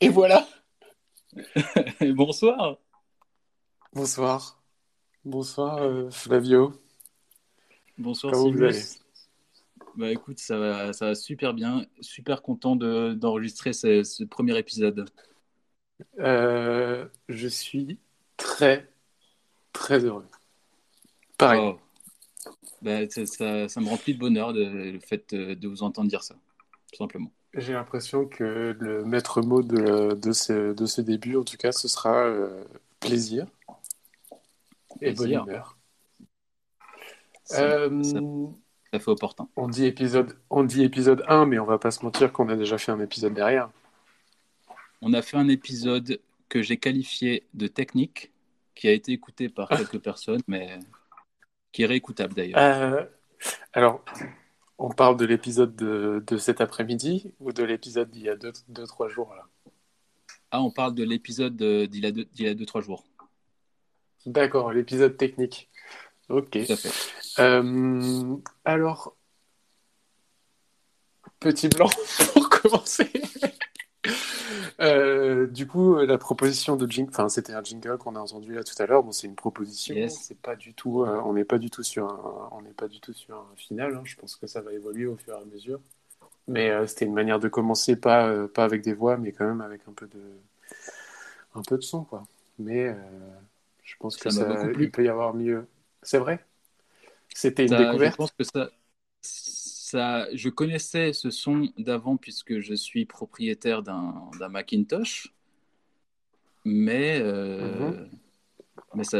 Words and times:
Et 0.00 0.08
voilà. 0.08 0.46
Bonsoir. 2.00 2.78
Bonsoir. 3.92 4.62
Bonsoir 5.24 5.78
euh, 5.78 6.10
Flavio. 6.10 6.72
Bonsoir 7.96 8.32
Comment 8.32 8.50
vous 8.50 8.62
allez? 8.62 8.82
Bah 9.96 10.10
écoute, 10.12 10.38
ça 10.38 10.56
va, 10.58 10.92
ça 10.92 11.06
va 11.06 11.14
super 11.16 11.54
bien. 11.54 11.84
Super 12.00 12.42
content 12.42 12.76
de- 12.76 13.14
d'enregistrer 13.14 13.72
ce, 13.72 14.04
ce 14.04 14.22
premier 14.22 14.56
épisode. 14.56 15.10
Euh, 16.20 17.08
Je 17.28 17.48
suis 17.48 17.98
très, 18.36 18.88
très 19.72 20.04
heureux. 20.04 20.26
Pareil. 21.36 21.60
Oh. 21.64 21.78
Bah, 22.82 23.08
ça, 23.10 23.80
me 23.80 23.88
remplit 23.88 24.14
de 24.14 24.20
bonheur 24.20 24.52
de- 24.52 24.92
le 24.92 25.00
fait 25.00 25.34
de, 25.34 25.54
de 25.54 25.68
vous 25.68 25.82
entendre 25.82 26.08
dire 26.08 26.22
ça, 26.22 26.36
tout 26.92 26.96
simplement. 26.98 27.32
J'ai 27.54 27.72
l'impression 27.72 28.26
que 28.26 28.76
le 28.78 29.04
maître 29.04 29.40
mot 29.42 29.62
de, 29.62 30.14
de, 30.14 30.32
ce, 30.32 30.72
de 30.72 30.86
ce 30.86 31.00
début, 31.00 31.36
en 31.36 31.44
tout 31.44 31.56
cas, 31.56 31.72
ce 31.72 31.88
sera 31.88 32.14
euh, 32.14 32.62
plaisir 33.00 33.46
et 35.00 35.12
bonne 35.12 35.32
humeur. 35.32 35.76
Ça, 37.44 37.62
Euh, 37.62 38.02
ça- 38.02 38.20
ça 38.92 38.98
fait 39.00 39.10
opportun. 39.10 39.48
on, 39.56 39.68
dit 39.68 39.84
épisode, 39.86 40.38
on 40.50 40.64
dit 40.64 40.82
épisode 40.82 41.22
1, 41.28 41.46
mais 41.46 41.58
on 41.58 41.64
va 41.66 41.78
pas 41.78 41.90
se 41.90 42.04
mentir 42.04 42.32
qu'on 42.32 42.48
a 42.48 42.56
déjà 42.56 42.78
fait 42.78 42.92
un 42.92 43.00
épisode 43.00 43.34
derrière. 43.34 43.70
On 45.00 45.12
a 45.14 45.22
fait 45.22 45.36
un 45.36 45.48
épisode 45.48 46.20
que 46.48 46.62
j'ai 46.62 46.76
qualifié 46.76 47.46
de 47.54 47.66
technique, 47.66 48.32
qui 48.74 48.88
a 48.88 48.92
été 48.92 49.12
écouté 49.12 49.48
par 49.48 49.68
quelques 49.90 49.98
personnes, 49.98 50.40
mais 50.48 50.78
qui 51.72 51.82
est 51.82 51.86
réécoutable 51.86 52.34
d'ailleurs. 52.34 52.58
Euh, 52.58 53.04
alors, 53.72 54.04
on 54.78 54.90
parle 54.90 55.16
de 55.16 55.24
l'épisode 55.24 55.74
de, 55.76 56.22
de 56.26 56.36
cet 56.38 56.60
après-midi 56.60 57.32
ou 57.40 57.52
de 57.52 57.62
l'épisode 57.64 58.10
d'il 58.10 58.22
y 58.22 58.28
a 58.28 58.36
2-3 58.36 59.08
jours 59.08 59.34
là? 59.34 59.44
Ah, 60.50 60.62
on 60.62 60.70
parle 60.70 60.94
de 60.94 61.04
l'épisode 61.04 61.56
de- 61.56 61.86
d'il 61.86 62.04
y 62.04 62.06
a 62.06 62.12
deux- 62.12 62.24
d'il 62.24 62.46
y 62.46 62.48
a 62.48 62.54
2-3 62.54 62.80
jours. 62.80 63.04
D'accord, 64.24 64.72
l'épisode 64.72 65.16
technique. 65.16 65.68
Ok. 66.28 66.50
Tout 66.50 66.72
à 66.72 66.76
fait. 66.76 66.90
Euh, 67.38 68.36
alors, 68.64 69.14
petit 71.40 71.68
blanc 71.68 71.88
pour 72.34 72.48
commencer. 72.48 73.10
Euh, 74.80 75.46
du 75.48 75.66
coup, 75.66 75.96
la 75.96 76.18
proposition 76.18 76.76
de 76.76 76.86
jingle, 76.88 77.10
enfin, 77.10 77.28
c'était 77.28 77.52
un 77.52 77.62
jingle 77.64 77.98
qu'on 77.98 78.14
a 78.14 78.20
entendu 78.20 78.54
là 78.54 78.62
tout 78.62 78.80
à 78.80 78.86
l'heure. 78.86 79.02
Bon, 79.02 79.10
c'est 79.12 79.26
une 79.26 79.34
proposition. 79.34 79.94
Yes. 79.94 80.16
C'est 80.22 80.38
pas 80.38 80.54
du 80.54 80.72
tout, 80.74 81.02
euh, 81.02 81.20
on 81.24 81.32
n'est 81.32 81.44
pas 81.44 81.58
du 81.58 81.68
tout 81.68 81.82
sur 81.82 82.06
un, 82.06 82.48
on 82.52 82.62
n'est 82.62 82.70
pas 82.72 82.86
du 82.88 83.00
tout 83.00 83.12
sur 83.12 83.36
un 83.36 83.56
final. 83.56 83.94
hein. 83.96 84.02
Je 84.04 84.16
pense 84.16 84.36
que 84.36 84.46
ça 84.46 84.60
va 84.60 84.72
évoluer 84.72 85.06
au 85.06 85.16
fur 85.16 85.34
et 85.34 85.36
à 85.40 85.44
mesure. 85.44 85.80
Mais 86.46 86.70
euh, 86.70 86.86
c'était 86.86 87.04
une 87.04 87.14
manière 87.14 87.38
de 87.40 87.48
commencer, 87.48 87.96
pas, 87.96 88.28
euh, 88.28 88.48
pas 88.48 88.64
avec 88.64 88.82
des 88.82 88.94
voix, 88.94 89.16
mais 89.18 89.32
quand 89.32 89.46
même 89.46 89.60
avec 89.60 89.82
un 89.88 89.92
peu 89.92 90.06
de, 90.06 90.20
un 91.54 91.62
peu 91.62 91.76
de 91.76 91.82
son, 91.82 92.04
quoi. 92.04 92.24
Mais 92.58 92.88
euh, 92.88 92.94
je 93.84 93.94
pense 93.98 94.16
que 94.16 94.30
Ça 94.30 94.44
m'a 94.44 94.56
ça, 94.56 94.70
il 94.78 94.90
peut 94.90 95.04
y 95.04 95.08
avoir 95.08 95.34
mieux. 95.34 95.66
C'est 96.02 96.18
vrai? 96.18 96.44
C'était 97.34 97.64
une 97.66 97.70
je 97.70 97.76
découverte? 97.76 98.16
pense 98.16 98.32
que 98.32 98.44
ça, 98.44 98.70
ça, 99.90 100.26
je 100.34 100.48
connaissais 100.50 101.12
ce 101.12 101.30
son 101.30 101.68
d'avant 101.78 102.16
puisque 102.16 102.60
je 102.60 102.74
suis 102.74 103.06
propriétaire 103.06 103.82
d'un 103.82 104.48
Macintosh, 104.50 105.32
mais, 106.64 107.18
euh, 107.20 107.90
Mhm. 107.90 108.08
mais 108.94 109.04
ça, 109.04 109.18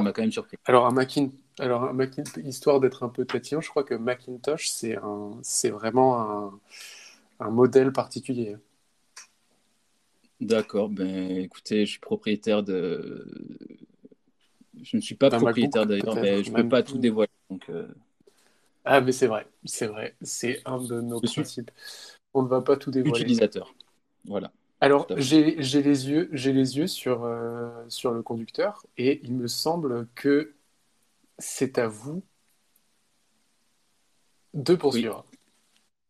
m'a 0.00 0.12
quand 0.12 0.22
même 0.22 0.32
surpris. 0.32 0.56
Alors, 0.64 0.86
un 0.86 0.92
Macin... 0.92 1.30
Alors, 1.58 1.84
un 1.84 1.92
Macin... 1.92 2.22
histoire 2.44 2.78
d'être 2.80 3.02
un 3.02 3.08
peu 3.08 3.24
tatillon, 3.24 3.60
je 3.60 3.68
crois 3.68 3.84
que 3.84 3.94
Macintosh, 3.94 4.68
c'est 4.68 4.96
un... 4.96 5.40
vraiment 5.70 6.20
un... 6.20 6.60
un 7.40 7.50
modèle 7.50 7.92
particulier. 7.92 8.56
D'accord, 10.40 10.88
ben 10.88 11.36
écoutez, 11.36 11.84
je 11.84 11.90
suis 11.90 12.00
propriétaire 12.00 12.62
de. 12.62 13.26
Je 14.82 14.96
ne 14.96 15.02
suis 15.02 15.14
pas 15.14 15.28
propriétaire 15.28 15.84
d'ailleurs, 15.84 16.14
mais 16.14 16.42
je 16.42 16.50
ne 16.50 16.56
peux 16.56 16.68
pas 16.68 16.82
tout 16.82 16.96
dévoiler. 16.96 17.30
Donc, 17.50 17.68
euh, 17.68 17.86
Ah, 18.92 19.00
mais 19.00 19.12
c'est 19.12 19.28
vrai, 19.28 19.46
c'est 19.64 19.86
vrai, 19.86 20.16
c'est 20.20 20.62
un 20.64 20.78
de 20.82 21.00
nos 21.00 21.20
principes. 21.20 21.70
On 22.34 22.42
ne 22.42 22.48
va 22.48 22.60
pas 22.60 22.76
tout 22.76 22.90
dévoiler. 22.90 23.20
utilisateur. 23.20 23.72
Voilà. 24.24 24.50
Alors, 24.80 25.06
j'ai 25.16 25.54
les 25.54 26.08
yeux, 26.08 26.28
j'ai 26.32 26.52
les 26.52 26.76
yeux 26.76 26.88
sur, 26.88 27.22
euh, 27.22 27.70
sur 27.86 28.10
le 28.10 28.24
conducteur 28.24 28.84
et 28.98 29.20
il 29.22 29.36
me 29.36 29.46
semble 29.46 30.08
que 30.16 30.54
c'est 31.38 31.78
à 31.78 31.86
vous 31.86 32.24
de 34.54 34.74
poursuivre. 34.74 35.24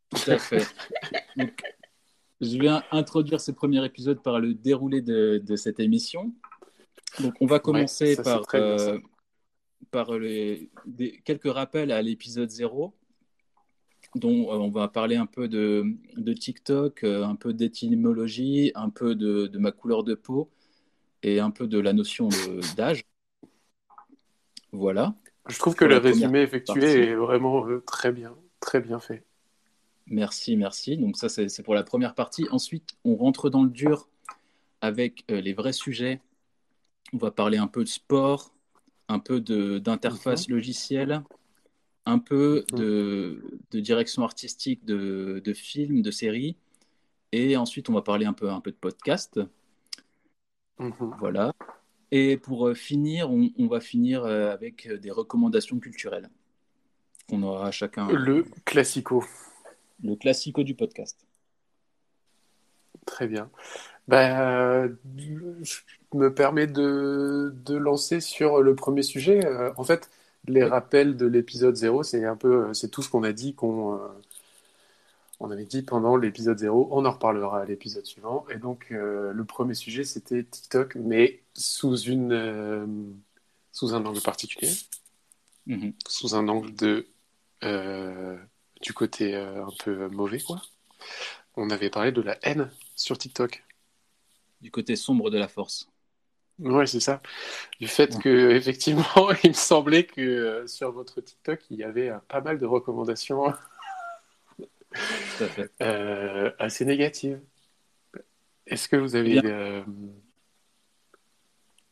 Tout 0.08 0.30
à 0.30 0.38
fait. 0.38 0.66
Donc, 1.36 1.62
je 2.40 2.56
vais 2.56 2.70
introduire 2.92 3.42
ce 3.42 3.50
premier 3.50 3.84
épisode 3.84 4.22
par 4.22 4.40
le 4.40 4.54
déroulé 4.54 5.02
de, 5.02 5.42
de 5.44 5.56
cette 5.56 5.80
émission. 5.80 6.32
Donc, 7.18 7.34
on 7.42 7.46
va 7.46 7.58
commencer 7.58 8.14
ça, 8.14 8.22
par, 8.22 8.42
euh, 8.54 8.98
par 9.90 10.18
les, 10.18 10.70
des- 10.86 11.20
quelques 11.24 11.50
rappels 11.52 11.92
à 11.92 12.02
l'épisode 12.02 12.50
0, 12.50 12.94
dont 14.14 14.52
euh, 14.52 14.56
on 14.56 14.70
va 14.70 14.88
parler 14.88 15.16
un 15.16 15.26
peu 15.26 15.48
de, 15.48 15.84
de 16.16 16.32
TikTok, 16.32 17.04
euh, 17.04 17.24
un 17.24 17.36
peu 17.36 17.52
d'étymologie, 17.52 18.72
un 18.74 18.90
peu 18.90 19.14
de, 19.14 19.46
de 19.46 19.58
ma 19.58 19.72
couleur 19.72 20.04
de 20.04 20.14
peau 20.14 20.50
et 21.22 21.40
un 21.40 21.50
peu 21.50 21.66
de 21.66 21.78
la 21.78 21.92
notion 21.92 22.28
d'âge. 22.76 23.04
Voilà. 24.72 25.14
Je 25.48 25.58
trouve 25.58 25.74
que 25.74 25.84
le 25.84 25.96
résumé 25.96 26.40
effectué 26.42 26.80
partie. 26.80 26.96
est 26.96 27.14
vraiment 27.14 27.66
euh, 27.66 27.80
très 27.86 28.12
bien, 28.12 28.34
très 28.60 28.80
bien 28.80 29.00
fait. 29.00 29.24
Merci, 30.06 30.56
merci. 30.56 30.96
Donc 30.96 31.16
ça, 31.16 31.28
c'est 31.28 31.62
pour 31.62 31.74
la 31.74 31.82
première 31.84 32.14
partie. 32.14 32.46
Ensuite, 32.50 32.90
on 33.04 33.16
rentre 33.16 33.48
dans 33.48 33.62
le 33.62 33.70
dur 33.70 34.08
avec 34.80 35.24
les 35.28 35.52
vrais 35.52 35.72
sujets. 35.72 36.20
On 37.12 37.18
va 37.18 37.30
parler 37.30 37.58
un 37.58 37.66
peu 37.68 37.84
de 37.84 37.88
sport, 37.88 38.52
un 39.10 39.18
peu 39.18 39.40
d'interface 39.40 40.48
logicielle, 40.48 41.22
un 42.06 42.18
peu 42.18 42.64
de, 42.72 43.42
de 43.72 43.80
direction 43.80 44.22
artistique 44.22 44.84
de, 44.84 45.42
de 45.44 45.52
films, 45.52 46.00
de 46.02 46.10
séries. 46.10 46.56
Et 47.32 47.56
ensuite, 47.56 47.88
on 47.90 47.92
va 47.92 48.02
parler 48.02 48.26
un 48.26 48.32
peu, 48.32 48.50
un 48.50 48.60
peu 48.60 48.70
de 48.70 48.76
podcast. 48.76 49.40
Mhm. 50.78 51.16
Voilà. 51.18 51.52
Et 52.12 52.36
pour 52.36 52.68
euh, 52.68 52.74
finir, 52.74 53.30
on, 53.30 53.50
on 53.58 53.66
va 53.66 53.80
finir 53.80 54.24
euh, 54.24 54.52
avec 54.52 54.88
des 54.88 55.10
recommandations 55.10 55.78
culturelles 55.78 56.30
qu'on 57.28 57.42
aura 57.42 57.70
chacun. 57.70 58.10
Le 58.10 58.44
classico. 58.64 59.24
le 60.02 60.16
classico 60.16 60.62
du 60.62 60.74
podcast. 60.74 61.26
Très 63.06 63.26
bien. 63.26 63.50
Bah, 64.10 64.88
je 65.16 65.78
me 66.14 66.34
permets 66.34 66.66
de, 66.66 67.52
de 67.64 67.76
lancer 67.76 68.20
sur 68.20 68.62
le 68.62 68.74
premier 68.74 69.02
sujet. 69.02 69.44
Euh, 69.46 69.72
en 69.76 69.84
fait, 69.84 70.10
les 70.48 70.64
rappels 70.64 71.16
de 71.16 71.26
l'épisode 71.26 71.76
0, 71.76 72.02
c'est 72.02 72.24
un 72.24 72.36
peu, 72.36 72.68
euh, 72.70 72.74
c'est 72.74 72.88
tout 72.90 73.02
ce 73.02 73.08
qu'on 73.10 73.22
a 73.22 73.32
dit, 73.32 73.54
qu'on, 73.54 73.94
euh, 73.94 74.08
on 75.40 75.50
avait 75.50 75.64
dit 75.64 75.82
pendant 75.82 76.16
l'épisode 76.16 76.58
0. 76.58 76.88
On 76.90 77.04
en 77.06 77.12
reparlera 77.12 77.62
à 77.62 77.64
l'épisode 77.64 78.04
suivant. 78.04 78.44
Et 78.50 78.58
donc, 78.58 78.88
euh, 78.92 79.32
le 79.32 79.44
premier 79.44 79.74
sujet, 79.74 80.04
c'était 80.04 80.44
TikTok, 80.44 80.96
mais 80.96 81.42
sous 81.54 81.96
une, 81.96 82.32
euh, 82.32 82.86
sous 83.72 83.94
un 83.94 84.04
angle 84.04 84.20
particulier, 84.20 84.70
Mhm. 85.66 85.94
sous 86.08 86.34
un 86.34 86.48
angle 86.48 86.74
de, 86.74 87.06
euh, 87.64 88.36
du 88.82 88.92
côté 88.94 89.34
un 89.36 89.68
peu 89.84 90.08
mauvais, 90.08 90.40
quoi. 90.40 90.62
On 91.56 91.70
avait 91.70 91.90
parlé 91.90 92.12
de 92.12 92.22
la 92.22 92.38
haine 92.42 92.70
sur 92.96 93.18
TikTok. 93.18 93.64
Du 94.60 94.70
côté 94.70 94.96
sombre 94.96 95.30
de 95.30 95.38
la 95.38 95.48
force. 95.48 95.88
Ouais, 96.58 96.86
c'est 96.86 97.00
ça. 97.00 97.22
Du 97.80 97.88
fait 97.88 98.14
Ouais. 98.14 98.22
que, 98.22 98.50
effectivement, 98.50 99.04
il 99.44 99.50
me 99.50 99.54
semblait 99.54 100.04
que 100.04 100.20
euh, 100.20 100.66
sur 100.66 100.92
votre 100.92 101.20
TikTok, 101.20 101.60
il 101.70 101.78
y 101.78 101.84
avait 101.84 102.10
euh, 102.10 102.18
pas 102.28 102.40
mal 102.40 102.58
de 102.58 102.66
recommandations 102.66 103.44
fait. 105.38 105.70
euh, 105.82 106.50
assez 106.58 106.84
négatives. 106.84 107.40
Est-ce 108.66 108.88
que 108.88 108.96
vous 108.96 109.16
avez... 109.16 109.40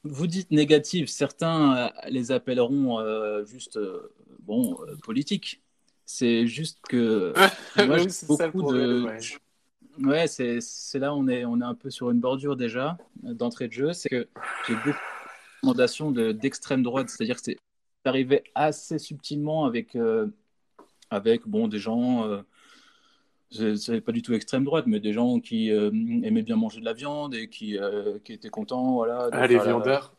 Vous 0.04 0.26
dites 0.26 0.52
négatif, 0.52 1.08
certains 1.08 1.90
les 2.08 2.30
appelleront 2.30 3.44
juste 3.44 3.78
bon 4.48 4.78
euh, 4.82 4.96
politique. 4.96 5.62
C'est 6.06 6.46
juste 6.46 6.78
que 6.88 7.34
moi 7.76 7.96
oui, 7.96 8.10
ça 8.10 8.48
beaucoup 8.48 8.62
problème, 8.62 8.86
de 8.86 9.02
ouais. 9.04 9.18
Ouais 10.02 10.26
c'est 10.26 10.60
c'est 10.60 10.98
là 10.98 11.14
on 11.14 11.28
est 11.28 11.44
on 11.44 11.60
est 11.60 11.64
un 11.64 11.74
peu 11.74 11.90
sur 11.90 12.10
une 12.10 12.20
bordure 12.20 12.56
déjà 12.56 12.96
euh, 13.24 13.34
d'entrée 13.34 13.68
de 13.68 13.72
jeu, 13.72 13.92
c'est 13.92 14.08
que 14.08 14.28
j'ai 14.66 14.74
beaucoup 14.74 14.88
de 14.90 14.94
recommandations 15.62 16.10
de 16.10 16.32
d'extrême 16.32 16.82
droite, 16.82 17.08
c'est-à-dire 17.08 17.36
que 17.36 17.42
c'est 17.44 17.56
arrivé 18.04 18.42
assez 18.54 18.98
subtilement 18.98 19.64
avec 19.64 19.96
euh, 19.96 20.28
avec 21.10 21.46
bon 21.46 21.68
des 21.68 21.78
gens 21.78 22.24
euh, 22.26 22.42
c'est 23.50 23.76
c'est 23.76 24.00
pas 24.00 24.12
du 24.12 24.22
tout 24.22 24.34
extrême 24.34 24.64
droite, 24.64 24.84
mais 24.86 25.00
des 25.00 25.12
gens 25.12 25.40
qui 25.40 25.70
euh, 25.72 25.90
aimaient 26.22 26.42
bien 26.42 26.56
manger 26.56 26.80
de 26.80 26.84
la 26.84 26.92
viande 26.92 27.34
et 27.34 27.48
qui, 27.48 27.78
qui 28.24 28.32
étaient 28.34 28.50
contents, 28.50 28.92
voilà. 28.94 29.30
Ah, 29.32 29.46
les 29.46 29.56
la- 29.56 29.64
viandards. 29.64 30.14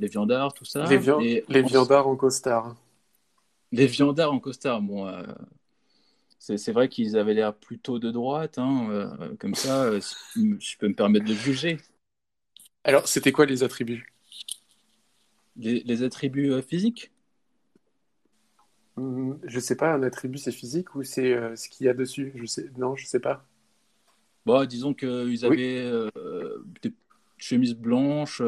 les 0.00 0.08
viandards, 0.08 0.52
tout 0.52 0.64
ça. 0.64 0.84
Les, 0.86 0.96
viand- 0.98 1.20
Et 1.20 1.44
les 1.48 1.62
en- 1.62 1.66
viandards 1.66 2.08
en 2.08 2.16
costard. 2.16 2.74
Les 3.70 3.86
viandards 3.86 4.32
en 4.32 4.40
costard, 4.40 4.82
bon. 4.82 5.06
C'est 6.40 6.72
vrai 6.72 6.88
qu'ils 6.88 7.18
avaient 7.18 7.34
l'air 7.34 7.54
plutôt 7.54 7.98
de 7.98 8.10
droite, 8.10 8.58
hein, 8.58 8.88
euh, 8.90 9.36
comme 9.38 9.54
ça, 9.54 9.84
euh, 9.84 10.00
je 10.34 10.78
peux 10.78 10.88
me 10.88 10.94
permettre 10.94 11.26
de 11.26 11.34
juger. 11.34 11.76
Alors, 12.82 13.06
c'était 13.06 13.30
quoi 13.30 13.44
les 13.44 13.62
attributs? 13.62 14.10
Les, 15.56 16.02
attributs 16.02 16.50
euh, 16.50 16.62
physiques? 16.62 17.12
Hmm, 18.96 19.34
Je 19.44 19.60
sais 19.60 19.76
pas, 19.76 19.92
un 19.92 20.02
attribut 20.02 20.38
c'est 20.38 20.50
physique 20.50 20.94
ou 20.94 21.02
c'est 21.02 21.56
ce 21.56 21.68
qu'il 21.68 21.84
y 21.86 21.90
a 21.90 21.94
dessus? 21.94 22.32
Je 22.34 22.46
sais... 22.46 22.70
Non, 22.78 22.96
je 22.96 23.04
sais 23.04 23.20
pas. 23.20 23.44
Bon, 24.46 24.64
disons 24.64 24.94
qu'ils 24.94 25.44
avaient 25.44 26.08
des 26.82 26.94
chemises 27.36 27.74
blanches, 27.74 28.40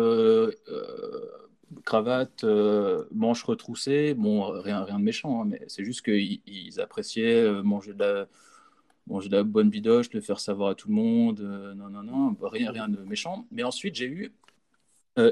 cravate, 1.92 2.44
euh, 2.44 3.04
manches 3.12 3.42
retroussées, 3.42 4.14
bon, 4.14 4.50
rien, 4.62 4.82
rien 4.82 4.98
de 4.98 5.04
méchant, 5.04 5.42
hein, 5.42 5.44
mais 5.46 5.60
c'est 5.66 5.84
juste 5.84 6.00
qu'ils 6.00 6.80
appréciaient 6.80 7.34
euh, 7.34 7.62
manger, 7.62 7.92
de 7.92 8.02
la, 8.02 8.26
manger 9.06 9.28
de 9.28 9.36
la 9.36 9.42
bonne 9.42 9.68
bidoche, 9.68 10.10
le 10.14 10.22
faire 10.22 10.40
savoir 10.40 10.70
à 10.70 10.74
tout 10.74 10.88
le 10.88 10.94
monde, 10.94 11.40
euh, 11.40 11.74
non, 11.74 11.90
non, 11.90 12.02
non, 12.02 12.34
rien, 12.40 12.72
rien 12.72 12.88
de 12.88 12.96
méchant. 13.02 13.46
Mais 13.50 13.62
ensuite, 13.62 13.94
j'ai 13.94 14.06
eu 14.06 14.32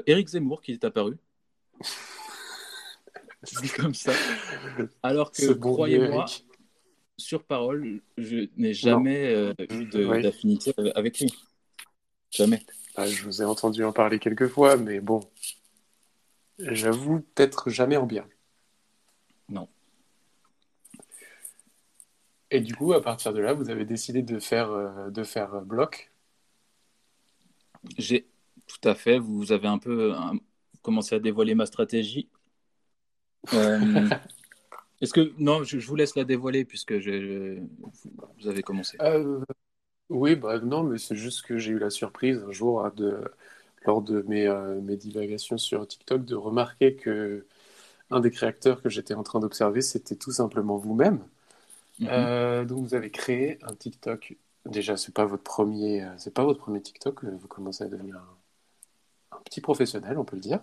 Eric 0.05 0.27
Zemmour 0.27 0.61
qui 0.61 0.73
est 0.73 0.83
apparu. 0.83 1.17
dit 3.63 3.69
comme 3.69 3.95
ça. 3.95 4.11
Alors 5.01 5.31
que, 5.31 5.53
croyez-moi, 5.53 6.25
sur 7.17 7.43
parole, 7.43 8.01
je 8.19 8.49
n'ai 8.55 8.75
jamais 8.75 9.51
eu 9.71 9.85
d'affinité 10.21 10.75
avec 10.93 11.19
lui. 11.19 11.33
Jamais. 12.29 12.61
Ah, 12.95 13.07
je 13.07 13.23
vous 13.23 13.41
ai 13.41 13.45
entendu 13.45 13.83
en 13.83 13.91
parler 13.91 14.19
quelques 14.19 14.47
fois, 14.47 14.77
mais 14.77 14.99
bon, 14.99 15.21
J'avoue, 16.67 17.21
peut-être 17.33 17.69
jamais 17.69 17.97
en 17.97 18.05
bien. 18.05 18.27
Non. 19.49 19.67
Et 22.51 22.59
du 22.59 22.75
coup, 22.75 22.93
à 22.93 23.01
partir 23.01 23.33
de 23.33 23.39
là, 23.39 23.53
vous 23.53 23.69
avez 23.69 23.85
décidé 23.85 24.21
de 24.21 24.39
faire, 24.39 24.71
euh, 24.71 25.09
de 25.09 25.23
faire 25.23 25.53
euh, 25.55 25.61
bloc 25.61 26.11
J'ai 27.97 28.27
tout 28.67 28.87
à 28.87 28.93
fait. 28.93 29.17
Vous 29.17 29.51
avez 29.51 29.67
un 29.67 29.77
peu 29.77 30.13
commencé 30.81 31.15
à 31.15 31.19
dévoiler 31.19 31.55
ma 31.55 31.65
stratégie. 31.65 32.29
Euh, 33.53 33.79
est-ce 35.01 35.13
que 35.13 35.33
non, 35.37 35.63
je, 35.63 35.77
vous 35.79 35.95
laisse 35.95 36.15
la 36.15 36.25
dévoiler 36.25 36.65
puisque 36.65 36.93
vous 36.93 38.47
avez 38.47 38.63
commencé. 38.63 38.97
oui, 40.09 40.35
bah 40.35 40.59
non, 40.59 40.83
mais 40.83 40.97
c'est 40.97 41.15
juste 41.15 41.43
que 41.43 41.57
j'ai 41.57 41.71
eu 41.71 41.79
la 41.79 41.89
surprise 41.89 42.43
un 42.47 42.51
jour 42.51 42.85
hein, 42.85 42.91
de 42.95 43.23
lors 43.85 44.01
de 44.01 44.23
mes, 44.27 44.47
euh, 44.47 44.79
mes, 44.81 44.97
divagations 44.97 45.57
sur 45.57 45.87
TikTok 45.87 46.25
de 46.25 46.35
remarquer 46.35 46.95
que 46.95 47.45
un 48.09 48.19
des 48.19 48.31
créateurs 48.31 48.81
que 48.81 48.89
j'étais 48.89 49.13
en 49.13 49.23
train 49.23 49.39
d'observer, 49.39 49.81
c'était 49.81 50.15
tout 50.15 50.31
simplement 50.31 50.77
vous-même. 50.77 51.19
Mhm. 51.99 52.07
Euh, 52.11 52.65
donc 52.65 52.85
vous 52.85 52.95
avez 52.95 53.09
créé 53.09 53.57
un 53.63 53.73
TikTok. 53.73 54.35
Déjà, 54.65 54.97
c'est 54.97 55.13
pas 55.13 55.25
votre 55.25 55.43
premier, 55.43 56.03
euh, 56.03 56.13
c'est 56.17 56.33
pas 56.33 56.43
votre 56.43 56.59
premier 56.59 56.81
TikTok. 56.81 57.23
Vous 57.23 57.47
commencez 57.47 57.83
à 57.83 57.87
devenir 57.87 58.17
un, 59.31 59.37
petit 59.45 59.61
professionnel, 59.61 60.17
on 60.17 60.25
peut 60.25 60.35
le 60.35 60.41
dire. 60.41 60.59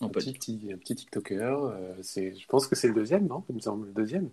Un 0.00 0.08
petit, 0.08 0.30
un 0.72 0.78
petit, 0.78 0.94
TikToker. 0.94 1.74
c'est, 2.02 2.36
je 2.36 2.46
pense 2.46 2.68
que 2.68 2.76
c'est 2.76 2.86
le 2.86 2.94
deuxième, 2.94 3.26
non? 3.26 3.44
Il 3.48 3.56
me 3.56 3.60
semble 3.60 3.86
le 3.88 3.92
deuxième. 3.92 4.30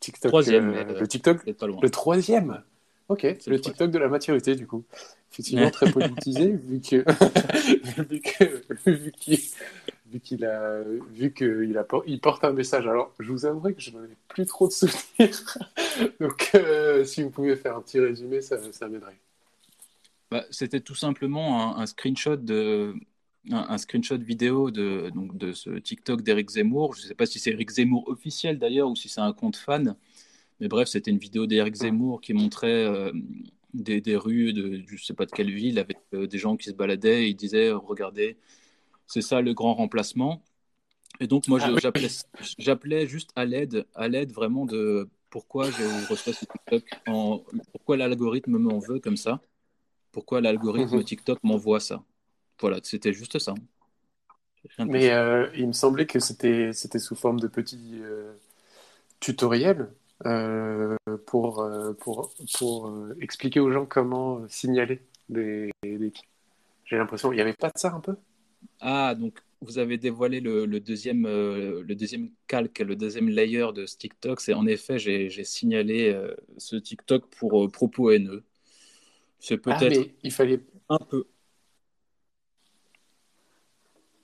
TikTok, 0.00 0.30
troisième. 0.30 0.72
le 0.72 1.06
TikTok, 1.06 1.46
le 1.46 1.90
troisième. 1.90 2.62
Ok, 3.12 3.26
c'est 3.40 3.48
le 3.48 3.60
TikTok 3.60 3.90
de 3.90 3.98
la 3.98 4.08
maturité, 4.08 4.54
du 4.54 4.66
coup. 4.66 4.84
Effectivement, 5.30 5.70
très 5.70 5.92
politisé, 5.92 6.52
vu 6.66 6.80
que, 6.80 6.96
vu 8.08 8.20
que, 8.22 8.90
vu 8.90 9.12
qu'il, 9.12 9.38
vu 10.10 10.20
qu'il 10.20 10.46
a, 10.46 10.80
vu 11.12 11.30
qu'il 11.34 11.76
a, 11.76 11.86
il 12.06 12.20
porte 12.20 12.42
un 12.44 12.54
message. 12.54 12.86
Alors, 12.86 13.12
je 13.18 13.30
vous 13.30 13.44
avouerai 13.44 13.74
que 13.74 13.82
je 13.82 13.90
n'en 13.90 14.02
ai 14.02 14.16
plus 14.28 14.46
trop 14.46 14.66
de 14.66 14.72
souvenirs. 14.72 15.58
Donc, 16.20 16.52
euh, 16.54 17.04
si 17.04 17.22
vous 17.22 17.28
pouvez 17.28 17.54
faire 17.54 17.76
un 17.76 17.82
petit 17.82 18.00
résumé, 18.00 18.40
ça, 18.40 18.56
ça 18.72 18.88
m'aiderait. 18.88 19.18
Bah, 20.30 20.46
c'était 20.50 20.80
tout 20.80 20.94
simplement 20.94 21.76
un, 21.76 21.84
screenshot 21.84 22.36
de, 22.36 22.94
un, 23.50 23.76
screenshot 23.76 24.16
vidéo 24.16 24.70
de, 24.70 25.10
donc 25.14 25.36
de 25.36 25.52
ce 25.52 25.68
TikTok 25.68 26.22
d'Eric 26.22 26.48
Zemmour. 26.48 26.94
Je 26.94 27.02
ne 27.02 27.08
sais 27.08 27.14
pas 27.14 27.26
si 27.26 27.38
c'est 27.38 27.50
Eric 27.50 27.68
Zemmour 27.68 28.08
officiel 28.08 28.58
d'ailleurs 28.58 28.88
ou 28.88 28.96
si 28.96 29.10
c'est 29.10 29.20
un 29.20 29.34
compte 29.34 29.56
fan. 29.56 29.96
Mais 30.62 30.68
bref, 30.68 30.86
c'était 30.86 31.10
une 31.10 31.18
vidéo 31.18 31.48
d'Eric 31.48 31.74
Zemmour 31.74 32.20
qui 32.20 32.34
montrait 32.34 32.84
euh, 32.84 33.10
des, 33.74 34.00
des, 34.00 34.14
rues 34.14 34.52
de 34.52 34.80
je 34.86 34.92
ne 34.92 34.98
sais 34.98 35.12
pas 35.12 35.26
de 35.26 35.32
quelle 35.32 35.50
ville 35.50 35.80
avec 35.80 35.98
euh, 36.14 36.28
des 36.28 36.38
gens 36.38 36.56
qui 36.56 36.66
se 36.66 36.74
baladaient 36.74 37.24
et 37.24 37.30
il 37.30 37.34
disait 37.34 37.72
Regardez, 37.72 38.36
c'est 39.08 39.22
ça 39.22 39.40
le 39.40 39.54
grand 39.54 39.74
remplacement. 39.74 40.40
Et 41.18 41.26
donc, 41.26 41.48
moi, 41.48 41.58
ah 41.60 41.90
j'appelais 42.58 43.08
juste 43.08 43.30
à 43.34 43.44
l'aide, 43.44 43.88
à 43.96 44.06
l'aide 44.06 44.30
vraiment 44.30 44.64
de 44.64 45.08
pourquoi 45.30 45.68
je 45.68 46.08
reçois 46.08 46.32
ce 46.32 46.44
TikTok, 46.44 46.84
en, 47.08 47.42
pourquoi 47.72 47.96
l'algorithme 47.96 48.56
m'en 48.56 48.78
veut 48.78 49.00
comme 49.00 49.16
ça, 49.16 49.40
pourquoi 50.12 50.40
l'algorithme 50.40 50.98
mhm. 50.98 51.04
TikTok 51.04 51.40
m'envoie 51.42 51.80
ça. 51.80 52.04
Voilà, 52.60 52.78
c'était 52.84 53.12
juste 53.12 53.40
ça. 53.40 53.54
Mais 54.78 55.10
euh, 55.10 55.50
il 55.56 55.66
me 55.66 55.72
semblait 55.72 56.06
que 56.06 56.20
c'était 56.20 56.72
sous 56.72 57.16
forme 57.16 57.40
de 57.40 57.48
petits 57.48 58.00
tutoriels 59.18 59.90
euh, 60.26 60.96
pour, 61.26 61.60
euh, 61.60 61.94
pour, 61.94 62.32
pour 62.56 62.88
euh, 62.88 63.16
expliquer 63.20 63.60
aux 63.60 63.72
gens 63.72 63.86
comment 63.86 64.46
signaler 64.48 65.00
des, 65.28 65.70
J'ai 66.84 66.96
l'impression, 66.96 67.32
il 67.32 67.36
n'y 67.36 67.40
avait 67.40 67.54
pas 67.54 67.68
de 67.68 67.78
ça 67.78 67.92
un 67.92 68.00
peu? 68.00 68.16
Ah, 68.80 69.14
donc 69.14 69.42
vous 69.60 69.78
avez 69.78 69.98
dévoilé 69.98 70.40
le, 70.40 70.66
le 70.66 70.80
deuxième, 70.80 71.24
le 71.24 71.94
deuxième 71.94 72.30
calque, 72.46 72.80
le 72.80 72.96
deuxième 72.96 73.28
layer 73.28 73.72
de 73.74 73.86
ce 73.86 73.96
TikTok. 73.96 74.40
C'est 74.40 74.54
en 74.54 74.66
effet, 74.66 74.98
j'ai 74.98 75.44
signalé 75.44 76.16
ce 76.58 76.76
TikTok 76.76 77.26
pour 77.26 77.70
propos 77.70 78.10
haineux. 78.10 78.42
C'est 79.38 79.60
ah, 79.66 79.76
peut-être 79.76 80.10
il 80.22 80.32
fallait 80.32 80.60
un 80.88 80.98
peu 80.98 81.26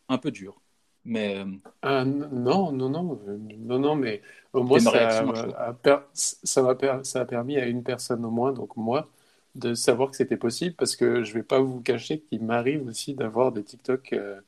un 0.08 0.18
peu 0.18 0.30
dur. 0.30 0.60
Mais 1.08 1.43
euh, 1.87 2.05
non, 2.05 2.70
non, 2.70 2.90
non, 2.90 3.19
non, 3.58 3.78
non, 3.78 3.96
mais 3.96 4.20
au 4.52 4.62
moins 4.62 4.78
ça, 4.78 4.90
a, 5.08 6.06
ça, 6.12 6.76
ça 7.02 7.20
a 7.20 7.25
permis 7.25 7.56
à 7.56 7.66
une 7.66 7.82
personne 7.82 8.25
au 8.26 8.31
moins, 8.31 8.52
donc 8.52 8.76
moi, 8.76 9.08
de 9.55 9.72
savoir 9.75 10.10
que 10.10 10.16
c'était 10.16 10.37
possible 10.37 10.75
parce 10.76 10.96
que 10.96 11.25
je 11.25 11.32
vais 11.32 11.43
pas 11.43 11.60
vous 11.60 11.81
cacher 11.81 12.20
qu'il 12.20 12.44
m'arrive 12.44 12.87
aussi 12.87 13.14
d'avoir 13.14 13.52
des 13.52 13.64
TikTok 13.64 14.12
euh, 14.12 14.40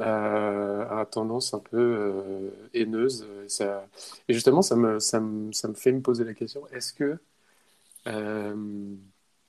euh, 0.00 1.00
à 1.00 1.06
tendance 1.06 1.54
un 1.54 1.60
peu 1.60 2.50
haineuse. 2.74 3.26
Ça... 3.48 3.86
Et 4.28 4.34
justement, 4.34 4.62
ça 4.62 4.74
me, 4.76 4.98
ça, 4.98 5.20
me, 5.20 5.52
ça 5.52 5.68
me 5.68 5.74
fait 5.74 5.92
me 5.92 6.02
poser 6.02 6.24
la 6.24 6.34
question 6.34 6.66
est-ce 6.72 6.92
que 6.92 7.18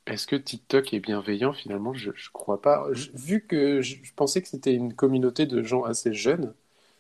est-ce 0.08 0.28
que 0.28 0.36
TikTok 0.36 0.94
est 0.94 1.00
bienveillant 1.00 1.54
Finalement, 1.54 1.94
je 1.94 2.10
ne 2.10 2.16
crois 2.32 2.62
pas. 2.62 2.88
vu 3.14 3.42
que 3.42 3.82
je, 3.82 3.98
pensais 4.16 4.42
que 4.42 4.48
c'était 4.48 4.74
une 4.74 4.94
communauté 4.94 5.46
de 5.46 5.64
gens 5.64 5.84
assez 5.84 6.14
jeunes, 6.14 6.54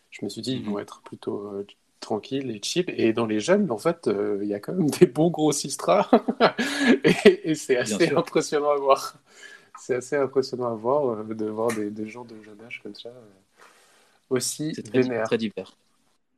je 0.09 0.25
me 0.25 0.29
suis 0.29 0.41
dit, 0.41 0.53
ils 0.53 0.65
vont 0.65 0.75
mhm. 0.75 0.81
être 0.81 1.01
plutôt 1.01 1.47
euh, 1.47 1.67
tranquilles 1.99 2.49
et 2.49 2.59
cheap. 2.63 2.89
Et 2.89 3.13
dans 3.13 3.25
les 3.25 3.39
jeunes, 3.39 3.69
en 3.69 3.77
fait, 3.77 4.07
euh, 4.07 4.39
il 4.41 4.47
y 4.47 4.53
a 4.53 4.59
quand 4.59 4.73
même 4.73 4.89
des 4.99 5.05
bons 5.05 5.29
gros 5.29 5.51
sistras. 5.51 6.09
et, 7.03 7.53
c'est 7.53 7.77
assez 7.77 8.09
impressionnant 8.09 8.71
à 8.71 8.77
voir. 8.77 9.15
C'est 9.79 9.95
assez 9.95 10.15
impressionnant 10.15 10.71
à 10.71 10.75
voir 10.75 11.09
euh, 11.09 11.33
de 11.33 11.45
voir 11.45 11.69
des, 11.73 12.07
gens 12.07 12.25
de 12.25 12.41
jeune 12.41 12.59
âge 12.65 12.79
comme 12.81 12.95
ça 12.95 13.11
aussi 14.31 14.71
très, 14.71 15.23
très 15.23 15.37
divers. 15.37 15.77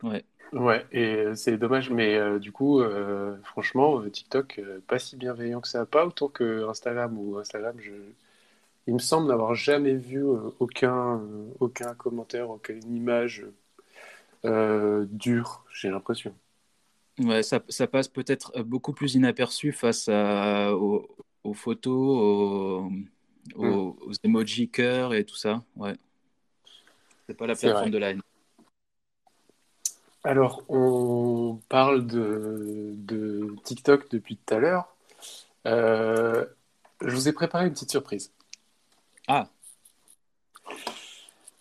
Ouais. 0.03 0.25
Ouais, 0.53 0.85
et 0.91 1.15
euh, 1.15 1.35
c'est 1.35 1.57
dommage, 1.57 1.89
mais 1.89 2.15
euh, 2.15 2.39
du 2.39 2.51
coup, 2.51 2.79
euh, 2.79 3.35
franchement, 3.43 4.01
TikTok, 4.09 4.61
pas 4.87 4.97
si 4.99 5.17
bienveillant 5.17 5.61
que 5.61 5.67
ça, 5.67 5.85
pas 5.85 6.05
autant 6.05 6.29
que 6.29 6.67
Instagram 6.69 7.17
ou 7.17 7.37
Instagram, 7.37 7.75
je... 7.79 7.91
il 8.87 8.93
me 8.93 8.99
semble 8.99 9.27
n'avoir 9.27 9.55
jamais 9.55 9.95
vu 9.95 10.23
aucun, 10.59 11.21
aucun 11.59 11.93
commentaire, 11.95 12.49
aucune 12.49 12.95
image 12.95 13.45
dure, 14.43 15.65
j'ai 15.73 15.89
l'impression. 15.89 16.33
Ouais, 17.19 17.43
ça, 17.43 17.61
ça 17.67 17.87
passe 17.87 18.07
peut-être 18.07 18.61
beaucoup 18.61 18.93
plus 18.93 19.15
inaperçu 19.15 19.73
face 19.73 20.07
à, 20.07 20.73
aux, 20.73 21.53
photos, 21.53 21.93
aux, 21.93 22.89
mmh. 23.57 23.65
aux, 23.65 24.13
emojis 24.23 24.69
cœur 24.69 25.13
et 25.13 25.25
tout 25.25 25.35
ça. 25.35 25.63
Ouais. 25.75 25.95
C'est 27.25 27.35
pas 27.35 27.47
la 27.47 27.55
plateforme 27.55 27.89
de 27.89 27.97
la 27.97 28.11
haine. 28.11 28.21
Alors, 30.23 30.63
on 30.67 31.59
parle 31.69 32.05
de, 32.05 33.55
TikTok 33.63 34.09
depuis 34.09 34.37
tout 34.37 34.53
à 34.53 34.59
l'heure. 34.59 34.95
Euh, 35.65 36.45
je 37.01 37.13
vous 37.15 37.27
ai 37.27 37.33
préparé 37.33 37.65
une 37.65 37.73
petite 37.73 37.91
surprise. 37.91 38.31
Ah. 39.27 39.49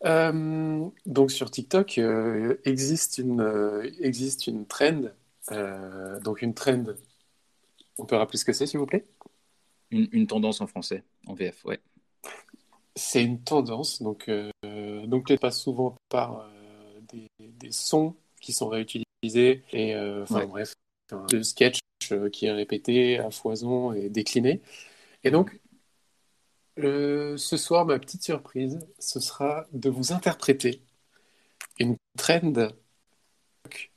Euh, 0.04 0.88
donc 1.06 1.30
sur 1.30 1.50
TikTok 1.50 1.98
euh, 1.98 2.60
existe 2.64 3.18
une 3.18 3.40
existe 4.00 4.46
une 4.46 4.66
trend. 4.66 5.10
donc 6.22 6.42
une 6.42 6.54
trend. 6.54 6.84
On 7.98 8.04
peut 8.04 8.16
rappeler 8.16 8.38
ce 8.38 8.44
que 8.44 8.52
c'est, 8.52 8.66
s'il 8.66 8.78
vous 8.78 8.86
plaît? 8.86 9.06
Une, 9.90 10.26
tendance 10.26 10.60
en 10.60 10.66
français, 10.66 11.04
en 11.26 11.34
VF, 11.34 11.64
ouais. 11.64 11.80
C'est 12.94 13.22
une 13.22 13.40
tendance, 13.40 14.02
donc 14.02 14.30
donc 14.62 15.30
elle 15.30 15.38
passe 15.38 15.60
souvent 15.60 15.96
par 16.08 16.48
des, 17.08 17.28
des 17.38 17.72
sons 17.72 18.14
qui 18.46 18.52
sont 18.52 18.68
réutilisés 18.68 19.64
et 19.72 19.96
euh, 19.96 20.22
enfin 20.22 20.46
bref 20.46 20.72
de 21.30 21.42
sketch 21.42 21.80
euh, 22.12 22.30
qui 22.30 22.46
est 22.46 22.52
répété 22.52 23.18
à 23.18 23.32
foison 23.32 23.92
et 23.92 24.08
décliné. 24.08 24.60
Et 25.24 25.32
donc, 25.32 25.58
euh, 26.78 27.36
ce 27.36 27.56
soir, 27.56 27.84
ma 27.86 27.98
petite 27.98 28.22
surprise, 28.22 28.78
ce 29.00 29.18
sera 29.18 29.66
de 29.72 29.90
vous 29.90 30.12
interpréter 30.12 30.80
une 31.80 31.96
trend 32.16 32.52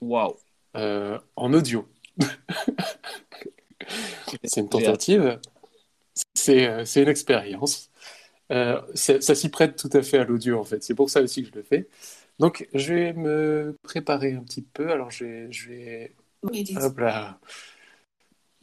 Waouh. 0.01 0.35
euh, 0.75 1.19
en 1.35 1.53
audio. 1.53 1.87
C'est 4.43 4.61
une 4.61 4.69
tentative, 4.69 5.39
c'est 6.35 6.67
euh, 6.67 6.85
c'est 6.85 7.01
une 7.01 7.07
expérience. 7.07 7.89
Euh, 8.51 8.81
ça 8.95 9.35
s'y 9.35 9.49
prête 9.49 9.75
tout 9.77 9.89
à 9.93 10.01
fait 10.01 10.17
à 10.17 10.23
l'audio 10.23 10.59
en 10.59 10.63
fait, 10.63 10.83
c'est 10.83 10.95
pour 10.95 11.09
ça 11.09 11.21
aussi 11.21 11.43
que 11.43 11.49
je 11.49 11.55
le 11.55 11.63
fais. 11.63 11.87
Donc 12.39 12.67
je 12.73 12.93
vais 12.93 13.13
me 13.13 13.75
préparer 13.83 14.33
un 14.33 14.41
petit 14.43 14.61
peu. 14.61 14.91
Alors 14.91 15.11
je 15.11 15.25
vais, 15.25 15.51
je 15.51 15.69
vais, 15.69 16.15
hop 16.77 16.97
là. 16.99 17.39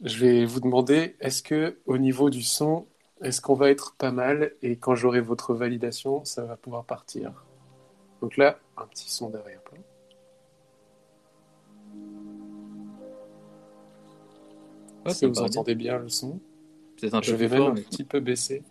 Je 0.03 0.19
vais 0.19 0.45
vous 0.45 0.59
demander, 0.59 1.15
est-ce 1.19 1.41
que 1.41 1.79
au 1.85 1.97
niveau 1.97 2.29
du 2.29 2.43
son, 2.43 2.87
est-ce 3.21 3.41
qu'on 3.41 3.55
va 3.55 3.69
être 3.71 3.95
pas 3.95 4.11
mal 4.11 4.53
et 4.61 4.77
quand 4.77 4.93
j'aurai 4.95 5.21
votre 5.21 5.53
validation, 5.55 6.23
ça 6.23 6.43
va 6.43 6.55
pouvoir 6.55 6.85
partir? 6.85 7.45
Donc 8.21 8.37
là, 8.37 8.59
un 8.77 8.85
petit 8.87 9.09
son 9.09 9.29
derrière. 9.29 9.61
Ouais, 15.05 15.13
si 15.13 15.19
ça 15.19 15.27
vous 15.27 15.33
bien. 15.33 15.43
entendez 15.43 15.75
bien 15.75 15.97
le 15.99 16.09
son. 16.09 16.39
Un 17.11 17.21
Je 17.21 17.35
vais 17.35 17.47
plus 17.47 17.55
même 17.55 17.59
fort, 17.63 17.69
un 17.69 17.73
mais- 17.75 17.81
petit 17.81 18.03
peu 18.03 18.19
baisser. 18.19 18.63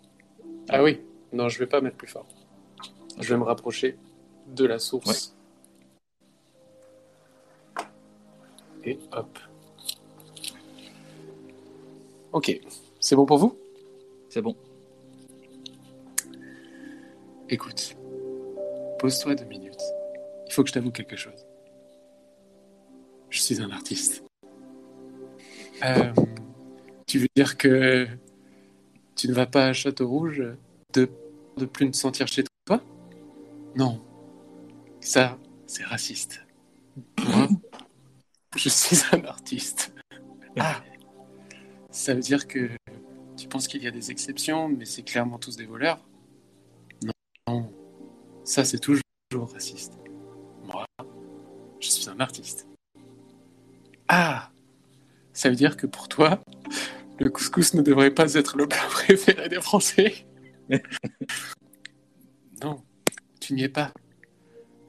Ah 0.69 0.83
oui, 0.83 1.01
non, 1.33 1.49
je 1.49 1.59
vais 1.59 1.67
pas 1.67 1.81
mettre 1.81 1.97
plus 1.97 2.09
fort. 2.09 2.27
Je 3.21 3.29
vais 3.33 3.39
me 3.39 3.45
rapprocher 3.45 3.97
de 4.49 4.65
la 4.65 4.79
source. 4.79 5.35
Et 8.85 8.99
hop. 9.13 9.39
Ok, 12.33 12.61
c'est 13.01 13.17
bon 13.17 13.27
pour 13.27 13.39
vous? 13.39 13.59
C'est 14.29 14.43
bon. 14.43 14.55
Écoute, 17.49 17.97
pose-toi 18.99 19.35
deux 19.35 19.45
minutes. 19.45 19.83
Il 20.47 20.53
faut 20.53 20.63
que 20.63 20.69
je 20.69 20.75
t'avoue 20.75 20.91
quelque 20.91 21.17
chose. 21.17 21.47
Je 23.31 23.41
suis 23.41 23.61
un 23.61 23.71
artiste. 23.71 24.23
Euh, 25.85 26.13
tu 27.07 27.19
veux 27.19 27.29
dire 27.37 27.57
que 27.57 28.07
tu 29.15 29.29
ne 29.29 29.35
vas 29.35 29.47
pas 29.47 29.67
à 29.67 29.73
Château 29.73 30.09
Rouge 30.09 30.43
de 30.95 31.09
de 31.57 31.65
plus 31.65 31.91
te 31.91 31.97
sentir 31.97 32.27
chez 32.27 32.45
toi? 32.67 32.81
Non. 33.75 34.01
Ça, 35.07 35.39
c'est 35.69 35.85
raciste. 35.85 36.45
Moi, 37.29 37.47
je 38.57 38.69
suis 38.69 38.99
un 39.13 39.25
artiste. 39.25 39.95
Ah 40.59 40.83
Ça 41.93 42.13
veut 42.13 42.21
dire 42.21 42.49
que 42.49 42.71
tu 43.37 43.47
penses 43.47 43.69
qu'il 43.69 43.85
y 43.85 43.87
a 43.87 43.93
des 43.93 44.11
exceptions, 44.11 44.69
mais 44.69 44.85
c'est 44.85 45.05
clairement 45.05 45.39
tous 45.39 45.57
des 45.57 45.65
voleurs 45.65 46.05
non, 47.47 47.73
ça 48.43 48.65
c'est 48.65 48.81
toujours 48.81 49.05
raciste. 49.53 49.97
Moi, 50.65 50.85
je 51.79 51.89
suis 51.89 52.09
un 52.09 52.19
artiste. 52.19 52.67
Ah 54.09 54.51
Ça 55.33 55.51
veut 55.51 55.55
dire 55.55 55.77
que 55.77 55.87
pour 55.87 56.09
toi, 56.09 56.41
le 57.21 57.31
couscous 57.31 57.75
ne 57.75 57.83
devrait 57.83 58.11
pas 58.11 58.35
être 58.35 58.57
le 58.57 58.67
plat 58.67 58.89
préféré 58.91 59.49
des 59.49 59.61
Français 59.61 60.27
Non, 62.61 62.83
tu 63.41 63.55
n'y 63.55 63.63
es 63.63 63.69
pas. 63.69 63.93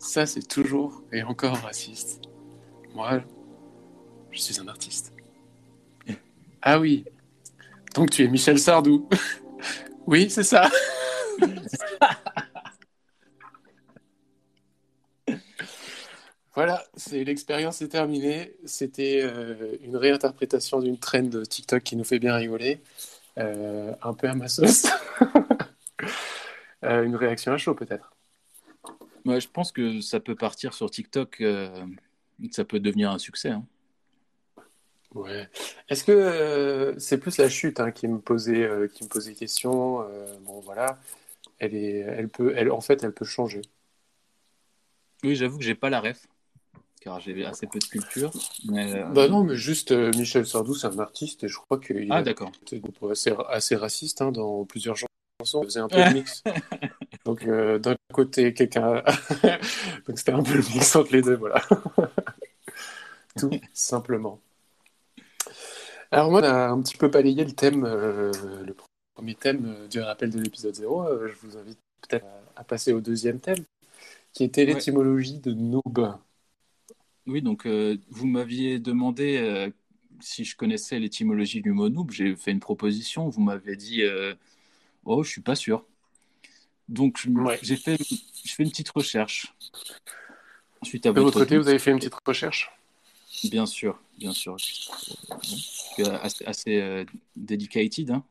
Ça 0.08 0.26
c'est 0.26 0.48
toujours 0.48 1.04
et 1.12 1.22
encore 1.22 1.58
raciste. 1.58 2.22
Moi, 2.96 3.22
je 4.32 4.40
suis 4.40 4.60
un 4.62 4.68
artiste. 4.70 5.14
Ah 6.62 6.80
oui, 6.80 7.06
donc 7.96 8.12
tu 8.12 8.24
es 8.24 8.28
Michel 8.28 8.60
Sardou. 8.60 9.08
Oui, 10.08 10.30
c'est 10.30 10.44
ça. 10.44 10.70
Voilà, 16.56 16.84
c'est 16.96 17.24
l'expérience 17.24 17.82
est 17.82 17.90
terminée. 17.90 18.56
C'était 18.66 19.22
euh, 19.24 19.78
une 19.84 19.96
réinterprétation 19.96 20.80
d'une 20.80 20.98
trend 20.98 21.22
de 21.24 21.44
TikTok 21.46 21.84
qui 21.84 21.96
nous 21.96 22.04
fait 22.04 22.20
bien 22.20 22.36
rigoler, 22.36 22.82
Euh, 23.40 23.94
un 24.04 24.14
peu 24.16 24.30
à 24.30 24.36
ma 24.36 24.48
sauce. 24.50 24.88
Euh, 26.84 27.04
une 27.04 27.16
réaction 27.16 27.52
à 27.54 27.58
chaud 27.58 27.74
peut-être. 27.76 28.12
Ouais, 29.27 29.41
je 29.41 29.50
pense 29.50 29.74
que 29.74 30.00
ça 30.00 30.22
peut 30.22 30.36
partir 30.36 30.74
sur 30.74 30.89
TikTok, 30.89 31.41
euh, 31.41 31.86
ça 32.51 32.63
peut 32.63 32.79
devenir 32.79 33.12
un 33.12 33.17
succès. 33.17 33.50
hein. 33.50 33.65
Ouais. 35.13 35.50
Est-ce 35.89 36.05
que 36.05 36.13
euh, 36.13 36.98
c'est 36.98 37.17
plus 37.17 37.38
la 37.38 37.50
chute 37.50 37.81
hein, 37.81 37.91
qui 37.91 38.07
me 38.07 38.19
posait 38.19 38.63
euh, 38.63 38.88
qui 38.88 39.03
me 39.03 39.10
posait 39.10 39.34
question. 39.34 40.05
bon 40.41 40.62
voilà, 40.62 40.98
elle 41.60 41.75
est, 41.75 42.00
elle 42.00 42.29
peut, 42.29 42.53
elle 42.55 42.72
en 42.72 42.79
fait, 42.79 43.03
elle 43.03 43.13
peut 43.13 43.25
changer. 43.25 43.62
Oui, 45.24 45.36
j'avoue 45.36 45.57
que 45.57 45.63
j'ai 45.63 45.75
pas 45.75 45.89
la 45.89 46.00
ref, 46.00 46.25
car 47.01 47.19
j'ai 47.19 47.46
assez 47.46 47.67
peu 47.67 47.79
de 47.79 47.86
culture. 47.86 48.31
Mais, 48.69 49.03
Bah 49.12 49.27
non, 49.27 49.43
mais 49.43 49.55
juste 49.55 49.91
Michel 49.91 50.46
Sardou, 50.46 50.74
c'est 50.74 50.88
un 50.88 51.00
artiste 51.00 51.43
et 51.43 51.48
je 51.50 51.57
crois 51.57 51.79
qu'il 51.79 52.07
Ah 52.12 52.22
été 52.22 52.36
assez, 53.10 53.34
assez 53.50 53.75
raciste 53.75 54.22
hein, 54.22 54.31
dans 54.31 54.63
plusieurs 54.63 54.96
chansons. 54.96 55.63
Il 55.63 55.65
faisait 55.65 55.79
un 55.81 55.89
peu 55.89 55.98
le 56.05 56.13
mix. 56.13 56.43
Donc 57.27 57.43
euh, 57.43 57.77
d'un 57.77 57.98
côté, 58.13 58.53
quelqu'un. 58.53 59.03
Donc 60.07 60.17
c'était 60.17 60.31
un 60.31 60.41
peu 60.41 60.53
le 60.53 60.60
mix 60.74 60.96
entre 60.96 61.12
les 61.12 61.22
deux, 61.22 61.36
voilà. 61.36 61.62
Tout 63.38 63.51
simplement. 63.74 64.39
Alors 66.10 66.31
moi, 66.31 66.39
on 66.39 66.43
a 66.46 66.69
un 66.69 66.81
petit 66.81 66.96
peu 66.96 67.10
balayé 67.10 67.43
le 67.43 67.51
thème, 67.51 67.84
euh, 67.84 68.31
le 68.63 68.74
premier 69.13 69.36
thème 69.36 69.65
euh, 69.65 69.88
du 69.89 70.00
rappel 70.00 70.29
de 70.29 70.39
l'épisode 70.39 70.74
0. 70.74 71.03
Euh, 71.03 71.27
je 71.27 71.46
vous 71.46 71.57
invite 71.57 71.77
peut-être 72.07 72.25
à, 72.55 72.62
à 72.62 72.63
passer 72.63 72.93
au 72.93 73.01
deuxième 73.01 73.41
thème, 73.41 73.65
qui 74.31 74.46
était 74.46 74.65
Ouais. 74.65 74.75
l'étymologie 74.75 75.39
de 75.39 75.51
noob. 75.51 76.15
Oui, 77.25 77.41
donc 77.41 77.67
vous 77.67 78.25
m'aviez 78.25 78.79
demandé 78.79 79.69
si 80.22 80.46
je 80.46 80.55
connaissais 80.55 80.98
l'étymologie 80.98 81.62
du 81.62 81.74
mot 81.74 81.89
noob. 81.89 82.10
J'ai 82.12 82.38
fait 82.38 82.51
une 82.51 82.62
proposition. 82.62 83.27
Vous 83.27 83.41
m'avez 83.41 83.75
dit 83.75 84.01
Oh, 85.03 85.24
je 85.24 85.29
suis 85.29 85.41
pas 85.41 85.55
sûr. 85.55 85.84
Donc 86.89 87.24
Ouais. 87.27 87.60
j'ai 87.62 87.75
fait, 87.75 87.98
je 88.00 88.53
fais 88.53 88.63
une 88.63 88.70
petite 88.70 88.89
recherche. 88.89 89.53
À 90.82 91.12
De 91.12 91.20
votre 91.22 91.39
côté, 91.39 91.58
vous 91.58 91.67
avez 91.67 91.79
fait 91.79 91.91
une 91.91 91.98
petite 91.98 92.13
recherche? 92.25 92.72
Bien 93.46 93.65
sûr, 93.65 94.00
bien 94.17 94.32
sûr. 94.32 94.56
Assez, 96.22 96.46
assez, 96.46 96.82
euh, 96.82 97.06
dedicated 97.36 98.12
hein, 98.12 98.24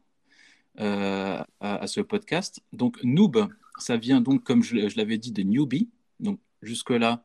euh, 0.80 1.42
à, 1.60 1.76
à 1.76 1.86
ce 1.86 2.00
podcast. 2.00 2.60
Donc, 2.72 2.98
noob, 3.02 3.48
ça 3.78 3.96
vient 3.96 4.20
donc, 4.20 4.44
comme 4.44 4.62
je, 4.62 4.88
je 4.88 4.96
l'avais 4.96 5.18
dit, 5.18 5.32
de 5.32 5.42
newbie. 5.42 5.88
Donc, 6.20 6.38
jusque-là, 6.62 7.25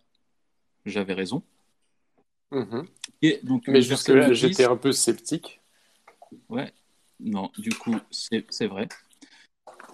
j'avais 0.86 1.14
raison. 1.14 1.44
Mhm. 2.52 2.88
Et 3.22 3.40
donc, 3.44 3.68
Mais 3.68 3.82
jusque-là, 3.82 4.34
j'étais 4.34 4.66
un 4.66 4.76
peu 4.78 4.92
sceptique. 4.92 5.62
Ouais, 6.50 6.74
non, 7.20 7.52
du 7.58 7.70
coup, 7.70 7.96
c'est 8.10 8.68
vrai. 8.68 8.90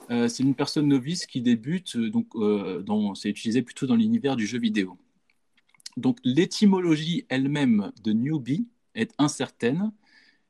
Euh, 0.09 0.27
c'est 0.27 0.43
une 0.43 0.55
personne 0.55 0.87
novice 0.87 1.25
qui 1.25 1.41
débute, 1.41 1.95
euh, 1.95 2.09
donc 2.09 2.27
euh, 2.35 3.13
c'est 3.15 3.29
utilisé 3.29 3.61
plutôt 3.61 3.87
dans 3.87 3.95
l'univers 3.95 4.35
du 4.35 4.47
jeu 4.47 4.59
vidéo. 4.59 4.97
Donc 5.97 6.19
l'étymologie 6.23 7.25
elle-même 7.29 7.91
de 8.03 8.13
newbie 8.13 8.67
est 8.95 9.13
incertaine. 9.17 9.91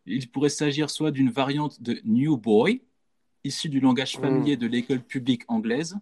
Il 0.06 0.30
pourrait 0.30 0.50
s'agir 0.50 0.90
soit 0.90 1.12
d'une 1.12 1.32
variante 1.32 1.82
de 1.82 2.00
new 2.06 2.38
boy, 2.38 2.82
issue 3.44 3.70
du 3.70 3.80
langage 3.80 4.18
familier 4.18 4.58
de 4.58 4.68
l'école 4.68 5.02
publique 5.02 5.44
anglaise 5.48 5.98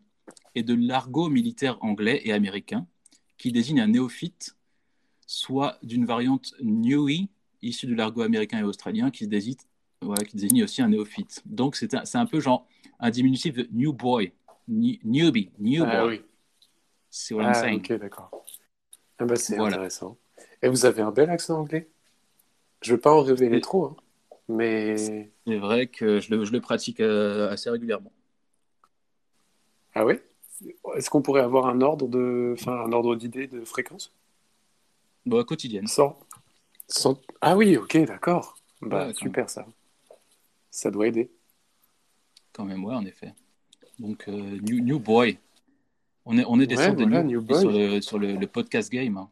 et 0.55 0.63
de 0.63 0.73
l'argot 0.73 1.29
militaire 1.29 1.77
anglais 1.81 2.21
et 2.25 2.33
américain, 2.33 2.87
qui 3.37 3.51
désigne 3.51 3.79
un 3.79 3.87
néophyte, 3.87 4.55
soit 5.27 5.77
d'une 5.81 6.05
variante 6.05 6.53
newie, 6.61 7.29
issue 7.61 7.87
de 7.87 7.95
l'argot 7.95 8.21
américain 8.21 8.59
et 8.59 8.63
australien, 8.63 9.11
qui 9.11 9.27
désigne 9.27 9.55
voilà, 10.01 10.23
qui 10.25 10.35
désigne 10.37 10.63
aussi 10.63 10.81
un 10.81 10.89
néophyte. 10.89 11.41
Donc 11.45 11.75
c'est 11.75 11.93
un, 11.93 12.03
un 12.13 12.25
peu 12.25 12.39
genre 12.39 12.67
un 12.99 13.09
diminutif 13.09 13.53
de 13.55 13.67
new 13.71 13.93
boy, 13.93 14.33
New- 14.67 14.97
newbie, 15.03 15.51
new 15.59 15.83
Ah 15.85 16.01
boy. 16.03 16.15
oui. 16.17 16.25
C'est 17.09 17.33
what 17.33 17.43
I'm 17.43 17.53
Ah, 17.53 17.61
saying. 17.61 17.79
ok, 17.79 17.93
d'accord. 17.93 18.31
Ah 19.19 19.25
bah, 19.25 19.35
c'est 19.37 19.57
Voilà. 19.57 19.75
intéressant. 19.77 20.17
Et 20.61 20.67
vous 20.69 20.85
avez 20.85 21.01
un 21.01 21.11
bel 21.11 21.29
accent 21.29 21.59
anglais. 21.59 21.89
Je 22.81 22.93
veux 22.93 22.99
pas 22.99 23.13
en 23.13 23.21
révéler 23.21 23.61
trop, 23.61 23.85
hein, 23.85 23.95
mais 24.49 25.31
C'est 25.47 25.57
vrai 25.57 25.87
que 25.87 26.19
je 26.19 26.33
le, 26.35 26.45
je 26.45 26.51
le 26.51 26.61
pratique 26.61 26.99
euh, 26.99 27.49
assez 27.49 27.69
régulièrement. 27.69 28.11
ah 29.95 30.05
oui. 30.05 30.19
Est-ce 30.95 31.09
qu'on 31.09 31.21
pourrait 31.21 31.41
avoir 31.41 31.67
un 31.67 31.81
ordre 31.81 32.07
de, 32.07 32.55
enfin, 32.57 32.73
un 32.73 32.91
ordre 32.93 33.15
d'idée 33.15 33.47
de 33.47 33.65
fréquence? 33.65 34.13
Bon, 35.25 35.43
quotidienne. 35.43 35.87
Sans... 35.87 36.17
Sans- 36.87 37.19
Ah 37.41 37.57
oui, 37.57 37.77
ok, 37.77 37.97
d'accord. 38.05 38.57
Bah 38.81 39.07
Ouais, 39.07 39.13
super 39.13 39.49
ça. 39.49 39.65
Ça 40.75 40.91
doit 40.91 41.07
aider. 41.07 41.29
Quand 42.51 42.65
même, 42.65 42.83
ouais, 42.83 42.93
en 42.95 43.05
effet. 43.05 43.33
Donc, 43.99 44.25
euh, 44.27 44.31
new, 44.61 44.81
new 44.81 44.99
boy. 44.99 45.37
On 46.25 46.37
est, 46.37 46.43
on 46.47 46.59
est 46.59 46.67
des 46.67 46.75
Ouais, 46.75 46.91
voilà, 46.93 47.23
new 47.23 47.39
boy. 47.41 47.59
sur, 47.61 47.71
le, 47.71 48.01
sur 48.01 48.19
le, 48.19 48.33
le 48.33 48.47
podcast 48.47 48.91
game. 48.91 49.17
hein. 49.17 49.29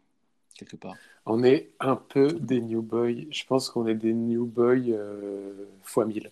quelque 0.56 0.78
part. 0.78 0.96
On 1.26 1.44
est 1.44 1.70
un 1.80 1.96
peu 1.96 2.34
des 2.34 2.60
New 2.62 2.82
Boys. 2.82 3.24
Je 3.32 3.46
pense 3.46 3.70
qu'on 3.70 3.88
est 3.88 3.96
des 3.96 4.14
New 4.14 4.46
Boys 4.46 4.90
euh, 4.90 5.54
fois 5.82 6.06
1000. 6.06 6.30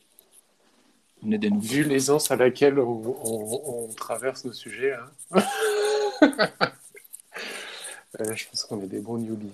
On 1.24 1.32
est 1.32 1.38
des 1.38 1.50
nouveaux. 1.50 1.66
Vu 1.66 1.84
l'aisance 1.84 2.30
à 2.30 2.36
laquelle 2.36 2.78
on, 2.80 3.02
on- 3.24 3.86
on 3.86 3.94
traverse 3.94 4.44
nos 4.46 4.52
sujets, 4.54 4.94
hein. 4.94 5.42
Euh, 8.20 8.36
je 8.36 8.46
pense 8.50 8.66
qu'on 8.66 8.82
est 8.82 8.88
des 8.88 9.00
bons 9.00 9.18
newbies. 9.18 9.48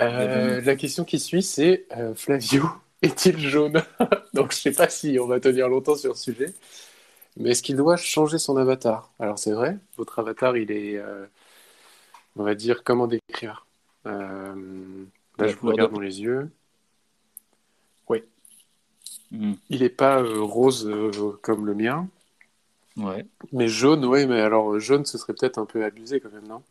Euh, 0.00 0.62
la 0.62 0.76
question 0.76 1.04
qui 1.04 1.20
suit, 1.20 1.42
c'est 1.42 1.84
euh, 1.94 2.14
Flavio 2.14 2.64
est-il 3.02 3.38
jaune 3.38 3.82
Donc, 4.34 4.52
je 4.52 4.58
sais 4.58 4.72
pas 4.72 4.88
si 4.88 5.18
on 5.20 5.26
va 5.26 5.40
tenir 5.40 5.68
longtemps 5.68 5.96
sur 5.96 6.16
ce 6.16 6.32
sujet, 6.32 6.54
mais 7.36 7.50
est-ce 7.50 7.62
qu'il 7.62 7.76
doit 7.76 7.96
changer 7.96 8.38
son 8.38 8.56
avatar? 8.56 9.12
Alors, 9.18 9.38
c'est 9.38 9.52
vrai, 9.52 9.78
votre 9.96 10.18
avatar, 10.20 10.56
il 10.56 10.72
est, 10.72 10.96
euh, 10.98 11.26
on 12.36 12.44
va 12.44 12.54
dire, 12.54 12.84
comment 12.84 13.06
décrire? 13.06 13.66
Euh, 14.06 15.04
Là, 15.38 15.46
je 15.46 15.56
vous 15.56 15.68
regarde 15.68 15.90
de- 15.90 15.96
dans 15.96 16.00
les 16.00 16.20
yeux. 16.20 16.50
Hmm. 19.30 19.54
Il 19.70 19.80
n'est 19.80 19.88
pas 19.88 20.20
euh, 20.20 20.40
rose 20.42 20.86
euh, 20.86 21.10
comme 21.42 21.66
le 21.66 21.74
mien, 21.74 22.08
Ouais. 22.96 23.24
mais 23.52 23.68
jaune, 23.68 24.04
oui, 24.04 24.26
mais 24.26 24.40
alors 24.40 24.78
jaune, 24.78 25.06
ce 25.06 25.16
serait 25.18 25.32
peut-être 25.34 25.58
un 25.58 25.64
peu 25.66 25.84
abusé 25.84 26.20
quand 26.20 26.30
même, 26.32 26.46
non? 26.46 26.62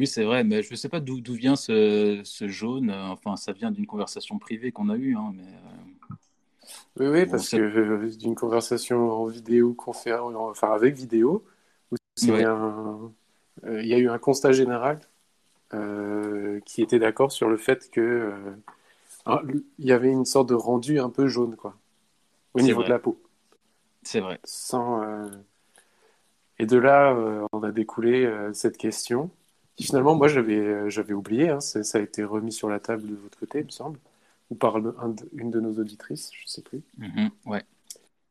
Oui, 0.00 0.06
c'est 0.06 0.24
vrai, 0.24 0.44
mais 0.44 0.62
je 0.62 0.70
ne 0.70 0.76
sais 0.76 0.88
pas 0.88 0.98
d'où 1.00 1.20
d'où 1.20 1.34
vient 1.34 1.56
ce, 1.56 2.22
ce 2.24 2.48
jaune. 2.48 2.88
Euh, 2.90 3.08
Enfin, 3.08 3.36
ça 3.36 3.52
vient 3.52 3.70
d'une 3.70 3.86
conversation 3.86 4.38
privée 4.38 4.72
qu'on 4.72 4.88
a 4.88 4.96
eue, 4.96 5.14
hein, 5.16 5.32
mais 5.34 5.42
euh, 5.44 6.06
Oui, 6.98 7.06
oui, 7.06 7.26
Bon, 7.26 7.40
parce 7.40 7.48
c'est- 7.50 7.50
que 7.50 7.60
euh, 7.60 8.10
d'une 8.16 8.34
conversation 8.34 9.10
en 9.10 9.26
vidéo, 9.26 9.74
conférence, 9.74 10.34
enfin 10.36 10.72
avec 10.72 10.94
vidéo, 10.96 11.44
où 11.92 11.96
c'est 12.16 12.42
Ouais. 12.42 12.44
un- 12.44 13.12
euh, 13.64 13.82
il 13.82 13.88
y 13.88 13.94
a 13.94 13.98
eu 13.98 14.08
un 14.10 14.18
constat 14.18 14.52
général 14.52 15.00
euh, 15.74 16.60
qui 16.66 16.82
était 16.82 16.98
d'accord 17.00 17.32
sur 17.32 17.48
le 17.48 17.56
fait 17.58 17.90
que 17.90 18.00
euh, 18.00 18.56
un- 19.26 19.42
il 19.78 19.86
y 19.86 19.92
avait 19.92 20.10
une 20.10 20.24
sorte 20.26 20.48
de 20.50 20.54
rendu 20.54 21.00
un 21.00 21.10
peu 21.10 21.28
jaune, 21.28 21.56
quoi, 21.56 21.76
au 22.54 22.60
C'est 22.60 22.62
niveau 22.62 22.82
vrai. 22.82 22.84
de 22.84 22.90
la 22.90 22.98
peau. 23.00 23.20
c'est 24.02 24.20
vrai. 24.20 24.40
Sans, 24.44 25.00
euh, 25.02 25.30
Et 26.58 26.66
de 26.66 26.76
là, 26.76 27.12
euh, 27.14 27.44
on 27.52 27.62
a 27.62 27.72
découlé 27.72 28.24
euh, 28.24 28.52
cette 28.52 28.76
question. 28.76 29.30
Qui, 29.80 29.86
finalement, 29.86 30.14
moi, 30.14 30.28
j'avais 30.28 30.58
euh, 30.58 30.90
j'avais 30.90 31.14
oublié. 31.14 31.48
hein, 31.48 31.60
ça 31.60 31.98
a 31.98 32.00
été 32.00 32.24
remis 32.24 32.52
sur 32.52 32.68
la 32.68 32.80
table 32.80 33.06
de 33.06 33.14
votre 33.14 33.38
côté, 33.38 33.60
il 33.60 33.64
me 33.66 33.70
semble, 33.70 33.98
ou 34.50 34.54
par 34.54 34.76
un 34.76 35.14
une 35.34 35.50
de 35.50 35.60
nos 35.60 35.78
auditrices, 35.78 36.30
je 36.32 36.46
sais 36.46 36.62
plus. 36.62 36.82
Mhm, 36.98 37.30
ouais. 37.46 37.64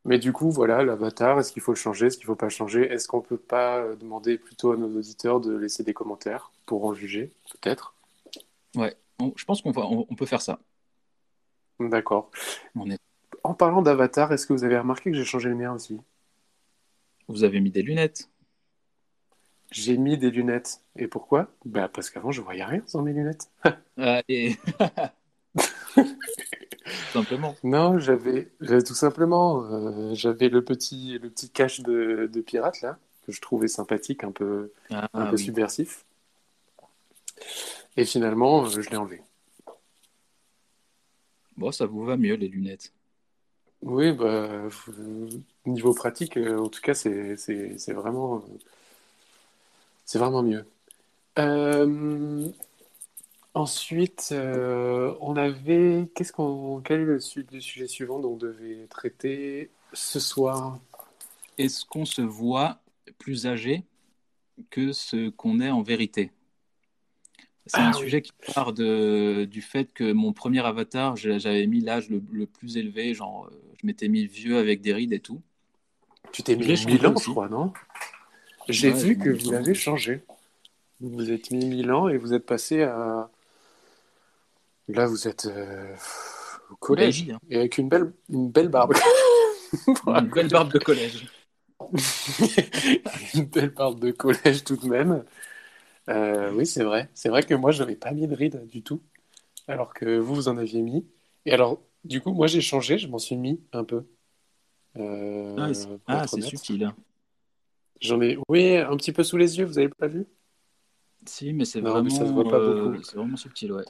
Mais 0.06 0.18
du 0.18 0.32
coup, 0.32 0.50
voilà, 0.50 0.82
l'avatar, 0.82 1.38
est-ce 1.38 1.52
qu'il 1.52 1.60
faut 1.60 1.72
le 1.72 1.76
changer, 1.76 2.06
est-ce 2.06 2.16
qu'il 2.16 2.26
faut 2.26 2.34
pas 2.34 2.46
le 2.46 2.50
changer? 2.50 2.90
Est-ce 2.90 3.06
qu'on 3.06 3.20
peut 3.20 3.36
pas 3.36 3.78
euh, 3.78 3.96
demander 3.96 4.38
plutôt 4.38 4.72
à 4.72 4.76
nos 4.76 4.96
auditeurs 4.96 5.40
de 5.40 5.54
laisser 5.54 5.84
des 5.84 5.92
commentaires 5.92 6.52
pour 6.64 6.84
en 6.86 6.94
juger, 6.94 7.30
peut-être? 7.52 7.94
Bon, 8.74 9.34
je 9.36 9.44
pense 9.44 9.60
qu'on 9.60 9.72
va, 9.72 9.82
on, 9.82 10.06
on 10.08 10.14
peut 10.14 10.24
faire 10.26 10.40
ça. 10.40 10.58
D'accord. 11.78 12.30
Est... 12.86 12.98
En 13.42 13.52
parlant 13.52 13.82
d'avatar, 13.82 14.32
est-ce 14.32 14.46
que 14.46 14.54
vous 14.54 14.64
avez 14.64 14.78
remarqué 14.78 15.10
que 15.10 15.16
j'ai 15.16 15.24
changé 15.24 15.50
le 15.50 15.56
mien 15.56 15.72
aussi? 15.74 16.00
Vous 17.28 17.44
avez 17.44 17.60
mis 17.60 17.70
des 17.70 17.82
lunettes. 17.82 18.30
J'ai 19.70 19.96
mis 19.96 20.18
des 20.18 20.30
lunettes. 20.30 20.80
Et 20.96 21.06
pourquoi? 21.06 21.48
Bah, 21.64 21.88
parce 21.88 22.10
qu'avant, 22.10 22.32
je 22.32 22.40
voyais 22.40 22.64
rien 22.64 22.82
sans 22.86 23.02
mes 23.02 23.12
lunettes. 23.12 23.50
Allez. 23.96 24.56
Simplement. 27.12 27.54
Non, 27.62 27.98
j'avais 27.98 28.48
tout 28.60 28.94
simplement, 28.94 29.62
euh, 29.64 30.14
j'avais 30.14 30.48
le 30.48 30.64
petit, 30.64 31.18
le 31.18 31.28
petit 31.28 31.50
cache 31.50 31.80
de, 31.80 32.28
de 32.32 32.40
pirate 32.40 32.80
là, 32.82 32.98
que 33.26 33.32
je 33.32 33.40
trouvais 33.40 33.68
sympathique, 33.68 34.24
un 34.24 34.32
peu, 34.32 34.72
Ah, 34.90 35.08
un 35.14 35.26
peu 35.26 35.36
oui. 35.36 35.42
subversif. 35.44 36.04
Et 37.96 38.04
finalement, 38.04 38.64
euh, 38.64 38.68
je 38.80 38.88
l'ai 38.90 38.96
enlevé. 38.96 39.22
Bon, 41.56 41.70
ça 41.72 41.86
vous 41.86 42.04
va 42.04 42.16
mieux, 42.16 42.34
les 42.34 42.48
lunettes? 42.48 42.92
Oui, 43.82 44.12
bah, 44.12 44.26
euh, 44.26 45.28
niveau 45.66 45.92
pratique, 45.94 46.36
en 46.36 46.68
tout 46.68 46.80
cas, 46.80 46.94
c'est 46.94 47.34
vraiment, 47.92 48.44
c'est 50.10 50.18
vraiment 50.18 50.42
mieux. 50.42 50.66
Euh, 51.38 52.48
ensuite, 53.54 54.30
euh, 54.32 55.14
on 55.20 55.36
avait, 55.36 56.10
qu'est-ce 56.16 56.32
qu'on, 56.32 56.80
quel 56.84 57.02
est 57.02 57.04
le, 57.04 57.20
su- 57.20 57.46
le 57.52 57.60
sujet 57.60 57.86
suivant 57.86 58.18
dont 58.18 58.32
on 58.32 58.36
devait 58.36 58.88
traiter 58.88 59.70
ce 59.92 60.18
soir? 60.18 60.80
Est-ce 61.58 61.84
qu'on 61.84 62.04
se 62.04 62.22
voit 62.22 62.80
plus 63.20 63.46
âgé 63.46 63.84
que 64.70 64.92
ce 64.92 65.28
qu'on 65.28 65.60
est 65.60 65.70
en 65.70 65.82
vérité? 65.82 66.32
C'est 67.66 67.78
Ah 67.78 67.90
un 67.90 67.92
oui. 67.92 67.98
sujet 68.00 68.20
qui 68.20 68.32
part 68.52 68.72
de, 68.72 69.46
du 69.48 69.62
fait 69.62 69.92
que 69.92 70.10
mon 70.10 70.32
premier 70.32 70.66
avatar, 70.66 71.14
j'avais 71.14 71.68
mis 71.68 71.80
l'âge 71.82 72.10
le, 72.10 72.20
le 72.32 72.46
plus 72.46 72.78
élevé, 72.78 73.14
genre 73.14 73.46
euh, 73.46 73.62
je 73.80 73.86
m'étais 73.86 74.08
mis 74.08 74.26
vieux 74.26 74.58
avec 74.58 74.80
des 74.80 74.92
rides 74.92 75.12
et 75.12 75.20
tout. 75.20 75.40
Tu 76.32 76.42
t'es 76.42 76.56
mis 76.56 76.64
l'ai 76.66 76.74
changé 76.74 76.96
1000 76.96 77.06
ans, 77.06 77.14
je 77.16 77.30
crois, 77.30 77.48
non? 77.48 77.72
J'ai 78.68 78.92
Ouais, 78.92 79.02
vu 79.02 79.18
que 79.18 79.30
vous 79.30 79.36
1000 79.46 79.48
ans. 79.48 79.52
l'avez 79.52 79.74
changé. 79.74 80.22
Vous 81.00 81.10
vous 81.10 81.30
êtes 81.32 81.50
mis 81.50 81.66
1000 81.66 81.92
ans 81.92 82.08
et 82.08 82.18
vous 82.18 82.34
êtes 82.34 82.46
passé 82.46 82.82
à... 82.82 83.30
Là, 84.88 85.06
vous 85.06 85.28
êtes 85.28 85.46
euh, 85.46 85.94
au 86.70 86.76
collège 86.76 87.30
hein. 87.30 87.38
et 87.48 87.56
avec 87.56 87.78
une 87.78 87.88
belle, 87.88 88.12
une 88.28 88.50
belle 88.50 88.68
barbe. 88.68 88.94
Une 90.06 90.28
belle 90.28 90.48
barbe 90.48 90.72
de 90.72 90.78
collège. 90.80 91.26
Une 93.34 93.44
belle 93.46 93.70
barbe 93.70 94.00
de 94.00 94.10
collège 94.10 94.64
tout 94.64 94.76
de 94.76 94.86
même. 94.88 95.24
Euh, 96.08 96.52
oui, 96.54 96.66
c'est 96.66 96.84
vrai. 96.84 97.10
C'est 97.14 97.28
vrai 97.28 97.42
que 97.42 97.54
moi, 97.54 97.70
je 97.72 97.82
n'avais 97.82 97.96
pas 97.96 98.12
mis 98.12 98.26
de 98.26 98.34
ride 98.34 98.66
du 98.66 98.82
tout, 98.82 99.02
alors 99.68 99.94
que 99.94 100.18
vous, 100.18 100.34
vous 100.34 100.48
en 100.48 100.58
aviez 100.58 100.82
mis. 100.82 101.06
Et 101.46 101.52
alors, 101.52 101.80
du 102.04 102.20
coup, 102.20 102.32
moi, 102.32 102.46
j'ai 102.48 102.60
changé, 102.60 102.98
je 102.98 103.08
m'en 103.08 103.18
suis 103.18 103.36
mis 103.36 103.60
un 103.72 103.84
peu. 103.84 104.04
Euh, 104.98 105.56
Ah, 105.58 105.72
c'est 105.74 106.42
ah, 106.42 106.48
subtil. 106.48 106.84
hein. 106.84 106.96
J'en 108.00 108.20
ai, 108.20 108.38
oui, 108.48 108.76
un 108.76 108.96
petit 108.96 109.12
peu 109.12 109.22
sous 109.22 109.36
les 109.36 109.58
yeux, 109.58 109.64
vous 109.64 109.78
avez 109.78 109.88
pas 109.88 110.06
vu? 110.06 110.26
Si, 111.26 111.52
mais 111.52 111.64
c'est 111.64 111.80
vraiment, 111.80 112.02
mais 112.02 112.10
ça 112.10 112.26
se 112.26 112.32
voit 112.32 112.44
pas 112.44 112.58
euh, 112.58 112.74
beaucoup. 112.74 113.02
c'est 113.02 113.16
vraiment 113.16 113.36
subtil, 113.36 113.72
ouais. 113.72 113.84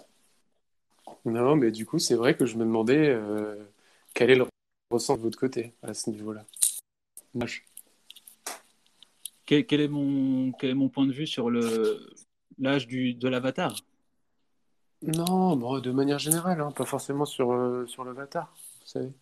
Non, 1.24 1.54
mais 1.56 1.70
du 1.70 1.86
coup, 1.86 1.98
c'est 1.98 2.16
vrai 2.16 2.36
que 2.36 2.46
je 2.46 2.56
me 2.56 2.64
demandais 2.64 3.08
euh, 3.08 3.56
quel 4.14 4.30
est 4.30 4.34
le 4.34 4.46
ressenti 4.90 5.20
de 5.20 5.24
votre 5.24 5.38
côté 5.38 5.74
à 5.82 5.94
ce 5.94 6.10
niveau-là? 6.10 6.44
Quel, 9.46 9.66
quel 9.66 9.80
est 9.80 9.88
mon, 9.88 10.52
quel 10.52 10.70
est 10.70 10.74
mon 10.74 10.88
point 10.88 11.06
de 11.06 11.12
vue 11.12 11.26
sur 11.26 11.50
le 11.50 12.10
l'âge 12.58 12.86
du 12.86 13.14
de 13.14 13.28
l'avatar? 13.28 13.76
Non, 15.02 15.56
bon, 15.56 15.78
de 15.78 15.90
manière 15.92 16.18
générale, 16.18 16.60
hein, 16.60 16.72
pas 16.72 16.84
forcément 16.84 17.24
sur, 17.24 17.52
euh, 17.52 17.86
sur 17.86 18.04
l'avatar, 18.04 18.52
vous 18.80 18.86
savez. 18.86 19.12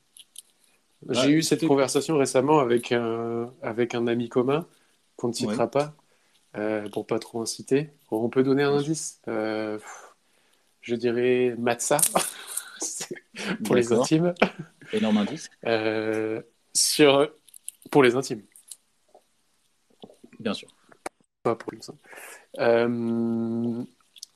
Ah, 1.09 1.12
J'ai 1.12 1.31
eu 1.31 1.42
cette 1.42 1.64
conversation 1.66 2.16
récemment 2.16 2.59
avec 2.59 2.90
un, 2.90 3.53
avec 3.62 3.94
un 3.94 4.09
ami 4.09 4.29
commun 4.29 4.66
qu'on 5.18 5.28
ne 5.28 5.35
citera 5.35 5.64
Ouais. 5.64 5.70
pas 5.70 5.94
euh, 6.57 6.88
pour 6.90 7.07
pas 7.07 7.18
trop 7.18 7.42
inciter. 7.42 7.90
On 8.11 8.31
peut 8.31 8.42
donner 8.44 8.64
un 8.64 8.74
indice. 8.76 9.20
Euh, 9.28 9.78
je 10.81 10.94
dirais 10.94 11.54
Matza 11.59 11.98
pour 13.64 13.74
les 13.76 13.92
intimes. 13.92 14.35
Énorme 14.92 15.18
indice, 15.18 15.50
Euh, 15.66 16.42
sur, 16.74 17.31
pour 17.90 18.02
les 18.02 18.16
intimes, 18.16 18.42
bien 20.40 20.54
sûr. 20.54 20.68
pas 21.42 21.57
pour 21.57 21.72
les 21.72 21.78
intimes. 21.78 21.96
Euh, 22.59 22.88
non, 22.88 23.87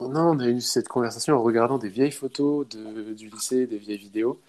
on 0.00 0.38
a 0.40 0.48
eu 0.48 0.60
cette 0.60 0.88
conversation 0.88 1.36
en 1.36 1.42
regardant 1.42 1.78
des 1.78 1.88
vieilles 1.88 2.10
photos 2.12 2.68
de, 2.68 3.14
du 3.14 3.28
lycée, 3.30 3.66
des 3.66 3.78
vieilles 3.78 3.98
vidéos. 3.98 4.40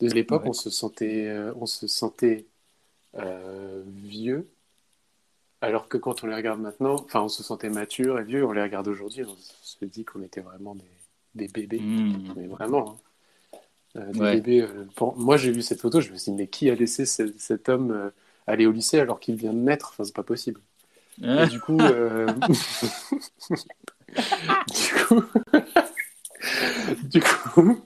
De 0.00 0.08
l'époque, 0.08 0.42
Ouais. 0.42 0.48
on 0.48 0.52
se 0.52 0.70
sentait, 0.70 1.30
on 1.56 1.66
se 1.66 1.86
sentait 1.86 2.46
vieux, 3.86 4.48
alors 5.62 5.88
que 5.88 5.96
quand 5.96 6.22
on 6.24 6.26
les 6.26 6.34
regarde 6.34 6.60
maintenant, 6.60 6.96
enfin, 6.96 7.22
on 7.22 7.28
se 7.28 7.42
sentait 7.42 7.70
mature 7.70 8.18
et 8.18 8.24
vieux. 8.24 8.44
On 8.44 8.52
les 8.52 8.62
regarde 8.62 8.88
aujourd'hui, 8.88 9.24
on 9.24 9.36
se 9.62 9.84
dit 9.84 10.04
qu'on 10.04 10.20
était 10.22 10.40
vraiment 10.40 10.74
des, 10.74 10.84
des 11.36 11.48
bébés. 11.48 11.80
Hmm. 11.80 12.34
Mais 12.36 12.46
vraiment, 12.48 12.90
hein. 12.90 12.96
Euh, 13.96 14.10
des 14.12 14.20
Ouais. 14.20 14.34
bébés. 14.40 14.62
euh, 14.62 14.86
pour- 14.96 15.16
Moi, 15.16 15.36
j'ai 15.36 15.52
vu 15.52 15.62
cette 15.62 15.80
photo, 15.80 16.00
je 16.00 16.10
me 16.10 16.16
suis 16.16 16.32
dit, 16.32 16.36
mais 16.38 16.46
qui 16.48 16.68
a 16.70 16.74
laissé 16.74 17.04
ce- 17.06 17.32
cet 17.38 17.68
homme 17.68 17.90
euh, 17.90 18.10
aller 18.46 18.66
au 18.66 18.72
lycée 18.72 18.98
alors 18.98 19.20
qu'il 19.20 19.36
vient 19.36 19.52
de 19.52 19.58
naître? 19.58 19.90
Enfin, 19.92 20.04
c'est 20.04 20.14
pas 20.16 20.22
possible. 20.22 20.60
Et 21.22 21.26
Ah, 21.28 21.46
du 21.46 21.60
coup, 21.60 21.76
du 24.68 24.94
coup, 25.06 25.22
du 27.02 27.20
coup, 27.20 27.82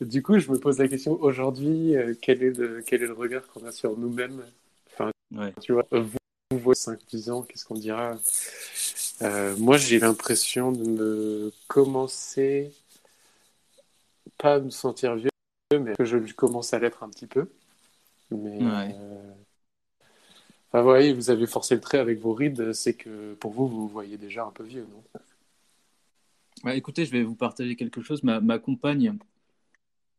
du 0.00 0.22
coup, 0.22 0.38
je 0.38 0.50
me 0.50 0.58
pose 0.58 0.78
la 0.78 0.88
question 0.88 1.20
aujourd'hui, 1.20 1.94
quel 2.22 2.42
est 2.42 2.56
le, 2.56 2.82
quel 2.86 3.02
est 3.02 3.06
le 3.06 3.12
regard 3.12 3.46
qu'on 3.48 3.66
a 3.66 3.72
sur 3.72 3.98
nous-mêmes? 3.98 4.42
Enfin, 4.92 5.10
ouais. 5.32 5.52
tu 5.60 5.72
vois, 5.72 5.86
vous, 5.90 6.18
voyez 6.58 6.76
5-10 6.76 7.30
ans, 7.30 7.42
qu'est-ce 7.42 7.64
qu'on 7.64 7.74
dira? 7.74 8.18
Euh, 9.22 9.56
Moi, 9.56 9.76
j'ai 9.76 9.98
l'impression 9.98 10.72
de 10.72 10.84
me 10.84 11.52
commencer, 11.68 12.72
pas 14.38 14.54
à 14.54 14.60
me 14.60 14.70
sentir 14.70 15.14
vieux, 15.16 15.30
mais 15.80 15.94
que 15.94 16.04
je 16.04 16.18
commence 16.34 16.74
à 16.74 16.78
l'être 16.78 17.02
un 17.02 17.08
petit 17.08 17.26
peu. 17.26 17.48
Mais, 18.30 18.60
Ouais. 18.64 18.94
euh, 18.94 19.32
Enfin, 20.68 20.80
vous 20.82 20.88
voyez, 20.88 21.12
vous 21.12 21.30
avez 21.30 21.46
forcé 21.46 21.74
le 21.74 21.80
trait 21.80 21.98
avec 21.98 22.18
vos 22.18 22.32
rides, 22.32 22.72
c'est 22.72 22.94
que 22.94 23.34
pour 23.34 23.52
vous, 23.52 23.68
vous 23.68 23.82
vous 23.82 23.88
voyez 23.88 24.16
déjà 24.16 24.44
un 24.44 24.50
peu 24.50 24.64
vieux, 24.64 24.86
non? 24.90 25.02
Bah, 26.64 26.74
écoutez, 26.74 27.04
je 27.04 27.12
vais 27.12 27.22
vous 27.22 27.34
partager 27.36 27.76
quelque 27.76 28.02
chose. 28.02 28.22
Ma, 28.24 28.40
ma 28.40 28.58
compagne 28.58 29.16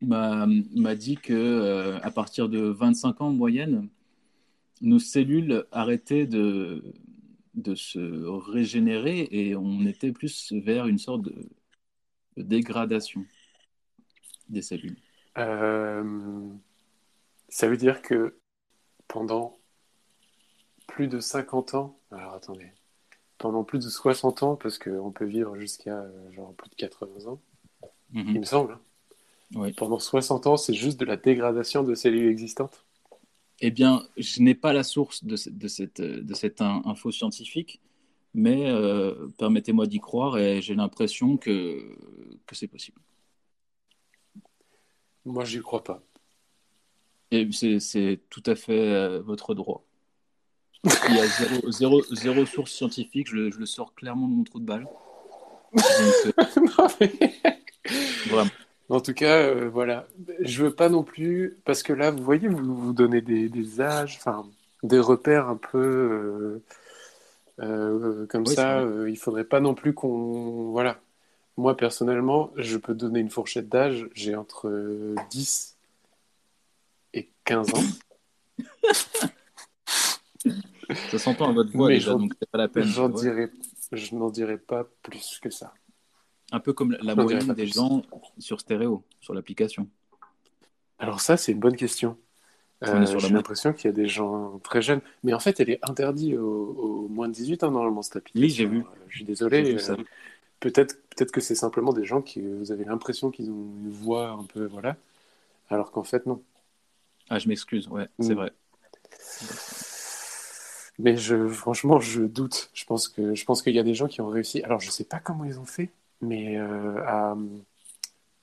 m'a 0.02 0.96
dit 0.96 1.15
que 1.17 1.34
euh, 1.34 2.00
à 2.02 2.12
partir 2.12 2.50
de 2.50 2.60
25 2.60 3.22
ans 3.22 3.28
en 3.28 3.34
moyenne, 3.34 3.88
nos 4.82 5.00
cellules 5.00 5.66
arrêtaient 5.72 6.28
de, 6.28 6.94
de 7.54 7.76
se 7.76 8.00
régénérer 8.52 9.28
et 9.32 9.56
on 9.56 9.86
était 9.86 10.12
plus 10.12 10.52
vers 10.54 10.88
une 10.88 10.98
sorte 10.98 11.22
de, 11.24 11.50
dégradation 12.38 13.26
des 14.50 14.62
cellules. 14.62 14.98
Euh, 15.38 16.50
ça 17.50 17.68
veut 17.68 17.78
dire 17.78 18.02
que 18.02 18.36
pendant 19.08 19.58
plus 20.88 21.08
de 21.08 21.20
50 21.20 21.76
ans, 21.76 22.00
alors 22.12 22.34
attendez, 22.34 22.72
pendant 23.38 23.64
plus 23.64 23.80
de 23.80 23.90
60 23.90 24.44
ans, 24.44 24.56
parce 24.56 24.80
qu'on 24.80 25.12
peut 25.12 25.26
vivre 25.26 25.56
jusqu'à 25.58 26.00
euh, 26.00 26.32
genre 26.32 26.54
plus 26.56 26.70
de 26.70 26.76
80 26.76 27.32
ans, 27.32 27.40
mhm. 28.12 28.30
il 28.30 28.40
me 28.40 28.46
semble. 28.46 28.74
Hein. 29.56 29.72
Pendant 29.78 30.00
60 30.00 30.48
ans, 30.48 30.58
c'est 30.58 30.74
juste 30.74 31.00
de 31.00 31.06
la 31.06 31.18
dégradation 31.18 31.84
de 31.84 31.94
cellules 31.94 32.30
existantes 32.30 32.83
Eh 33.60 33.72
bien, 33.72 34.04
je 34.18 34.42
n'ai 34.42 34.56
pas 34.56 34.74
la 34.74 34.84
source 34.84 35.24
de, 35.24 35.38
de 35.50 35.68
cette, 35.68 36.02
de 36.02 36.34
cette 36.34 36.62
info 36.62 37.12
scientifique, 37.12 37.82
mais 38.34 38.70
euh, 38.70 39.28
permettez-moi 39.38 39.88
d'y 39.88 40.00
croire 40.00 40.38
et 40.38 40.62
j'ai 40.62 40.76
l'impression 40.76 41.38
que, 41.38 41.96
que 42.46 42.56
c'est 42.56 42.68
possible. 42.68 43.00
Moi, 45.26 45.46
j'y 45.46 45.62
crois 45.62 45.84
pas. 45.84 46.04
Et 47.32 47.50
c'est 47.52 48.20
tout 48.30 48.44
à 48.46 48.56
fait 48.56 48.78
euh, 48.78 49.22
votre 49.22 49.56
droit. 49.56 49.86
Il 50.84 51.16
y 51.16 51.20
a 51.20 51.28
zéro, 51.28 51.72
zéro, 51.72 52.04
zéro 52.12 52.46
source 52.46 52.72
scientifique, 52.72 53.30
je, 53.30 53.50
je, 53.50 53.58
le 53.58 53.66
sors 53.66 53.96
clairement 53.96 54.28
de 54.28 54.34
mon 54.34 54.44
trou 54.44 54.60
de 54.60 54.66
balle. 54.66 54.86
Vraiment. 58.28 58.52
En 58.94 59.02
tout 59.02 59.16
cas, 59.16 59.40
euh, 59.40 59.70
voilà. 59.74 60.06
Je 60.40 60.64
veux 60.64 60.76
pas 60.76 60.88
non 60.88 61.02
plus, 61.04 61.58
parce 61.66 61.82
que 61.82 61.94
là, 61.94 62.12
vous 62.12 62.22
voyez, 62.22 62.48
vous 62.48 62.76
vous 62.76 62.94
donnez 62.94 63.22
des, 63.22 63.50
des 63.50 63.82
âges, 63.82 64.18
enfin, 64.20 64.46
des 64.84 65.00
repères 65.00 65.48
un 65.50 65.56
peu 65.56 65.80
euh, 65.80 66.64
euh, 67.60 68.28
comme 68.28 68.46
ça. 68.46 68.84
il 69.08 69.18
faudrait 69.18 69.46
pas 69.46 69.60
non 69.62 69.74
plus 69.74 69.96
qu'on, 69.96 70.70
voilà. 70.70 71.00
Moi, 71.58 71.76
personnellement, 71.76 72.52
je 72.56 72.78
peux 72.78 72.94
donner 72.94 73.20
une 73.20 73.32
fourchette 73.32 73.68
d'âge. 73.68 74.08
J'ai 74.14 74.36
entre 74.36 74.70
10 75.32 75.76
et 77.16 77.32
15 77.46 77.74
ans. 77.74 77.84
Ça 81.10 81.18
s'entend 81.18 81.50
à 81.50 81.54
votre 81.54 81.72
voix 81.72 81.90
déjà, 81.90 82.12
donc 82.12 82.34
c'est 82.40 82.50
pas 82.52 82.60
la 82.60 82.68
peine. 82.68 82.84
Je 82.84 84.16
n'en 84.16 84.30
dirai 84.30 84.60
pas 84.60 84.88
plus 85.02 85.40
que 85.42 85.50
ça. 85.50 85.74
Un 86.54 86.60
peu 86.60 86.72
comme 86.72 86.96
la 87.02 87.16
moyenne 87.16 87.54
des 87.54 87.68
gens 87.68 88.04
sur 88.38 88.62
stéréo, 88.62 89.04
sur 89.20 89.34
l'application. 89.34 89.89
Alors 91.00 91.20
ça, 91.20 91.36
c'est 91.36 91.52
une 91.52 91.60
bonne 91.60 91.76
question. 91.76 92.18
Euh, 92.84 93.06
J'ai 93.20 93.30
l'impression 93.30 93.74
qu'il 93.74 93.86
y 93.86 93.89
a 93.89 93.94
des 93.94 94.08
gens 94.08 94.60
très 94.60 94.82
jeunes. 94.82 95.02
Mais 95.24 95.34
en 95.34 95.39
fait, 95.39 95.60
elle 95.60 95.70
est 95.70 95.80
interdite 95.82 96.36
aux, 96.38 97.08
moins 97.10 97.28
de 97.28 97.34
18 97.34 97.63
ans, 97.63 97.72
normalement, 97.72 98.02
cette 98.02 98.18
application. 98.18 98.46
Oui, 98.46 98.50
j'ai 98.50 98.66
vu. 98.66 98.84
Je 99.10 99.18
suis 99.18 99.26
désolé. 99.26 99.78
Euh, 99.89 99.98
peut-être 100.60 100.96
peut 101.16 101.26
que 101.26 101.42
c'est 101.42 101.56
simplement 101.56 101.94
des 101.94 102.06
gens 102.06 102.22
qui, 102.22 102.42
vous 102.42 102.72
avez 102.72 102.86
l'impression 102.86 103.32
qu'ils 103.32 103.50
ont 103.50 103.68
une 103.84 103.92
voix 103.92 104.30
un 104.30 104.44
peu, 104.44 104.66
voilà. 104.66 104.96
Alors 105.70 105.92
qu'en 105.92 106.04
fait, 106.04 106.26
non. 106.26 106.42
Ah, 107.30 107.39
je 107.39 107.48
m'excuse, 107.48 107.88
ouais, 107.88 108.08
c'est 108.20 108.34
mm. 108.34 108.38
vrai. 108.38 108.52
Mais 111.00 111.18
je, 111.18 111.48
franchement, 111.48 112.00
je 112.00 112.22
doute. 112.22 112.70
Je 112.74 112.86
pense 112.86 113.08
que 113.08 113.34
je 113.34 113.46
pense 113.46 113.62
qu'il 113.62 113.74
y 113.74 113.80
a 113.80 113.84
des 113.84 113.96
gens 113.96 114.08
qui 114.08 114.22
ont 114.22 114.30
réussi. 114.30 114.62
Alors, 114.63 114.80
je 114.80 114.92
sais 114.92 115.04
pas 115.04 115.20
comment 115.20 115.44
ils 115.46 115.60
ont 115.60 115.66
fait, 115.66 115.89
mais 116.24 116.58
euh, 116.58 117.04
à 117.06 117.38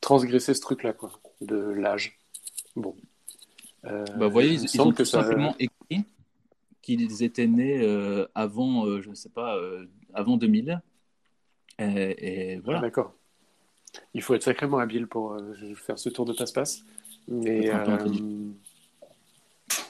transgresser 0.01 0.55
ce 0.55 0.61
truc-là, 0.61 0.93
quoi, 0.93 1.11
de 1.41 1.57
l'âge. 1.57 2.19
Bon. 2.77 2.95
Euh, 3.85 4.05
bah, 4.17 4.27
vous 4.27 4.33
voyez, 4.33 4.55
ils, 4.55 4.81
ont 4.81 4.93
tout 4.93 5.05
simplement 5.05 5.55
écrit 5.59 6.05
qu'ils 6.83 7.23
étaient 7.23 7.47
nés 7.47 7.81
euh, 7.81 8.27
avant, 8.35 9.01
je 9.01 9.09
ne 9.09 9.15
sais 9.15 9.29
pas, 9.31 9.59
avant 10.15 10.37
2000. 10.37 10.81
Et, 11.79 12.61
voilà. 12.63 12.81
Ah, 12.81 12.83
d'accord. 12.83 13.15
Il 14.15 14.23
faut 14.23 14.35
être 14.35 14.43
sacrément 14.43 14.79
habile 14.79 15.07
pour 15.07 15.37
faire 15.77 15.99
ce 15.99 16.11
tour 16.11 16.25
de 16.25 16.33
passe-passe. 16.33 16.85
Mais 17.29 17.67
il 17.67 18.55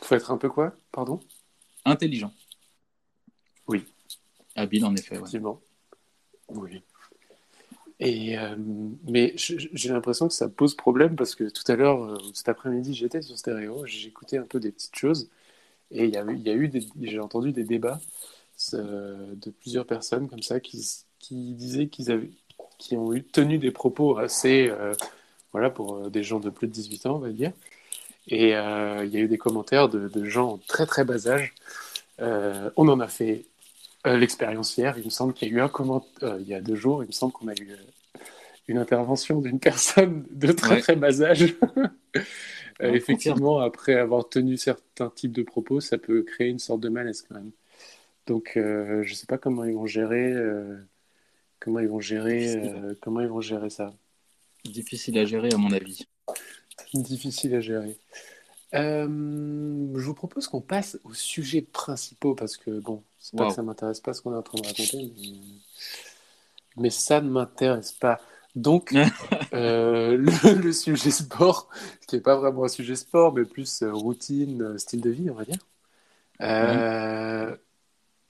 faut 0.03 0.15
être 0.15 0.31
un 0.31 0.39
peu 0.39 0.49
quoi 0.49 0.75
Pardon? 0.93 1.21
Intelligent. 1.85 2.33
Oui. 3.67 3.87
Habile, 4.55 4.85
en 4.85 4.95
effet. 4.95 5.17
Effectivement. 5.17 5.61
Oui. 6.49 6.83
Euh, 8.03 8.57
mais 9.07 9.35
j'ai 9.37 9.89
l'impression 9.91 10.29
que 10.29 10.35
ça 10.35 10.49
pose 10.49 10.75
problème 10.75 11.17
parce 11.17 11.35
que 11.35 11.45
tout 11.45 11.71
à 11.71 11.77
l'heure, 11.77 12.03
euh, 12.03 12.19
cet 12.33 12.49
après-midi, 12.49 12.95
j'étais 12.95 13.21
sur 13.21 13.37
stéréo, 13.37 13.85
j'écoutais 13.85 14.39
un 14.39 14.45
peu 14.45 14.59
des 14.59 14.73
petites 14.73 14.97
choses 14.97 15.29
et 15.91 16.07
il 16.07 16.15
y 16.15 16.51
eu 16.51 16.71
j'ai 17.03 17.19
entendu 17.21 17.53
des 17.53 17.65
débats 17.65 18.01
euh, 18.75 19.35
de 19.35 19.51
plusieurs 19.51 19.87
personnes 19.87 20.29
comme 20.29 20.43
ça 20.43 20.61
qui, 20.61 21.05
disaient 21.21 21.89
qu'ils 21.89 22.11
avaient, 22.11 22.31
qui 22.79 22.97
ont 22.97 23.13
eu 23.13 23.23
tenu 23.23 23.59
des 23.59 23.71
propos 23.71 24.17
assez, 24.19 24.73
voilà, 25.53 25.71
pour 25.71 26.11
des 26.11 26.23
gens 26.23 26.41
de 26.41 26.51
plus 26.51 26.69
de 26.69 26.73
18 26.73 27.07
ans, 27.07 27.17
on 27.17 27.19
va 27.19 27.31
dire. 27.31 27.53
Et 28.29 28.51
il 28.51 29.11
y 29.11 29.17
a 29.17 29.21
eu 29.21 29.29
des 29.29 29.39
commentaires 29.39 29.89
de 29.89 30.25
gens 30.25 30.59
très 30.69 30.87
très 30.87 31.05
bas 31.05 31.29
âge. 31.29 31.55
on 32.21 32.89
en 32.89 33.01
a 33.01 33.09
fait 33.09 33.45
euh, 34.07 34.17
l'expérience 34.17 34.77
hier. 34.79 34.97
Il 34.97 35.05
me 35.05 35.11
semble 35.11 35.35
qu'il 35.35 35.49
y 35.49 35.51
a 35.51 35.55
eu 35.55 35.61
un 35.61 35.69
comment 35.69 36.07
euh, 36.23 36.39
il 36.41 36.49
y 36.49 36.55
a 36.55 36.61
deux 36.63 36.75
jours, 36.75 37.05
il 37.05 37.09
me 37.09 37.13
semble 37.13 37.33
qu'on 37.33 37.49
a 37.49 37.55
eu 37.55 37.73
euh, 37.73 38.21
une 38.67 38.79
intervention 38.79 39.41
d'une 39.41 39.61
personne 39.61 40.27
de 40.31 40.53
très 40.53 40.81
très 40.81 40.97
bas 40.97 41.21
âge. 41.23 41.55
effectivement, 42.81 43.61
après 43.61 43.95
avoir 43.95 44.29
tenu 44.29 44.57
certains 44.57 45.11
types 45.11 45.33
de 45.33 45.43
propos, 45.43 45.81
ça 45.81 45.99
peut 45.99 46.23
créer 46.23 46.49
une 46.49 46.59
sorte 46.59 46.81
de 46.81 46.89
malaise 46.89 47.27
quand 47.29 47.35
même. 47.35 47.51
Donc, 48.27 48.53
je 48.55 49.01
ne 49.01 49.15
sais 49.15 49.27
pas 49.27 49.39
comment 49.39 49.65
ils 49.65 49.75
vont 49.75 49.87
gérer, 49.87 50.35
comment 51.59 51.81
ils 51.81 51.89
vont 51.89 52.01
gérer, 52.01 52.95
comment 53.03 53.21
ils 53.21 53.29
vont 53.29 53.41
gérer 53.41 53.71
ça. 53.71 53.93
Difficile 54.65 55.19
à 55.19 55.25
gérer 55.25 55.53
à 55.53 55.57
mon 55.57 55.73
avis. 55.73 56.07
Difficile 56.95 57.57
à 57.57 57.61
gérer. 57.61 57.99
Je 58.73 59.07
vous 59.07 60.15
propose 60.15 60.47
qu'on 60.47 60.61
passe 60.61 60.99
aux 61.05 61.15
sujets 61.15 61.63
principaux 61.63 62.35
parce 62.35 62.57
que, 62.57 62.79
bon, 62.79 63.03
c'est 63.21 63.37
pas 63.37 63.49
que 63.49 63.55
ça 63.55 63.63
m'intéresse 63.63 64.01
pas 64.01 64.13
ce 64.13 64.23
qu'on 64.23 64.35
est 64.35 64.37
en 64.37 64.43
train 64.43 64.59
de 64.61 64.67
raconter, 64.67 65.13
mais, 66.77 66.91
ça 66.91 67.21
ne 67.21 67.31
m'intéresse 67.31 67.93
pas. 67.93 68.21
Donc, 68.57 68.93
euh, 69.53 70.17
le, 70.17 70.73
sujet 70.73 71.11
sport, 71.11 71.69
qui 72.09 72.17
n'est 72.17 72.23
pas 72.23 72.37
vraiment 72.37 72.65
un 72.65 72.69
sujet 72.69 72.97
sport, 72.97 73.33
mais 73.33 73.45
plus 73.45 73.83
euh, 73.83 73.93
routine, 73.93 74.77
style 74.79 75.01
de 75.01 75.11
vie, 75.11 75.31
on 75.31 75.35
va 75.35 75.45
dire. 75.45 75.59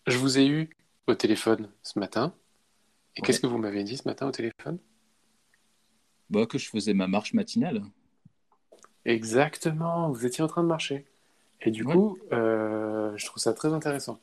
Je 0.07 0.19
vous 0.19 0.39
ai 0.39 0.47
eu 0.47 0.71
au 1.07 1.15
téléphone 1.15 1.69
ce 1.83 1.99
matin. 1.99 2.35
Et 3.17 3.23
qu'est-ce 3.23 3.41
que 3.41 3.47
vous 3.47 3.59
m'avez 3.59 3.85
dit 3.85 3.97
ce 3.97 4.07
matin 4.09 4.27
au 4.27 4.31
téléphone? 4.31 4.79
Bah, 6.31 6.47
Que 6.47 6.59
je 6.59 6.69
faisais 6.69 6.95
ma 6.95 7.07
marche 7.07 7.35
matinale. 7.35 7.83
Exactement, 9.05 10.11
vous 10.11 10.27
étiez 10.27 10.45
en 10.45 10.47
train 10.47 10.63
de 10.63 10.69
marcher. 10.69 11.07
Et 11.63 11.71
du 11.71 11.85
coup, 11.85 12.19
euh, 12.33 13.13
je 13.17 13.27
trouve 13.27 13.43
ça 13.43 13.53
très 13.53 13.73
intéressant. 13.73 14.19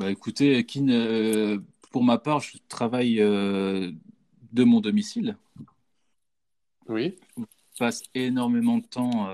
Bah 0.00 0.10
écoutez, 0.10 0.64
Kin, 0.64 0.88
euh, 0.88 1.58
pour 1.90 2.04
ma 2.04 2.16
part, 2.16 2.40
je 2.40 2.56
travaille 2.68 3.20
euh, 3.20 3.92
de 4.50 4.64
mon 4.64 4.80
domicile. 4.80 5.36
Oui. 6.88 7.18
Je 7.36 7.44
passe 7.78 8.04
énormément 8.14 8.78
de 8.78 8.86
temps 8.86 9.28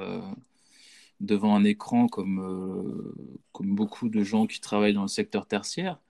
devant 1.21 1.55
un 1.55 1.63
écran 1.63 2.09
comme, 2.09 3.15
comme 3.53 3.77
beaucoup 3.77 4.09
de 4.09 4.25
gens 4.25 4.49
qui 4.49 4.61
travaillent 4.61 4.93
dans 4.93 5.03
le 5.03 5.09
secteur 5.09 5.47
tertiaire. 5.47 6.01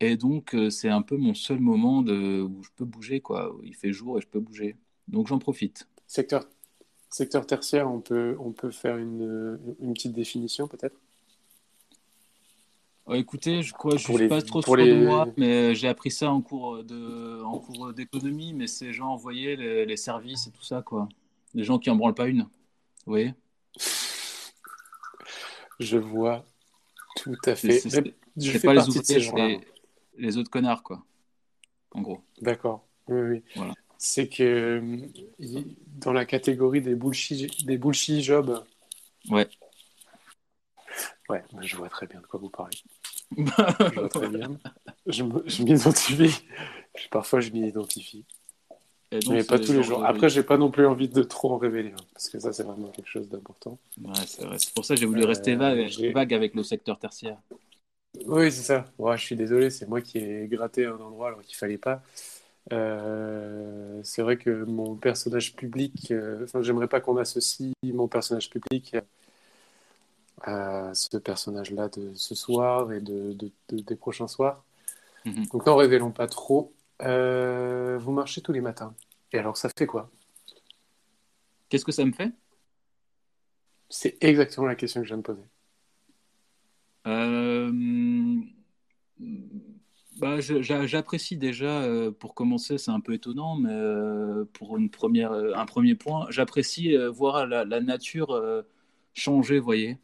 Et 0.00 0.18
donc, 0.18 0.54
c'est 0.68 0.90
un 0.90 1.00
peu 1.00 1.16
mon 1.16 1.32
seul 1.32 1.60
moment 1.60 2.02
de, 2.02 2.42
où 2.42 2.62
je 2.62 2.68
peux 2.76 2.84
bouger. 2.84 3.20
Quoi. 3.20 3.56
Il 3.64 3.74
fait 3.74 3.94
jour 3.94 4.18
et 4.18 4.20
je 4.20 4.28
peux 4.28 4.40
bouger. 4.40 4.76
Donc, 5.08 5.26
j'en 5.26 5.38
profite. 5.38 5.88
Secteur, 6.06 6.46
secteur 7.08 7.46
tertiaire, 7.46 7.90
on 7.90 8.02
peut, 8.02 8.36
on 8.40 8.52
peut 8.52 8.70
faire 8.70 8.98
une, 8.98 9.58
une 9.80 9.94
petite 9.94 10.12
définition 10.12 10.68
peut-être? 10.68 11.00
Écoutez, 13.12 13.62
je 13.62 13.72
crois, 13.72 13.96
je 13.96 14.12
ne 14.12 14.18
suis 14.18 14.28
pas 14.28 14.42
trop 14.42 14.62
sûr 14.62 14.76
de 14.76 15.04
moi, 15.04 15.28
mais 15.36 15.74
j'ai 15.74 15.86
appris 15.88 16.10
ça 16.10 16.30
en 16.30 16.40
cours 16.42 16.82
de, 16.82 17.42
en 17.42 17.58
cours 17.58 17.92
d'économie, 17.92 18.52
mais 18.52 18.66
c'est 18.66 18.92
genre, 18.92 19.16
vous 19.16 19.22
voyez, 19.22 19.56
les, 19.56 19.96
services 19.96 20.48
et 20.48 20.50
tout 20.50 20.64
ça, 20.64 20.82
quoi. 20.82 21.08
Les 21.54 21.62
gens 21.62 21.78
qui 21.78 21.88
en 21.88 21.96
branlent 21.96 22.14
pas 22.14 22.26
une, 22.26 22.42
vous 22.42 22.48
voyez 23.12 23.34
Je 25.78 25.98
vois 25.98 26.44
tout 27.16 27.36
à 27.44 27.54
fait. 27.54 27.78
C'est 27.78 28.62
pas 28.62 28.74
les 28.74 28.88
ouvriers, 28.88 29.60
les 30.18 30.36
autres 30.36 30.50
connards, 30.50 30.82
quoi. 30.82 31.04
En 31.92 32.02
gros. 32.02 32.20
D'accord. 32.42 32.86
Oui, 33.08 33.20
oui. 33.20 33.42
Voilà 33.54 33.74
c'est 33.98 34.28
que 34.28 34.82
dans 35.98 36.12
la 36.12 36.24
catégorie 36.24 36.80
des 36.80 36.94
bullshit, 36.94 37.66
des 37.66 37.78
bullshit 37.78 38.22
jobs, 38.22 38.62
ouais. 39.30 39.48
Ouais, 41.28 41.42
je 41.60 41.76
vois 41.76 41.88
très 41.88 42.06
bien 42.06 42.20
de 42.20 42.26
quoi 42.26 42.40
vous 42.40 42.50
parlez. 42.50 42.76
je 43.36 44.00
vois 44.00 44.08
très 44.08 44.28
bien. 44.28 44.58
Je 45.06 45.22
m'identifie. 45.62 46.44
Parfois, 47.10 47.40
je 47.40 47.50
m'identifie. 47.50 48.24
Mais 49.28 49.44
pas 49.44 49.58
tous 49.58 49.72
les 49.72 49.82
jours. 49.82 50.04
Après, 50.04 50.28
j'ai 50.28 50.42
pas 50.42 50.56
non 50.56 50.70
plus 50.70 50.86
envie 50.86 51.08
de 51.08 51.22
trop 51.22 51.52
en 51.52 51.58
révéler, 51.58 51.92
hein, 51.92 52.04
parce 52.12 52.28
que 52.28 52.38
ça, 52.38 52.52
c'est 52.52 52.64
vraiment 52.64 52.88
quelque 52.88 53.08
chose 53.08 53.28
d'important. 53.28 53.78
Ouais, 54.02 54.12
c'est 54.26 54.74
pour 54.74 54.84
ça 54.84 54.94
que 54.94 55.00
j'ai 55.00 55.06
voulu 55.06 55.24
rester 55.24 55.54
euh, 55.54 55.58
vague, 55.58 56.12
vague, 56.12 56.34
avec 56.34 56.54
le 56.54 56.62
secteur 56.62 56.98
tertiaire. 56.98 57.38
Oui, 58.24 58.50
c'est 58.50 58.62
ça. 58.62 58.86
Ouais, 58.98 59.16
je 59.16 59.22
suis 59.22 59.36
désolé, 59.36 59.70
c'est 59.70 59.88
moi 59.88 60.00
qui 60.00 60.18
ai 60.18 60.48
gratté 60.48 60.86
un 60.86 60.96
endroit 60.96 61.28
alors 61.28 61.42
qu'il 61.42 61.56
fallait 61.56 61.78
pas. 61.78 62.02
Euh, 62.72 64.00
c'est 64.02 64.22
vrai 64.22 64.38
que 64.38 64.64
mon 64.64 64.96
personnage 64.96 65.54
public, 65.54 66.10
euh, 66.10 66.44
enfin, 66.44 66.62
j'aimerais 66.62 66.88
pas 66.88 67.00
qu'on 67.00 67.16
associe 67.16 67.72
mon 67.84 68.08
personnage 68.08 68.50
public 68.50 68.96
à 70.46 70.94
ce 70.94 71.16
personnage-là 71.16 71.88
de 71.88 72.14
ce 72.14 72.34
soir 72.34 72.92
et 72.92 73.00
de, 73.00 73.36
des 73.70 73.96
prochains 73.96 74.28
soirs. 74.28 74.64
Mhm. 75.24 75.46
Donc 75.52 75.66
n'en 75.66 75.76
révélons 75.76 76.12
pas 76.12 76.28
trop. 76.28 76.72
Euh, 77.02 77.98
vous 77.98 78.12
marchez 78.12 78.40
tous 78.40 78.52
les 78.52 78.60
matins. 78.60 78.94
Et 79.32 79.38
alors, 79.38 79.56
ça 79.56 79.68
fait 79.76 79.86
quoi? 79.86 80.10
Qu'est-ce 81.68 81.84
que 81.84 81.92
ça 81.92 82.04
me 82.04 82.12
fait? 82.12 82.32
C'est 83.90 84.22
exactement 84.22 84.66
la 84.66 84.76
question 84.76 85.00
que 85.00 85.06
je 85.06 85.14
viens 85.14 85.18
de 85.18 85.22
poser. 85.22 85.42
Euh, 87.08 87.72
bah, 90.18 90.40
J'apprécie 90.40 91.36
déjà, 91.36 91.82
euh, 91.82 92.12
pour 92.12 92.34
commencer, 92.34 92.78
c'est 92.78 92.92
un 92.92 93.00
peu 93.00 93.14
étonnant, 93.14 93.56
mais 93.56 94.44
pour 94.52 94.76
une 94.76 94.90
première, 94.90 95.32
un 95.32 95.66
premier 95.66 95.96
point, 95.96 96.26
j'apprécie 96.30 96.96
voir 97.12 97.46
la, 97.46 97.80
nature 97.80 98.64
changer, 99.12 99.58
vous 99.58 99.64
voyez, 99.64 99.98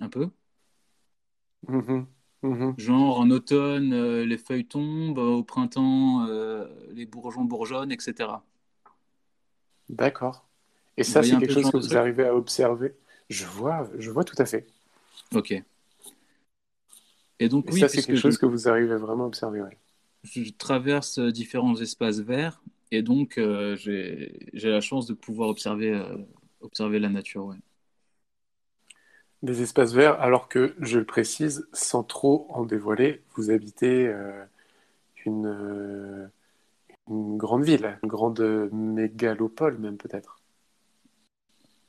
un 0.00 0.08
peu. 0.08 0.28
Mm-hmm. 1.68 2.06
Mhm. 2.44 2.74
Genre 2.76 3.18
en 3.18 3.30
automne, 3.30 3.94
euh, 3.94 4.26
les 4.26 4.36
feuilles 4.36 4.66
tombent, 4.66 5.16
au 5.16 5.42
printemps, 5.42 6.26
euh, 6.28 6.68
les 6.92 7.06
bourgeons 7.06 7.44
bourgeonnent, 7.44 7.90
etc. 7.90 8.28
D'accord. 9.88 10.46
Et 10.98 11.04
ça, 11.04 11.22
c'est 11.22 11.38
quelque 11.38 11.54
chose 11.54 11.70
que 11.70 11.78
vous 11.78 11.96
arrivez 11.96 12.26
à 12.26 12.34
observer 12.34 12.94
Je 13.30 13.46
vois, 13.46 13.88
je 13.98 14.10
vois 14.10 14.24
tout 14.24 14.36
à 14.38 14.44
fait. 14.44 14.66
Ok. 15.34 15.54
Et 17.40 17.48
donc, 17.48 17.66
oui, 17.72 17.80
ça, 17.80 17.88
c'est 17.88 18.02
quelque 18.02 18.20
chose 18.20 18.36
que 18.36 18.46
vous 18.46 18.68
arrivez 18.68 18.96
vraiment 18.96 19.24
à 19.24 19.26
observer. 19.26 19.62
Je 20.22 20.50
traverse 20.50 21.18
euh, 21.18 21.32
différents 21.32 21.76
espaces 21.80 22.20
verts 22.20 22.62
et 22.90 23.02
donc 23.02 23.40
j'ai 23.76 24.30
la 24.54 24.82
chance 24.82 25.06
de 25.06 25.14
pouvoir 25.14 25.48
observer, 25.48 26.00
observer 26.60 26.98
la 26.98 27.08
nature, 27.08 27.46
ouais. 27.46 27.56
Des 29.44 29.60
espaces 29.60 29.92
verts, 29.92 30.18
alors 30.22 30.48
que, 30.48 30.74
je 30.80 30.98
le 30.98 31.04
précise, 31.04 31.68
sans 31.74 32.02
trop 32.02 32.46
en 32.48 32.64
dévoiler, 32.64 33.20
vous 33.34 33.50
habitez 33.50 34.06
euh, 34.06 34.42
une, 35.26 35.44
euh, 35.44 36.26
une, 37.10 37.36
grande 37.36 37.62
ville, 37.62 37.98
une 38.02 38.08
grande 38.08 38.40
mégalopole 38.72 39.76
même 39.76 39.98
peut-être. 39.98 40.40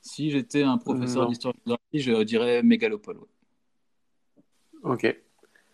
Si 0.02 0.30
j'étais 0.30 0.64
un 0.64 0.76
professeur 0.76 1.28
d'histoire 1.28 1.54
je 1.94 2.22
dirais 2.24 2.62
mégalopole. 2.62 3.20
Ok. 4.82 5.16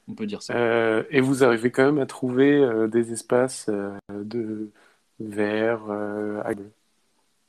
On 0.07 0.15
peut 0.15 0.27
dire 0.27 0.41
ça. 0.41 0.55
Euh, 0.55 1.03
et 1.11 1.21
vous 1.21 1.43
arrivez 1.43 1.73
quand 1.73 1.85
même 1.85 1.99
à 1.99 2.07
trouver 2.07 2.65
des 2.93 3.11
espaces 3.11 3.69
de 4.09 4.71
verts 5.19 5.87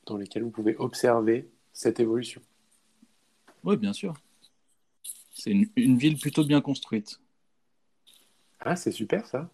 dans 0.06 0.16
lesquels 0.16 0.42
vous 0.42 0.50
pouvez 0.50 0.74
observer 0.76 1.48
cette 1.72 2.00
évolution. 2.00 2.42
Oui, 3.62 3.76
bien 3.76 3.92
sûr. 3.92 4.14
C'est 5.34 5.50
une, 5.50 5.98
ville 5.98 6.16
plutôt 6.16 6.44
bien 6.44 6.60
construite. 6.60 7.20
Ah, 8.60 8.76
c'est 8.76 8.92
super 8.92 9.26
ça. 9.26 9.50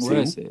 Ouais, 0.00 0.24
c'est. 0.24 0.50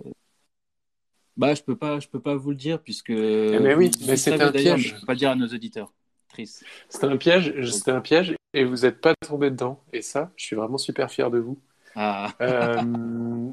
Bah, 1.36 1.56
je 1.56 1.63
peux 1.63 1.76
pas, 1.76 1.99
je 1.99 2.08
peux 2.08 2.21
pas 2.21 2.36
vous 2.36 2.52
le 2.52 2.56
dire 2.56 2.80
puisque. 2.80 3.10
Eh, 3.10 3.60
mais 3.60 3.73
oui, 3.73 3.89
mais 4.06 4.15
c'est 4.15 4.39
un 4.39 4.52
piège. 4.52 4.89
Je 4.89 4.99
peux 4.99 5.06
pas 5.08 5.15
dire 5.15 5.32
à 5.32 5.36
nos 5.36 5.47
auditeurs. 5.47 5.91
Triste. 6.30 6.63
C'était 6.88 7.08
un 7.08 7.17
piège, 7.17 7.69
c'était 7.69 7.91
un 7.91 8.02
piège, 8.02 8.36
et 8.54 8.63
vous 8.63 8.78
n'êtes 8.78 9.02
pas 9.02 9.15
tombé 9.15 9.49
dedans. 9.49 9.84
Et 9.91 10.02
ça, 10.02 10.32
je 10.36 10.45
suis 10.45 10.56
vraiment 10.56 10.78
super 10.78 11.12
fier 11.12 11.32
de 11.32 11.39
vous. 11.39 11.60
Ah. 11.95 12.34
Euh, 12.41 13.52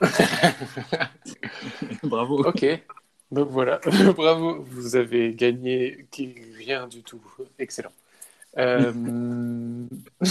Bravo. 2.04 2.44
Ok. 2.44 2.64
Donc 3.30 3.50
voilà, 3.50 3.78
bravo, 4.16 4.62
vous 4.62 4.96
avez 4.96 5.34
gagné 5.34 6.06
rien 6.56 6.86
du 6.86 7.02
tout. 7.02 7.20
Excellent. 7.58 7.92
Euh, 8.56 9.86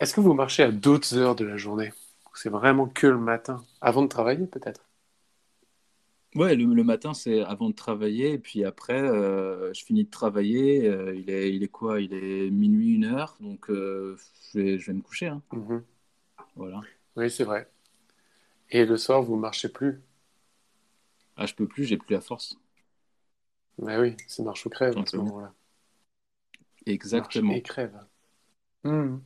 est-ce 0.00 0.14
que 0.14 0.20
vous 0.20 0.34
marchez 0.34 0.64
à 0.64 0.72
d'autres 0.72 1.16
heures 1.16 1.36
de 1.36 1.44
la 1.44 1.56
journée? 1.56 1.92
C'est 2.34 2.50
vraiment 2.50 2.86
que 2.86 3.06
le 3.06 3.18
matin, 3.18 3.64
avant 3.80 4.02
de 4.02 4.08
travailler 4.08 4.46
peut-être? 4.46 4.84
Ouais, 6.34 6.56
le, 6.56 6.82
matin 6.82 7.14
c'est 7.14 7.42
avant 7.42 7.70
de 7.70 7.74
travailler, 7.74 8.32
et 8.32 8.38
puis 8.38 8.64
après 8.64 9.00
euh, 9.00 9.72
je 9.72 9.84
finis 9.84 10.02
de 10.04 10.10
travailler. 10.10 10.88
Euh, 10.88 11.14
il, 11.14 11.30
est, 11.30 11.54
il 11.54 11.62
est 11.62 11.68
quoi? 11.68 12.00
Il 12.00 12.12
est 12.12 12.50
minuit, 12.50 12.94
une 12.94 13.04
heure, 13.04 13.36
donc 13.38 13.66
je 13.68 14.16
vais, 14.54 14.78
je, 14.78 14.86
vais, 14.86 14.94
me 14.94 15.00
coucher. 15.00 15.28
Hein. 15.28 15.42
Mhm. 15.52 15.84
Voilà. 16.56 16.80
Oui, 17.14 17.30
c'est 17.30 17.44
vrai. 17.44 17.68
Et 18.70 18.84
le 18.84 18.96
soir, 18.96 19.22
vous 19.22 19.36
marchez 19.36 19.68
plus? 19.68 20.02
Ah, 21.36 21.46
je 21.46 21.54
peux 21.54 21.66
plus, 21.66 21.84
j'ai 21.84 21.96
plus 21.96 22.14
la 22.14 22.20
force. 22.20 22.58
Mais 23.78 23.98
oui, 23.98 24.16
c'est 24.26 24.42
marche 24.42 24.64
ou 24.66 24.70
crève 24.70 24.96
à 24.96 25.06
ce 25.06 25.16
moment-là. 25.16 25.52
Exactement. 26.86 27.48
Marche 27.48 27.58
et 27.58 27.62
crève. 27.62 27.98
Hmm. 28.84 29.18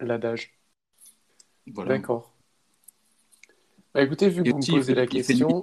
L'adage. 0.00 0.52
Voilà. 1.66 1.96
D'accord. 1.96 2.32
Bah, 3.94 4.02
écoutez, 4.02 4.28
vu 4.28 4.42
que 4.42 4.50
vous 4.50 4.58
me 4.58 4.70
posez 4.70 4.94
la 4.94 5.06
question. 5.06 5.62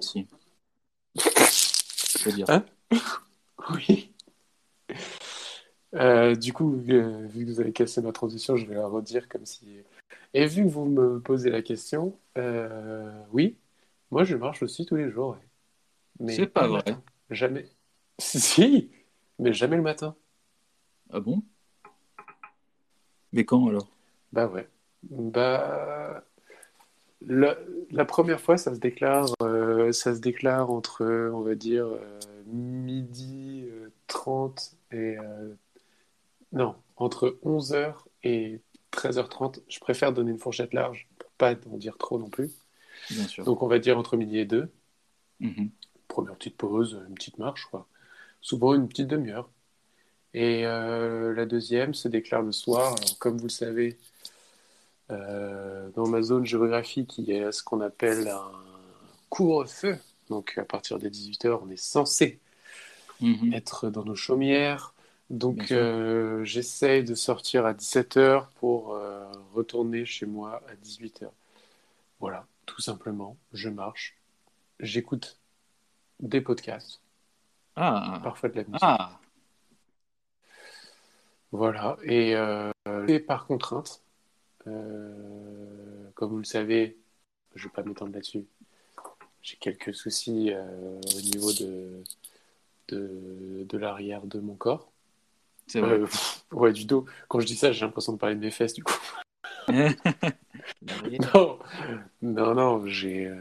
dire. 2.33 2.49
Hein 2.49 2.65
oui. 3.71 4.11
Euh, 5.95 6.35
du 6.35 6.53
coup, 6.53 6.71
vu 6.71 7.45
que 7.45 7.51
vous 7.51 7.59
avez 7.59 7.71
cassé 7.71 8.01
ma 8.01 8.11
transition, 8.11 8.55
je 8.55 8.65
vais 8.65 8.75
la 8.75 8.87
redire 8.87 9.29
comme 9.29 9.45
si. 9.45 9.67
Et 10.33 10.47
vu 10.47 10.63
que 10.63 10.69
vous 10.69 10.85
me 10.85 11.19
posez 11.19 11.51
la 11.51 11.61
question, 11.61 12.17
euh, 12.37 13.11
oui, 13.31 13.55
moi 14.09 14.23
je 14.23 14.35
marche 14.35 14.63
aussi 14.63 14.85
tous 14.85 14.95
les 14.95 15.11
jours. 15.11 15.37
Mais 16.19 16.35
c'est 16.35 16.47
pas 16.47 16.67
vrai. 16.67 16.83
Jamais. 17.29 17.67
Si, 18.19 18.91
mais 19.39 19.53
jamais 19.53 19.75
le 19.75 19.81
matin. 19.81 20.15
Ah 21.11 21.19
bon? 21.19 21.43
Mais 23.31 23.45
quand 23.45 23.67
alors? 23.67 23.89
Bah 24.31 24.47
ouais. 24.47 24.67
Bah 25.03 26.23
la, 27.25 28.05
première 28.05 28.41
fois, 28.41 28.57
ça 28.57 28.73
se 28.73 28.79
déclare, 28.79 29.27
euh, 29.41 29.91
ça 29.91 30.15
se 30.15 30.19
déclare 30.19 30.69
entre, 30.69 31.05
on 31.33 31.41
va 31.41 31.55
dire, 31.55 31.85
euh, 31.85 32.19
midi 32.47 33.65
30 34.07 34.75
euh, 34.93 34.97
et 34.97 35.57
non, 36.51 36.75
entre 36.97 37.37
11h 37.43 37.95
et 38.23 38.59
13h30. 38.91 39.61
Je 39.67 39.79
préfère 39.79 40.13
donner 40.13 40.31
une 40.31 40.39
fourchette 40.39 40.73
large 40.73 41.07
pour 41.17 41.31
pas 41.31 41.55
en 41.71 41.77
dire 41.77 41.97
trop 41.97 42.19
non 42.19 42.29
plus. 42.29 42.51
Bien 43.09 43.27
sûr. 43.27 43.43
Donc 43.43 43.63
on 43.63 43.67
va 43.67 43.79
dire 43.79 43.97
entre 43.97 44.17
midi 44.17 44.39
et 44.39 44.45
2. 44.45 44.71
Mhm. 45.39 45.71
Première 46.07 46.35
petite 46.35 46.57
pause, 46.57 47.01
une 47.07 47.15
petite 47.15 47.39
marche, 47.39 47.65
quoi 47.65 47.87
souvent 48.43 48.75
une 48.75 48.87
petite 48.87 49.07
demi-heure. 49.07 49.49
Et 50.35 50.65
euh, 50.65 51.33
la 51.33 51.45
deuxième 51.45 51.95
se 51.95 52.07
déclare 52.07 52.43
le 52.43 52.51
soir. 52.51 52.93
comme 53.17 53.37
vous 53.37 53.45
le 53.45 53.49
savez, 53.49 53.97
euh, 55.09 55.89
dans 55.95 56.07
ma 56.07 56.21
zone 56.21 56.45
géographique, 56.45 57.17
il 57.17 57.25
y 57.25 57.39
a 57.39 57.51
ce 57.51 57.63
qu'on 57.63 57.81
appelle 57.81 58.27
un 58.27 58.51
couvre-feu. 59.29 59.97
Donc 60.29 60.57
à 60.57 60.65
partir 60.65 60.99
des 60.99 61.09
18h, 61.09 61.59
on 61.63 61.69
est 61.69 61.77
censé 61.77 62.39
mhm. 63.21 63.53
être 63.53 63.89
dans 63.89 64.03
nos 64.03 64.15
chaumières. 64.15 64.93
Donc 65.29 65.71
euh, 65.71 66.43
j'essaye 66.43 67.03
de 67.03 67.15
sortir 67.15 67.65
à 67.65 67.73
17h 67.73 68.47
pour 68.59 68.99
retourner 69.53 70.05
chez 70.05 70.25
moi 70.25 70.61
à 70.67 70.75
18h. 70.75 71.29
Voilà, 72.19 72.45
tout 72.65 72.81
simplement, 72.81 73.37
je 73.53 73.69
marche, 73.69 74.15
j'écoute 74.79 75.37
des 76.19 76.41
podcasts 76.41 77.03
ah. 77.75 78.19
Parfois 78.23 78.49
de 78.49 78.55
la 78.55 78.63
musique. 78.63 78.79
Ah. 78.81 79.19
Voilà. 81.51 81.97
Et, 82.03 82.35
euh, 82.35 82.71
par 83.27 83.45
contrainte, 83.45 84.01
euh, 84.67 86.09
comme 86.15 86.31
vous 86.31 86.37
le 86.39 86.43
savez, 86.43 86.97
je 87.55 87.63
ne 87.63 87.69
vais 87.69 87.73
pas 87.73 87.83
m'étendre 87.83 88.13
là-dessus. 88.13 88.45
J'ai 89.41 89.57
quelques 89.57 89.93
soucis 89.93 90.51
euh, 90.51 90.99
au 91.15 91.21
niveau 91.21 91.51
de, 91.53 92.03
de, 92.87 93.65
de 93.67 93.77
l'arrière 93.77 94.25
de 94.25 94.39
mon 94.39 94.55
corps. 94.55 94.91
C'est 95.67 95.81
vrai. 95.81 95.99
Ouais, 96.51 96.73
du 96.73 96.85
dos. 96.85 97.05
Quand 97.27 97.39
je 97.39 97.45
dis 97.45 97.55
ça, 97.55 97.71
j'ai 97.71 97.85
l'impression 97.85 98.13
de 98.13 98.17
parler 98.17 98.35
de 98.35 98.41
mes 98.41 98.51
fesses, 98.51 98.73
du 98.73 98.83
coup. 98.83 98.99
non, 99.67 101.59
non, 102.21 102.55
non, 102.55 102.87
j'ai 102.87 103.31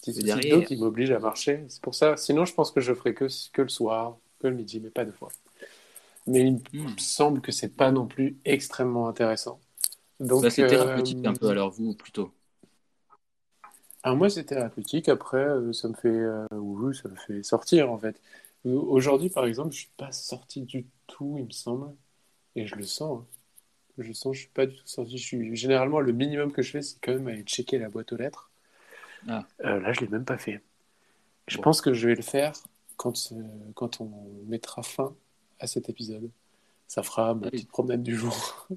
petit 0.00 0.64
qui 0.66 0.76
m'oblige 0.76 1.10
à 1.10 1.18
marcher. 1.18 1.64
C'est 1.68 1.82
pour 1.82 1.94
ça. 1.94 2.16
Sinon, 2.16 2.44
je 2.44 2.54
pense 2.54 2.70
que 2.70 2.80
je 2.80 2.92
ferai 2.94 3.14
que, 3.14 3.26
que 3.52 3.62
le 3.62 3.68
soir, 3.68 4.16
que 4.40 4.48
le 4.48 4.54
midi, 4.54 4.80
mais 4.80 4.90
pas 4.90 5.04
deux 5.04 5.12
fois. 5.12 5.30
mais 6.26 6.40
il 6.40 6.54
me 6.54 6.88
hmm. 6.88 6.98
semble 6.98 7.40
que 7.40 7.52
c'est 7.52 7.76
pas 7.76 7.90
non 7.92 8.06
plus 8.06 8.38
extrêmement 8.44 9.08
intéressant. 9.08 9.60
Donc, 10.18 10.44
c'est 10.50 10.66
thérapeutique 10.66 11.24
un 11.24 11.34
peu 11.34 11.48
alors 11.48 11.70
vous 11.70 11.94
plutôt. 11.94 12.32
Alors 14.02 14.16
moi 14.16 14.30
c'est 14.30 14.44
thérapeutique. 14.44 15.08
Après 15.08 15.46
ça 15.72 15.88
me 15.88 15.94
fait, 15.94 16.26
oui, 16.52 16.94
ça 16.94 17.08
me 17.08 17.16
fait 17.16 17.42
sortir 17.42 17.90
en 17.90 17.98
fait. 17.98 18.20
Aujourd'hui 18.64 19.30
par 19.30 19.46
exemple, 19.46 19.72
je 19.72 19.78
suis 19.78 19.90
pas 19.96 20.12
sorti 20.12 20.62
du 20.62 20.86
tout, 21.06 21.36
il 21.38 21.46
me 21.46 21.50
semble, 21.50 21.94
et 22.54 22.66
je 22.66 22.74
le 22.76 22.84
sens. 22.84 23.20
Hein. 23.20 23.26
Je 23.98 24.12
sens, 24.12 24.34
je 24.34 24.40
suis 24.40 24.50
pas 24.50 24.66
du 24.66 24.76
tout 24.76 24.86
sorti. 24.86 25.18
Je 25.18 25.24
suis 25.24 25.56
généralement 25.56 26.00
le 26.00 26.12
minimum 26.12 26.52
que 26.52 26.62
je 26.62 26.70
fais, 26.70 26.82
c'est 26.82 26.98
quand 27.02 27.12
même 27.12 27.28
aller 27.28 27.42
checker 27.42 27.78
la 27.78 27.88
boîte 27.88 28.12
aux 28.12 28.16
lettres. 28.16 28.49
Ah. 29.28 29.44
Euh, 29.64 29.80
là, 29.80 29.92
je 29.92 30.00
l'ai 30.00 30.08
même 30.08 30.24
pas 30.24 30.38
fait. 30.38 30.62
Je 31.48 31.58
pense 31.58 31.80
que 31.80 31.92
je 31.92 32.08
vais 32.08 32.14
le 32.14 32.22
faire 32.22 32.52
quand, 32.96 33.32
euh, 33.32 33.42
quand 33.74 34.00
on 34.00 34.10
mettra 34.46 34.82
fin 34.82 35.14
à 35.58 35.66
cet 35.66 35.88
épisode. 35.88 36.30
Ça 36.86 37.02
fera 37.02 37.34
ma 37.34 37.50
petite 37.50 37.68
promenade 37.68 38.02
du 38.02 38.16
jour. 38.16 38.68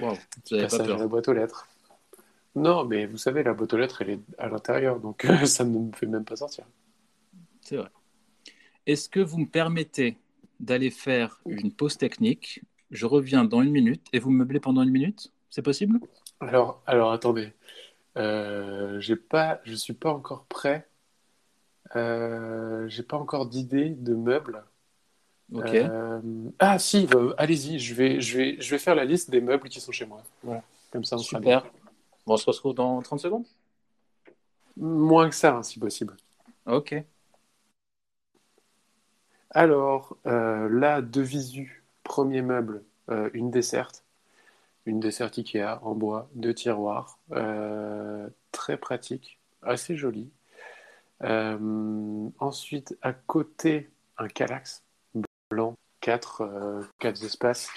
Wow. 0.00 0.14
Passage 0.50 0.90
à 0.90 0.96
la 0.96 1.06
boîte 1.06 1.28
aux 1.28 1.32
lettres. 1.32 1.66
Non, 2.54 2.84
mais 2.84 3.06
vous 3.06 3.18
savez, 3.18 3.42
la 3.42 3.54
boîte 3.54 3.74
aux 3.74 3.76
lettres, 3.76 4.02
elle 4.02 4.10
est 4.10 4.20
à 4.38 4.48
l'intérieur, 4.48 4.98
donc 4.98 5.26
ça 5.44 5.64
ne 5.64 5.78
me 5.78 5.92
fait 5.92 6.06
même 6.06 6.24
pas 6.24 6.36
sortir. 6.36 6.64
C'est 7.60 7.76
vrai. 7.76 7.90
Est-ce 8.86 9.08
que 9.08 9.20
vous 9.20 9.38
me 9.38 9.46
permettez 9.46 10.16
d'aller 10.60 10.90
faire 10.90 11.40
une 11.46 11.72
pause 11.72 11.98
technique? 11.98 12.62
Je 12.90 13.04
reviens 13.04 13.44
dans 13.44 13.62
une 13.62 13.72
minute 13.72 14.06
et 14.12 14.18
vous 14.18 14.30
me 14.30 14.38
meublez 14.38 14.60
pendant 14.60 14.82
une 14.82 14.90
minute? 14.90 15.32
C'est 15.50 15.62
possible? 15.62 15.98
Alors, 16.40 16.82
alors, 16.86 17.12
attendez. 17.12 17.52
Euh, 18.16 19.00
j'ai 19.00 19.16
pas, 19.16 19.60
je 19.64 19.74
suis 19.74 19.92
pas 19.92 20.12
encore 20.12 20.44
prêt. 20.44 20.88
Euh, 21.94 22.88
j'ai 22.88 23.02
pas 23.02 23.16
encore 23.16 23.46
d'idée 23.46 23.90
de 23.90 24.14
meubles. 24.14 24.64
Ok. 25.52 25.74
Euh, 25.74 26.20
ah 26.58 26.78
si, 26.78 27.06
bah, 27.06 27.34
allez-y. 27.38 27.78
Je 27.78 27.94
vais, 27.94 28.20
je 28.20 28.36
vais, 28.36 28.56
je 28.60 28.70
vais 28.70 28.78
faire 28.78 28.94
la 28.94 29.04
liste 29.04 29.30
des 29.30 29.40
meubles 29.40 29.68
qui 29.68 29.80
sont 29.80 29.92
chez 29.92 30.06
moi. 30.06 30.22
Voilà. 30.42 30.62
Comme 30.90 31.04
ça, 31.04 31.16
on 31.16 31.20
Super. 31.20 31.62
Bon, 32.26 32.34
on 32.34 32.36
se 32.36 32.46
retrouve 32.46 32.74
dans 32.74 33.00
30 33.02 33.20
secondes? 33.20 33.44
Moins 34.76 35.28
que 35.28 35.34
ça, 35.36 35.56
hein, 35.56 35.62
si 35.62 35.78
possible. 35.78 36.16
Ok. 36.66 36.94
Alors, 39.50 40.16
là, 40.24 41.00
de 41.00 41.20
visu, 41.20 41.84
Premier 42.06 42.40
meuble, 42.40 42.84
euh, 43.10 43.30
une 43.34 43.50
desserte. 43.50 44.04
Une 44.86 45.00
desserte 45.00 45.38
Ikea 45.38 45.80
en 45.82 45.94
bois, 45.94 46.30
deux 46.34 46.54
tiroirs. 46.54 47.18
Euh, 47.32 48.28
très 48.52 48.76
pratique, 48.78 49.40
assez 49.62 49.96
joli. 49.96 50.30
Euh, 51.22 52.28
ensuite, 52.38 52.96
à 53.02 53.12
côté, 53.12 53.90
un 54.18 54.28
calax 54.28 54.82
blanc, 55.50 55.76
quatre, 56.00 56.48
quatre 56.98 57.24
espaces. 57.24 57.68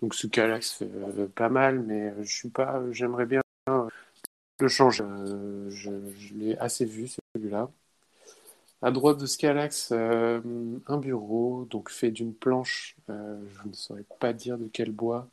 Donc 0.00 0.14
ce 0.14 0.26
calax 0.26 0.72
fait 0.72 0.90
pas 1.34 1.48
mal, 1.48 1.80
mais 1.80 2.12
je 2.22 2.48
pas, 2.48 2.82
j'aimerais 2.90 3.26
bien 3.26 3.42
le 4.60 4.68
changer. 4.68 5.04
je 5.68 6.34
l'ai 6.34 6.56
assez 6.58 6.84
vu 6.84 7.08
celui-là. 7.08 7.70
À 8.82 8.90
droite 8.90 9.18
de 9.18 9.26
Scalax, 9.26 9.90
euh, 9.92 10.40
un 10.86 10.98
bureau, 10.98 11.66
donc 11.70 11.90
fait 11.90 12.10
d'une 12.10 12.34
planche, 12.34 12.94
euh, 13.10 13.40
je 13.62 13.68
ne 13.68 13.72
saurais 13.72 14.04
pas 14.20 14.32
dire 14.32 14.58
de 14.58 14.68
quel 14.72 14.92
bois, 14.92 15.28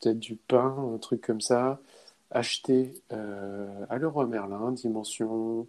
peut-être 0.00 0.18
du 0.18 0.36
pin, 0.36 0.76
un 0.94 0.98
truc 0.98 1.20
comme 1.22 1.40
ça, 1.40 1.80
acheté 2.30 2.94
euh, 3.12 3.86
à 3.90 3.98
Leroy 3.98 4.26
Merlin, 4.26 4.72
dimension, 4.72 5.66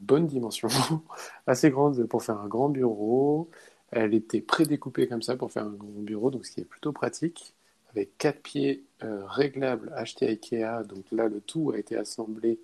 bonne 0.00 0.26
dimension, 0.26 0.68
assez 1.46 1.70
grande 1.70 2.04
pour 2.06 2.22
faire 2.22 2.38
un 2.40 2.48
grand 2.48 2.68
bureau. 2.68 3.50
Elle 3.90 4.14
était 4.14 4.40
prédécoupée 4.40 5.08
comme 5.08 5.22
ça 5.22 5.36
pour 5.36 5.52
faire 5.52 5.64
un 5.64 5.70
grand 5.70 6.02
bureau, 6.02 6.30
donc 6.30 6.44
ce 6.46 6.52
qui 6.52 6.60
est 6.60 6.64
plutôt 6.64 6.92
pratique, 6.92 7.54
avec 7.90 8.18
quatre 8.18 8.42
pieds 8.42 8.84
réglables 9.00 9.92
achetés 9.94 10.26
à 10.26 10.30
Ikea, 10.30 10.86
donc 10.86 11.04
là 11.12 11.28
le 11.28 11.40
tout 11.40 11.70
a 11.72 11.78
été 11.78 11.96
assemblé 11.96 12.58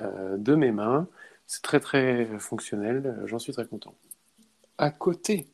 de 0.00 0.54
mes 0.54 0.72
mains. 0.72 1.08
C'est 1.46 1.62
très 1.62 1.80
très 1.80 2.26
fonctionnel, 2.38 3.22
j'en 3.26 3.38
suis 3.38 3.52
très 3.52 3.66
content. 3.66 3.94
À 4.78 4.90
côté, 4.90 5.48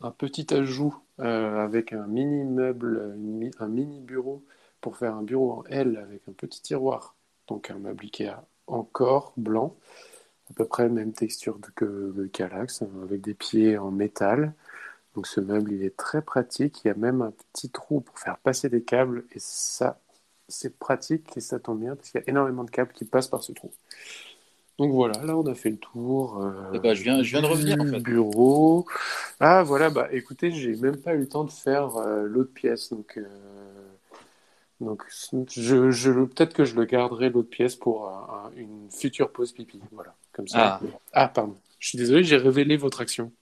un 0.00 0.10
petit 0.10 0.52
ajout 0.54 0.96
euh, 1.20 1.58
avec 1.64 1.92
un 1.92 2.06
mini 2.06 2.44
meuble, 2.44 3.16
un 3.58 3.68
mini 3.68 4.00
bureau 4.00 4.44
pour 4.80 4.96
faire 4.96 5.14
un 5.14 5.22
bureau 5.22 5.52
en 5.52 5.64
L 5.64 5.96
avec 5.96 6.22
un 6.28 6.32
petit 6.32 6.62
tiroir, 6.62 7.16
donc 7.48 7.70
un 7.70 7.78
meuble 7.78 8.04
Ikea 8.04 8.44
encore 8.66 9.32
blanc, 9.36 9.76
à 10.50 10.54
peu 10.54 10.64
près 10.66 10.88
même 10.88 11.12
texture 11.12 11.58
que 11.74 12.12
le 12.14 12.28
Calax, 12.28 12.82
hein, 12.82 12.88
avec 13.02 13.20
des 13.22 13.34
pieds 13.34 13.78
en 13.78 13.90
métal. 13.90 14.52
Donc 15.14 15.26
ce 15.26 15.40
meuble 15.40 15.72
il 15.72 15.82
est 15.82 15.96
très 15.96 16.22
pratique, 16.22 16.84
il 16.84 16.88
y 16.88 16.90
a 16.90 16.94
même 16.94 17.22
un 17.22 17.32
petit 17.52 17.70
trou 17.70 18.00
pour 18.00 18.18
faire 18.18 18.38
passer 18.38 18.68
des 18.68 18.82
câbles 18.82 19.24
et 19.32 19.38
ça 19.38 20.00
c'est 20.48 20.78
pratique 20.78 21.36
et 21.36 21.40
ça 21.40 21.58
tombe 21.58 21.80
bien 21.80 21.94
parce 21.96 22.10
qu'il 22.10 22.20
y 22.20 22.24
a 22.24 22.30
énormément 22.30 22.64
de 22.64 22.70
câbles 22.70 22.92
qui 22.92 23.04
passent 23.04 23.28
par 23.28 23.42
ce 23.42 23.52
trou. 23.52 23.72
Donc 24.78 24.92
voilà, 24.92 25.20
là 25.24 25.36
on 25.36 25.44
a 25.46 25.54
fait 25.56 25.70
le 25.70 25.76
tour. 25.76 26.40
Euh, 26.40 26.70
eh 26.72 26.78
ben, 26.78 26.94
je, 26.94 27.02
viens, 27.02 27.22
je 27.22 27.30
viens 27.30 27.42
de 27.42 27.46
revenir 27.46 27.80
en 27.80 27.84
fait. 27.84 27.98
Bureau. 27.98 28.86
Ah 29.40 29.64
voilà, 29.64 29.90
bah 29.90 30.08
écoutez, 30.12 30.52
j'ai 30.52 30.76
même 30.76 30.96
pas 30.96 31.14
eu 31.14 31.18
le 31.18 31.28
temps 31.28 31.42
de 31.42 31.50
faire 31.50 31.96
euh, 31.96 32.22
l'autre 32.22 32.52
pièce, 32.52 32.90
donc 32.90 33.18
euh, 33.18 33.24
donc 34.80 35.02
je, 35.10 35.90
je 35.90 36.10
peut-être 36.12 36.54
que 36.54 36.64
je 36.64 36.76
le 36.76 36.84
garderai 36.84 37.28
l'autre 37.28 37.50
pièce 37.50 37.74
pour 37.74 38.08
une 38.56 38.88
future 38.88 39.32
pause 39.32 39.50
pipi, 39.50 39.80
voilà, 39.90 40.14
comme 40.32 40.46
ça. 40.46 40.80
Ah. 40.80 40.86
ah, 41.12 41.28
pardon. 41.28 41.56
Je 41.80 41.88
suis 41.88 41.98
désolé, 41.98 42.22
j'ai 42.22 42.36
révélé 42.36 42.76
votre 42.76 43.00
action. 43.00 43.32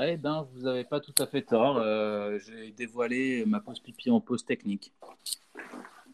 Eh 0.00 0.16
ben, 0.16 0.46
vous 0.52 0.62
n'avez 0.62 0.84
pas 0.84 0.98
tout 0.98 1.14
à 1.18 1.26
fait 1.26 1.42
tort. 1.42 1.80
j'ai 2.40 2.72
dévoilé 2.72 3.44
ma 3.46 3.60
pause 3.60 3.78
pipi 3.78 4.10
en 4.10 4.20
pause 4.20 4.44
technique. 4.44 4.92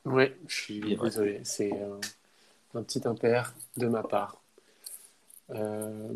Oui, 0.04 0.24
je 0.46 0.54
suis 0.54 0.80
désolé. 0.80 1.40
C'est 1.44 1.72
un 2.76 2.82
petit 2.82 3.06
impair 3.06 3.54
de 3.76 3.86
ma 3.86 4.02
part. 4.02 4.42
Euh, 5.50 6.12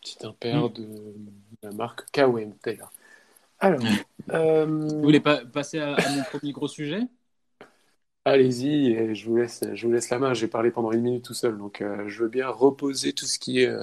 petit 0.00 0.26
impair 0.26 0.64
hmm. 0.64 0.72
de 0.72 1.14
la 1.62 1.72
marque 1.72 2.10
KWM 2.10 2.54
Taylor. 2.56 2.90
Alors, 3.60 3.80
euh, 4.30 4.66
vous 4.66 5.02
voulez 5.02 5.20
pas 5.20 5.44
passer 5.44 5.78
à, 5.78 5.96
mon 6.10 6.22
premier 6.24 6.52
gros 6.52 6.68
sujet? 6.68 7.00
Allez-y, 8.24 8.92
et 8.92 9.14
je 9.14 9.28
vous 9.28 9.36
laisse, 9.36 9.64
je 9.74 9.86
vous 9.86 9.92
laisse 9.92 10.10
la 10.10 10.18
main. 10.18 10.32
J'ai 10.32 10.48
parlé 10.48 10.70
pendant 10.70 10.92
une 10.92 11.02
minute 11.02 11.24
tout 11.24 11.34
seul, 11.34 11.58
donc 11.58 11.80
euh, 11.80 12.08
je 12.08 12.22
veux 12.22 12.28
bien 12.28 12.48
reposer 12.48 13.12
tout 13.12 13.26
ce 13.26 13.38
qui 13.38 13.60
est 13.60 13.74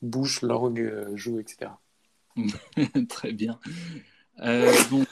bouche, 0.00 0.42
langue, 0.42 1.08
joue, 1.14 1.40
etc. 1.40 1.72
Très 3.08 3.32
bien. 3.32 3.58
donc, 4.90 5.08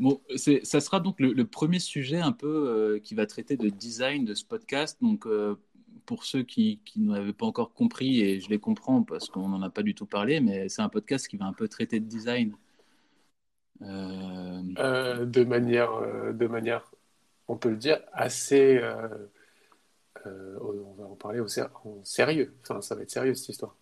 Bon, 0.00 0.18
ça 0.34 0.80
sera 0.80 0.98
donc 0.98 1.20
le, 1.20 1.44
premier 1.44 1.78
sujet 1.78 2.20
un 2.20 2.32
peu 2.32 2.46
euh, 2.48 2.98
qui 3.00 3.14
va 3.14 3.26
traiter 3.26 3.58
de 3.58 3.68
design 3.68 4.24
de 4.24 4.32
ce 4.34 4.46
podcast. 4.46 4.96
Donc, 5.02 5.26
euh, 5.26 5.56
pour 6.06 6.24
ceux 6.24 6.42
qui, 6.42 6.80
qui 6.86 7.00
n'avaient 7.00 7.34
pas 7.34 7.44
encore 7.44 7.74
compris, 7.74 8.22
et 8.22 8.40
je 8.40 8.48
les 8.48 8.58
comprends 8.58 9.02
parce 9.02 9.28
qu'on 9.28 9.50
n'en 9.50 9.60
a 9.60 9.68
pas 9.68 9.82
du 9.82 9.94
tout 9.94 10.06
parlé, 10.06 10.40
mais 10.40 10.70
c'est 10.70 10.80
un 10.80 10.88
podcast 10.88 11.28
qui 11.28 11.36
va 11.36 11.44
un 11.44 11.52
peu 11.52 11.68
traiter 11.68 12.00
de 12.00 12.06
design. 12.06 12.56
Euh, 13.82 15.26
de, 15.26 15.44
manière, 15.44 15.90
de 16.32 16.46
manière, 16.46 16.90
on 17.46 17.58
peut 17.58 17.68
le 17.68 17.76
dire, 17.76 18.00
assez. 18.14 18.80
on 20.24 20.94
va 20.96 21.04
en 21.04 21.16
parler 21.16 21.40
au 21.40 21.46
en 21.60 22.04
sérieux. 22.04 22.54
Enfin, 22.62 22.80
ça 22.80 22.94
va 22.94 23.02
être 23.02 23.10
sérieux 23.10 23.34
cette 23.34 23.50
histoire. 23.50 23.76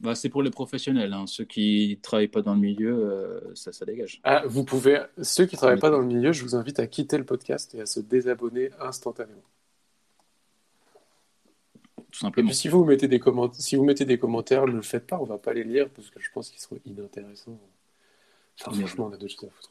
Bah, 0.00 0.14
c'est 0.14 0.28
pour 0.28 0.42
les 0.42 0.50
professionnels. 0.50 1.12
Hein. 1.12 1.26
Ceux 1.26 1.44
qui 1.44 1.98
travaillent 2.02 2.28
pas 2.28 2.42
dans 2.42 2.54
le 2.54 2.60
milieu, 2.60 2.92
euh, 2.92 3.54
ça, 3.54 3.72
ça 3.72 3.84
dégage. 3.84 4.20
Ah, 4.24 4.42
vous 4.46 4.64
pouvez. 4.64 5.02
Ceux 5.22 5.46
qui 5.46 5.56
travaillent 5.56 5.78
pas 5.78 5.90
dans 5.90 6.00
le 6.00 6.06
milieu, 6.06 6.32
je 6.32 6.42
vous 6.42 6.56
invite 6.56 6.78
à 6.80 6.86
quitter 6.86 7.16
le 7.16 7.24
podcast 7.24 7.74
et 7.74 7.80
à 7.80 7.86
se 7.86 8.00
désabonner 8.00 8.70
instantanément. 8.80 9.40
Tout 12.10 12.20
simplement. 12.20 12.46
Et 12.46 12.50
puis 12.50 12.56
si 12.56 12.68
vous 12.68 12.84
mettez 12.84 13.08
des 13.08 13.18
commentaires, 13.18 13.60
si 13.60 13.76
vous 13.76 13.84
mettez 13.84 14.04
des 14.04 14.18
commentaires, 14.18 14.66
ne 14.66 14.72
le 14.72 14.82
faites 14.82 15.06
pas. 15.06 15.18
On 15.18 15.24
va 15.24 15.38
pas 15.38 15.52
les 15.52 15.64
lire 15.64 15.88
parce 15.90 16.10
que 16.10 16.20
je 16.20 16.30
pense 16.32 16.50
qu'ils 16.50 16.60
seront 16.60 16.78
inintéressants. 16.84 17.58
Enfin, 18.60 18.72
franchement, 18.72 19.06
on 19.06 19.14
a 19.14 19.16
d'autres 19.16 19.34
choses 19.34 19.48
à 19.48 19.52
foutre. 19.52 19.70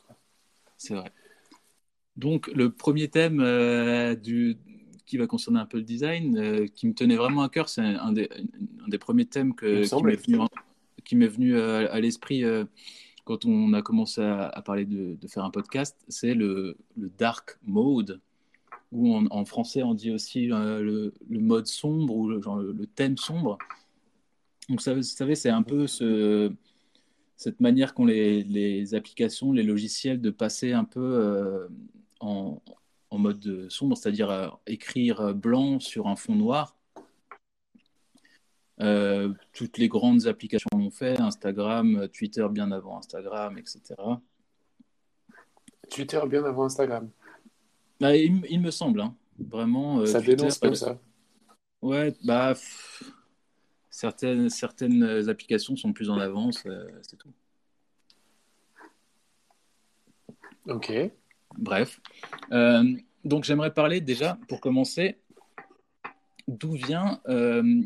C'est 0.78 0.94
vrai. 0.96 1.12
Donc 2.18 2.48
le 2.48 2.70
premier 2.72 3.08
thème 3.08 3.40
euh, 3.40 4.16
du, 4.16 4.58
qui 5.06 5.18
va 5.18 5.28
concerner 5.28 5.60
un 5.60 5.66
peu 5.66 5.78
le 5.78 5.84
design, 5.84 6.38
euh, 6.38 6.68
qui 6.68 6.88
me 6.88 6.94
tenait 6.94 7.16
vraiment 7.16 7.44
à 7.44 7.50
cœur. 7.50 7.70
C'est 7.70 7.82
un 7.82 8.12
des, 8.12 8.30
un 8.84 8.88
des 8.88 8.98
premiers 8.98 9.26
thèmes 9.26 9.54
que, 9.54 9.84
qui 11.04 11.16
m'est 11.16 11.28
venu, 11.28 11.56
euh, 11.56 11.92
à, 11.92 12.00
l'esprit 12.00 12.44
euh, 12.44 12.66
quand 13.26 13.46
on 13.46 13.74
a 13.74 13.82
commencé 13.82 14.22
à, 14.22 14.62
parler 14.66 14.86
de, 14.86 15.18
faire 15.28 15.44
un 15.44 15.52
podcast. 15.52 15.98
C'est 16.08 16.34
le, 16.34 16.78
le, 16.98 17.10
dark 17.18 17.58
mode, 17.64 18.22
ou 18.92 19.16
en, 19.16 19.46
français 19.46 19.84
on 19.84 19.94
dit 19.94 20.12
aussi 20.12 20.48
le, 20.48 21.14
le, 21.30 21.40
mode 21.40 21.68
sombre 21.68 22.16
ou 22.16 22.30
le, 22.30 22.42
genre 22.42 22.58
le, 22.58 22.86
thème 22.88 23.18
sombre. 23.18 23.58
Donc, 24.70 24.82
vous 24.82 25.04
savez, 25.04 25.36
c'est 25.36 25.50
un 25.50 25.64
peu 25.64 25.88
ce, 25.88 26.54
cette 27.36 27.60
manière 27.60 27.94
qu'ont 27.94 28.06
les, 28.06 28.44
les, 28.44 28.96
applications, 28.96 29.52
les 29.52 29.64
logiciels 29.64 30.22
de 30.22 30.30
passer 30.30 30.72
un 30.72 30.86
peu 30.86 31.68
en, 32.22 32.62
en 33.14 33.20
mode 33.20 33.70
sombre, 33.70 33.96
c'est-à-dire 33.96 34.30
euh, 34.32 34.50
écrire 34.66 35.36
blanc 35.36 35.80
sur 35.80 36.08
un 36.08 36.16
fond 36.16 36.36
noir. 36.36 36.76
Euh, 38.82 39.32
toutes 39.54 39.78
les 39.78 39.88
grandes 39.88 40.26
applications 40.26 40.70
l'ont 40.74 40.90
fait, 40.90 41.20
Instagram, 41.22 42.08
Twitter 42.12 42.46
bien 42.50 42.72
avant 42.72 42.98
Instagram, 42.98 43.58
etc. 43.60 43.82
Twitter 45.92 46.20
bien 46.28 46.44
avant 46.44 46.66
Instagram. 46.66 47.10
Bah, 48.00 48.16
il, 48.16 48.60
me 48.60 48.72
semble, 48.72 49.02
hein. 49.02 49.16
vraiment. 49.38 50.00
Euh, 50.00 50.06
ça 50.08 50.20
dénonce 50.20 50.58
comme 50.58 50.74
ça. 50.74 51.00
Ouais, 51.84 52.16
bah. 52.24 52.56
certaines, 53.92 54.50
certaines 54.50 55.30
applications 55.30 55.76
sont 55.76 55.94
plus 55.94 56.10
en 56.10 56.18
avance, 56.18 56.68
c'est 57.04 57.18
tout. 57.18 57.32
Ok. 60.68 60.92
Bref. 61.58 62.02
donc 63.24 63.44
j'aimerais 63.44 63.74
parler 63.74 64.02
déjà, 64.02 64.38
pour 64.48 64.60
commencer, 64.60 65.18
d'où 66.48 66.74
vient 66.74 67.20
euh, 67.28 67.82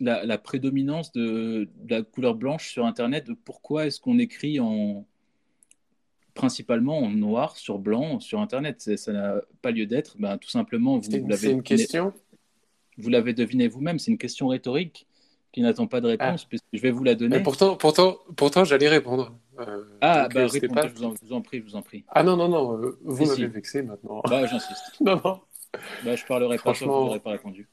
la, 0.00 0.38
prédominance 0.38 1.12
de, 1.12 1.68
la 1.88 2.02
couleur 2.02 2.34
blanche 2.34 2.70
sur 2.70 2.86
Internet 2.86 3.28
Pourquoi 3.44 3.86
est-ce 3.86 4.00
qu'on 4.00 4.18
écrit 4.18 4.60
en 4.60 5.06
principalement 6.34 6.98
en 6.98 7.10
noir 7.10 7.56
sur 7.56 7.78
blanc 7.78 8.20
sur 8.20 8.40
Internet? 8.40 8.96
Ça 8.96 9.12
n'a 9.12 9.40
pas 9.60 9.70
lieu 9.70 9.86
d'être. 9.86 10.16
Ben, 10.18 10.38
tout 10.38 10.50
simplement, 10.50 10.98
vous, 10.98 11.10
l'avez. 11.10 11.36
C'est 11.36 11.52
une 11.52 11.62
question? 11.62 12.12
Vous 12.98 13.08
l'avez 13.08 13.32
deviné 13.32 13.68
vous-même. 13.68 13.98
C'est 13.98 14.10
une 14.10 14.18
question 14.18 14.48
rhétorique 14.48 15.06
qui 15.52 15.60
n'attend 15.60 15.86
pas 15.86 16.00
de 16.00 16.08
réponse, 16.08 16.42
ah. 16.44 16.48
puisque 16.48 16.64
je 16.72 16.80
vais 16.80 16.90
vous 16.90 17.04
la 17.04 17.14
donner. 17.14 17.40
pourtant, 17.42 17.76
pourtant, 17.76 18.16
pourtant, 18.36 18.64
j'allais 18.64 18.88
répondre. 18.88 19.38
Euh, 19.58 19.84
ah, 20.00 20.28
bah, 20.28 20.46
répondez, 20.46 20.68
pas... 20.68 20.88
je, 20.88 20.94
vous 20.94 21.04
en, 21.04 21.14
vous 21.22 21.32
en, 21.32 21.42
prie, 21.42 21.58
je 21.58 21.64
vous 21.64 21.76
en 21.76 21.82
prie. 21.82 22.04
Ah 22.08 22.22
non, 22.22 22.36
non, 22.36 22.48
non, 22.48 22.78
euh, 22.78 22.98
vous 23.02 23.26
m'avez 23.26 23.46
vexé 23.46 23.82
maintenant. 23.82 24.22
Bah, 24.28 24.46
j'insiste. 24.46 24.94
non, 25.00 25.20
non. 25.22 25.40
Bah, 26.04 26.16
je 26.16 26.24
parlerai 26.26 26.58
pas, 26.58 26.72
je 26.72 26.84
n'aurais 26.84 27.20
pas 27.20 27.30
répondu. 27.30 27.68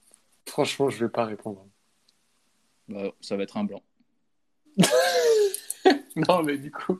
Franchement, 0.45 0.89
je 0.89 1.05
vais 1.05 1.11
pas 1.11 1.25
répondre. 1.25 1.65
Bah, 2.87 3.11
ça 3.21 3.37
va 3.37 3.43
être 3.43 3.57
un 3.57 3.63
blanc. 3.63 3.81
non, 6.15 6.43
mais 6.43 6.57
du 6.57 6.71
coup. 6.71 6.99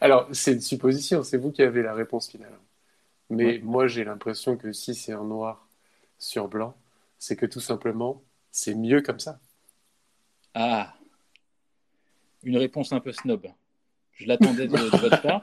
Alors, 0.00 0.28
c'est 0.32 0.52
une 0.52 0.60
supposition, 0.60 1.22
c'est 1.22 1.38
vous 1.38 1.50
qui 1.50 1.62
avez 1.62 1.82
la 1.82 1.94
réponse 1.94 2.28
finale. 2.28 2.58
Mais 3.30 3.58
moi, 3.62 3.86
j'ai 3.86 4.04
l'impression 4.04 4.56
que 4.56 4.72
si 4.72 4.94
c'est 4.94 5.12
un 5.12 5.24
noir 5.24 5.66
sur 6.18 6.48
blanc, 6.48 6.76
c'est 7.18 7.36
que 7.36 7.46
tout 7.46 7.60
simplement, 7.60 8.22
c'est 8.50 8.74
mieux 8.74 9.00
comme 9.00 9.18
ça. 9.18 9.40
Ah 10.54 10.94
Une 12.44 12.58
réponse 12.58 12.92
un 12.92 13.00
peu 13.00 13.12
snob. 13.12 13.48
Je 14.14 14.26
l'attendais 14.26 14.66
de, 14.66 14.76
votre 14.76 15.22
part. 15.22 15.42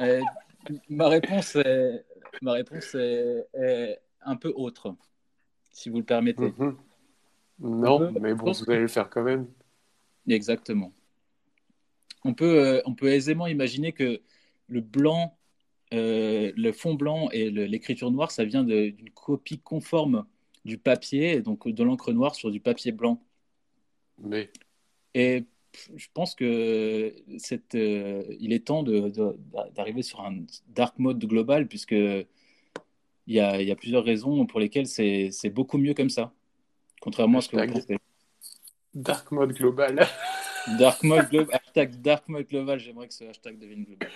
Euh, 0.00 0.20
ma 0.88 1.08
réponse 1.08 1.56
est, 1.56 2.04
ma 2.40 2.52
réponse 2.52 2.94
est 2.94 3.98
un 4.22 4.36
peu 4.36 4.52
autre 4.54 4.94
si 5.70 5.90
vous 5.90 5.98
le 5.98 6.04
permettez. 6.04 6.52
Mhm. 6.58 6.76
Non, 7.58 8.12
mais 8.20 8.34
bon, 8.34 8.52
vous 8.52 8.70
allez 8.70 8.80
le 8.80 8.88
faire 8.88 9.08
quand 9.08 9.22
même. 9.22 9.46
Exactement. 10.28 10.92
On 12.24 12.34
peut, 12.34 12.58
euh, 12.58 12.82
on 12.84 12.94
peut 12.94 13.08
aisément 13.08 13.46
imaginer 13.46 13.92
que 13.92 14.20
le 14.68 14.80
blanc, 14.80 15.36
euh, 15.92 16.52
le 16.56 16.72
fond 16.72 16.94
blanc 16.94 17.28
et 17.32 17.50
l'écriture 17.50 18.10
noire, 18.10 18.30
ça 18.30 18.44
vient 18.44 18.64
d'une 18.64 19.10
copie 19.10 19.58
conforme 19.58 20.24
du 20.64 20.78
papier, 20.78 21.40
donc 21.40 21.68
de 21.68 21.82
l'encre 21.82 22.12
noire 22.12 22.34
sur 22.34 22.50
du 22.50 22.60
papier 22.60 22.92
blanc. 22.92 23.22
Mais. 24.18 24.50
Et 25.14 25.44
je 25.96 26.06
pense 26.12 26.34
que 26.34 27.14
cette, 27.38 27.74
euh, 27.74 28.22
il 28.40 28.52
est 28.52 28.66
temps 28.66 28.82
d'arriver 29.74 30.02
sur 30.02 30.20
un 30.20 30.40
dark 30.68 30.98
mode 30.98 31.24
global, 31.24 31.66
puisque 31.66 31.92
il 31.92 32.26
y 33.26 33.40
a, 33.40 33.76
plusieurs 33.76 34.04
raisons 34.04 34.46
pour 34.46 34.60
lesquelles 34.60 34.86
c'est 34.86 35.50
beaucoup 35.50 35.78
mieux 35.78 35.94
comme 35.94 36.10
ça, 36.10 36.32
contrairement 37.00 37.38
à 37.38 37.40
ce 37.42 37.48
que 37.48 37.56
vous 37.56 37.72
pensez. 37.72 37.96
Dark 38.94 39.30
mode 39.30 39.54
global. 39.54 40.06
dark 40.78 41.02
mode 41.02 41.28
global. 41.30 41.54
hashtag 41.54 42.02
dark 42.02 42.28
mode 42.28 42.46
global. 42.46 42.78
J'aimerais 42.78 43.08
que 43.08 43.14
ce 43.14 43.24
hashtag 43.24 43.58
devienne 43.58 43.84
global. 43.84 44.10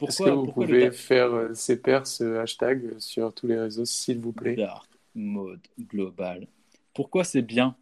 Est-ce 0.00 0.22
que 0.22 0.30
vous 0.30 0.52
pouvez 0.52 0.90
faire 0.90 1.34
euh, 1.34 1.54
ces 1.54 1.80
pairs 1.80 2.06
ce 2.06 2.38
hashtag 2.38 2.98
sur 2.98 3.34
tous 3.34 3.46
les 3.46 3.58
réseaux, 3.58 3.84
s'il 3.84 4.20
vous 4.20 4.32
plaît? 4.32 4.54
Dark 4.54 4.88
mode 5.14 5.60
global. 5.78 6.46
Pourquoi 6.94 7.24
c'est 7.24 7.42
bien? 7.42 7.76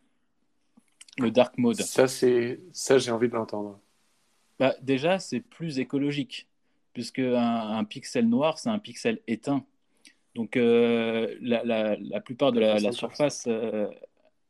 Le 1.18 1.30
dark 1.30 1.56
mode 1.58 1.80
Ça, 1.80 2.08
c'est 2.08 2.60
ça, 2.72 2.98
j'ai 2.98 3.10
envie 3.10 3.28
de 3.28 3.34
l'entendre. 3.34 3.80
Bah, 4.58 4.74
déjà, 4.82 5.18
c'est 5.18 5.40
plus 5.40 5.78
écologique, 5.78 6.48
puisque 6.92 7.18
un 7.18 7.84
pixel 7.84 8.28
noir, 8.28 8.58
c'est 8.58 8.70
un 8.70 8.78
pixel 8.78 9.20
éteint. 9.26 9.64
Donc 10.36 10.58
euh, 10.58 11.34
la, 11.40 12.20
plupart 12.20 12.52
de 12.52 12.60
la, 12.60 12.92
surface, 12.92 13.48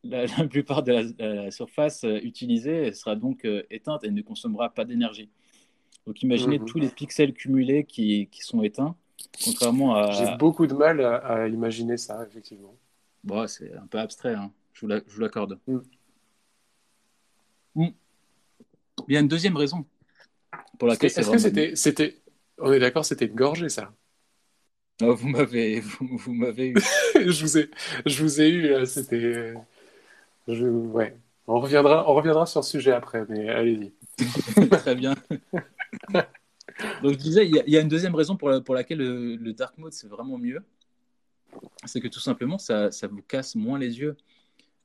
la, 0.03 0.27
plupart 0.51 0.83
de 0.83 1.15
la, 1.19 1.51
surface 1.53 2.03
euh, 2.03 2.19
utilisée 2.25 2.93
sera 2.93 3.15
donc 3.15 3.45
euh, 3.45 3.63
éteinte 3.71 4.03
et 4.03 4.11
ne 4.11 4.21
consommera 4.21 4.71
pas 4.71 4.85
d'énergie. 4.85 5.31
Donc 6.05 6.23
imaginez 6.23 6.59
mhm. 6.59 6.67
tous 6.67 6.81
les 6.81 6.89
pixels 6.89 7.33
cumulés 7.33 7.85
qui, 7.85 8.29
sont 8.41 8.63
éteints, 8.63 8.97
contrairement 9.45 9.95
à. 9.95 10.11
J'ai 10.11 10.37
beaucoup 10.37 10.67
de 10.67 10.75
mal 10.75 11.01
à, 11.01 11.47
imaginer 11.47 11.97
ça, 11.97 12.25
effectivement. 12.29 12.77
Bon, 13.23 13.47
c'est 13.47 13.73
un 13.75 13.87
peu 13.87 13.99
abstrait, 13.99 14.35
hein. 14.35 14.53
je 14.73 14.87
vous 14.87 15.21
l'accorde. 15.21 15.59
Mm. 15.69 15.79
Mm. 17.77 17.89
Il 19.09 19.15
y 19.15 19.17
a 19.17 19.21
une 19.21 19.29
deuxième 19.29 19.57
raison 19.57 19.85
pour 20.79 20.89
laquelle. 20.89 21.11
Est-ce 21.11 21.31
que 21.31 21.39
c'était, 21.39 21.77
c'était, 21.77 22.17
on 22.59 22.73
est 22.73 22.81
d'accord, 22.81 23.05
c'était 23.05 23.27
une 23.27 23.35
gorgée, 23.35 23.69
ça 23.69 23.93
Oh, 25.03 25.15
vous 25.15 25.29
m'avez, 25.29 25.81
vous, 25.81 26.33
m'avez 26.33 26.69
eu. 26.69 26.75
je 27.15 27.43
vous 27.43 27.59
ai, 27.59 27.71
je 28.07 28.23
vous 28.23 28.41
ai 28.41 28.49
eu. 28.49 28.73
Euh, 28.73 28.87
c'était, 28.87 29.53
je, 30.49 30.67
ouais. 30.67 31.17
On 31.47 31.61
reviendra, 31.61 32.11
on 32.11 32.15
reviendra 32.15 32.47
sur 32.47 32.65
ce 32.65 32.71
sujet 32.73 32.93
après, 32.93 33.25
mais 33.29 33.49
allez-y. 33.49 33.93
Très 34.71 34.95
bien. 34.95 35.15
Donc 37.03 37.13
je 37.13 37.19
disais, 37.19 37.47
il 37.47 37.63
y, 37.67 37.77
a 37.77 37.81
une 37.81 37.89
deuxième 37.89 38.15
raison 38.15 38.37
pour, 38.37 38.51
pour 38.65 38.75
laquelle 38.75 38.99
le, 38.99 39.53
dark 39.53 39.79
mode 39.79 39.93
c'est 39.93 40.09
vraiment 40.09 40.39
mieux, 40.39 40.63
c'est 41.85 42.01
que 42.01 42.09
tout 42.09 42.21
simplement 42.21 42.59
ça, 42.59 42.91
ça, 42.91 43.07
vous 43.07 43.23
casse 43.23 43.55
moins 43.55 43.79
les 43.79 43.99
yeux. 43.99 44.17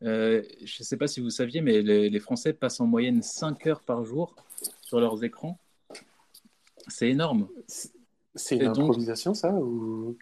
Euh, 0.03 0.41
je 0.63 0.77
ne 0.81 0.83
sais 0.83 0.97
pas 0.97 1.07
si 1.07 1.19
vous 1.19 1.29
saviez, 1.29 1.61
mais 1.61 1.81
les, 1.81 2.09
les, 2.09 2.19
Français 2.19 2.53
passent 2.53 2.79
en 2.79 2.87
moyenne 2.87 3.21
5 3.21 3.67
heures 3.67 3.81
par 3.81 4.03
jour 4.03 4.35
sur 4.81 4.99
leurs 4.99 5.23
écrans. 5.23 5.59
C'est 6.87 7.09
énorme. 7.09 7.47
C'est 8.33 8.55
une 8.57 8.67
improvisation, 8.67 9.33
ça 9.33 9.53
ou... 9.53 10.17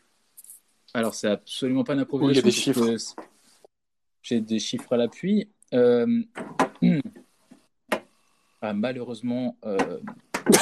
Alors, 0.93 1.13
c'est 1.13 1.29
absolument 1.29 1.83
pas 1.83 1.93
une 1.93 1.99
improvisation. 1.99 2.33
il 2.33 2.35
y 2.35 2.39
a 2.39 2.41
des 2.41 2.51
chiffres. 2.51 3.15
J'ai 4.21 4.41
des 4.41 4.59
chiffres 4.59 4.91
à 4.93 4.97
l'appui. 4.97 5.49
Euh... 5.73 6.21
Ah, 8.61 8.73
malheureusement, 8.73 9.55
euh... 9.63 10.01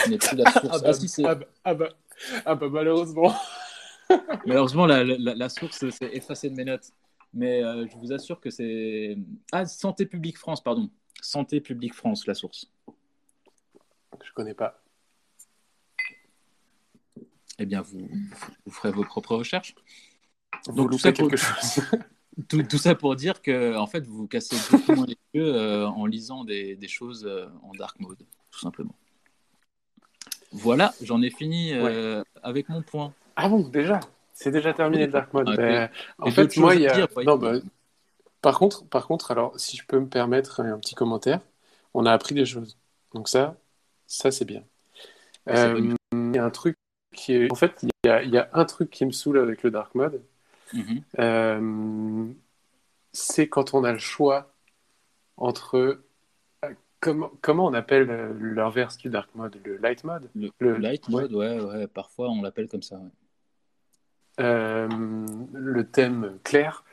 je 0.05 0.11
n'ai 0.11 0.19
plus 0.19 0.37
la 0.37 0.51
source. 0.51 0.67
ah, 0.71 0.77
bah, 0.77 0.91
ah, 1.23 1.33
bah, 1.33 1.45
ah, 1.63 1.73
bah, 1.73 1.89
ah, 2.45 2.53
bah, 2.53 2.69
malheureusement. 2.69 3.33
malheureusement, 4.45 4.85
la, 4.85 5.03
la, 5.03 5.33
la 5.33 5.49
source 5.49 5.89
s'est 5.89 6.11
effacée 6.13 6.51
de 6.51 6.55
mes 6.55 6.65
notes. 6.65 6.91
Mais 7.33 7.63
euh, 7.63 7.87
je 7.87 7.95
vous 7.97 8.13
assure 8.13 8.39
que 8.39 8.49
c'est. 8.49 9.17
Ah, 9.51 9.65
Santé 9.65 10.05
publique 10.05 10.37
France, 10.37 10.63
pardon. 10.63 10.89
Santé 11.21 11.61
publique 11.61 11.93
France, 11.93 12.27
la 12.27 12.33
source. 12.33 12.71
Je 14.23 14.31
connais 14.33 14.53
pas 14.53 14.81
eh 17.59 17.65
bien, 17.65 17.81
vous, 17.81 18.07
vous 18.65 18.71
ferez 18.71 18.91
vos 18.91 19.03
propres 19.03 19.35
recherches. 19.35 19.75
Donc, 20.67 20.91
tout 20.91 20.99
ça, 20.99 21.11
pour, 21.11 21.27
tout, 22.47 22.77
ça 22.77 22.95
pour 22.95 23.15
dire 23.15 23.41
que, 23.41 23.75
en 23.75 23.87
fait, 23.87 24.05
vous 24.05 24.15
vous 24.15 24.27
cassez 24.27 24.55
beaucoup 24.69 24.93
moins 24.93 25.05
les 25.07 25.17
yeux 25.33 25.55
euh, 25.55 25.87
en 25.87 26.05
lisant 26.05 26.43
des, 26.43 26.75
des 26.75 26.87
choses 26.87 27.25
euh, 27.25 27.47
en 27.63 27.71
dark 27.73 27.99
mode, 27.99 28.23
tout 28.51 28.59
simplement. 28.59 28.95
Voilà, 30.51 30.93
j'en 31.01 31.21
ai 31.21 31.29
fini 31.29 31.73
avec 32.43 32.69
mon 32.69 32.81
point. 32.81 33.13
Ah 33.35 33.49
bon, 33.49 33.67
déjà? 33.67 33.99
C'est 34.39 34.51
déjà 34.51 34.71
terminé 34.71 35.07
le 35.07 35.11
dark 35.11 35.33
mode. 35.33 35.55
Ben, 35.55 35.89
en 36.19 36.29
fait, 36.29 36.55
moi, 36.57 36.75
il 36.75 36.81
y 36.81 36.87
a. 36.87 37.07
non, 37.25 37.37
bah, 37.37 37.53
par 38.41 38.59
contre, 38.59 38.85
par 38.87 39.07
contre, 39.07 39.31
alors, 39.31 39.59
si 39.59 39.77
je 39.77 39.85
peux 39.85 39.99
me 39.99 40.07
permettre 40.07 40.59
un 40.59 40.77
petit 40.77 40.93
commentaire, 40.93 41.41
on 41.95 42.05
a 42.05 42.13
appris 42.13 42.35
des 42.35 42.45
choses. 42.45 42.77
Donc 43.15 43.29
ça, 43.29 43.57
ça 44.05 44.29
c'est 44.29 44.45
bien. 44.45 44.63
Il 45.47 45.95
y 46.35 46.37
a 46.37 46.45
un 46.45 46.49
truc 46.51 46.77
en 47.49 47.55
fait, 47.55 47.83
il 48.03 48.29
y 48.31 48.37
a, 48.37 48.49
un 48.53 48.65
truc 48.65 48.91
qui 48.91 49.03
me 49.05 49.11
saoule 49.11 49.39
avec 49.39 49.63
le 49.63 49.71
dark 49.71 49.95
mode. 49.95 50.21
Mhm. 50.71 51.01
Euh, 51.17 52.25
c'est 53.11 53.49
quand 53.49 53.73
on 53.73 53.83
a 53.83 53.91
le 53.91 53.97
choix 53.97 54.53
entre 55.35 55.75
euh, 55.77 56.03
Comment, 56.99 57.31
comment, 57.41 57.67
on 57.67 57.73
appelle 57.73 58.07
l'inverse 58.39 58.97
du 58.97 59.09
dark 59.09 59.33
mode 59.35 59.59
Le 59.63 59.77
light 59.77 60.03
mode? 60.03 60.29
Le, 60.35 60.77
light 60.77 61.07
mode, 61.09 61.31
ouais. 61.33 61.59
ouais, 61.59 61.87
parfois 61.87 62.29
on 62.29 62.41
l'appelle 62.41 62.67
comme 62.67 62.81
ça. 62.81 62.95
Euh, 62.95 63.09
le 64.37 65.83
thème 65.83 66.37
clair, 66.43 66.83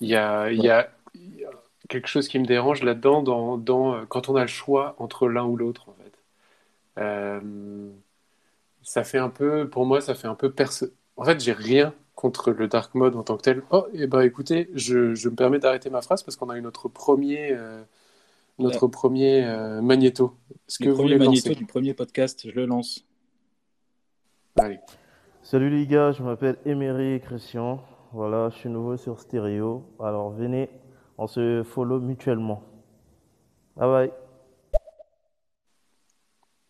il 0.00 0.08
y 0.08 0.16
a, 0.16 0.50
y 0.50 0.68
a, 0.68 0.90
quelque 1.88 2.06
chose 2.08 2.28
qui 2.28 2.38
me 2.38 2.46
dérange 2.46 2.82
là-dedans 2.82 3.22
dans, 3.22 3.58
dans, 3.58 4.06
quand 4.06 4.28
on 4.28 4.36
a 4.36 4.42
le 4.42 4.46
choix 4.46 4.94
entre 4.98 5.28
l'un 5.28 5.44
ou 5.44 5.56
l'autre, 5.56 5.88
en 5.88 5.94
fait 5.94 6.12
ça 8.82 9.04
fait 9.04 9.18
un 9.18 9.28
peu, 9.28 9.68
pour 9.68 9.86
moi, 9.86 10.00
ça 10.00 10.14
fait 10.14 10.28
un 10.28 10.34
peu 10.34 10.50
perso... 10.50 10.86
En 11.16 11.24
fait, 11.24 11.40
j'ai 11.40 11.52
rien 11.52 11.94
contre 12.14 12.50
le 12.50 12.68
dark 12.68 12.94
mode 12.94 13.16
en 13.16 13.22
tant 13.22 13.36
que 13.36 13.42
tel. 13.42 13.62
Oh, 13.70 13.86
et 13.92 14.02
eh 14.02 14.06
ben 14.06 14.20
écoutez, 14.22 14.68
je, 14.74 15.14
je 15.14 15.28
me 15.28 15.34
permets 15.34 15.58
d'arrêter 15.58 15.90
ma 15.90 16.02
phrase 16.02 16.22
parce 16.22 16.36
qu'on 16.36 16.50
a 16.50 16.56
eu 16.56 16.62
notre 16.62 16.88
premier, 16.88 17.52
euh, 17.52 17.82
notre 18.58 18.86
premier 18.86 19.44
euh, 19.44 19.80
magnéto. 19.80 20.34
Est-ce 20.68 20.78
que 20.78 20.88
vous 20.88 20.96
voulez 20.96 21.18
magnéto 21.18 21.54
du 21.54 21.66
premier 21.66 21.94
podcast, 21.94 22.48
je 22.48 22.54
le 22.54 22.66
lance. 22.66 23.04
Allez. 24.56 24.80
Salut 25.50 25.68
les 25.68 25.84
gars, 25.84 26.12
je 26.12 26.22
m'appelle 26.22 26.58
Emery 26.64 27.20
Christian. 27.20 27.82
Voilà, 28.12 28.50
je 28.50 28.58
suis 28.58 28.68
nouveau 28.68 28.96
sur 28.96 29.18
Stereo. 29.18 29.82
Alors 29.98 30.30
venez, 30.30 30.70
on 31.18 31.26
se 31.26 31.64
follow 31.64 31.98
mutuellement. 31.98 32.62
Bye 33.76 33.88
bye. 33.88 34.12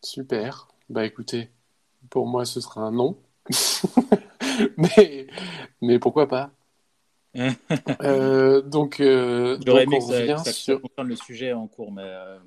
Super. 0.03 0.67
Bah 0.89 1.05
écoutez, 1.05 1.51
pour 2.09 2.27
moi 2.27 2.47
ce 2.47 2.63
sera 2.63 2.81
un 2.81 2.91
non. 2.91 3.19
mais, 4.79 5.27
mais 5.83 5.99
pourquoi 5.99 6.27
pas? 6.27 6.51
Euh, 8.03 8.63
donc, 8.63 9.01
euh, 9.01 9.59
j'aurais 9.65 9.83
aimé 9.85 9.99
que 9.99 10.05
ça, 10.05 10.53
sur... 10.53 10.81
le 11.05 11.17
sujet 11.17 11.53
en 11.53 11.67
cours, 11.67 11.93
mais 11.93 12.03
euh, 12.03 12.39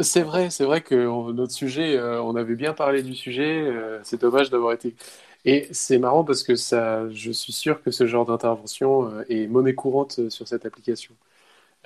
c'est 0.00 0.22
vrai, 0.22 0.48
c'est 0.48 0.64
vrai 0.64 0.80
que 0.80 1.32
notre 1.32 1.52
sujet, 1.52 2.00
on 2.00 2.34
avait 2.34 2.56
bien 2.56 2.72
parlé 2.72 3.02
du 3.02 3.14
sujet. 3.14 3.70
c'est 4.04 4.22
dommage 4.22 4.48
d'avoir 4.48 4.72
été. 4.72 4.96
Et 5.44 5.68
c'est 5.72 5.98
marrant 5.98 6.24
parce 6.24 6.42
que 6.42 6.56
ça, 6.56 7.08
je 7.10 7.30
suis 7.30 7.52
sûr 7.52 7.82
que 7.82 7.90
ce 7.90 8.06
genre 8.06 8.24
d'intervention 8.24 9.20
est 9.28 9.46
monnaie 9.46 9.74
courante 9.74 10.30
sur 10.30 10.48
cette 10.48 10.64
application. 10.64 11.14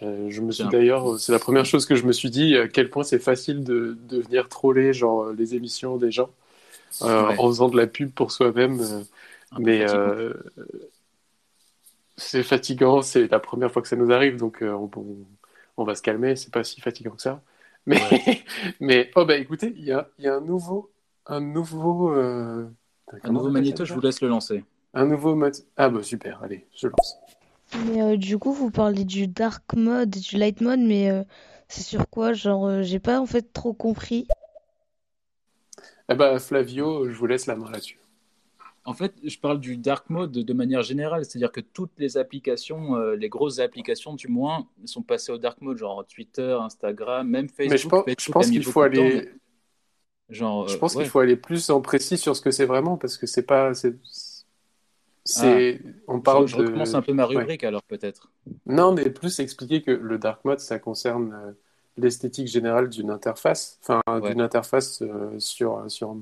je 0.00 0.40
me 0.40 0.52
suis 0.52 0.68
d'ailleurs, 0.68 1.18
c'est 1.18 1.32
la 1.32 1.40
première 1.40 1.64
chose 1.64 1.84
que 1.84 1.96
je 1.96 2.06
me 2.06 2.12
suis 2.12 2.30
dit, 2.30 2.56
à 2.56 2.68
quel 2.68 2.88
point 2.88 3.02
c'est 3.02 3.18
facile 3.18 3.64
de, 3.64 3.98
de 4.08 4.20
venir 4.20 4.48
troller 4.48 4.92
genre 4.92 5.32
les 5.32 5.56
émissions 5.56 5.96
des 5.96 6.12
gens 6.12 6.30
en 7.00 7.48
faisant 7.48 7.68
de 7.68 7.76
la 7.76 7.86
pub 7.86 8.12
pour 8.12 8.30
soi-même. 8.30 8.80
Mais 9.58 9.88
euh, 9.88 10.34
c'est 12.16 12.42
fatigant, 12.42 13.02
c'est 13.02 13.28
la 13.28 13.38
première 13.40 13.72
fois 13.72 13.82
que 13.82 13.88
ça 13.88 13.96
nous 13.96 14.12
arrive, 14.12 14.36
donc 14.36 14.62
euh, 14.62 14.72
on, 14.72 14.90
on, 15.76 15.84
va 15.84 15.94
se 15.94 16.02
calmer, 16.02 16.36
c'est 16.36 16.52
pas 16.52 16.64
si 16.64 16.80
fatigant 16.80 17.12
que 17.12 17.22
ça. 17.22 17.42
Mais, 17.86 18.00
mais 18.80 19.10
oh 19.14 19.24
bah 19.24 19.36
écoutez, 19.36 19.72
il 19.76 19.84
y 19.84 19.92
a, 19.92 20.08
y 20.18 20.26
a, 20.28 20.36
un 20.36 20.40
nouveau, 20.40 20.90
un 21.26 21.40
nouveau, 21.40 22.12
euh, 22.12 22.68
un 23.22 23.32
nouveau 23.32 23.50
magnéto, 23.50 23.84
je 23.84 23.94
vous 23.94 24.00
laisse 24.00 24.20
le 24.20 24.28
lancer. 24.28 24.64
Un 24.94 25.06
nouveau 25.06 25.34
mode. 25.34 25.56
Ah 25.76 25.88
bah 25.88 26.02
super, 26.02 26.42
allez, 26.42 26.66
je 26.74 26.88
lance. 26.88 27.18
Mais 27.86 28.16
du 28.16 28.38
coup, 28.38 28.52
vous 28.52 28.70
parlez 28.70 29.04
du 29.04 29.28
dark 29.28 29.74
mode 29.74 30.16
et 30.16 30.20
du 30.20 30.36
light 30.36 30.60
mode, 30.60 30.80
mais 30.80 31.10
c'est 31.68 31.82
sur 31.82 32.08
quoi? 32.08 32.32
Genre, 32.32 32.82
j'ai 32.82 32.98
pas 32.98 33.20
en 33.20 33.26
fait 33.26 33.52
trop 33.52 33.74
compris. 33.74 34.26
Eh 36.10 36.14
bah 36.14 36.38
Flavio, 36.38 37.08
je 37.08 37.14
vous 37.14 37.26
laisse 37.26 37.46
la 37.46 37.56
main 37.56 37.70
là-dessus. 37.70 37.98
En 38.88 38.94
fait, 38.94 39.12
je 39.22 39.38
parle 39.38 39.60
du 39.60 39.76
dark 39.76 40.08
mode 40.08 40.32
de 40.32 40.52
manière 40.54 40.80
générale, 40.80 41.22
c'est-à-dire 41.22 41.52
que 41.52 41.60
toutes 41.60 41.92
les 41.98 42.16
applications, 42.16 42.96
euh, 42.96 43.16
les 43.16 43.28
grosses 43.28 43.58
applications 43.58 44.14
du 44.14 44.28
moins, 44.28 44.66
sont 44.86 45.02
passées 45.02 45.30
au 45.30 45.36
dark 45.36 45.60
mode, 45.60 45.76
genre 45.76 46.06
Twitter, 46.06 46.56
Instagram, 46.58 47.28
même 47.28 47.50
Facebook. 47.50 48.04
Mais 48.06 48.14
je 48.18 48.32
pense, 48.32 48.48
qu'il 48.48 48.64
faut 48.64 48.80
aller. 48.80 49.28
Genre, 50.30 50.68
je 50.68 50.76
pense 50.76 50.94
qu'il 50.94 51.06
faut 51.06 51.20
aller 51.20 51.36
plus 51.36 51.70
en 51.70 51.80
précis 51.80 52.18
sur 52.18 52.36
ce 52.36 52.42
que 52.42 52.50
c'est 52.50 52.66
vraiment, 52.66 52.96
parce 52.96 53.16
que 53.16 53.26
c'est 53.26 53.42
pas. 53.42 53.72
C'est... 53.74 53.94
Ah. 55.42 55.58
on 56.06 56.20
parle 56.20 56.46
je, 56.46 56.52
je 56.52 56.56
recommence 56.56 56.94
un 56.94 57.02
peu 57.02 57.12
ma 57.12 57.26
rubrique 57.26 57.62
alors 57.62 57.82
peut-être. 57.82 58.30
Non, 58.64 58.92
mais 58.92 59.10
plus 59.10 59.40
expliquer 59.40 59.82
que 59.82 59.90
le 59.90 60.16
dark 60.16 60.42
mode, 60.46 60.58
ça 60.58 60.78
concerne 60.78 61.34
euh, 61.34 61.52
l'esthétique 61.98 62.48
générale 62.48 62.88
d'une 62.88 63.10
interface, 63.10 63.78
enfin 63.82 64.00
d'une 64.20 64.40
interface 64.40 65.02
euh, 65.02 65.38
sur, 65.38 65.84
sur 65.90 66.16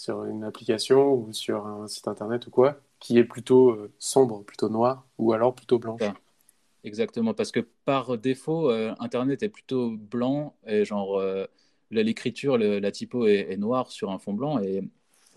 sur 0.00 0.24
une 0.24 0.44
application 0.44 1.12
ou 1.12 1.32
sur 1.34 1.66
un 1.66 1.86
site 1.86 2.08
internet 2.08 2.46
ou 2.46 2.50
quoi, 2.50 2.80
qui 3.00 3.18
est 3.18 3.24
plutôt 3.24 3.72
euh, 3.72 3.92
sombre, 3.98 4.42
plutôt 4.44 4.70
noir, 4.70 5.06
ou 5.18 5.34
alors 5.34 5.54
plutôt 5.54 5.78
blanche. 5.78 6.00
Exactement, 6.84 7.34
parce 7.34 7.52
que 7.52 7.60
par 7.84 8.16
défaut, 8.16 8.70
euh, 8.70 8.94
Internet 8.98 9.42
est 9.42 9.50
plutôt 9.50 9.90
blanc, 9.90 10.54
et 10.66 10.86
genre 10.86 11.18
euh, 11.18 11.44
l'écriture, 11.90 12.58
la 12.58 12.90
typo 12.90 13.26
est, 13.26 13.56
noire 13.56 13.90
sur 13.90 14.10
un 14.10 14.18
fond 14.18 14.32
blanc, 14.32 14.58
et 14.58 14.82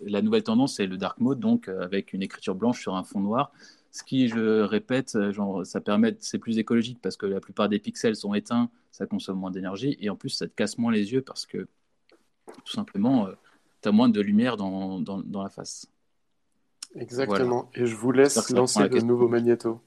la 0.04 0.22
nouvelle 0.22 0.43
tendance 0.43 0.76
c'est 0.76 0.88
le 0.88 0.97
dark 0.97 1.20
mode, 1.20 1.39
donc 1.39 1.68
avec 1.68 2.14
une 2.14 2.22
écriture 2.22 2.56
blanche 2.56 2.82
sur 2.82 2.95
un 2.95 3.04
fond 3.04 3.20
noir. 3.20 3.51
Ce 3.91 4.04
qui, 4.04 4.28
je 4.28 4.62
répète, 4.62 5.32
genre, 5.32 5.66
ça 5.66 5.80
permet, 5.80 6.16
c'est 6.20 6.39
plus 6.39 6.58
écologique 6.58 6.99
parce 7.01 7.16
que 7.16 7.28
la 7.28 7.39
plupart 7.39 7.70
des 7.70 7.78
pixels 7.78 8.16
sont 8.16 8.34
éteints, 8.34 8.70
ça 8.91 9.06
consomme 9.06 9.39
moins 9.39 9.51
d'énergie, 9.51 9.97
et 9.99 10.10
en 10.10 10.16
plus 10.16 10.30
ça 10.30 10.47
te 10.47 10.54
casse 10.54 10.78
moins 10.78 10.91
les 10.91 11.14
yeux 11.14 11.22
parce 11.22 11.45
que 11.45 11.68
tout 12.47 12.72
simplement 12.72 13.28
tu 13.82 13.89
as 13.89 13.91
moins 13.91 14.10
de 14.10 14.22
lumière 14.22 14.58
dans, 14.58 14.99
dans, 14.99 15.20
dans 15.20 15.43
la 15.43 15.49
face. 15.49 15.88
Exactement. 16.95 17.70
Et 17.74 17.86
je 17.86 17.95
vous 17.95 18.12
laisse 18.12 18.49
lancer 18.51 18.88
le 18.88 19.01
nouveau 19.01 19.28
magnéto. 19.28 19.80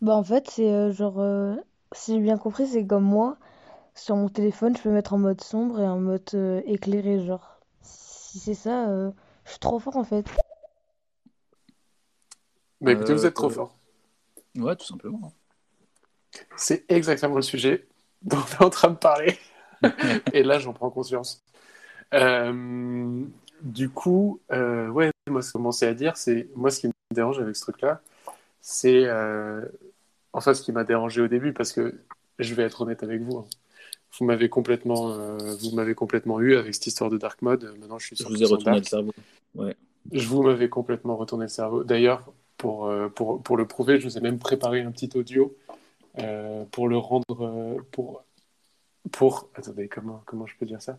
Bah 0.00 0.14
en 0.14 0.24
fait, 0.24 0.48
c'est 0.50 0.70
euh, 0.70 0.92
genre, 0.92 1.20
euh, 1.20 1.54
si 1.92 2.14
j'ai 2.14 2.20
bien 2.20 2.38
compris, 2.38 2.66
c'est 2.66 2.86
comme 2.86 3.04
moi. 3.04 3.38
Sur 3.96 4.14
mon 4.14 4.28
téléphone, 4.28 4.76
je 4.76 4.82
peux 4.82 4.90
mettre 4.90 5.14
en 5.14 5.18
mode 5.18 5.40
sombre 5.40 5.80
et 5.80 5.88
en 5.88 5.98
mode 5.98 6.28
euh, 6.34 6.62
éclairé, 6.66 7.18
genre. 7.18 7.58
Si 7.82 8.38
c'est 8.38 8.54
ça, 8.54 8.86
je 9.44 9.50
suis 9.50 9.58
trop 9.58 9.80
fort 9.80 9.96
en 9.96 10.04
fait. 10.04 10.26
Mais 12.80 12.92
écoutez, 12.92 13.12
vous 13.12 13.26
êtes 13.26 13.34
trop 13.34 13.50
fort. 13.50 13.74
Ouais, 14.56 14.76
tout 14.76 14.86
simplement. 14.86 15.32
C'est 16.56 16.84
exactement 16.90 17.36
le 17.36 17.42
sujet 17.42 17.86
dont 18.22 18.38
on 18.38 18.62
est 18.62 18.64
en 18.64 18.70
train 18.70 18.90
de 18.90 18.96
parler. 18.96 19.38
et 20.32 20.42
là, 20.42 20.58
j'en 20.58 20.72
prends 20.72 20.90
conscience. 20.90 21.42
Euh, 22.14 23.24
du 23.62 23.88
coup, 23.90 24.40
euh, 24.52 24.88
ouais, 24.88 25.10
moi, 25.28 25.42
ce 25.42 25.48
que 25.48 25.50
je 25.50 25.52
commençais 25.52 25.86
à 25.86 25.94
dire, 25.94 26.16
c'est 26.16 26.48
moi, 26.54 26.70
ce 26.70 26.80
qui 26.80 26.86
me 26.88 26.92
dérange 27.12 27.40
avec 27.40 27.56
ce 27.56 27.62
truc-là, 27.62 28.00
c'est 28.60 29.04
euh, 29.06 29.64
enfin 30.32 30.54
ce 30.54 30.62
qui 30.62 30.72
m'a 30.72 30.84
dérangé 30.84 31.20
au 31.20 31.28
début, 31.28 31.52
parce 31.52 31.72
que 31.72 31.94
je 32.38 32.54
vais 32.54 32.64
être 32.64 32.82
honnête 32.82 33.02
avec 33.02 33.22
vous. 33.22 33.38
Hein. 33.38 33.46
Vous 34.18 34.24
m'avez 34.24 34.48
complètement, 34.48 35.16
vous 35.38 35.70
m'avez 35.74 35.94
complètement 35.94 36.40
eu 36.40 36.56
avec 36.56 36.74
cette 36.74 36.86
histoire 36.86 37.10
de 37.10 37.18
dark 37.18 37.42
mode. 37.42 37.74
Maintenant, 37.78 37.98
je 37.98 38.06
suis 38.06 38.16
sur. 38.16 38.28
Je 38.28 38.34
vous 38.34 38.42
ai 38.42 38.46
retourné 38.46 38.78
le 38.78 38.84
cerveau. 38.84 39.12
Ouais. 39.54 39.76
Je 40.12 40.26
vous 40.28 40.42
m'avez 40.42 40.68
complètement 40.68 41.16
retourné 41.16 41.44
le 41.44 41.50
cerveau. 41.50 41.84
D'ailleurs, 41.84 42.32
pour, 42.56 42.90
pour, 43.14 43.42
pour, 43.42 43.56
le 43.56 43.66
prouver, 43.66 44.00
je 44.00 44.08
vous 44.08 44.16
ai 44.16 44.20
même 44.20 44.38
préparé 44.38 44.80
un 44.82 44.90
petit 44.90 45.10
audio 45.14 45.54
pour 46.70 46.88
le 46.88 46.96
rendre 46.96 47.76
pour 47.90 48.24
pour 49.12 49.48
attendez 49.54 49.88
comment 49.88 50.22
comment 50.26 50.46
je 50.46 50.56
peux 50.56 50.66
dire 50.66 50.82
ça? 50.82 50.98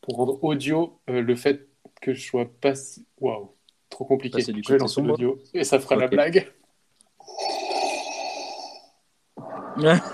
Pour 0.00 0.16
rendre 0.16 0.42
audio 0.42 0.98
euh, 1.10 1.20
le 1.20 1.36
fait 1.36 1.68
que 2.00 2.14
je 2.14 2.24
sois 2.26 2.46
pas. 2.60 2.72
Waouh, 3.20 3.52
trop 3.88 4.04
compliqué. 4.04 4.42
je 4.42 4.72
vais 4.72 4.78
lancer 4.78 5.02
l'audio 5.02 5.38
et 5.54 5.64
ça 5.64 5.78
fera 5.78 5.96
la 5.96 6.08
blague. 6.08 6.52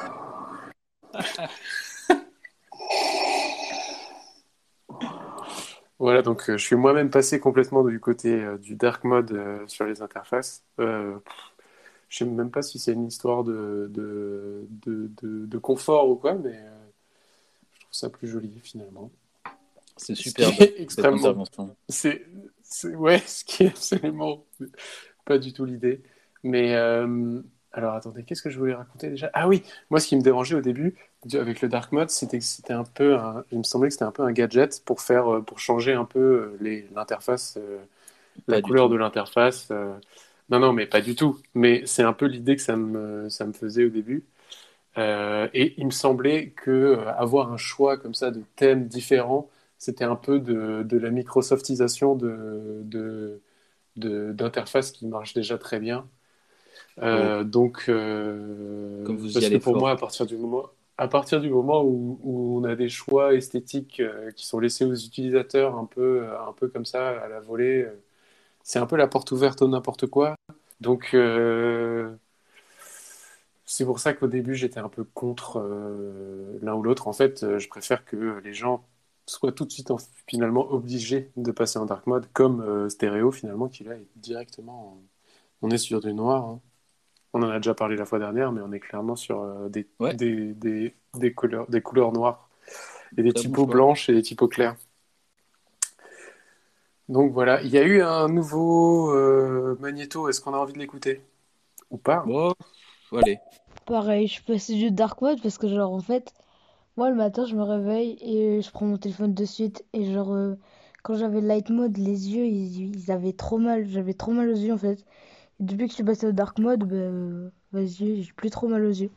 voilà, 5.99 6.22
donc 6.22 6.49
euh, 6.49 6.57
je 6.57 6.64
suis 6.64 6.76
moi-même 6.76 7.11
passé 7.11 7.40
complètement 7.40 7.82
du 7.82 8.01
côté 8.01 8.32
euh, 8.32 8.59
du 8.59 8.76
dark 8.76 9.05
mode 9.05 9.38
sur 9.66 9.84
les 9.86 10.03
interfaces. 10.03 10.64
je 10.78 11.18
sais 12.11 12.24
même 12.24 12.51
pas 12.51 12.62
si 12.62 12.78
c'est 12.78 12.92
une 12.92 13.07
histoire 13.07 13.44
de 13.44 13.88
de, 13.90 14.66
de, 14.86 15.46
de, 15.46 15.59
confort 15.59 16.09
ou 16.09 16.16
quoi, 16.16 16.34
mais 16.34 16.59
je 17.72 17.80
trouve 17.80 17.92
ça 17.92 18.11
plus 18.11 18.28
joli 18.28 18.61
finalement. 18.62 19.11
C'est 19.96 20.14
super. 20.14 20.51
extrêmement. 20.78 21.44
C'est, 21.88 22.24
ouais, 22.84 23.18
ce 23.26 23.44
qui 23.44 23.64
est 23.64 23.68
absolument 23.68 24.44
pas 25.28 25.38
du 25.38 25.53
tout 25.53 25.64
l'idée. 25.64 26.03
Mais 26.42 26.74
euh, 26.74 27.40
alors 27.73 27.95
attendez, 27.95 28.25
qu'est-ce 28.25 28.43
que 28.43 28.51
je 28.51 28.59
voulais 28.59 28.75
raconter 28.75 29.11
déjà? 29.11 29.31
Ah 29.35 29.49
oui, 29.49 29.62
moi 29.91 30.01
ce 30.01 30.09
qui 30.09 30.16
me 30.16 30.23
dérangeait 30.23 30.57
au 30.57 30.61
début 30.61 30.97
avec 31.35 31.61
le 31.61 31.69
dark 31.69 31.93
mode, 31.93 32.11
c'était 32.11 32.39
que 32.39 32.45
c'était 32.45 32.73
un 32.73 32.85
peu, 32.85 33.19
il 33.51 33.59
me 33.59 33.62
semblait 33.62 33.89
que 33.89 33.93
c'était 33.95 34.05
un 34.05 34.12
peu 34.12 34.23
un 34.23 34.33
gadget 34.33 34.83
pour 34.85 35.01
faire, 35.01 35.35
euh, 35.35 35.43
pour 35.43 35.59
changer 35.59 35.93
un 35.93 36.05
peu 36.05 36.59
euh, 36.61 36.87
l'interface, 36.95 37.59
la 38.47 38.62
couleur 38.62 38.89
de 38.89 38.97
l'interface. 38.97 39.71
Non, 40.51 40.61
non, 40.61 40.73
mais 40.73 40.87
pas 40.87 41.03
du 41.03 41.14
tout. 41.14 41.39
Mais 41.55 41.83
c'est 41.85 42.03
un 42.03 42.14
peu 42.14 42.27
l'idée 42.27 42.57
que 42.57 42.62
ça 42.62 42.75
me, 42.77 43.29
ça 43.29 43.45
me 43.45 43.53
faisait 43.53 43.85
au 43.85 43.91
début. 43.91 44.25
et 44.97 45.75
il 45.77 45.87
me 45.87 45.91
semblait 45.91 46.51
que 46.51 46.99
avoir 47.19 47.53
un 47.53 47.57
choix 47.59 47.97
comme 47.99 48.14
ça 48.14 48.31
de 48.31 48.43
thèmes 48.57 48.87
différents 48.89 49.51
c'était 49.79 50.05
un 50.05 50.16
peu 50.16 50.41
de, 50.41 50.83
de, 50.83 50.99
la 50.99 51.11
Microsoftisation 51.11 52.16
de, 52.16 52.83
de, 52.85 53.41
d'interfaces 54.33 54.93
qui 54.93 55.07
marche 55.07 55.35
déjà 55.35 55.59
très 55.59 55.81
bien. 55.81 56.09
Euh, 57.03 57.45
donc, 57.45 57.85
euh, 57.89 59.05
Comme 59.05 59.16
vous 59.16 59.33
parce 59.33 59.49
que 59.49 59.57
pour 59.59 59.76
moi, 59.76 59.93
à 59.93 59.97
partir 59.97 60.26
du 60.26 60.37
moment, 60.37 60.66
à 60.97 61.09
partir 61.09 61.41
du 61.41 61.51
moment 61.51 61.83
où, 61.83 62.18
où 62.22 62.59
on 62.61 62.64
a 62.64 62.74
des 62.74 62.89
choix 62.89 63.35
esthétiques 63.35 64.01
euh, 64.01 64.31
qui 64.33 64.47
sont 64.47 64.59
laissés 64.59 64.85
aux 64.85 64.95
utilisateurs 64.95 65.76
un 65.76 65.85
peu, 65.85 66.26
un 66.47 66.53
peu 66.53 66.68
comme 66.68 66.85
ça 66.85 67.09
à 67.20 67.29
la 67.29 67.41
volée, 67.41 67.87
c'est 68.62 68.79
un 68.79 68.87
peu 68.87 68.97
la 68.97 69.07
porte 69.07 69.31
ouverte 69.33 69.62
au 69.62 69.68
n'importe 69.68 70.07
quoi. 70.07 70.35
Donc, 70.81 71.16
c'est 73.64 73.85
pour 73.85 73.99
ça 73.99 74.14
qu'au 74.14 74.26
début, 74.29 74.55
j'étais 74.55 74.81
un 74.81 74.89
peu 74.89 75.05
contre 75.05 75.61
l'un 76.62 76.74
ou 76.74 76.83
l'autre. 76.83 77.09
En 77.09 77.12
fait, 77.12 77.59
je 77.59 77.68
préfère 77.68 78.05
que 78.05 78.41
les 78.43 78.55
gens 78.55 78.85
soit 79.29 79.53
tout 79.53 79.64
de 79.64 79.70
suite 79.70 79.93
finalement 80.26 80.70
obligé 80.72 81.31
de 81.37 81.53
passer 81.53 81.79
en 81.79 81.85
dark 81.87 82.07
mode, 82.07 82.26
comme 82.33 82.61
euh, 82.61 82.89
Stereo 82.89 83.31
finalement, 83.31 83.68
qui 83.68 83.85
là 83.85 83.95
est 83.95 84.07
directement 84.16 84.99
on 85.62 85.70
est 85.70 85.79
sur 85.79 86.01
du 86.01 86.14
noir. 86.14 86.45
hein. 86.45 86.61
On 87.35 87.43
en 87.43 87.51
a 87.51 87.57
déjà 87.59 87.74
parlé 87.74 87.97
la 87.97 88.05
fois 88.07 88.18
dernière, 88.18 88.53
mais 88.53 88.61
on 88.62 88.72
est 88.72 88.81
clairement 88.81 89.16
sur 89.16 89.41
euh, 89.43 89.68
des, 89.68 89.89
Ouais. 90.01 90.14
des, 90.14 90.55
des, 90.55 90.95
des 91.14 91.33
couleurs, 91.35 91.68
des 91.70 91.81
couleurs 91.83 92.12
noires 92.12 92.49
et 93.18 93.22
des 93.22 93.33
typos 93.35 93.66
blanches 93.66 94.09
et 94.11 94.14
des 94.14 94.22
typos 94.22 94.49
clairs. 94.49 94.76
Donc 97.09 97.33
voilà, 97.33 97.62
il 97.62 97.70
y 97.70 97.79
a 97.79 97.83
eu 97.83 98.03
un 98.03 98.29
nouveau 98.29 99.11
euh, 99.14 99.76
Magneto. 99.81 100.29
Est-ce 100.29 100.41
qu'on 100.41 100.55
a 100.55 100.59
envie 100.59 100.74
de 100.74 100.79
l'écouter 100.79 101.22
ou 101.91 101.99
pas? 101.99 102.24
Bon, 102.26 102.53
allez. 103.12 103.41
Pareil, 103.87 104.26
je 104.26 104.35
suis 104.35 104.43
passée 104.43 104.74
du 104.74 104.91
dark 104.91 105.20
mode 105.22 105.41
parce 105.43 105.59
que 105.59 105.66
genre 105.68 105.93
en 105.93 106.01
fait, 106.01 106.33
moi 106.97 107.11
le 107.11 107.16
matin 107.16 107.47
je 107.47 107.57
me 107.57 107.62
réveille 107.62 108.18
et 108.22 108.62
je 108.62 108.70
prends 108.70 108.87
mon 108.87 108.99
téléphone 108.99 109.35
de 109.35 109.45
suite 109.45 109.85
et 109.95 110.12
genre 110.12 110.33
euh, 110.35 110.57
quand 111.05 111.16
j'avais 111.16 111.41
le 111.41 111.49
light 111.49 111.70
mode, 111.70 111.97
les 111.99 112.31
yeux 112.31 112.47
ils, 112.47 112.97
ils 112.97 113.11
avaient 113.12 113.33
trop 113.35 113.59
mal, 113.59 113.89
j'avais 113.89 114.14
trop 114.14 114.33
mal 114.33 114.49
aux 114.51 114.57
yeux 114.57 114.74
en 114.74 114.79
fait. 114.79 115.05
Et 115.61 115.65
depuis 115.65 115.85
que 115.87 115.91
je 115.91 115.95
suis 115.97 116.05
passée 116.05 116.27
au 116.27 116.33
dark 116.33 116.59
mode, 116.59 116.85
bah, 116.85 117.51
vas-y, 117.73 118.23
j'ai 118.23 118.33
plus 118.33 118.51
trop 118.51 118.69
mal 118.69 118.85
aux 118.85 118.91
yeux. 118.91 119.11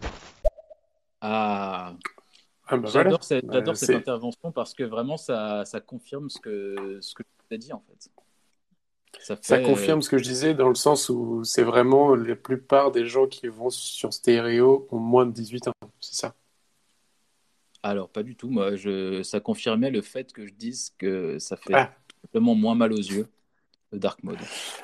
Ah, 1.21 1.93
Ah 2.67 2.77
bah 2.77 2.89
voilà. 2.89 2.89
j'adore 2.89 3.23
cette, 3.23 3.45
Bah, 3.45 3.53
j'adore 3.55 3.77
cette 3.77 3.87
c'est- 3.87 3.95
intervention 3.95 4.51
parce 4.51 4.73
que 4.73 4.83
vraiment 4.83 5.17
ça, 5.17 5.65
ça 5.65 5.79
confirme 5.81 6.29
ce 6.29 6.39
que, 6.39 6.97
ce 7.01 7.13
que 7.13 7.23
tu 7.49 7.55
as 7.55 7.57
dit 7.57 7.73
en 7.73 7.81
fait. 7.87 8.09
Ça 9.41 9.59
confirme 9.59 10.01
ce 10.01 10.09
que 10.09 10.17
je 10.17 10.23
disais 10.23 10.53
dans 10.55 10.69
le 10.69 10.73
sens 10.75 11.09
où 11.09 11.43
c'est 11.43 11.63
vraiment 11.63 12.15
la 12.15 12.35
plupart 12.35 12.91
des 12.91 13.05
gens 13.05 13.27
qui 13.27 13.47
vont 13.47 13.69
sur 13.69 14.13
stéréo 14.13 14.87
ont 14.89 14.97
moins 14.99 15.25
de 15.27 15.31
18 15.31 15.67
ans. 15.67 15.73
C'est 15.99 16.15
ça? 16.15 16.33
Alors, 17.83 18.09
pas 18.09 18.23
du 18.23 18.35
tout. 18.35 18.49
Moi, 18.49 18.75
je... 18.77 19.21
ça 19.21 19.39
confirmait 19.39 19.91
le 19.91 20.01
fait 20.01 20.31
que 20.33 20.47
je 20.47 20.53
dise 20.53 20.93
que 20.97 21.37
ça 21.39 21.55
fait 21.57 21.73
Ah. 21.73 21.93
simplement 22.23 22.55
moins 22.55 22.73
mal 22.75 22.93
aux 22.93 22.97
yeux, 22.97 23.27
le 23.91 23.99
dark 23.99 24.23
mode. 24.23 24.39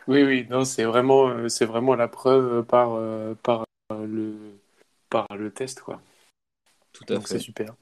Oui, 0.08 0.24
oui, 0.24 0.47
non, 0.49 0.66
c'est 0.66 0.84
vraiment, 0.84 1.28
euh, 1.30 1.49
c'est 1.49 1.66
vraiment 1.66 1.95
la 1.95 2.08
preuve 2.08 2.64
par, 2.66 2.93
euh, 2.93 3.36
par, 3.43 3.66
euh, 3.91 4.05
le, 4.05 4.60
par 5.10 5.28
le 5.36 5.51
test, 5.51 5.82
quoi. 5.82 6.01
Tout 6.93 7.05
à 7.10 7.16
Donc 7.16 7.28
c'est 7.28 7.36
fait. 7.36 7.39
super. 7.39 7.76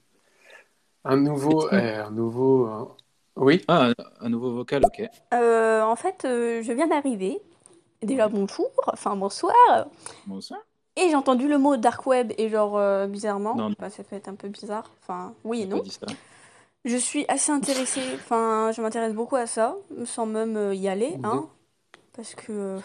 Un 1.04 1.18
nouveau, 1.18 1.68
euh, 1.72 2.04
un 2.04 2.12
nouveau, 2.12 2.68
euh, 2.68 2.86
oui, 3.38 3.64
Ah, 3.68 3.88
un, 3.90 3.94
un 4.22 4.30
nouveau 4.30 4.52
vocal, 4.54 4.84
ok. 4.86 5.04
Euh, 5.34 5.82
en 5.82 5.96
fait, 5.96 6.26
euh, 6.26 6.62
je 6.64 6.72
viens 6.74 6.88
d'arriver. 6.88 7.42
Déjà 8.02 8.28
bonjour, 8.28 8.70
enfin 8.88 9.16
bonsoir. 9.16 9.56
Bonsoir. 10.26 10.62
Et 10.98 11.10
j'ai 11.10 11.16
entendu 11.16 11.48
le 11.48 11.58
mot 11.58 11.76
dark 11.78 12.06
web 12.06 12.32
et 12.38 12.50
genre 12.50 12.78
euh, 12.78 13.08
bizarrement, 13.08 13.56
Non. 13.56 13.74
bah, 13.80 13.90
ça 13.90 14.04
fait 14.04 14.18
être 14.18 14.28
un 14.30 14.36
peu 14.36 14.48
bizarre. 14.48 14.92
Enfin, 15.02 15.34
oui 15.44 15.62
et 15.62 15.68
pas 15.68 15.76
non. 15.78 15.82
dit 15.84 15.92
ça. 15.92 16.06
Je 16.86 16.98
suis 16.98 17.26
assez 17.28 17.52
intéressée, 17.52 18.02
enfin, 18.16 18.72
je 18.76 18.82
m'intéresse 18.82 19.14
beaucoup 19.14 19.36
à 19.36 19.48
ça, 19.48 19.76
sans 20.06 20.26
même 20.26 20.56
euh, 20.56 20.76
y 20.76 20.88
aller, 20.88 21.18
hein. 21.24 21.50
Parce 22.16 22.36
que 22.36 22.52
euh, 22.52 22.80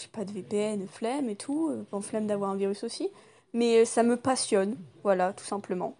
j'ai 0.00 0.08
pas 0.08 0.24
de 0.24 0.32
VPN, 0.32 0.86
flemme 0.88 1.28
et 1.30 1.36
tout. 1.36 1.70
euh, 1.70 1.84
Bon, 1.90 2.00
flemme 2.00 2.26
d'avoir 2.26 2.50
un 2.50 2.56
virus 2.56 2.84
aussi. 2.84 3.10
Mais 3.54 3.80
euh, 3.82 3.84
ça 3.84 4.02
me 4.02 4.16
passionne, 4.16 4.76
voilà, 5.02 5.32
tout 5.32 5.44
simplement. 5.44 5.96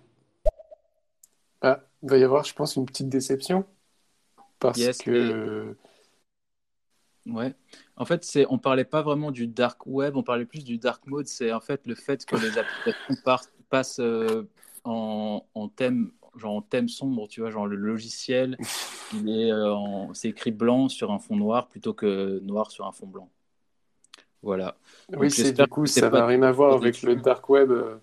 Ah, 1.63 1.81
il 2.03 2.11
va 2.11 2.19
y 2.19 2.25
avoir, 2.25 2.45
je 2.45 2.55
pense, 2.55 2.77
une 2.77 2.87
petite 2.87 3.09
déception 3.09 3.65
parce 4.59 4.79
Yes, 4.79 4.99
que, 4.99 5.77
Ouais. 7.27 7.55
En 7.97 8.05
fait, 8.05 8.25
c'est, 8.25 8.47
on 8.51 8.59
parlait 8.59 8.85
pas 8.85 9.03
vraiment 9.03 9.33
du 9.33 9.49
dark 9.49 9.85
web, 9.87 10.17
on 10.17 10.23
parlait 10.23 10.47
plus 10.47 10.65
du 10.65 10.79
dark 10.79 11.05
mode. 11.07 11.27
C'est 11.27 11.53
en 11.53 11.61
fait 11.61 11.85
le 11.87 11.95
fait 11.97 12.25
que 12.25 12.37
les 12.37 12.57
applications 12.57 13.17
passent 13.71 13.99
euh, 13.99 14.45
en, 14.85 15.45
en 15.55 15.69
thème, 15.69 16.13
genre 16.37 16.55
en 16.57 16.62
thème 16.62 16.89
sombre, 16.89 17.28
tu 17.28 17.41
vois, 17.41 17.51
genre 17.51 17.66
le 17.66 17.76
logiciel, 17.76 18.57
il 19.14 19.28
est 19.28 19.53
euh, 19.53 19.72
en- 19.74 20.14
c'est 20.14 20.28
écrit 20.28 20.51
blanc 20.53 20.89
sur 20.89 21.11
un 21.12 21.18
fond 21.18 21.37
noir 21.37 21.68
plutôt 21.68 21.95
que 21.95 22.41
noir 22.41 22.70
sur 22.70 22.87
un 22.87 22.93
fond 22.93 23.07
blanc. 23.07 23.28
Voilà. 24.43 24.76
oui, 25.16 25.30
c'est 25.30 25.53
du 25.53 25.66
coup, 25.66 25.87
ça 25.87 26.09
n'a 26.11 26.26
rien 26.26 26.43
à 26.43 26.53
voir 26.53 26.74
avec 26.74 27.03
le 27.03 27.16
dark 27.16 27.49
web. 27.49 27.70
euh. 27.70 27.97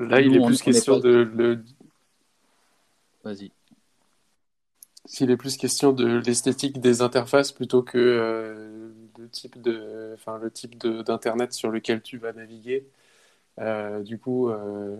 Là, 0.00 0.20
il 0.20 0.34
est 0.34 0.38
on- 0.38 0.46
plus 0.46 0.54
on 0.62 0.70
est 0.70 0.72
question 0.72 0.94
pas- 0.94 1.00
de, 1.00 1.10
le- 1.34 1.64
Vas-y. 3.24 3.50
S'il 5.04 5.30
est 5.30 5.36
plus 5.36 5.56
question 5.56 5.92
de 5.92 6.18
l'esthétique 6.24 6.80
des 6.80 7.02
interfaces 7.02 7.52
plutôt 7.52 7.82
que 7.82 7.98
euh, 7.98 8.88
le 9.18 9.28
type 9.28 9.60
de, 9.60 10.12
enfin, 10.14 10.38
le 10.38 10.50
type 10.50 10.78
d'internet 10.78 11.52
sur 11.52 11.70
lequel 11.70 12.02
tu 12.02 12.18
vas 12.18 12.32
naviguer. 12.32 12.86
Euh, 13.58 14.00
du 14.02 14.18
coup, 14.18 14.48
euh, 14.48 14.96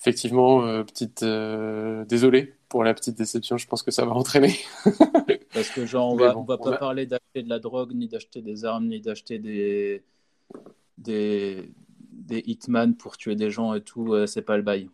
effectivement, 0.00 0.64
euh, 0.64 0.84
petite, 0.84 1.22
euh, 1.22 2.04
désolé 2.04 2.54
pour 2.68 2.84
la 2.84 2.94
petite 2.94 3.16
déception. 3.16 3.56
Je 3.56 3.66
pense 3.66 3.82
que 3.82 3.90
ça 3.90 4.04
va 4.04 4.12
entraîner. 4.12 4.54
Parce 5.52 5.70
que 5.70 5.86
genre, 5.86 6.12
on 6.12 6.16
va, 6.16 6.32
bon, 6.32 6.40
on 6.40 6.44
va 6.44 6.56
on 6.60 6.64
pas 6.64 6.74
a- 6.74 6.78
parler 6.78 7.06
d'acheter 7.06 7.42
de 7.42 7.48
la 7.48 7.58
drogue, 7.58 7.92
ni 7.94 8.08
d'acheter 8.08 8.42
des 8.42 8.64
armes, 8.64 8.86
ni 8.88 9.00
d'acheter 9.00 9.38
des, 9.38 10.02
des, 10.98 11.70
des 12.12 12.42
hitman 12.46 12.94
pour 12.96 13.16
tuer 13.16 13.36
des 13.36 13.50
gens 13.50 13.74
et 13.74 13.80
tout. 13.82 14.14
euh, 14.14 14.26
c'est 14.26 14.42
pas 14.42 14.56
le 14.56 14.62
bail. 14.62 14.88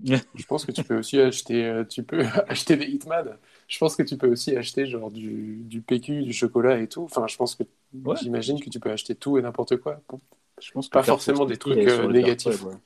Je 0.04 0.44
pense 0.46 0.64
que 0.64 0.72
tu 0.72 0.82
peux 0.82 0.98
aussi 0.98 1.20
acheter, 1.20 1.82
tu 1.88 2.02
peux 2.02 2.24
acheter 2.48 2.76
des 2.76 2.86
Hitman. 2.86 3.36
Je 3.68 3.78
pense 3.78 3.94
que 3.94 4.02
tu 4.02 4.16
peux 4.16 4.28
aussi 4.28 4.56
acheter 4.56 4.86
genre 4.86 5.10
du, 5.12 5.62
du 5.64 5.80
PQ, 5.80 6.22
du 6.22 6.32
chocolat 6.32 6.78
et 6.80 6.88
tout. 6.88 7.02
Enfin, 7.04 7.26
je 7.28 7.36
pense 7.36 7.54
que 7.54 7.62
Ouais. 8.04 8.16
j'imagine 8.20 8.58
que 8.58 8.70
tu 8.70 8.80
peux 8.80 8.90
acheter 8.90 9.14
tout 9.14 9.38
et 9.38 9.42
n'importe 9.42 9.76
quoi. 9.76 10.00
Bon, 10.08 10.18
Je 10.60 10.72
pense 10.72 10.88
que 10.88 10.92
Pas 10.94 11.02
forcément 11.02 11.44
des 11.44 11.56
trucs, 11.58 11.76
négatifs. 11.76 12.64
web, 12.64 12.72
ouais. 12.74 12.78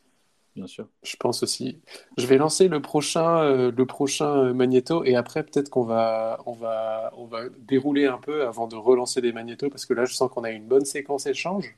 Bien 0.56 0.66
sûr. 0.66 0.86
Je 1.02 1.16
pense 1.16 1.42
aussi. 1.42 1.80
Je 2.16 2.26
vais 2.26 2.38
lancer 2.38 2.66
le 2.68 2.80
prochain, 2.80 3.38
euh, 3.44 3.70
le 3.70 3.86
prochain 3.86 4.36
euh, 4.36 4.54
magnéto 4.54 5.04
et 5.04 5.14
après 5.14 5.42
peut-être 5.42 5.68
qu'on 5.70 5.84
va, 5.84 6.40
on 6.46 6.52
va, 6.52 7.12
on 7.16 7.26
va 7.26 7.42
dérouler 7.60 8.06
un 8.06 8.18
peu 8.18 8.46
avant 8.46 8.66
de 8.66 8.74
relancer 8.74 9.20
des 9.20 9.32
magnétos 9.32 9.68
parce 9.68 9.84
que 9.86 9.92
là 9.94 10.06
je 10.06 10.14
sens 10.14 10.30
qu'on 10.30 10.44
a 10.44 10.50
une 10.50 10.66
bonne 10.66 10.84
séquence 10.86 11.26
échange. 11.26 11.76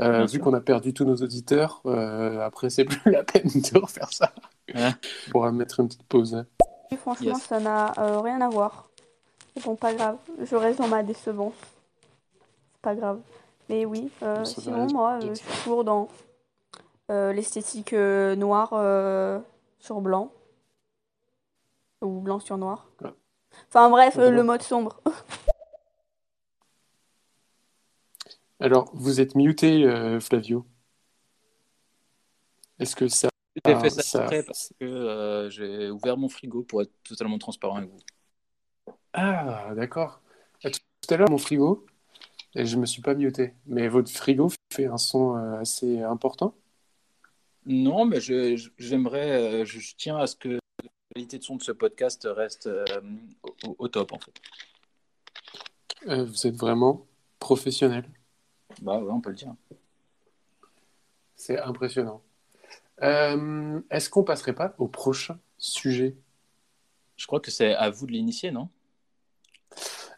Euh, 0.00 0.26
vu 0.26 0.38
qu'on 0.40 0.54
a 0.54 0.60
perdu 0.60 0.92
tous 0.92 1.04
nos 1.04 1.16
auditeurs, 1.16 1.80
euh, 1.86 2.40
après 2.40 2.70
c'est 2.70 2.84
plus 2.84 3.12
la 3.12 3.22
peine 3.24 3.46
de 3.48 3.78
refaire 3.78 4.12
ça. 4.12 4.32
Hein 4.74 4.92
On 5.28 5.30
pourra 5.30 5.52
mettre 5.52 5.80
une 5.80 5.88
petite 5.88 6.02
pause. 6.04 6.44
Et 6.90 6.96
franchement, 6.96 7.26
Yes. 7.26 7.42
ça 7.42 7.60
n'a 7.60 7.92
euh, 7.98 8.20
rien 8.20 8.40
à 8.40 8.48
voir. 8.48 8.88
Bon, 9.64 9.76
pas 9.76 9.94
grave, 9.94 10.16
je 10.40 10.56
reste 10.56 10.78
dans 10.80 10.88
ma 10.88 11.02
décevance. 11.04 11.54
C'est 11.60 12.82
pas 12.82 12.94
grave. 12.94 13.20
Mais 13.68 13.84
oui, 13.86 14.10
euh, 14.22 14.44
sinon, 14.44 14.86
moi, 14.92 15.18
euh, 15.22 15.28
je 15.28 15.34
suis 15.34 15.46
toujours 15.62 15.84
dans 15.84 16.08
euh, 17.10 17.32
l'esthétique 17.32 17.92
euh, 17.92 18.34
noir 18.36 18.70
euh, 18.72 19.38
sur 19.78 20.00
blanc. 20.00 20.32
Ou 22.02 22.20
blanc 22.20 22.38
sur 22.38 22.56
noir. 22.58 22.86
Ouais. 23.02 23.10
Enfin 23.68 23.90
bref, 23.90 24.18
euh, 24.18 24.30
le 24.30 24.42
mode 24.42 24.62
sombre. 24.62 25.00
Alors, 28.60 28.90
vous 28.94 29.20
êtes 29.20 29.34
muté, 29.34 29.84
euh, 29.84 30.20
Flavio. 30.20 30.66
Est-ce 32.78 32.96
que 32.96 33.08
ça, 33.08 33.28
J'ai 33.66 33.74
fait 33.74 33.90
ça, 33.90 34.02
ça- 34.02 34.18
après 34.20 34.42
parce 34.42 34.72
que 34.80 34.84
euh, 34.84 35.50
j'ai 35.50 35.90
ouvert 35.90 36.16
mon 36.16 36.28
frigo 36.28 36.62
pour 36.62 36.82
être 36.82 36.92
totalement 37.02 37.38
transparent 37.38 37.76
avec 37.76 37.90
vous. 37.90 38.00
Ah, 39.12 39.72
d'accord. 39.76 40.20
Ah, 40.64 40.70
Tout 40.70 40.80
tout 41.06 41.12
à 41.14 41.16
l'heure, 41.18 41.30
mon 41.30 41.36
frigo, 41.38 41.84
et 42.56 42.66
je 42.66 42.78
me 42.78 42.86
suis 42.86 43.02
pas 43.02 43.14
muté. 43.14 43.54
Mais 43.66 43.88
votre 43.88 44.10
frigo 44.12 44.50
fait 44.72 44.86
un 44.86 44.98
son 44.98 45.36
euh, 45.36 45.60
assez 45.60 46.02
important. 46.02 46.54
Non, 47.66 48.04
mais 48.04 48.20
je- 48.20 48.70
j'aimerais, 48.78 49.62
euh, 49.62 49.64
je, 49.64 49.78
je 49.80 49.94
tiens 49.96 50.18
à 50.18 50.26
ce 50.26 50.36
que 50.36 50.48
la 50.48 50.58
qualité 51.14 51.38
de 51.38 51.44
son 51.44 51.56
de 51.56 51.62
ce 51.62 51.72
podcast 51.72 52.28
reste 52.30 52.66
euh, 52.66 52.84
au, 53.66 53.76
au 53.78 53.88
top 53.88 54.12
en 54.12 54.18
fait. 54.18 54.34
Euh, 56.08 56.24
vous 56.24 56.46
êtes 56.46 56.56
vraiment 56.56 57.06
professionnel. 57.38 58.04
Bah 58.82 58.98
ouais, 58.98 59.10
on 59.10 59.20
peut 59.20 59.30
le 59.30 59.36
dire. 59.36 59.54
C'est 61.36 61.58
impressionnant. 61.58 62.22
Euh, 63.02 63.80
est-ce 63.90 64.10
qu'on 64.10 64.24
passerait 64.24 64.54
pas 64.54 64.74
au 64.78 64.88
prochain 64.88 65.38
sujet? 65.58 66.16
Je 67.16 67.26
crois 67.26 67.40
que 67.40 67.50
c'est 67.50 67.74
à 67.74 67.90
vous 67.90 68.06
de 68.06 68.12
l'initier, 68.12 68.50
non? 68.50 68.68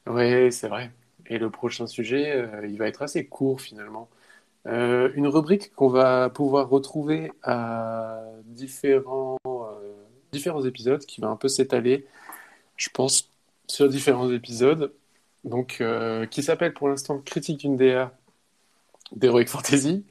Oui, 0.07 0.53
c'est 0.53 0.68
vrai. 0.68 0.92
Et 1.26 1.38
le 1.38 1.51
prochain 1.51 1.86
sujet, 1.86 2.49
il 2.64 2.78
va 2.78 2.86
être 2.88 3.03
assez 3.03 3.26
court 3.26 3.61
finalement. 3.61 4.09
Euh, 4.66 5.10
une 5.14 5.28
rubrique 5.28 5.72
qu'on 5.74 5.88
va 5.88 6.28
pouvoir 6.30 6.68
retrouver 6.68 7.32
à 7.42 8.20
différents, 8.46 9.38
euh, 9.46 9.94
différents 10.32 10.64
épisodes, 10.64 11.04
qui 11.06 11.20
va 11.20 11.28
un 11.28 11.36
peu 11.36 11.48
s'étaler, 11.48 12.06
je 12.76 12.88
pense, 12.90 13.30
sur 13.68 13.88
différents 13.88 14.30
épisodes. 14.32 14.92
Donc, 15.44 15.78
euh, 15.80 16.26
qui 16.26 16.42
s'appelle 16.42 16.74
pour 16.74 16.88
l'instant 16.88 17.20
Critique 17.20 17.60
d'une 17.60 17.76
DA 17.76 18.12
d'Heroic 19.12 19.46
Fantasy. 19.46 20.04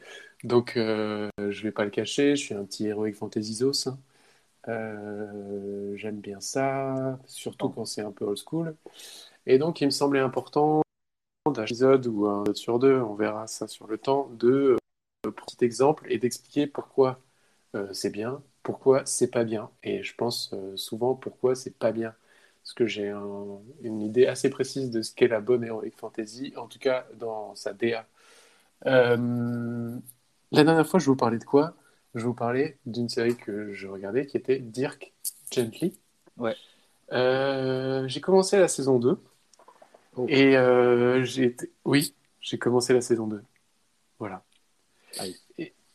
Donc, 0.43 0.73
je 0.75 1.63
vais 1.63 1.71
pas 1.71 1.85
le 1.85 1.91
cacher, 1.91 2.35
je 2.35 2.43
suis 2.43 2.55
un 2.55 2.63
petit 2.65 2.87
Heroic 2.87 3.13
Fantasy 3.13 3.55
Zos. 3.55 3.87
hein. 3.89 3.97
J'aime 5.95 6.19
bien 6.19 6.39
ça, 6.41 7.19
surtout 7.27 7.69
quand 7.69 7.85
c'est 7.85 8.01
un 8.01 8.11
peu 8.11 8.25
old 8.25 8.37
school. 8.37 8.75
Et 9.47 9.57
donc, 9.57 9.81
il 9.81 9.85
me 9.85 9.91
semblait 9.91 10.19
important 10.19 10.84
d'un 11.51 11.63
épisode 11.63 12.07
ou 12.07 12.25
un 12.25 12.43
sur 12.55 12.79
deux, 12.79 12.99
on 13.01 13.13
verra 13.13 13.45
ça 13.47 13.67
sur 13.67 13.87
le 13.87 13.97
temps, 13.99 14.29
de 14.33 14.77
euh, 15.27 15.31
petit 15.31 15.63
exemple 15.63 16.05
et 16.09 16.17
d'expliquer 16.17 16.65
pourquoi 16.65 17.19
euh, 17.75 17.87
c'est 17.93 18.09
bien, 18.09 18.41
pourquoi 18.63 19.05
c'est 19.05 19.29
pas 19.29 19.43
bien. 19.43 19.69
Et 19.83 20.01
je 20.03 20.15
pense 20.15 20.51
euh, 20.53 20.75
souvent 20.75 21.13
pourquoi 21.13 21.55
c'est 21.55 21.77
pas 21.77 21.91
bien. 21.91 22.13
parce 22.63 22.73
que 22.73 22.87
j'ai 22.87 23.09
un- 23.09 23.59
une 23.83 24.01
idée 24.01 24.25
assez 24.25 24.49
précise 24.49 24.89
de 24.89 25.03
ce 25.03 25.13
qu'est 25.13 25.27
la 25.27 25.39
bonne 25.39 25.63
Heroic 25.63 25.91
Fantasy, 25.97 26.51
en 26.57 26.65
tout 26.67 26.79
cas 26.79 27.05
dans 27.19 27.53
sa 27.53 27.73
DA. 27.73 28.07
Euh, 28.87 29.95
la 30.51 30.63
dernière 30.63 30.87
fois, 30.87 30.99
je 30.99 31.05
vous 31.05 31.15
parlais 31.15 31.37
de 31.37 31.43
quoi? 31.43 31.75
Je 32.15 32.25
vous 32.25 32.33
parlais 32.33 32.77
d'une 32.87 33.09
série 33.09 33.35
que 33.35 33.71
je 33.71 33.87
regardais 33.87 34.25
qui 34.25 34.37
était 34.37 34.57
Dirk 34.57 35.13
Gently. 35.51 35.95
Ouais. 36.37 36.55
J'ai 38.07 38.21
commencé 38.21 38.57
la 38.57 38.67
saison 38.67 38.97
2 38.97 39.19
Oh. 40.18 40.26
et 40.30 40.57
euh, 40.57 41.24
j'ai 41.24 41.45
été... 41.45 41.72
Oui, 41.84 42.16
j'ai 42.41 42.57
commencé 42.57 42.93
la 42.93 43.01
saison 43.01 43.28
2. 43.28 43.43
Voilà. 44.20 44.43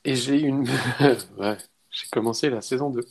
Et 0.05 0.14
j'ai 0.14 0.41
une... 0.41 0.68
ouais, 1.39 1.57
j'ai 1.91 2.09
commencé 2.11 2.51
la 2.51 2.61
saison 2.61 2.91
2. 2.91 3.07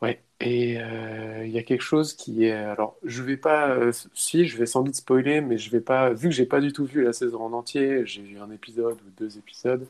Ouais, 0.00 0.22
et 0.40 0.80
euh, 0.80 1.44
il 1.44 1.50
y 1.50 1.58
a 1.58 1.62
quelque 1.62 1.82
chose 1.82 2.14
qui 2.14 2.44
est... 2.44 2.52
Alors, 2.52 2.96
je 3.02 3.22
vais 3.22 3.36
pas... 3.36 3.70
euh, 3.70 3.92
si, 4.14 4.46
je 4.46 4.56
vais 4.56 4.66
sans 4.66 4.82
doute 4.82 4.94
spoiler, 4.94 5.40
mais 5.40 5.58
je 5.58 5.70
vais 5.70 5.80
pas... 5.80 6.10
Vu 6.12 6.28
que 6.28 6.34
j'ai 6.34 6.46
pas 6.46 6.60
du 6.60 6.72
tout 6.72 6.84
vu 6.84 7.02
la 7.02 7.12
saison 7.12 7.42
en 7.42 7.52
entier, 7.52 8.06
j'ai 8.06 8.22
vu 8.22 8.38
un 8.38 8.50
épisode 8.50 8.98
ou 9.06 9.10
deux 9.16 9.38
épisodes, 9.38 9.86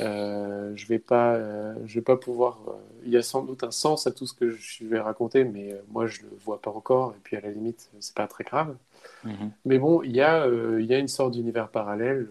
euh, 0.00 0.72
je 0.76 0.86
vais 0.86 0.98
pas, 0.98 1.34
euh, 1.34 1.74
je 1.86 1.94
vais 1.94 2.02
pas 2.02 2.16
pouvoir... 2.16 2.60
euh, 2.68 2.72
Il 3.04 3.10
y 3.12 3.16
a 3.16 3.22
sans 3.22 3.42
doute 3.44 3.64
un 3.64 3.70
sens 3.70 4.06
à 4.06 4.12
tout 4.12 4.26
ce 4.26 4.34
que 4.34 4.50
je 4.50 4.84
vais 4.84 5.00
raconter, 5.00 5.44
mais 5.44 5.74
moi, 5.90 6.06
je 6.06 6.22
le 6.22 6.28
vois 6.44 6.60
pas 6.60 6.70
encore, 6.70 7.12
et 7.16 7.20
puis 7.22 7.36
à 7.36 7.40
la 7.40 7.50
limite, 7.50 7.90
c'est 8.00 8.14
pas 8.14 8.26
très 8.28 8.44
grave. 8.44 8.76
Mhm. 9.24 9.52
Mais 9.64 9.78
bon, 9.78 10.02
il 10.02 10.14
y 10.16 10.20
a, 10.22 10.46
il 10.78 10.86
y 10.86 10.94
a 10.94 10.98
une 10.98 11.08
sorte 11.08 11.32
d'univers 11.32 11.68
parallèle 11.68 12.28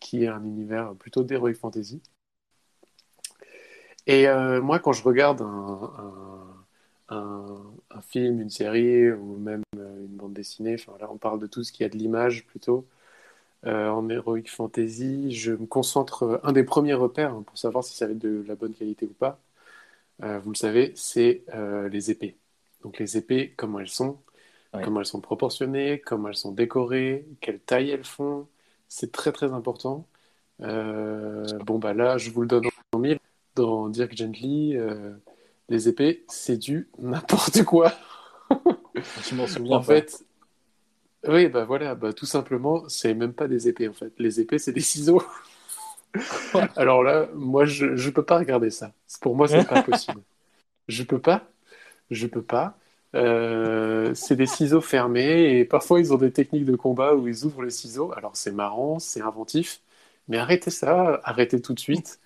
qui 0.00 0.24
est 0.24 0.28
un 0.28 0.42
univers 0.44 0.94
plutôt 0.94 1.22
d'heroic 1.22 1.54
fantasy. 1.54 2.00
Et 4.06 4.26
moi, 4.62 4.78
quand 4.78 4.92
je 4.92 5.02
regarde 5.02 5.42
un, 5.42 5.90
un, 7.10 7.16
un- 7.16 7.62
un 7.90 8.00
film, 8.02 8.40
une 8.40 8.50
série 8.50 9.10
ou 9.12 9.36
même 9.38 9.62
une 9.76 10.06
bande 10.16 10.32
dessinée, 10.34 10.76
enfin 10.78 10.92
là, 11.00 11.08
on 11.10 11.16
parle 11.16 11.40
de 11.40 11.46
tout 11.46 11.64
ce 11.64 11.72
qui 11.72 11.84
a 11.84 11.88
de 11.88 11.96
l'image 11.96 12.46
plutôt 12.46 12.86
euh, 13.66 13.88
en 13.90 14.08
heroic 14.08 14.44
fantasy, 14.48 15.32
je 15.34 15.52
me 15.52 15.66
concentre. 15.66 16.22
euh, 16.24 16.38
Un 16.44 16.52
des 16.52 16.64
premiers 16.64 16.94
repères 16.94 17.32
hein, 17.34 17.42
pour 17.46 17.58
savoir 17.58 17.84
si 17.84 17.94
ça 17.96 18.06
va 18.06 18.12
être 18.12 18.18
de 18.18 18.44
la 18.46 18.54
bonne 18.56 18.74
qualité 18.74 19.06
ou 19.06 19.12
pas, 19.14 19.40
euh, 20.22 20.38
vous 20.40 20.50
le 20.52 20.56
savez, 20.56 20.92
c'est 20.96 21.44
les 21.90 22.10
épées. 22.10 22.36
Donc 22.82 22.98
les 22.98 23.16
épées, 23.18 23.54
comment 23.56 23.80
elles 23.80 23.88
sont, 23.88 24.18
Ouais. 24.72 24.82
comment 24.82 25.00
elles 25.00 25.06
sont 25.06 25.20
proportionnées, 25.22 26.00
comment 26.00 26.28
elles 26.28 26.36
sont 26.36 26.52
décorées, 26.52 27.26
quelle 27.40 27.60
taille 27.60 27.90
elles 27.90 28.04
font. 28.04 28.48
C'est 28.88 29.12
très 29.12 29.32
très 29.32 29.52
important. 29.52 30.06
Bon 31.64 31.78
bah 31.78 31.94
là, 31.94 32.18
je 32.18 32.30
vous 32.30 32.42
le 32.42 32.48
donne 32.48 32.66
en 32.92 32.98
mille. 32.98 33.18
Dans 33.54 33.88
Dirk 33.88 34.16
Gently, 34.16 34.76
les 35.68 35.88
épées, 35.88 36.24
c'est 36.28 36.58
du 36.58 36.88
n'importe 36.98 37.64
quoi. 37.64 37.92
Je 39.20 39.34
m'en 39.34 39.46
souviens 39.46 39.78
En 39.78 39.82
pas. 39.82 40.02
fait, 40.02 40.24
oui, 41.28 41.48
bah 41.48 41.64
voilà, 41.64 41.94
bah 41.94 42.12
tout 42.12 42.26
simplement, 42.26 42.88
c'est 42.88 43.14
même 43.14 43.32
pas 43.34 43.48
des 43.48 43.68
épées 43.68 43.88
en 43.88 43.92
fait. 43.92 44.12
Les 44.18 44.40
épées, 44.40 44.58
c'est 44.58 44.72
des 44.72 44.80
ciseaux. 44.80 45.22
Alors 46.76 47.02
là, 47.02 47.28
moi, 47.34 47.64
je 47.64 47.96
je 47.96 48.10
peux 48.10 48.24
pas 48.24 48.38
regarder 48.38 48.70
ça. 48.70 48.92
Pour 49.20 49.36
moi, 49.36 49.48
c'est 49.48 49.66
pas 49.66 49.82
possible. 49.82 50.22
Je 50.88 51.02
peux 51.04 51.20
pas. 51.20 51.48
Je 52.10 52.26
peux 52.26 52.42
pas. 52.42 52.78
Euh, 53.14 54.14
c'est 54.14 54.36
des 54.36 54.46
ciseaux 54.46 54.80
fermés 54.82 55.58
et 55.58 55.64
parfois 55.64 56.00
ils 56.00 56.12
ont 56.14 56.18
des 56.18 56.32
techniques 56.32 56.66
de 56.66 56.76
combat 56.76 57.14
où 57.14 57.28
ils 57.28 57.44
ouvrent 57.46 57.62
les 57.62 57.70
ciseaux. 57.70 58.12
Alors 58.16 58.36
c'est 58.36 58.52
marrant, 58.52 58.98
c'est 58.98 59.22
inventif, 59.22 59.80
mais 60.28 60.38
arrêtez 60.38 60.70
ça, 60.70 61.20
arrêtez 61.24 61.60
tout 61.62 61.74
de 61.74 61.80
suite. 61.80 62.20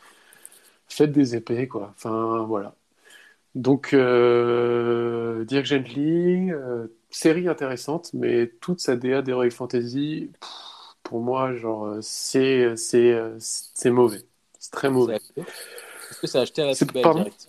Faites 0.88 1.12
des 1.12 1.36
épées, 1.36 1.68
quoi. 1.68 1.92
Enfin, 1.96 2.44
voilà. 2.46 2.74
Donc, 3.54 3.92
euh, 3.94 5.44
Dirk 5.44 5.66
Gently, 5.66 6.50
euh, 6.52 6.88
série 7.12 7.48
intéressante, 7.48 8.10
mais 8.14 8.48
toute 8.60 8.80
sa 8.80 8.96
DA 8.96 9.22
d'Heroic 9.22 9.50
Fantasy, 9.50 10.30
pff, 10.40 10.50
pour 11.02 11.20
moi, 11.20 11.54
genre, 11.54 11.86
euh, 11.86 11.98
c'est 12.00 12.76
c'est 12.76 13.12
euh, 13.12 13.36
c'est 13.38 13.90
mauvais. 13.90 14.22
C'est 14.58 14.72
très 14.72 14.90
mauvais. 14.90 15.16
Est-ce 15.16 16.20
que 16.20 16.26
c'est 16.26 16.38
acheté 16.38 16.62
à 16.62 16.66
la 16.66 16.74
poubelle 16.74 17.02
direct 17.02 17.48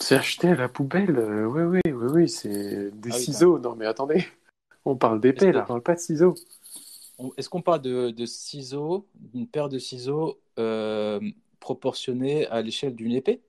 C'est 0.00 0.16
acheté 0.16 0.48
à 0.48 0.54
la 0.54 0.68
poubelle, 0.68 1.18
euh, 1.18 1.44
oui, 1.46 1.62
oui, 1.62 1.80
oui, 1.92 2.08
oui, 2.12 2.28
c'est 2.28 2.90
des 2.92 3.10
Ah 3.10 3.16
oui, 3.16 3.24
ciseaux. 3.24 3.58
Non, 3.58 3.74
mais 3.76 3.86
attendez, 3.86 4.24
on 4.84 4.96
parle 4.96 5.20
d'épée, 5.20 5.52
là, 5.52 5.62
on 5.62 5.66
parle 5.66 5.82
pas 5.82 5.94
de 5.94 6.00
ciseaux. 6.00 6.34
Est-ce 7.36 7.48
qu'on 7.48 7.62
parle 7.62 7.82
de, 7.82 8.10
de 8.10 8.26
ciseaux, 8.26 9.06
d'une 9.14 9.46
paire 9.46 9.68
de 9.68 9.78
ciseaux 9.78 10.40
euh, 10.58 11.20
proportionnée 11.60 12.46
à 12.48 12.62
l'échelle 12.62 12.94
d'une 12.94 13.12
épée? 13.12 13.42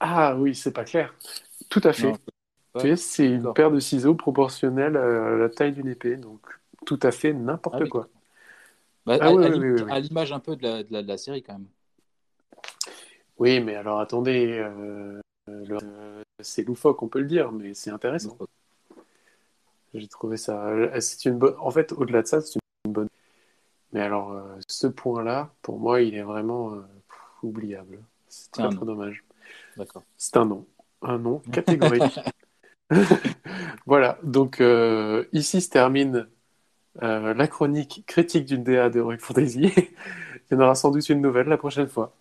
Ah 0.00 0.36
oui, 0.36 0.54
c'est 0.54 0.72
pas 0.72 0.84
clair. 0.84 1.14
Tout 1.68 1.80
à 1.84 1.92
fait. 1.92 2.08
Non. 2.08 2.18
C'est 2.96 3.26
une 3.26 3.52
paire 3.52 3.70
de 3.70 3.80
ciseaux 3.80 4.14
proportionnelle 4.14 4.96
à 4.96 5.36
la 5.36 5.48
taille 5.48 5.72
d'une 5.72 5.88
épée, 5.88 6.16
donc 6.16 6.40
tout 6.86 6.98
à 7.02 7.10
fait 7.10 7.32
n'importe 7.32 7.76
Ah 7.76 7.82
oui. 7.82 7.90
quoi. 7.90 8.08
Bah, 9.06 9.18
Ah 9.20 9.26
à, 9.26 9.30
oui, 9.30 9.44
à 9.44 9.48
oui, 9.48 9.56
l'im- 9.56 9.62
oui, 9.70 9.82
oui. 9.82 9.92
à 9.92 10.00
l'image 10.00 10.32
un 10.32 10.40
peu 10.40 10.56
de 10.56 10.62
la, 10.62 10.82
de 10.82 10.92
la- 10.92 11.02
de 11.02 11.08
la 11.08 11.18
série 11.18 11.42
quand 11.42 11.54
même. 11.54 11.66
Oui, 13.38 13.60
mais 13.60 13.76
alors 13.76 14.00
attendez, 14.00 14.58
euh, 14.58 15.20
euh, 15.48 16.22
c'est 16.40 16.64
loufoque, 16.64 17.02
on 17.02 17.08
peut 17.08 17.20
le 17.20 17.26
dire, 17.26 17.52
mais 17.52 17.74
c'est 17.74 17.90
intéressant. 17.90 18.36
J'ai 19.94 20.08
trouvé 20.08 20.36
ça. 20.36 20.66
euh, 20.66 21.00
C'est 21.00 21.24
une 21.26 21.38
bonne. 21.38 21.54
En 21.58 21.70
fait, 21.70 21.92
au-delà 21.92 22.22
de 22.22 22.26
ça, 22.26 22.40
c'est 22.40 22.58
une 22.84 22.92
bonne. 22.92 23.08
Mais 23.92 24.00
alors, 24.00 24.32
euh, 24.32 24.56
ce 24.68 24.86
point-là, 24.86 25.50
pour 25.62 25.78
moi, 25.78 26.02
il 26.02 26.14
est 26.14 26.22
vraiment 26.22 26.74
oubliable. 27.42 28.00
C'est 28.28 28.50
très 28.50 28.68
très 28.68 28.84
dommage. 28.86 29.24
D'accord. 29.76 30.02
C'est 30.16 30.36
un 30.36 30.44
non, 30.46 30.66
un 31.02 31.18
non 31.18 31.38
catégorique. 31.52 32.20
voilà. 33.86 34.18
Donc 34.22 34.60
euh, 34.60 35.24
ici 35.32 35.60
se 35.60 35.70
termine 35.70 36.28
euh, 37.02 37.34
la 37.34 37.48
chronique 37.48 38.04
critique 38.06 38.46
d'une 38.46 38.64
DA 38.64 38.90
de 38.90 38.98
Heroic 39.00 39.18
Fantasy. 39.20 39.72
Il 40.50 40.54
y 40.54 40.56
en 40.56 40.60
aura 40.62 40.74
sans 40.76 40.90
doute 40.92 41.08
une 41.10 41.20
nouvelle 41.22 41.48
la 41.48 41.58
prochaine 41.58 41.88
fois. 41.88 42.16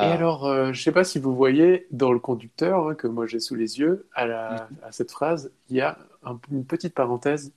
Et 0.00 0.10
Ah, 0.10 0.12
alors, 0.12 0.46
euh, 0.46 0.66
je 0.74 0.80
ne 0.80 0.84
sais 0.84 0.92
pas 0.92 1.04
si 1.04 1.18
vous 1.20 1.34
voyez 1.36 1.86
dans 1.92 2.12
le 2.12 2.20
conducteur 2.20 2.88
hein, 2.88 2.94
que 2.96 3.06
moi 3.08 3.26
j'ai 3.26 3.40
sous 3.40 3.54
les 3.56 3.80
yeux, 3.80 4.08
à, 4.14 4.26
la- 4.26 4.70
à 4.82 4.92
cette 4.92 5.12
phrase, 5.12 5.52
il 5.70 5.76
y 5.76 5.82
a 5.82 5.98
un- 6.24 6.40
une 6.52 6.66
petite 6.66 6.94
parenthèse 6.94 7.52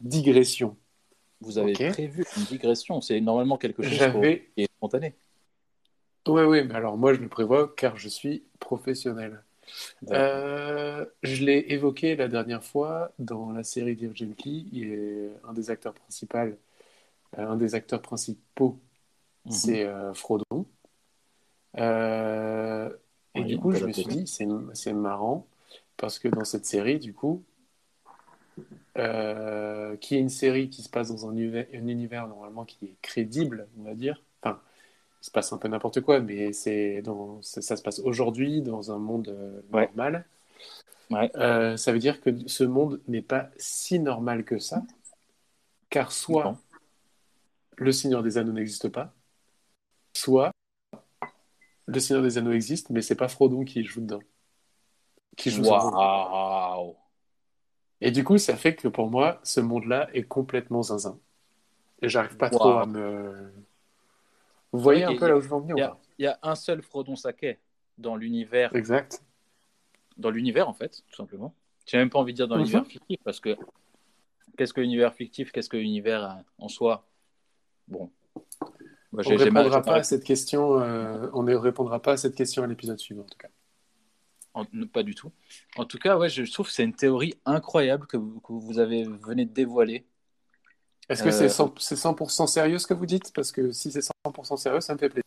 digression. 0.00 0.76
vous 1.42 1.58
avez 1.58 1.78
prévu 1.78 2.24
une 2.36 2.44
digression. 2.44 3.00
C'est 3.02 3.20
normalement 3.20 3.58
quelque 3.58 3.82
chose 3.82 4.06
qui 4.08 4.16
est 4.56 4.68
spontané. 4.78 5.16
Oui, 6.26 6.42
oui, 6.44 6.64
mais 6.64 6.74
alors 6.76 6.96
moi 6.96 7.12
je 7.12 7.20
le 7.20 7.28
prévois 7.28 7.74
car 7.76 7.98
je 7.98 8.08
suis 8.08 8.44
professionnel. 8.58 9.44
Euh, 10.12 11.06
je 11.22 11.44
l'ai 11.44 11.66
évoqué 11.68 12.16
la 12.16 12.28
dernière 12.28 12.64
fois 12.64 13.12
dans 13.18 13.52
la 13.52 13.62
série 13.62 13.96
Dear 13.96 14.14
Gently. 14.14 14.68
Il 14.72 14.92
est 14.92 15.30
un 15.44 15.52
des 15.52 15.70
acteurs 15.70 15.94
principaux, 15.94 16.38
euh, 16.38 16.54
un 17.36 17.56
des 17.56 17.74
acteurs 17.74 18.02
principaux, 18.02 18.78
Mhm. 19.44 19.52
c'est 19.52 19.84
euh, 19.86 20.14
Frodon. 20.14 20.66
Euh, 21.78 22.90
et 23.34 23.40
Oui, 23.40 23.46
du 23.46 23.58
coup, 23.58 23.72
je 23.72 23.84
me 23.86 23.92
suis 23.92 24.08
dit, 24.08 24.26
c'est 24.26 24.92
marrant 24.92 25.46
parce 25.96 26.18
que 26.18 26.28
dans 26.28 26.44
cette 26.44 26.66
série, 26.66 26.98
du 26.98 27.14
coup, 27.14 27.44
qui 30.00 30.14
est 30.14 30.20
une 30.20 30.28
série 30.28 30.68
qui 30.70 30.82
se 30.82 30.88
passe 30.88 31.08
dans 31.08 31.28
un 31.28 31.36
univers 31.36 32.28
normalement 32.28 32.64
qui 32.64 32.84
est 32.86 32.96
crédible, 33.02 33.68
on 33.78 33.84
va 33.84 33.94
dire. 33.94 34.22
Il 35.22 35.26
se 35.26 35.30
passe 35.30 35.52
un 35.52 35.58
peu 35.58 35.68
n'importe 35.68 36.00
quoi, 36.00 36.20
mais 36.20 36.52
c'est 36.52 37.02
dans, 37.02 37.42
ça, 37.42 37.60
ça 37.60 37.76
se 37.76 37.82
passe 37.82 37.98
aujourd'hui 38.00 38.62
dans 38.62 38.90
un 38.90 38.98
monde 38.98 39.28
euh, 39.28 39.60
Ouais. 39.72 39.86
normal. 39.88 40.24
Ouais. 41.10 41.30
Euh, 41.36 41.76
ça 41.76 41.92
veut 41.92 41.98
dire 41.98 42.20
que 42.20 42.30
ce 42.48 42.64
monde 42.64 43.00
n'est 43.08 43.22
pas 43.22 43.50
si 43.56 43.98
normal 43.98 44.44
que 44.44 44.58
ça, 44.58 44.82
car 45.90 46.12
soit 46.12 46.44
Non. 46.44 46.58
le 47.76 47.92
Seigneur 47.92 48.22
des 48.22 48.38
Anneaux 48.38 48.52
n'existe 48.52 48.88
pas, 48.88 49.12
soit 50.16 50.52
le 51.86 51.98
Seigneur 51.98 52.22
des 52.22 52.38
Anneaux 52.38 52.52
existe, 52.52 52.90
mais 52.90 53.02
c'est 53.02 53.16
pas 53.16 53.28
Frodon 53.28 53.64
qui 53.64 53.82
joue 53.84 54.00
dedans. 54.00 54.20
Qui 55.36 55.50
joue 55.50 55.64
Et 58.00 58.10
du 58.12 58.22
coup, 58.24 58.38
ça 58.38 58.56
fait 58.56 58.76
que 58.76 58.88
pour 58.88 59.10
moi, 59.10 59.40
ce 59.42 59.60
monde-là 59.60 60.08
est 60.14 60.22
complètement 60.22 60.82
zinzin. 60.82 61.18
Et 62.02 62.08
j'arrive 62.08 62.36
pas 62.36 62.48
trop 62.50 62.78
à 62.78 62.86
me. 62.86 63.52
Vous 64.72 64.78
voyez 64.80 65.04
un 65.04 65.16
peu 65.16 65.28
là 65.28 65.36
où 65.36 65.40
je 65.40 65.48
veux 65.48 65.54
en 65.54 65.60
venir 65.60 65.76
Il 65.76 65.80
y 65.80 65.82
a, 65.82 65.88
pas? 65.88 66.00
il 66.18 66.24
y 66.24 66.28
a 66.28 66.38
un 66.42 66.54
seul 66.54 66.82
Frodon 66.82 67.16
Saquet 67.16 67.58
dans 67.98 68.16
l'univers, 68.16 68.74
Exact. 68.74 69.22
dans 70.16 70.30
l'univers 70.30 70.68
en 70.68 70.72
fait, 70.74 71.02
tout 71.08 71.16
simplement. 71.16 71.54
J'ai 71.86 71.98
même 71.98 72.10
pas 72.10 72.18
envie 72.18 72.32
de 72.32 72.36
dire 72.36 72.48
dans 72.48 72.56
l'univers 72.56 72.86
fictif 72.86 73.18
parce 73.24 73.40
que 73.40 73.56
qu'est-ce 74.56 74.72
que 74.72 74.80
l'univers 74.80 75.12
fictif, 75.14 75.50
qu'est-ce 75.52 75.68
que 75.68 75.76
l'univers 75.76 76.24
euh, 76.24 76.34
en 76.58 76.68
soi? 76.68 77.06
Bon, 77.88 78.10
Moi, 79.12 79.22
On 79.26 79.30
ne 79.32 79.38
répondra 79.38 79.82
pas 79.82 79.96
à 79.96 80.02
cette 80.04 80.22
question. 80.22 80.80
euh, 80.80 81.28
on 81.32 81.42
ne 81.42 81.54
répondra 81.56 82.00
pas 82.00 82.12
à 82.12 82.16
cette 82.16 82.36
question 82.36 82.62
à 82.62 82.66
l'épisode 82.68 82.98
suivant, 83.00 83.22
en 83.22 83.26
tout 83.26 83.38
cas. 83.38 83.48
En- 84.54 84.64
pas 84.92 85.02
du 85.02 85.14
tout. 85.14 85.32
En 85.76 85.84
tout 85.84 85.98
cas, 85.98 86.16
ouais, 86.16 86.28
je, 86.28 86.44
je 86.44 86.52
trouve 86.52 86.66
que 86.66 86.72
c'est 86.72 86.84
une 86.84 86.94
théorie 86.94 87.34
incroyable 87.44 88.06
que 88.06 88.16
vous, 88.16 88.40
que 88.40 88.52
vous 88.52 88.78
avez 88.78 89.04
venez 89.04 89.44
de 89.46 89.52
dévoiler. 89.52 90.04
Est-ce 91.10 91.22
que 91.22 91.30
Euh, 91.30 91.32
c'est 91.32 91.50
100%, 91.50 91.74
c'est 91.80 91.96
100% 91.96 92.46
sérieux 92.46 92.78
ce 92.78 92.86
que 92.86 92.94
vous 92.94 93.06
dites? 93.06 93.32
Parce 93.34 93.52
que 93.52 93.72
si 93.72 93.92
c'est 93.92 94.00
100% 94.02 94.56
sérieux, 94.56 94.80
ça 94.80 94.94
me 94.94 94.98
fait 94.98 95.10
plaisir. 95.10 95.24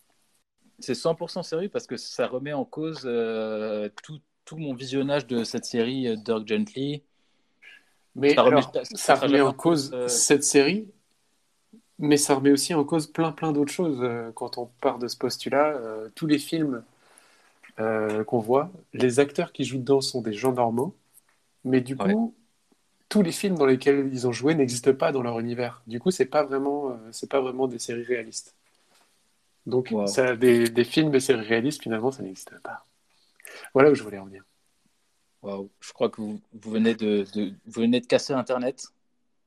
C'est 0.80 0.96
100% 0.96 1.44
sérieux 1.44 1.70
parce 1.70 1.88
que 1.88 1.98
ça 1.98 2.28
remet 2.28 2.54
en 2.54 2.66
cause 2.66 3.04
euh, 3.06 3.90
tout- 4.04 4.22
tout 4.46 4.58
mon 4.58 4.74
visionnage 4.76 5.26
de 5.28 5.44
cette 5.44 5.66
série 5.66 6.08
euh, 6.08 6.16
Dirk 6.18 6.48
Gently. 6.48 7.04
Mais 8.16 8.38
Ça 8.38 8.44
remet- 8.44 8.62
alors, 8.62 8.74
ça- 8.74 8.84
ça 8.96 9.16
ça 9.16 9.16
remet 9.16 9.42
remet 9.42 9.42
en 9.42 9.54
cause 9.54 9.92
euh, 9.94 10.08
cette 10.08 10.44
série, 10.44 10.88
mais 12.00 12.18
ça 12.18 12.36
remet 12.36 12.52
aussi 12.52 12.74
en 12.74 12.84
cause 12.84 13.08
plein 13.08 13.32
plein 13.32 13.52
d'autres 13.52 13.72
choses. 13.72 14.00
Euh, 14.02 14.32
Quand 14.34 14.58
on 14.58 14.66
part 14.82 15.00
de 15.00 15.08
ce 15.08 15.18
postulat, 15.18 15.68
euh, 15.78 16.10
tous 16.16 16.28
les 16.28 16.40
films 16.40 16.84
euh, 17.80 18.24
qu'on 18.26 18.40
voit, 18.40 18.72
les 18.94 19.20
acteurs 19.20 19.52
qui 19.54 19.64
jouent 19.66 19.80
dedans 19.80 20.02
sont 20.02 20.22
des 20.22 20.34
gens 20.34 20.54
normaux, 20.54 20.96
mais 21.66 21.82
du 21.82 21.98
coup. 21.98 22.36
Tous 23.10 23.22
les 23.22 23.32
films 23.32 23.58
dans 23.58 23.66
lesquels 23.66 24.10
ils 24.12 24.28
ont 24.28 24.32
joué 24.32 24.56
n'existent 24.56 24.94
pas 24.94 25.12
dans 25.12 25.22
leur 25.22 25.40
univers. 25.40 25.82
Du 25.88 26.00
coup, 26.00 26.12
c'est 26.12 26.26
pas 26.26 26.44
vraiment, 26.44 26.92
euh, 26.92 26.96
c'est 27.12 27.30
pas 27.30 27.42
vraiment 27.42 27.68
des 27.68 27.80
séries 27.80 28.04
réalistes. 28.04 28.56
Donc, 29.66 29.90
Wow. 29.92 30.08
ça, 30.08 30.36
des, 30.36 30.70
des 30.70 30.84
films 30.84 31.14
et 31.16 31.20
séries 31.20 31.46
réalistes, 31.48 31.82
finalement, 31.84 32.12
ça 32.12 32.24
n'existe 32.24 32.58
pas. 32.60 32.86
Voilà 33.74 33.92
où 33.92 33.96
je 33.96 34.04
voulais 34.04 34.18
en 34.18 34.26
venir. 34.26 34.44
Waouh, 35.42 35.70
je 35.80 35.92
crois 35.94 36.10
que 36.10 36.22
vous, 36.22 36.42
vous 36.54 36.72
venez 36.72 36.96
de, 36.96 37.26
de- 37.34 37.54
vous 37.66 37.82
venez 37.82 38.00
de 38.02 38.06
casser 38.08 38.34
Internet. 38.34 38.88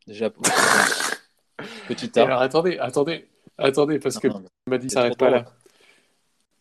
Déjà, 0.07 0.31
petit 1.89 2.07
Et 2.07 2.09
tas. 2.11 2.25
alors, 2.25 2.41
attendez, 2.43 2.79
attendez, 2.79 3.27
attendez, 3.59 3.99
parce 3.99 4.19
que 4.19 4.29
Non, 4.29 4.43
m'a 4.69 4.79
dit 4.79 4.89
ça 4.91 4.95
s'arrête 4.95 5.19
pas 5.19 5.31
drôle. 5.31 5.45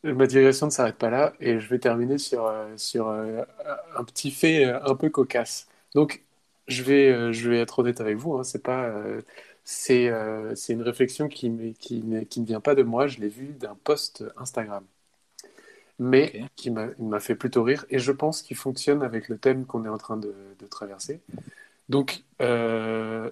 là. 0.04 0.14
Ma 0.14 0.28
digression 0.28 0.68
ne 0.68 0.72
s'arrête 0.72 0.98
pas 0.98 1.10
là 1.10 1.34
et 1.40 1.60
je 1.60 1.68
vais 1.68 1.80
terminer 1.80 2.18
sur, 2.20 2.46
euh, 2.46 2.78
sur 2.78 3.08
euh, 3.08 3.42
un 3.98 4.04
petit 4.04 4.30
fait 4.32 4.64
un 4.66 4.96
peu 4.96 5.10
cocasse. 5.10 5.68
Donc, 5.96 6.24
je 6.68 6.84
vais, 6.84 7.12
euh, 7.12 7.32
je 7.32 7.50
vais 7.50 7.60
être 7.60 7.80
honnête 7.80 8.02
avec 8.02 8.18
vous, 8.18 8.36
hein, 8.36 8.44
c'est 8.44 8.64
pas, 8.64 8.86
euh, 8.86 9.22
c'est, 9.64 10.10
euh, 10.10 10.56
c'est 10.56 10.74
une 10.74 10.82
réflexion 10.82 11.28
qui, 11.28 11.50
ne 11.50 12.46
vient 12.46 12.62
pas 12.62 12.76
de 12.76 12.84
moi, 12.84 13.08
je 13.08 13.20
l'ai 13.20 13.30
vue 13.30 13.54
d'un 13.60 13.78
post 13.84 14.24
Instagram, 14.38 14.84
mais 16.00 16.44
qui 16.56 16.72
m'a, 16.72 17.20
fait 17.20 17.36
plutôt 17.36 17.64
rire 17.64 17.86
et 17.90 18.00
je 18.00 18.12
pense 18.12 18.42
qu'il 18.42 18.58
fonctionne 18.58 19.04
avec 19.04 19.30
le 19.30 19.38
thème 19.38 19.66
qu'on 19.66 19.86
est 19.86 19.90
en 19.90 19.98
train 19.98 20.18
de, 20.18 20.34
de 20.60 20.66
traverser. 20.68 21.22
Donc, 21.88 22.24
euh, 22.42 23.30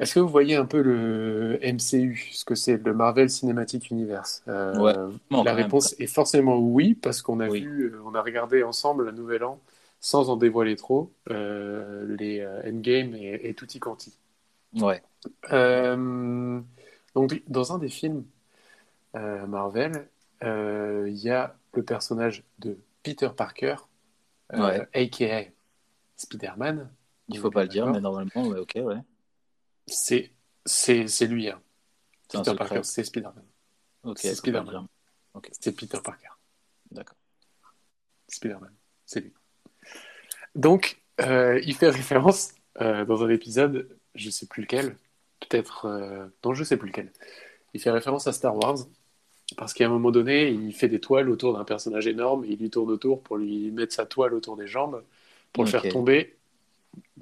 est-ce 0.00 0.14
que 0.14 0.20
vous 0.20 0.28
voyez 0.28 0.56
un 0.56 0.66
peu 0.66 0.82
le 0.82 1.60
MCU, 1.62 2.30
ce 2.32 2.44
que 2.44 2.56
c'est 2.56 2.84
le 2.84 2.92
Marvel 2.92 3.30
Cinematic 3.30 3.90
Universe? 3.90 4.42
Ouais, 4.46 4.94
La 5.30 5.54
réponse 5.54 5.94
est 6.00 6.08
forcément 6.08 6.58
oui, 6.58 6.94
parce 6.94 7.22
qu'on 7.22 7.38
a 7.38 7.48
Oui. 7.48 7.60
vu, 7.60 7.94
on 8.04 8.14
a 8.16 8.20
regardé 8.20 8.64
ensemble 8.64 9.04
la 9.06 9.12
Nouvel 9.12 9.44
An, 9.44 9.60
sans 10.02 10.28
en 10.30 10.36
dévoiler 10.36 10.74
trop, 10.74 11.14
euh, 11.30 12.16
les 12.18 12.40
euh, 12.40 12.68
Endgame 12.68 13.14
et, 13.14 13.48
et 13.48 13.54
Tutti 13.54 13.78
Quanti. 13.78 14.12
Ouais. 14.74 15.00
Euh, 15.52 16.60
donc, 17.14 17.40
dans 17.46 17.72
un 17.72 17.78
des 17.78 17.88
films 17.88 18.24
Marvel, 19.14 20.08
il 20.42 21.14
y 21.14 21.30
a 21.30 21.54
le 21.74 21.84
personnage 21.84 22.42
de 22.58 22.78
Peter 23.02 23.28
Parker, 23.34 23.76
aka 24.50 25.44
Spider-Man. 26.16 26.90
Il 27.28 27.38
faut 27.38 27.50
pas 27.50 27.62
le 27.62 27.68
dire, 27.68 27.86
mais 27.86 28.00
normalement, 28.00 28.48
ouais, 28.48 28.58
ok, 28.58 28.78
ouais. 28.82 28.98
C'est 29.86 30.32
c'est 30.64 31.06
c'est 31.06 31.26
lui, 31.26 31.48
hein. 31.48 31.60
Peter. 32.28 32.54
Parker, 32.56 32.80
c'est 32.82 33.04
Spider-Man. 33.04 33.44
Ok, 34.02 34.18
C'est 34.18 34.34
Spider-Man. 34.34 34.88
C'est 35.60 35.72
Peter 35.72 35.98
Parker. 36.02 36.28
D'accord. 36.90 37.16
Spider-Man, 38.28 38.72
c'est 39.04 39.20
lui. 39.20 39.32
Donc, 40.54 40.98
euh, 41.20 41.60
il 41.64 41.74
fait 41.74 41.88
référence 41.88 42.52
euh, 42.80 43.04
dans 43.04 43.22
un 43.24 43.28
épisode, 43.28 43.88
je 44.14 44.30
sais 44.30 44.46
plus 44.46 44.62
lequel, 44.62 44.96
peut-être, 45.40 45.86
euh, 45.86 46.26
non, 46.44 46.54
je 46.54 46.64
sais 46.64 46.76
plus 46.76 46.88
lequel. 46.88 47.12
Il 47.74 47.80
fait 47.80 47.90
référence 47.90 48.26
à 48.26 48.32
Star 48.32 48.56
Wars 48.56 48.78
parce 49.56 49.74
qu'à 49.74 49.86
un 49.86 49.90
moment 49.90 50.10
donné, 50.10 50.48
il 50.48 50.72
fait 50.72 50.88
des 50.88 51.00
toiles 51.00 51.28
autour 51.28 51.52
d'un 51.52 51.64
personnage 51.64 52.06
énorme, 52.06 52.44
et 52.44 52.52
il 52.52 52.58
lui 52.58 52.70
tourne 52.70 52.90
autour 52.90 53.22
pour 53.22 53.36
lui 53.36 53.70
mettre 53.70 53.92
sa 53.92 54.06
toile 54.06 54.32
autour 54.32 54.56
des 54.56 54.66
jambes 54.66 55.02
pour 55.52 55.64
le 55.64 55.70
faire 55.70 55.86
tomber, 55.88 56.36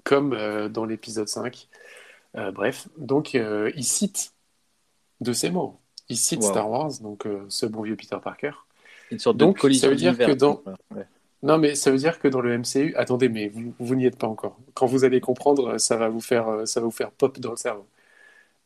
comme 0.04 0.32
euh, 0.32 0.68
dans 0.68 0.84
l'épisode 0.84 1.28
5. 1.28 1.66
Euh, 2.36 2.52
bref, 2.52 2.86
donc 2.96 3.34
il 3.34 3.84
cite 3.84 4.32
de 5.20 5.32
ses 5.32 5.50
mots, 5.50 5.80
il 6.08 6.16
cite 6.16 6.40
Wow. 6.42 6.50
Star 6.50 6.70
Wars, 6.70 6.92
donc 7.00 7.26
ce 7.48 7.66
bon 7.66 7.82
vieux 7.82 7.96
Peter 7.96 8.16
Parker. 8.22 8.52
Une 9.10 9.18
sorte 9.18 9.36
Donc, 9.36 9.56
de 9.56 9.60
collision 9.60 9.88
ça 9.88 9.90
veut 9.90 9.96
dire 9.96 10.16
que 10.16 10.32
dans-. 10.32 10.62
Ouais. 10.94 11.06
Non, 11.42 11.56
mais 11.58 11.74
ça 11.74 11.90
veut 11.90 11.96
dire 11.96 12.18
que 12.18 12.28
dans 12.28 12.40
le 12.42 12.52
MCU, 12.52 12.94
attendez, 12.96 13.28
mais 13.30 13.48
vous, 13.48 13.74
vous 13.78 13.94
n'y 13.94 14.04
êtes 14.06 14.18
pas 14.18 14.26
encore. 14.26 14.58
Quand 14.74 14.86
vous 14.86 15.04
allez 15.04 15.20
comprendre, 15.20 15.78
ça 15.78 15.96
va 15.96 16.08
vous 16.10 16.20
faire, 16.20 16.48
euh, 16.48 16.66
ça 16.66 16.80
va 16.80 16.84
vous 16.86 16.90
faire 16.92 17.10
pop 17.12 17.38
dans 17.40 17.50
le 17.52 17.56
cerveau. 17.56 17.86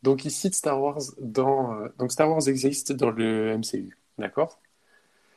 Donc, 0.03 0.25
il 0.27 0.31
cite 0.33 0.55
Star 0.55 0.81
Wars 0.83 1.01
dans, 1.21 1.75
euh, 1.81 1.89
donc 1.99 2.13
Star 2.13 2.31
Wars 2.31 2.49
existe 2.49 2.93
dans 2.93 3.11
le 3.11 3.49
MCU, 3.51 3.99
d'accord? 4.19 4.61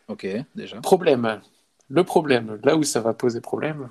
Ok, 0.07 0.25
déjà. 0.55 0.81
Problème. 0.81 1.41
Le 1.89 2.03
problème, 2.03 2.59
là 2.63 2.75
où 2.75 2.83
ça 2.83 2.99
va 3.01 3.13
poser 3.13 3.41
problème 3.41 3.89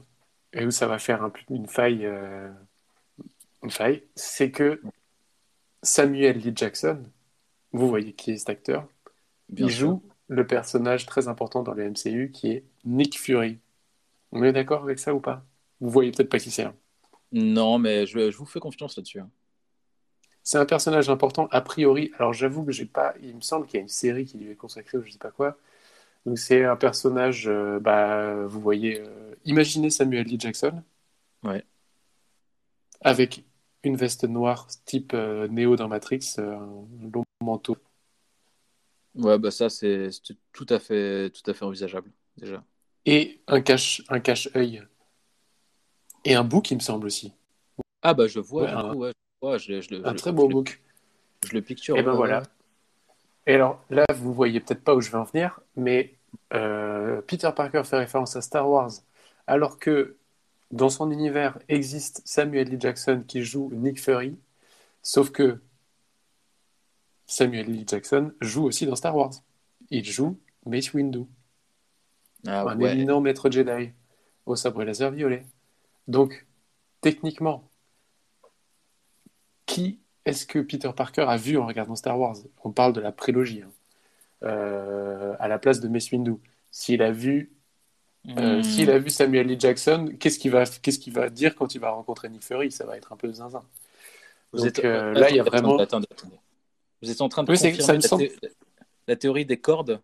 et 0.52 0.66
où 0.66 0.70
ça 0.70 0.86
va 0.86 0.98
faire 0.98 1.22
un- 1.22 1.32
une 1.50 1.66
faille, 1.68 2.04
euh, 2.06 2.50
une 3.62 3.70
faille, 3.70 4.02
c'est 4.14 4.50
que 4.50 4.80
Samuel 5.82 6.38
Lee 6.38 6.52
Jackson, 6.54 7.04
vous 7.72 7.88
voyez 7.88 8.14
qui 8.14 8.32
est 8.32 8.38
cet 8.38 8.50
acteur, 8.50 8.88
Bien 9.48 9.68
il 9.68 9.70
sûr. 9.70 9.96
joue 9.96 10.02
le 10.28 10.46
personnage 10.46 11.06
très 11.06 11.28
important 11.28 11.62
dans 11.62 11.74
le 11.74 11.84
MCU 11.84 12.30
qui 12.32 12.48
est 12.52 12.64
Nick 12.84 13.18
Fury. 13.18 13.58
On 14.32 14.42
est 14.44 14.52
d'accord 14.52 14.82
avec 14.84 14.98
ça 15.00 15.14
ou 15.14 15.20
pas? 15.20 15.44
Vous 15.80 15.90
voyez 15.90 16.12
peut-être 16.12 16.30
pas 16.30 16.40
qui 16.40 16.50
c'est. 16.52 16.64
hein. 16.64 16.76
Non, 17.32 17.78
mais 17.78 18.04
je, 18.06 18.30
je 18.32 18.36
vous 18.36 18.46
fais 18.46 18.58
confiance 18.60 18.96
là-dessus. 18.96 19.20
hein. 19.20 19.30
C'est 20.42 20.58
un 20.58 20.64
personnage 20.66 21.10
important 21.10 21.48
a 21.50 21.60
priori. 21.60 22.10
Alors 22.18 22.32
j'avoue 22.32 22.64
que 22.64 22.72
j'ai 22.72 22.86
pas. 22.86 23.14
Il 23.22 23.36
me 23.36 23.40
semble 23.40 23.66
qu'il 23.66 23.76
y 23.76 23.80
a 23.80 23.82
une 23.82 23.88
série 23.88 24.24
qui 24.24 24.38
lui 24.38 24.50
est 24.50 24.56
consacrée 24.56 24.98
ou 24.98 25.02
je 25.02 25.10
sais 25.12 25.18
pas 25.18 25.30
quoi. 25.30 25.58
Donc 26.26 26.38
c'est 26.38 26.64
un 26.64 26.76
personnage. 26.76 27.48
euh, 27.48 27.80
bah, 27.80 28.46
vous 28.46 28.60
voyez. 28.60 29.00
euh, 29.00 29.34
imaginez 29.46 29.90
Samuel 29.90 30.32
L. 30.32 30.40
Jackson. 30.40 30.82
Ouais. 31.42 31.64
Avec 33.00 33.42
une 33.84 33.96
veste 33.96 34.24
noire 34.24 34.66
type 34.84 35.12
euh, 35.14 35.48
Neo 35.48 35.76
dans 35.76 35.88
Matrix, 35.88 36.34
un 36.38 36.84
long 37.12 37.24
manteau. 37.40 37.78
Ouais, 39.16 39.38
bah 39.38 39.50
ça, 39.50 39.70
c'est 39.70 40.10
tout 40.52 40.66
à 40.68 40.78
fait, 40.78 41.30
tout 41.30 41.48
à 41.50 41.54
fait 41.54 41.64
envisageable, 41.64 42.12
déjà. 42.36 42.62
Et 43.06 43.40
un 43.46 43.62
cache, 43.62 44.02
un 44.10 44.20
cache-œil. 44.20 44.82
Et 46.26 46.34
un 46.34 46.44
bouc, 46.44 46.70
il 46.70 46.74
me 46.74 46.80
semble 46.80 47.06
aussi. 47.06 47.32
Ah, 48.02 48.14
bah 48.14 48.26
je 48.26 48.40
vois, 48.40 48.64
Ouais, 48.64 48.70
un- 48.70 48.90
coup, 48.92 48.98
ouais, 49.00 49.12
je, 49.42 49.46
vois, 49.46 49.58
je, 49.58 49.80
je 49.80 49.90
le- 49.94 50.06
Un 50.06 50.14
très 50.14 50.32
beau 50.32 50.46
le- 50.48 50.54
bouc. 50.54 50.82
Je 51.48 51.54
le 51.54 51.62
picture. 51.62 51.96
Et 51.96 52.02
ben 52.02 52.12
ouais, 52.12 52.18
voilà. 52.18 52.42
Et 53.46 53.54
alors 53.54 53.84
là, 53.90 54.04
vous 54.14 54.32
voyez 54.32 54.60
peut-être 54.60 54.82
pas 54.82 54.94
où 54.94 55.00
je 55.00 55.10
vais 55.10 55.18
en 55.18 55.24
venir, 55.24 55.60
mais 55.76 56.14
euh, 56.52 57.20
Peter 57.22 57.50
Parker 57.54 57.82
fait 57.84 57.96
référence 57.98 58.36
à 58.36 58.40
Star 58.42 58.68
Wars, 58.68 58.90
alors 59.46 59.78
que 59.78 60.16
dans 60.72 60.88
son 60.90 61.10
univers 61.10 61.58
existe 61.68 62.22
Samuel 62.24 62.72
L. 62.72 62.80
Jackson 62.80 63.22
qui 63.26 63.42
joue 63.44 63.70
Nick 63.72 64.00
Fury, 64.00 64.36
sauf 65.02 65.30
que 65.30 65.60
Samuel 67.26 67.68
L. 67.70 67.84
Jackson 67.86 68.32
joue 68.40 68.64
aussi 68.64 68.86
dans 68.86 68.96
Star 68.96 69.16
Wars. 69.16 69.32
Il 69.90 70.04
joue 70.04 70.38
Mace 70.64 70.92
Windu, 70.94 71.24
Ah, 72.46 72.62
un 72.62 72.78
ouais. 72.80 72.92
éminent 72.92 73.20
maître 73.20 73.50
Jedi 73.50 73.90
au 74.46 74.56
sabre 74.56 74.84
laser 74.84 75.10
violet. 75.10 75.44
Donc, 76.08 76.46
techniquement, 77.00 77.68
qui 79.66 80.00
est-ce 80.24 80.46
que 80.46 80.58
Peter 80.60 80.90
Parker 80.96 81.22
a 81.28 81.36
vu 81.36 81.56
en 81.58 81.66
regardant 81.66 81.96
Star 81.96 82.18
Wars? 82.18 82.36
On 82.64 82.70
parle 82.72 82.92
de 82.92 83.00
la 83.00 83.12
prélogie, 83.12 83.62
hein. 83.62 83.70
Euh, 84.42 85.34
à 85.40 85.48
la 85.48 85.58
place 85.58 85.80
de 85.80 85.88
Mace 85.88 86.10
Windu. 86.10 86.34
S'il 86.70 87.00
a 87.02 87.10
vu, 87.10 87.50
euh, 88.38 88.58
Hmm. 88.58 88.62
s'il 88.62 88.90
a 88.90 88.98
vu 88.98 89.08
Samuel 89.08 89.50
L. 89.50 89.58
Jackson, 89.58 90.12
qu'est-ce 90.20 90.38
qu'il 90.38 90.50
va, 90.50 90.64
qu'est-ce 90.66 90.98
qu'il 90.98 91.12
va 91.14 91.30
dire 91.30 91.54
quand 91.56 91.74
il 91.74 91.80
va 91.80 91.90
rencontrer 91.90 92.28
Nick 92.28 92.44
Fury? 92.44 92.70
Ça 92.70 92.84
va 92.84 92.96
être 92.98 93.12
un 93.12 93.16
peu 93.16 93.32
zinzin. 93.32 93.62
Vous 94.52 94.58
Donc, 94.58 94.66
êtes, 94.68 94.84
euh, 94.84 95.12
là, 95.14 95.30
il 95.30 95.36
y 95.36 95.40
a 95.40 95.42
vraiment- 95.42 95.78
attendez, 95.78 96.06
attendez. 96.10 96.36
Vous 97.02 97.10
êtes 97.10 97.20
en 97.20 97.28
train 97.28 97.42
de 97.44 97.50
Oui, 97.50 97.56
confirmer 97.58 97.82
ça 97.82 97.92
me 97.92 97.98
la, 98.00 98.08
semble. 98.08 98.28
thé- 98.28 98.48
la 99.08 99.16
théorie 99.16 99.46
des 99.46 99.58
cordes, 99.60 100.00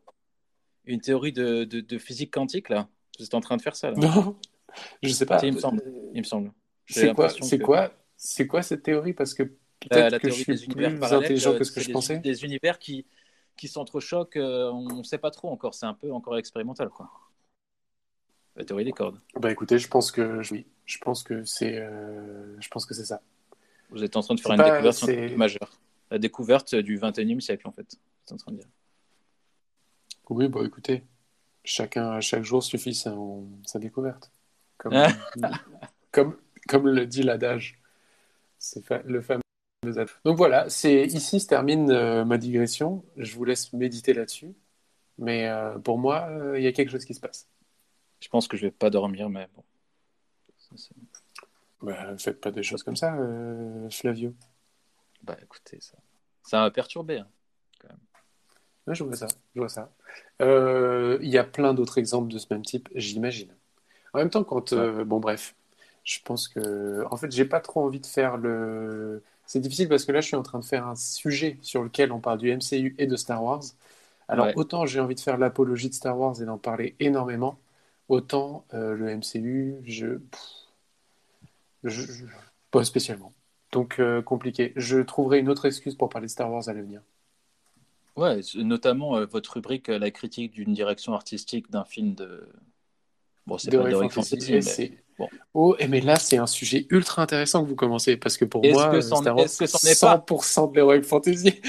une 0.84 1.00
théorie 1.00 1.32
de, 1.32 1.64
de, 1.64 1.80
de 1.80 1.98
physique 1.98 2.32
quantique, 2.32 2.68
là. 2.68 2.88
Vous 3.18 3.24
êtes 3.24 3.34
en 3.34 3.40
train 3.40 3.56
de 3.56 3.62
faire 3.62 3.76
ça, 3.76 3.90
là. 3.90 3.96
Non, 3.98 4.36
je 5.02 5.08
sais 5.10 5.26
pas. 5.26 5.38
Il 5.44 5.52
me 5.54 5.58
semble. 5.58 5.82
Il 6.14 6.18
me 6.20 6.24
semble. 6.24 6.52
J'ai 6.86 7.00
C'est 7.02 7.14
quoi, 7.14 7.28
c'est 7.28 7.58
que- 7.58 7.64
quoi, 7.64 7.92
c'est 8.16 8.46
quoi 8.46 8.62
cette 8.62 8.82
théorie? 8.82 9.12
Parce 9.14 9.34
que 9.34 9.42
La, 9.42 9.48
peut-être 10.10 10.18
que 10.22 10.28
je 10.30 10.34
théorie 10.34 10.42
suis 10.42 10.52
des 10.54 10.64
univers 10.64 10.94
plus 10.94 11.12
intelligent 11.12 11.52
euh, 11.52 11.58
que 11.58 11.64
ce 11.64 11.70
que 11.72 11.74
c'est 11.76 11.82
je 11.82 11.86
des, 11.88 11.92
pensais. 11.92 12.18
des 12.18 12.44
univers 12.44 12.78
qui, 12.78 13.06
qui 13.56 13.68
s'entrechoquent, 13.68 14.36
euh, 14.36 14.70
on 14.70 14.98
ne 14.98 15.02
sait 15.02 15.18
pas 15.18 15.30
trop 15.30 15.50
encore. 15.50 15.74
C'est 15.74 15.86
un 15.86 15.94
peu 15.94 16.12
encore 16.12 16.36
expérimental, 16.38 16.88
quoi. 16.88 17.10
La 18.56 18.64
théorie 18.64 18.84
des 18.84 18.92
cordes. 18.92 19.18
Bah 19.40 19.50
écoutez, 19.50 19.78
je 19.78 19.88
pense 19.88 20.10
que 20.12 20.42
oui, 20.52 20.66
je 20.84 20.98
pense 20.98 21.22
que 21.22 21.42
c'est, 21.44 21.78
euh, 21.78 22.54
je 22.60 22.68
pense 22.68 22.84
que 22.84 22.92
c'est 22.94 23.04
ça. 23.06 23.22
Vous 23.90 24.04
êtes 24.04 24.14
en 24.16 24.20
train 24.20 24.34
de 24.34 24.40
faire 24.40 24.52
une 24.52 24.58
pas- 24.58 24.70
découverte 24.82 25.36
majeure. 25.36 25.70
La 26.12 26.18
découverte 26.18 26.74
du 26.74 26.98
21e 26.98 27.40
siècle, 27.40 27.66
en 27.66 27.72
fait. 27.72 27.96
En 28.30 28.36
train 28.36 28.52
de 28.52 28.58
dire. 28.58 28.68
Oui, 30.28 30.46
bah 30.48 30.60
écoutez, 30.64 31.02
chacun, 31.64 32.20
chaque 32.20 32.44
jour 32.44 32.62
suffit 32.62 32.94
sa, 32.94 33.14
sa 33.64 33.78
découverte. 33.78 34.30
Comme, 34.76 34.92
Ah. 34.94 35.08
comme, 36.12 36.36
comme 36.68 36.86
le 36.88 37.06
dit 37.06 37.22
l'adage. 37.22 37.80
C'est 38.58 38.84
fa- 38.84 39.02
le 39.04 39.22
fameux 39.22 39.40
adage. 39.86 40.10
Donc 40.26 40.36
voilà, 40.36 40.68
c'est 40.68 41.06
ici 41.06 41.40
se 41.40 41.46
termine 41.46 41.90
euh, 41.90 42.24
ma 42.26 42.36
digression. 42.36 43.02
Je 43.16 43.34
vous 43.34 43.44
laisse 43.44 43.72
méditer 43.72 44.12
là-dessus. 44.12 44.52
Mais 45.16 45.48
euh, 45.48 45.78
pour 45.78 45.98
moi, 45.98 46.26
euh, 46.28 46.58
il 46.58 46.62
y 46.62 46.66
a 46.66 46.72
quelque 46.72 46.90
chose 46.90 47.06
qui 47.06 47.14
se 47.14 47.20
passe. 47.20 47.48
Je 48.20 48.28
pense 48.28 48.48
que 48.48 48.56
je 48.58 48.66
vais 48.66 48.70
pas 48.70 48.90
dormir, 48.90 49.30
mais 49.30 49.48
bon. 49.56 49.64
Ça, 50.76 50.94
Bah, 51.80 52.16
faites 52.18 52.40
pas 52.40 52.50
des 52.50 52.62
choses 52.62 52.82
comme 52.82 52.96
ça, 52.96 53.16
Flavio. 53.90 54.34
Bah 55.22 55.36
écoutez, 55.42 55.80
ça, 55.80 55.98
ça 56.42 56.60
m'a 56.60 56.70
perturbé. 56.70 57.18
hein. 57.18 57.28
Ouais, 58.86 58.94
je 58.94 59.04
vois 59.04 59.14
ça, 59.14 59.28
je 59.54 59.60
vois 59.60 59.68
ça. 59.68 59.92
Euh, 60.40 61.18
Il 61.22 61.28
y 61.28 61.38
a 61.38 61.44
plein 61.44 61.72
d'autres 61.74 61.98
exemples 61.98 62.32
de 62.32 62.38
ce 62.38 62.46
même 62.50 62.64
type, 62.64 62.88
j'imagine. 62.94 63.54
En 64.14 64.18
même 64.20 64.30
temps, 64.30 64.44
quand 64.44 64.72
euh, 64.74 65.04
bon, 65.04 65.20
bref, 65.20 65.56
je 66.04 66.18
pense 66.24 66.48
que, 66.48 67.04
en 67.10 67.16
fait, 67.16 67.32
j'ai 67.32 67.44
pas 67.46 67.60
trop 67.60 67.82
envie 67.84 68.00
de 68.00 68.06
faire 68.06 68.36
le. 68.38 69.22
C'est 69.46 69.60
difficile 69.60 69.88
parce 69.88 70.04
que 70.06 70.12
là, 70.12 70.20
je 70.22 70.28
suis 70.28 70.36
en 70.36 70.42
train 70.44 70.60
de 70.60 70.64
faire 70.66 70.86
un 70.86 70.96
sujet 70.96 71.58
sur 71.62 71.82
lequel 71.84 72.12
on 72.12 72.20
parle 72.20 72.38
du 72.38 72.50
MCU 72.50 72.94
et 72.98 73.06
de 73.06 73.16
Star 73.16 73.42
Wars. 73.44 73.62
Alors, 74.28 74.48
Ouais. 74.48 74.56
autant 74.56 74.86
j'ai 74.86 75.00
envie 75.00 75.14
de 75.16 75.20
faire 75.20 75.38
l'apologie 75.38 75.90
de 75.90 75.94
Star 75.94 76.18
Wars 76.18 76.40
et 76.42 76.46
d'en 76.46 76.58
parler 76.58 76.96
énormément, 77.00 77.58
autant 78.08 78.66
euh, 78.74 78.94
le 78.96 79.10
MCU, 79.10 79.76
je... 79.84 80.06
pff, 80.18 80.40
je, 81.84 82.02
je- 82.12 82.24
pas 82.70 82.84
spécialement. 82.84 83.32
Donc, 83.72 83.98
euh, 83.98 84.20
compliqué. 84.20 84.72
Je 84.76 84.98
trouverai 84.98 85.38
une 85.38 85.48
autre 85.48 85.64
excuse 85.64 85.94
pour 85.94 86.10
parler 86.10 86.26
de 86.26 86.30
Star 86.30 86.52
Wars 86.52 86.68
à 86.68 86.72
l'avenir. 86.74 87.00
Ouais, 88.16 88.40
notamment 88.56 89.16
euh, 89.16 89.24
votre 89.24 89.54
rubrique, 89.54 89.88
euh, 89.88 89.98
la 89.98 90.10
critique 90.10 90.52
d'une 90.52 90.74
direction 90.74 91.14
artistique 91.14 91.70
d'un 91.70 91.84
film 91.84 92.14
de. 92.14 92.46
Bon, 93.46 93.56
c'est 93.56 93.70
pas 93.70 93.88
d'Heroic 93.88 94.10
Fantasy, 94.10 94.52
mais 94.52 95.01
bon. 95.18 95.28
Oh, 95.54 95.76
et 95.78 95.86
mais 95.88 96.00
là, 96.00 96.16
c'est 96.16 96.36
un 96.38 96.46
sujet 96.46 96.86
ultra 96.90 97.22
intéressant 97.22 97.62
que 97.62 97.68
vous 97.68 97.74
commencez, 97.76 98.16
parce 98.16 98.36
que 98.36 98.44
pour 98.44 98.62
moi, 98.64 98.88
euh, 98.94 99.00
c'est 99.00 99.08
c'en 99.66 99.78
est 99.88 100.00
pas 100.00 100.16
100% 100.18 100.70
de 100.72 100.76
l'Heroic 100.76 101.02
Fantasy, 101.02 101.60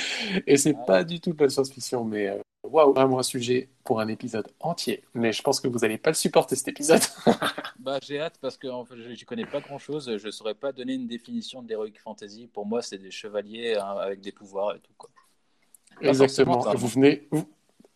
et 0.48 0.58
c'est 0.58 0.76
Ah. 0.80 0.84
pas 0.86 1.04
du 1.04 1.20
tout 1.20 1.34
de 1.34 1.44
la 1.44 1.50
science-fiction, 1.50 2.04
mais 2.06 2.28
euh, 2.30 2.38
waouh, 2.64 2.94
vraiment 2.94 3.20
un 3.20 3.24
sujet 3.24 3.70
pour 3.84 4.00
un 4.00 4.08
épisode 4.08 4.48
entier. 4.60 5.04
Mais 5.14 5.32
je 5.34 5.42
pense 5.42 5.60
que 5.60 5.68
vous 5.68 5.80
n'allez 5.80 5.98
pas 5.98 6.10
le 6.12 6.16
supporter, 6.16 6.56
cet 6.56 6.68
épisode. 6.70 7.02
Bah, 7.80 8.00
j'ai 8.02 8.18
hâte 8.22 8.36
parce 8.40 8.56
que 8.56 8.68
en 8.70 8.86
fait, 8.86 8.96
je 8.96 9.10
ne 9.10 9.26
connais 9.26 9.46
pas 9.46 9.60
grand-chose. 9.60 10.16
Je 10.18 10.26
ne 10.26 10.32
saurais 10.32 10.54
pas 10.56 10.72
donner 10.72 10.94
une 10.94 11.06
définition 11.06 11.62
de 11.62 11.68
l'Heroic 11.68 11.92
Fantasy. 12.02 12.48
Pour 12.48 12.66
moi, 12.66 12.82
c'est 12.82 12.98
des 12.98 13.12
chevaliers 13.12 13.76
hein, 13.76 13.98
avec 14.00 14.22
des 14.22 14.32
pouvoirs 14.32 14.74
et 14.76 14.80
tout. 14.80 14.94
Quoi. 14.98 15.10
Pas 16.02 16.08
Exactement. 16.08 16.60
Vous 16.76 16.88
venez, 16.88 17.28
vous, 17.32 17.44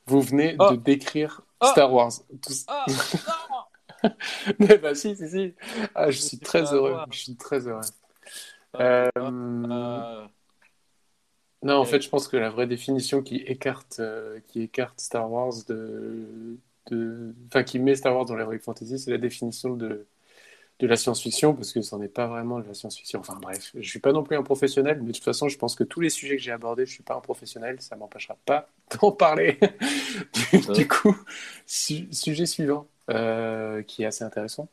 vous 0.07 0.19
venez 0.21 0.57
Oh. 0.59 0.71
de 0.71 0.75
décrire 0.75 1.39
Oh. 1.61 1.67
Star 1.71 1.93
Wars. 1.93 2.11
Tout- 2.41 2.51
Ah, 2.67 2.85
Mais 4.59 4.77
bah 4.77 4.95
si, 4.95 5.15
si, 5.15 5.29
si. 5.29 5.53
Ah, 5.95 6.11
je 6.11 6.19
suis 6.19 6.39
très 6.39 6.73
heureux. 6.73 6.95
Je 7.11 7.17
suis 7.17 7.35
très 7.35 7.67
heureux. 7.67 7.81
Euh, 8.79 10.27
Non, 11.63 11.75
en 11.77 11.85
fait, 11.85 12.01
je 12.01 12.09
pense 12.09 12.27
que 12.27 12.37
la 12.37 12.49
vraie 12.49 12.67
définition 12.67 13.21
qui 13.23 13.37
écarte, 13.37 13.97
euh, 13.99 14.39
qui 14.47 14.61
écarte 14.61 14.99
Star 14.99 15.29
Wars 15.31 15.53
de, 15.67 16.57
de... 16.91 17.33
Enfin, 17.47 17.63
qui 17.63 17.79
met 17.79 17.95
Star 17.95 18.15
Wars 18.15 18.25
dans 18.25 18.35
l'Heroic 18.35 18.59
Fantasy, 18.59 18.99
c'est 18.99 19.09
la 19.11 19.17
définition 19.17 19.75
de, 19.75 20.05
de 20.79 20.87
la 20.87 20.97
science-fiction, 20.97 21.55
parce 21.55 21.73
que 21.73 21.81
ça 21.81 21.97
n'est 21.97 22.09
pas 22.09 22.27
vraiment 22.27 22.59
de 22.59 22.67
la 22.67 22.73
science-fiction. 22.75 23.19
Enfin, 23.21 23.37
bref, 23.41 23.71
je 23.75 23.89
suis 23.89 23.99
pas 23.99 24.13
non 24.13 24.23
plus 24.23 24.37
un 24.37 24.43
professionnel, 24.43 24.99
mais 25.01 25.09
de 25.09 25.13
toute 25.13 25.23
façon, 25.25 25.49
je 25.49 25.57
pense 25.57 25.75
que 25.75 25.83
tous 25.85 26.01
les 26.01 26.09
sujets 26.11 26.37
que 26.37 26.43
j'ai 26.43 26.51
abordés, 26.53 26.85
je 26.85 26.93
suis 26.93 27.03
pas 27.03 27.15
un 27.15 27.21
professionnel, 27.21 27.81
ça 27.81 27.95
m'empêchera 27.97 28.37
pas 28.45 28.69
d'en 29.01 29.11
parler. 29.11 29.59
du, 30.33 30.59
Ouais. 30.67 30.73
du 30.73 30.87
coup, 30.87 31.15
su- 31.67 32.07
sujet 32.13 32.45
suivant, 32.45 32.87
euh, 33.09 33.81
qui 33.83 34.03
est 34.03 34.05
assez 34.05 34.23
intéressant. 34.23 34.69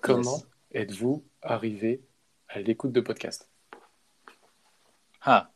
Comment 0.00 0.36
Yes. 0.36 0.46
êtes-vous 0.72 1.24
arrivé 1.42 2.00
à 2.48 2.60
l'écoute 2.60 2.92
de 2.92 3.00
podcasts 3.00 3.48
Ah. 5.22 5.50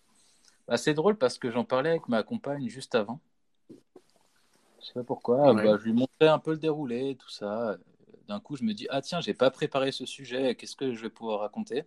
Bah, 0.66 0.76
c'est 0.76 0.94
drôle 0.94 1.16
parce 1.16 1.38
que 1.38 1.50
j'en 1.50 1.64
parlais 1.64 1.90
avec 1.90 2.08
ma 2.08 2.22
compagne 2.22 2.68
juste 2.68 2.94
avant. 2.94 3.20
Je 4.80 4.86
sais 4.86 4.94
pas 4.94 5.02
pourquoi. 5.04 5.52
Ouais. 5.52 5.64
Bah, 5.64 5.76
je 5.78 5.84
lui 5.84 5.92
montrais 5.92 6.28
un 6.28 6.38
peu 6.38 6.52
le 6.52 6.58
déroulé, 6.58 7.16
tout 7.16 7.30
ça. 7.30 7.76
D'un 8.28 8.40
coup, 8.40 8.56
je 8.56 8.64
me 8.64 8.72
dis, 8.72 8.86
ah 8.90 9.02
tiens, 9.02 9.20
j'ai 9.20 9.34
pas 9.34 9.50
préparé 9.50 9.92
ce 9.92 10.06
sujet. 10.06 10.54
Qu'est-ce 10.54 10.76
que 10.76 10.94
je 10.94 11.02
vais 11.02 11.10
pouvoir 11.10 11.40
raconter? 11.40 11.84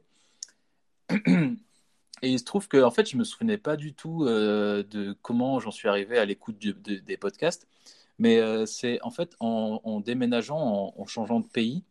Et 2.23 2.29
il 2.31 2.39
se 2.39 2.43
trouve 2.45 2.67
que, 2.67 2.81
en 2.83 2.89
fait, 2.91 3.07
je 3.09 3.17
me 3.17 3.23
souvenais 3.23 3.57
pas 3.57 3.75
du 3.75 3.93
tout 3.93 4.25
euh, 4.25 4.83
de 4.83 5.15
comment 5.21 5.59
j'en 5.59 5.69
suis 5.71 5.88
arrivé 5.88 6.17
à 6.17 6.25
l'écoute 6.25 6.57
des 6.57 7.17
podcasts. 7.17 7.67
Mais 8.20 8.39
euh, 8.39 8.65
c'est 8.65 8.99
en 9.03 9.11
fait 9.11 9.36
en, 9.39 9.80
en 9.84 9.99
déménageant, 9.99 10.59
en, 10.59 10.93
en 10.97 11.05
changeant 11.05 11.39
de 11.39 11.47
pays, 11.47 11.84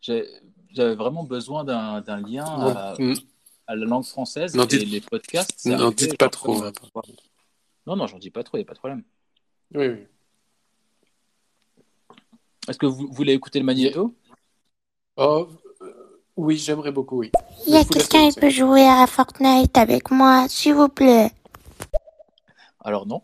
j'avais 0.00 0.94
vraiment 0.94 1.24
besoin 1.24 1.64
d'un 1.64 2.20
lien 2.20 2.44
à, 2.46 2.96
Non, 2.98 3.14
à 3.66 3.74
la 3.76 3.86
langue 3.86 4.04
française 4.04 4.54
N'en 4.54 4.64
et 4.64 4.66
dites- 4.66 4.88
les 4.90 5.00
podcasts. 5.00 5.66
n'en 5.66 5.90
dites 5.90 6.16
pas 6.16 6.28
trop, 6.28 6.60
comme- 6.60 6.72
hein. 6.96 7.02
Non, 7.86 7.96
non, 7.96 8.06
j'en 8.06 8.18
dis 8.18 8.30
pas 8.30 8.44
trop, 8.44 8.56
il 8.58 8.60
n'y 8.60 8.64
a 8.64 8.68
pas 8.68 8.74
de 8.74 8.78
problème. 8.78 9.02
Oui, 9.74 9.88
oui. 9.88 10.06
Est-ce 12.68 12.78
que 12.78 12.86
vous 12.86 13.08
voulez 13.10 13.32
écouter 13.32 13.58
le 13.58 13.64
magnéto? 13.64 14.14
Oh, 15.16 15.48
euh, 15.82 16.22
oui, 16.36 16.56
j'aimerais 16.58 16.92
beaucoup, 16.92 17.18
oui. 17.18 17.32
Il 17.66 17.72
y 17.72 17.76
a 17.76 17.84
quelqu'un 17.84 18.30
qui 18.30 18.38
peut 18.38 18.50
jouer 18.50 18.86
à 18.86 19.06
Fortnite 19.08 19.76
avec 19.76 20.12
moi, 20.12 20.46
s'il 20.48 20.74
vous 20.74 20.88
plaît. 20.88 21.32
Alors 22.80 23.04
non. 23.06 23.22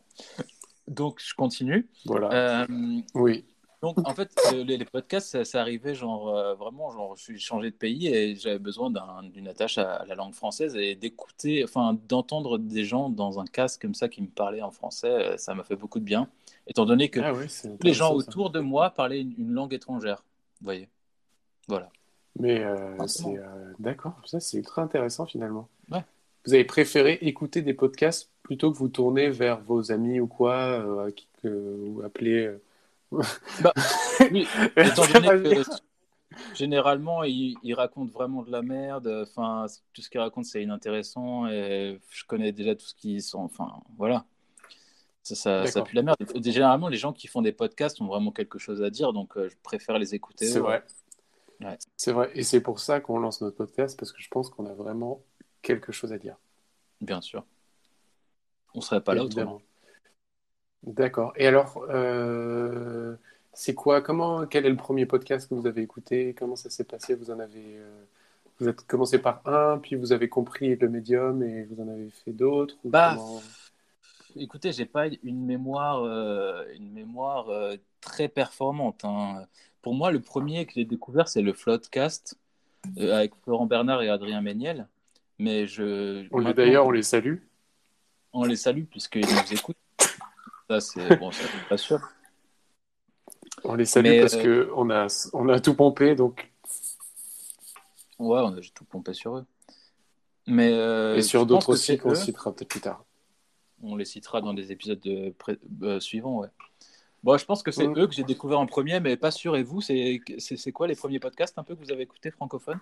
Donc 0.88 1.20
je 1.24 1.34
continue. 1.34 1.86
Voilà. 2.06 2.62
Euh, 2.62 2.66
Oui. 3.14 3.44
donc 3.82 3.98
en 4.08 4.14
fait, 4.14 4.30
euh, 4.52 4.64
les, 4.64 4.76
les 4.78 4.84
podcasts, 4.84 5.28
ça, 5.28 5.44
ça 5.44 5.60
arrivait 5.60 5.94
genre 5.94 6.28
euh, 6.34 6.54
vraiment, 6.54 6.90
genre 6.90 7.14
je 7.16 7.22
suis 7.22 7.38
changé 7.38 7.70
de 7.70 7.76
pays 7.76 8.08
et 8.08 8.34
j'avais 8.36 8.58
besoin 8.58 8.90
d'un- 8.90 9.22
d'une 9.22 9.46
attache 9.48 9.78
à, 9.78 9.96
à 9.96 10.06
la 10.06 10.14
langue 10.14 10.34
française 10.34 10.74
et 10.76 10.94
d'écouter, 10.94 11.62
enfin 11.64 11.96
d'entendre 12.08 12.58
des 12.58 12.84
gens 12.84 13.08
dans 13.10 13.38
un 13.38 13.44
casque 13.44 13.82
comme 13.82 13.94
ça 13.94 14.08
qui 14.08 14.22
me 14.22 14.28
parlaient 14.28 14.62
en 14.62 14.70
français, 14.70 15.36
ça 15.38 15.54
m'a 15.54 15.62
fait 15.62 15.76
beaucoup 15.76 15.98
de 16.00 16.04
bien. 16.04 16.28
Étant 16.66 16.86
donné 16.86 17.08
que 17.10 17.20
Ah 17.20 17.32
oui, 17.34 17.46
les 17.82 17.92
gens 17.92 18.08
ça. 18.10 18.14
autour 18.16 18.50
de 18.50 18.60
moi 18.60 18.90
parlaient 18.90 19.20
une, 19.20 19.34
une 19.38 19.52
langue 19.52 19.72
étrangère. 19.74 20.24
Vous 20.60 20.64
voyez. 20.64 20.88
Voilà. 21.68 21.88
Mais 22.40 22.62
euh, 22.64 22.96
c'est 23.06 23.40
d'accord, 23.78 24.14
ça 24.24 24.38
c'est 24.40 24.58
ultra 24.58 24.82
intéressant 24.82 25.26
finalement. 25.26 25.68
Ouais. 25.90 26.04
Vous 26.46 26.54
avez 26.54 26.64
préféré 26.64 27.18
écouter 27.22 27.62
des 27.62 27.74
podcasts 27.74 28.30
plutôt 28.48 28.72
que 28.72 28.78
vous 28.78 28.88
tourner 28.88 29.28
vers 29.28 29.60
vos 29.60 29.92
amis 29.92 30.20
ou 30.20 30.26
quoi, 30.26 30.54
euh, 30.54 31.08
à 31.08 31.12
qui 31.12 31.28
que 31.42 31.48
vous 31.48 32.00
appelez. 32.02 32.56
Oui, 34.32 34.46
étant 34.76 35.06
donné 35.06 35.28
que 35.28 35.62
généralement 36.54 37.24
ils, 37.24 37.56
ils 37.62 37.74
racontent 37.74 38.10
vraiment 38.10 38.42
de 38.42 38.50
la 38.50 38.62
merde, 38.62 39.06
enfin 39.22 39.66
tout 39.94 40.02
ce 40.02 40.10
qu'ils 40.10 40.20
racontent 40.20 40.46
c'est 40.46 40.62
inintéressant 40.62 41.46
et 41.46 42.00
je 42.10 42.24
connais 42.24 42.52
déjà 42.52 42.74
tout 42.74 42.84
ce 42.84 42.94
qu'ils 42.94 43.22
sont, 43.22 43.40
enfin 43.40 43.80
voilà, 43.96 44.26
ça, 45.22 45.34
ça, 45.36 45.66
ça 45.66 45.82
pue 45.82 45.94
la 45.94 46.02
merde. 46.02 46.16
Généralement 46.44 46.88
les 46.88 46.98
gens 46.98 47.12
qui 47.12 47.28
font 47.28 47.40
des 47.40 47.52
podcasts 47.52 48.00
ont 48.00 48.06
vraiment 48.06 48.32
quelque 48.32 48.58
chose 48.58 48.82
à 48.82 48.90
dire 48.90 49.12
donc 49.12 49.36
euh, 49.36 49.48
je 49.48 49.56
préfère 49.62 49.98
les 49.98 50.14
écouter. 50.14 50.46
C'est 50.46 50.60
vrai. 50.60 50.82
Ouais. 51.60 51.78
C'est 51.96 52.12
vrai. 52.12 52.30
Et 52.34 52.42
c'est 52.42 52.60
pour 52.60 52.80
ça 52.80 53.00
qu'on 53.00 53.18
lance 53.18 53.40
notre 53.40 53.56
podcast 53.56 53.98
parce 53.98 54.12
que 54.12 54.20
je 54.20 54.28
pense 54.28 54.50
qu'on 54.50 54.66
a 54.66 54.74
vraiment 54.74 55.22
quelque 55.62 55.92
chose 55.92 56.12
à 56.12 56.18
dire. 56.18 56.36
Bien 57.00 57.20
sûr. 57.20 57.44
On 58.74 58.80
serait 58.80 59.00
pas 59.00 59.14
là 59.14 59.22
Évidemment. 59.22 59.54
autrement. 59.54 59.62
D'accord. 60.84 61.32
Et 61.36 61.46
alors, 61.46 61.84
euh, 61.90 63.16
c'est 63.52 63.74
quoi, 63.74 64.00
comment, 64.00 64.46
quel 64.46 64.64
est 64.66 64.70
le 64.70 64.76
premier 64.76 65.06
podcast 65.06 65.48
que 65.48 65.54
vous 65.54 65.66
avez 65.66 65.82
écouté? 65.82 66.34
Comment 66.38 66.56
ça 66.56 66.70
s'est 66.70 66.84
passé? 66.84 67.14
Vous 67.14 67.30
en 67.30 67.40
avez, 67.40 67.76
euh, 67.78 68.04
vous 68.58 68.68
êtes 68.68 68.86
commencé 68.86 69.18
par 69.18 69.42
un, 69.46 69.78
puis 69.78 69.96
vous 69.96 70.12
avez 70.12 70.28
compris 70.28 70.76
le 70.76 70.88
médium 70.88 71.42
et 71.42 71.64
vous 71.64 71.82
en 71.82 71.88
avez 71.88 72.10
fait 72.10 72.32
d'autres? 72.32 72.76
Bah, 72.84 73.14
comment- 73.16 73.42
Écoutez, 74.36 74.72
j'ai 74.72 74.84
pas 74.84 75.06
une 75.24 75.44
mémoire, 75.44 76.04
euh, 76.04 76.62
une 76.76 76.92
mémoire 76.92 77.50
très 78.00 78.28
performante. 78.28 79.04
hein. 79.04 79.44
Pour 79.82 79.94
moi, 79.94 80.12
le 80.12 80.20
premier 80.20 80.66
que 80.66 80.74
j'ai 80.74 80.84
découvert, 80.84 81.28
c'est 81.28 81.42
le 81.42 81.52
Floodcast 81.52 82.38
avec 82.98 83.32
Florent 83.42 83.66
Bernard 83.66 84.02
et 84.02 84.08
Adrien 84.08 84.40
Méniel. 84.42 84.86
Mais 85.38 85.66
je, 85.66 86.26
On 86.30 86.38
les, 86.38 86.54
d'ailleurs, 86.54 86.86
on 86.86 86.90
les 86.90 87.02
salue. 87.02 87.38
On 88.32 88.44
les 88.44 88.56
salue 88.56 88.84
puisqu'ils 88.84 89.20
nous 89.26 89.52
écoutent. 89.52 89.76
Ça, 90.68 90.80
c'est 90.80 91.16
bon, 91.16 91.30
ça, 91.32 91.44
c'est 91.44 91.68
pas 91.68 91.78
sûr. 91.78 92.00
On 93.64 93.74
les 93.74 93.86
salue 93.86 94.04
Mais, 94.04 94.20
parce 94.20 94.34
euh, 94.34 94.42
que 94.42 94.70
on 94.74 94.90
a, 94.90 95.06
on 95.32 95.48
a 95.48 95.60
tout 95.60 95.74
pompé, 95.74 96.14
donc, 96.14 96.52
Ouais, 98.18 98.40
on 98.40 98.56
a 98.56 98.60
j'ai 98.60 98.70
tout 98.70 98.84
pompé 98.84 99.14
sur 99.14 99.36
eux. 99.36 99.46
Mais 100.46 100.72
euh, 100.72 101.16
et 101.16 101.22
sur 101.22 101.46
d'autres 101.46 101.70
aussi 101.70 101.98
qu'on 101.98 102.14
citera 102.14 102.54
peut-être 102.54 102.68
plus 102.68 102.80
tard. 102.80 103.04
On 103.82 103.96
les 103.96 104.04
citera 104.04 104.40
dans 104.40 104.54
des 104.54 104.72
épisodes 104.72 105.00
de 105.00 105.30
pré- 105.30 105.58
euh, 105.82 106.00
suivants, 106.00 106.38
ouais. 106.38 106.48
Bon, 107.22 107.36
je 107.36 107.44
pense 107.44 107.62
que 107.62 107.70
c'est 107.70 107.86
Mm. 107.86 107.98
eux 107.98 108.06
que 108.06 108.14
j'ai 108.14 108.24
découvert 108.24 108.58
en 108.58 108.66
premier, 108.66 109.00
mais 109.00 109.16
pas 109.16 109.30
sûr. 109.30 109.56
Et 109.56 109.62
vous, 109.62 109.80
c'est 109.80 110.20
quoi 110.72 110.86
les 110.86 110.94
premiers 110.96 111.20
podcasts 111.20 111.58
un 111.58 111.64
peu 111.64 111.74
que 111.74 111.80
vous 111.84 111.92
avez 111.92 112.02
écoutés 112.02 112.30
francophones? 112.30 112.80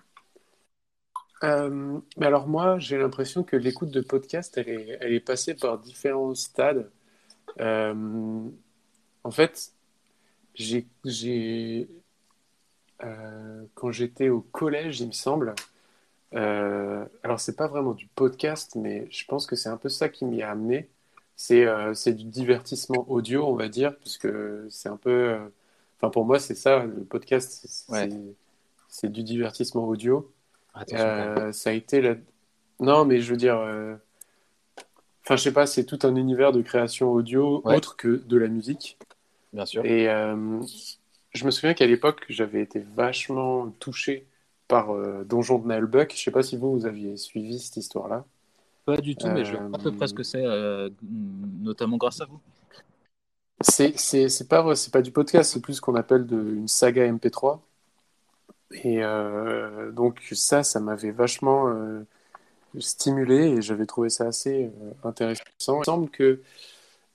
Euh, 1.43 1.99
mais 2.17 2.25
alors 2.25 2.47
moi, 2.47 2.79
j'ai 2.79 2.97
l'impression 2.97 3.43
que 3.43 3.55
l'écoute 3.55 3.91
de 3.91 4.01
podcast, 4.01 4.57
elle 4.57 4.69
est, 4.69 4.97
elle 5.01 5.13
est 5.13 5.19
passée 5.19 5.53
par 5.55 5.77
différents 5.79 6.33
stades. 6.35 6.89
Euh, 7.59 8.49
en 9.23 9.31
fait, 9.31 9.73
j'ai, 10.55 10.87
j'ai, 11.05 11.89
euh, 13.03 13.63
quand 13.75 13.91
j'étais 13.91 14.29
au 14.29 14.41
collège, 14.41 15.01
il 15.01 15.07
me 15.07 15.11
semble, 15.11 15.53
alors 16.33 17.39
c'est 17.39 17.55
pas 17.55 17.67
vraiment 17.67 17.93
du 17.93 18.07
podcast, 18.07 18.75
mais 18.75 19.07
je 19.11 19.25
pense 19.25 19.45
que 19.47 19.55
c'est 19.55 19.69
un 19.69 19.77
peu 19.77 19.89
ça 19.89 20.09
qui 20.09 20.25
m'y 20.25 20.41
a 20.43 20.51
amené. 20.51 20.89
C'est 21.35 21.65
c'est 21.93 22.13
du 22.13 22.25
divertissement 22.25 23.05
audio, 23.09 23.45
on 23.47 23.55
va 23.55 23.69
dire, 23.69 23.95
parce 23.99 24.17
que 24.17 24.67
c'est 24.69 24.89
un 24.89 24.97
peu, 24.97 25.37
Enfin, 25.97 26.11
pour 26.11 26.25
moi, 26.25 26.39
c'est 26.39 26.55
ça, 26.55 26.85
le 26.85 27.03
podcast, 27.05 27.65
c'est 27.67 27.91
Ouais. 27.91 28.09
c'est- 28.09 28.35
c'est 28.89 29.11
du 29.11 29.23
divertissement 29.23 29.87
audio. 29.87 30.31
Euh, 30.93 31.51
ça 31.51 31.69
a 31.71 31.73
été 31.73 32.01
la... 32.01 32.15
Non, 32.79 33.05
mais 33.05 33.19
je 33.19 33.31
veux 33.31 33.37
dire... 33.37 33.57
euh, 33.57 33.95
Enfin, 35.23 35.35
je 35.35 35.43
sais 35.43 35.51
pas, 35.53 35.65
c'est 35.65 35.83
tout 35.83 35.99
un 36.03 36.15
univers 36.15 36.53
de 36.53 36.61
création 36.61 37.11
audio 37.11 37.61
Ouais. 37.65 37.75
autre 37.75 37.97
que 37.97 38.21
de 38.25 38.37
la 38.37 38.47
musique. 38.47 38.97
bien 39.51 39.65
sûr. 39.65 39.85
Et 39.85 40.07
euh, 40.09 40.61
je 41.33 41.45
me 41.45 41.51
souviens 41.51 41.73
qu'à 41.73 41.85
l'époque, 41.85 42.25
j'avais 42.29 42.61
été 42.61 42.79
vachement 42.95 43.69
touché 43.79 44.25
par 44.69 44.93
euh, 44.95 45.25
Donjon 45.25 45.59
de 45.59 45.67
Naël 45.67 45.85
Buck. 45.85 46.13
Je 46.15 46.21
sais 46.23 46.31
pas 46.31 46.43
si 46.43 46.55
vous, 46.55 46.71
vous 46.71 46.85
aviez 46.85 47.17
suivi 47.17 47.59
cette 47.59 47.75
histoire-là. 47.75 48.23
Pas 48.85 48.97
du 48.97 49.17
tout, 49.17 49.27
mais 49.27 49.43
je 49.43 49.57
vois 49.57 49.77
à 49.77 49.83
peu 49.83 49.91
près 49.91 50.07
ce 50.07 50.13
que 50.13 50.23
c'est, 50.23 50.45
euh, 50.45 50.89
notamment 51.61 51.97
grâce 51.97 52.21
à 52.21 52.25
vous. 52.25 52.39
C'est 53.61 53.97
c'est 53.99 54.29
c'est 54.29 54.47
pas 54.47 54.75
c'est 54.75 54.93
pas 54.93 55.01
du 55.01 55.11
podcast, 55.11 55.51
c'est 55.51 55.61
plus 55.61 55.73
ce 55.73 55.81
qu'on 55.81 55.95
appelle 55.95 56.25
de, 56.25 56.37
une 56.37 56.69
saga 56.69 57.05
MP3. 57.11 57.59
Et 58.71 59.03
euh, 59.03 59.91
donc 59.91 60.19
ça, 60.33 60.63
ça 60.63 60.79
m'avait 60.79 61.11
vachement 61.11 61.69
euh, 61.69 62.05
stimulé 62.79 63.47
et 63.47 63.61
j'avais 63.61 63.85
trouvé 63.85 64.09
ça 64.09 64.25
assez 64.25 64.65
euh, 64.65 64.91
intéressant. 65.07 65.43
Il 65.67 65.79
me 65.79 65.83
semble 65.83 66.09
que 66.09 66.41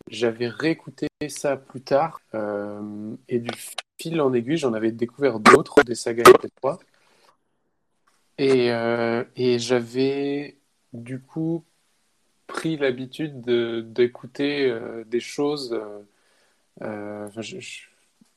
j'avais 0.08 0.48
réécouté 0.48 1.06
ça 1.28 1.56
plus 1.56 1.82
tard 1.82 2.20
et 3.28 3.38
du 3.38 3.50
fil 4.00 4.20
en 4.20 4.32
aiguille, 4.32 4.56
j'en 4.56 4.72
avais 4.72 4.90
découvert 4.92 5.38
d'autres 5.38 5.82
des 5.84 5.94
sagas 5.94 6.24
MP3. 6.24 6.80
Et, 8.38 8.72
euh, 8.72 9.22
et 9.36 9.58
j'avais 9.58 10.56
du 10.92 11.20
coup 11.20 11.64
pris 12.46 12.76
l'habitude 12.76 13.42
de- 13.42 13.82
d'écouter 13.86 14.76
des 15.06 15.20
choses 15.20 15.78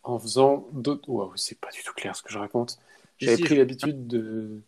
en 0.04 0.20
faisant 0.20 0.68
d'autres. 0.72 1.10
Waouh, 1.10 1.32
c'est 1.36 1.60
pas 1.60 1.72
du 1.72 1.82
tout 1.84 1.94
clair 1.94 2.16
ce 2.16 2.22
que 2.22 2.32
je 2.32 2.38
raconte. 2.38 2.80
J'avais 3.20 3.38
pris 3.44 3.56
l'habitude 3.56 4.08
de, 4.08 4.62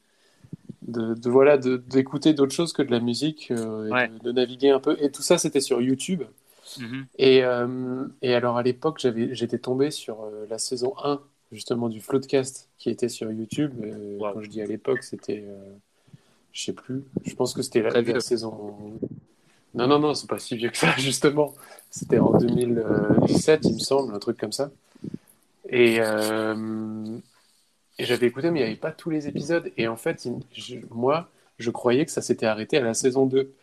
de, 0.84 1.14
de, 1.16 1.30
voilà 1.30 1.58
d'écouter 1.58 2.34
d'autres 2.34 2.54
choses 2.54 2.74
que 2.74 2.82
de 2.82 2.92
la 2.92 3.00
musique, 3.00 3.52
euh, 3.52 3.88
et 3.88 3.92
Ouais. 3.92 4.08
de, 4.08 4.20
de 4.20 4.32
naviguer 4.32 4.70
un 4.70 4.80
peu. 4.80 4.98
Et 5.02 5.12
tout 5.12 5.22
ça, 5.22 5.38
c'était 5.38 5.62
sur 5.62 5.82
YouTube. 5.82 6.24
Mhm. 6.80 7.06
Et, 7.18 7.44
euh, 7.44 8.06
et 8.22 8.34
alors 8.34 8.58
à 8.58 8.64
l'époque, 8.64 9.00
j'étais 9.00 9.58
tombé 9.58 9.90
sur 9.92 10.22
euh, 10.24 10.46
la 10.50 10.58
saison 10.58 10.94
1 11.04 11.22
justement 11.52 11.88
du 11.88 12.02
Floodcast 12.02 12.68
qui 12.78 12.90
était 12.90 13.08
sur 13.10 13.32
YouTube. 13.32 13.72
Wow. 14.20 14.34
Quand 14.34 14.42
je 14.42 14.50
dis 14.50 14.62
à 14.62 14.66
l'époque, 14.66 15.04
c'était, 15.04 15.46
je 16.52 16.62
sais 16.62 16.74
plus, 16.74 17.04
je 17.26 17.34
pense 17.36 17.54
que 17.54 17.62
c'était 17.62 17.82
la, 17.82 18.02
la 18.02 18.20
saison. 18.20 18.76
Non, 19.76 19.88
non, 19.88 20.00
non, 20.00 20.14
c'est 20.14 20.28
pas 20.28 20.40
si 20.40 20.58
vieux 20.58 20.70
que 20.70 20.78
ça, 20.78 20.94
justement. 20.98 21.54
C'était 21.90 22.20
en 22.20 22.32
2017, 22.38 23.62
il 23.64 23.74
me 23.76 23.80
semble, 23.80 24.14
un 24.14 24.20
truc 24.20 24.38
comme 24.38 24.52
ça. 24.52 24.72
Et, 25.70 26.00
euh, 26.02 27.18
et 28.00 28.06
j'avais 28.06 28.28
écouté, 28.28 28.52
mais 28.52 28.60
il 28.60 28.64
n'y 28.64 28.70
avait 28.70 28.78
pas 28.80 28.92
tous 28.92 29.10
les 29.10 29.28
épisodes. 29.28 29.72
Et 29.78 29.88
en 29.88 29.98
fait, 29.98 30.26
il- 30.26 30.40
je- 30.54 30.78
moi, 30.92 31.30
je 31.60 31.72
croyais 31.72 32.06
que 32.06 32.12
ça 32.12 32.22
s'était 32.22 32.46
arrêté 32.46 32.78
à 32.78 32.82
la 32.82 32.94
saison 32.94 33.26
2. 33.26 33.54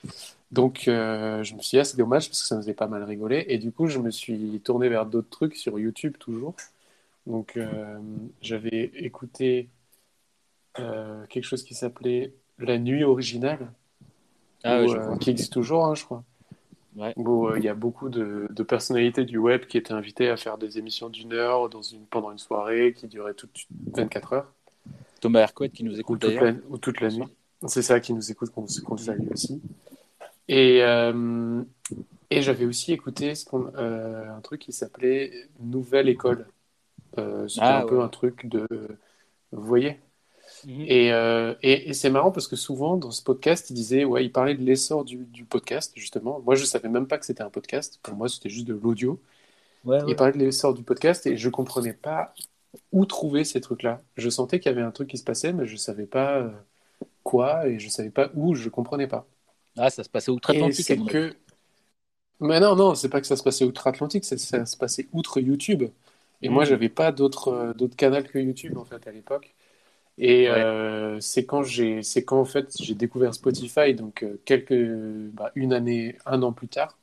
Donc, 0.53 0.89
euh, 0.89 1.43
je 1.45 1.55
me 1.55 1.61
suis 1.61 1.76
dit, 1.76 1.80
ah, 1.80 1.85
c'est 1.85 1.97
dommage 1.99 2.28
parce 2.28 2.43
que 2.43 2.49
ça 2.49 2.57
me 2.57 2.62
faisait 2.62 2.74
pas 2.74 2.89
mal 2.89 3.05
rigoler. 3.05 3.47
Et 3.49 3.59
du 3.59 3.72
coup, 3.72 3.89
je 3.89 3.99
me 3.99 4.11
suis 4.11 4.61
tourné 4.64 4.89
vers 4.89 5.07
d'autres 5.07 5.30
trucs 5.30 5.57
sur 5.57 5.78
YouTube 5.78 6.16
toujours. 6.18 6.55
Donc, 7.26 7.57
euh, 7.57 7.99
j'avais 8.43 8.93
écouté 8.97 9.68
euh, 10.78 11.24
quelque 11.26 11.45
chose 11.45 11.64
qui 11.64 11.74
s'appelait 11.74 12.32
La 12.59 12.78
Nuit 12.78 13.05
originale, 13.05 13.70
Ah 14.64 14.82
où, 14.82 14.89
ouais, 14.89 15.18
qui 15.20 15.30
existe 15.30 15.53
toujours, 15.53 15.87
hein, 15.87 15.95
je 15.95 16.05
crois. 16.05 16.24
Ouais. 16.97 17.17
Où 17.17 17.49
euh, 17.49 17.59
il 17.59 17.65
y 17.65 17.69
a 17.69 17.75
beaucoup 17.75 18.09
de, 18.09 18.49
de 18.51 18.63
personnalités 18.63 19.25
du 19.25 19.39
web 19.39 19.67
qui 19.67 19.79
étaient 19.79 19.93
invitées 19.93 20.31
à 20.31 20.37
faire 20.37 20.59
des 20.59 20.79
émissions 20.79 21.11
d'une 21.11 21.33
heure 21.33 21.69
dans 21.69 21.83
une, 21.83 22.07
pendant 22.07 22.33
une 22.33 22.39
soirée 22.39 22.93
qui 22.95 23.09
durait 23.09 23.35
toute 23.35 23.67
24 23.93 24.33
heures. 24.33 24.55
Thomas 25.21 25.41
Hercouet 25.41 25.71
qui 25.71 25.83
nous 25.85 25.99
Ou 26.09 26.17
écoute 26.17 26.17
toute 26.17 26.29
d'ailleurs. 26.29 26.41
la, 26.41 26.53
ou 26.71 26.79
toute 26.79 27.01
la 27.01 27.11
nuit. 27.11 27.29
C'est 27.67 27.83
ça 27.83 28.01
qui 28.01 28.13
nous 28.13 28.31
écoute, 28.31 28.51
qu'on 28.51 28.67
qu'on 28.85 28.97
salue 28.97 29.31
aussi. 29.33 29.63
Et, 30.49 30.83
euh, 30.83 31.63
et 32.31 32.43
j'avais 32.43 32.67
aussi 32.67 32.93
écouté 32.93 33.35
ce 33.35 33.47
euh, 33.55 34.31
un 34.37 34.41
truc 34.41 34.61
qui 34.63 34.73
s'appelait 34.73 35.49
Nouvelle 35.61 36.09
École. 36.09 36.47
C'était 37.49 37.61
Ah, 37.63 37.79
un 37.79 37.83
peu 37.83 38.01
un 38.03 38.09
truc 38.09 38.47
de. 38.47 38.67
Vous 39.53 39.63
voyez? 39.67 40.01
Mhm. 40.65 40.83
Et, 40.87 41.12
euh, 41.12 41.55
et, 41.62 41.91
et 41.91 41.95
c'est 41.95 42.11
marrant 42.11 42.31
parce 42.33 42.49
que 42.49 42.57
souvent 42.57 42.97
dans 42.97 43.11
ce 43.11 43.23
podcast, 43.23 43.71
il 43.71 43.75
disait, 43.75 44.05
ouais, 44.05 44.25
il 44.25 44.33
parlait 44.33 44.55
de 44.55 44.62
l'essor 44.62 45.05
du, 45.05 45.19
du 45.27 45.45
podcast, 45.45 45.93
justement. 45.97 46.41
Moi, 46.41 46.55
je 46.55 46.65
savais 46.65 46.89
même 46.89 47.07
pas 47.07 47.19
que 47.19 47.27
c'était 47.27 47.43
un 47.43 47.51
podcast. 47.51 48.01
Pour 48.03 48.15
moi, 48.17 48.29
c'était 48.29 48.49
juste 48.51 48.67
de 48.67 48.75
l'audio. 48.75 49.21
Ouais, 49.85 50.03
ouais. 50.03 50.05
Il 50.11 50.17
parlait 50.17 50.33
de 50.33 50.39
l'essor 50.39 50.75
du 50.75 50.83
podcast 50.85 51.27
et 51.27 51.37
je 51.37 51.49
comprenais 51.51 51.95
pas 51.95 52.35
où 52.93 53.07
trouver 53.07 53.45
ces 53.45 53.61
trucs-là. 53.61 54.03
Je 54.17 54.31
sentais 54.31 54.61
qu'il 54.61 54.71
y 54.73 54.75
avait 54.75 54.83
un 54.83 54.91
truc 54.93 55.09
qui 55.11 55.19
se 55.19 55.25
passait, 55.25 55.53
mais 55.53 55.67
je 55.67 55.77
savais 55.77 56.07
pas 56.07 56.39
euh, 56.39 56.51
quoi 57.25 57.69
et 57.69 57.79
je 57.81 57.89
savais 57.89 58.11
pas 58.11 58.31
où, 58.35 58.55
je 58.55 58.69
comprenais 58.71 59.09
pas. 59.09 59.27
Ah, 59.77 59.91
ça 59.91 60.05
se 60.05 60.09
passait 60.09 60.31
outre-Atlantique. 60.31 60.87
c'est 60.87 60.97
que. 60.99 61.37
Mais 62.41 62.61
non, 62.61 62.77
non, 62.77 62.95
c'est 62.95 63.09
pas 63.09 63.21
que 63.21 63.27
ça 63.27 63.37
se 63.37 63.43
passait 63.43 63.65
outre-Atlantique, 63.65 64.25
c'est 64.25 64.39
ça 64.39 64.67
se 64.67 64.77
passait 64.77 65.09
outre 65.12 65.41
YouTube. 65.41 65.85
Et 66.43 66.49
moi, 66.49 66.65
Mhm. 66.65 66.69
j'avais 66.71 66.89
pas 66.89 67.12
d'autres 67.12 67.49
euh, 67.49 67.75
d'autres 67.75 67.97
canaux 67.97 68.23
que 68.23 68.39
YouTube 68.39 68.77
en 68.77 68.85
fait 68.85 69.07
à 69.07 69.12
l'époque. 69.12 69.55
Et 70.19 70.49
Ouais. 70.51 70.51
euh, 70.51 71.19
c'est 71.21 71.45
quand 71.47 71.62
j'ai 71.65 72.03
c'est 72.03 72.25
quand 72.25 72.41
en 72.41 72.45
fait 72.45 72.77
j'ai 72.81 72.95
découvert 72.95 73.35
Spotify 73.35 73.95
donc 73.95 74.23
euh, 74.23 74.41
quelques 74.45 74.75
bah, 75.35 75.51
une 75.57 75.73
année 75.73 76.17
un 76.27 76.43
an 76.43 76.53
plus 76.53 76.69
tard 76.69 76.99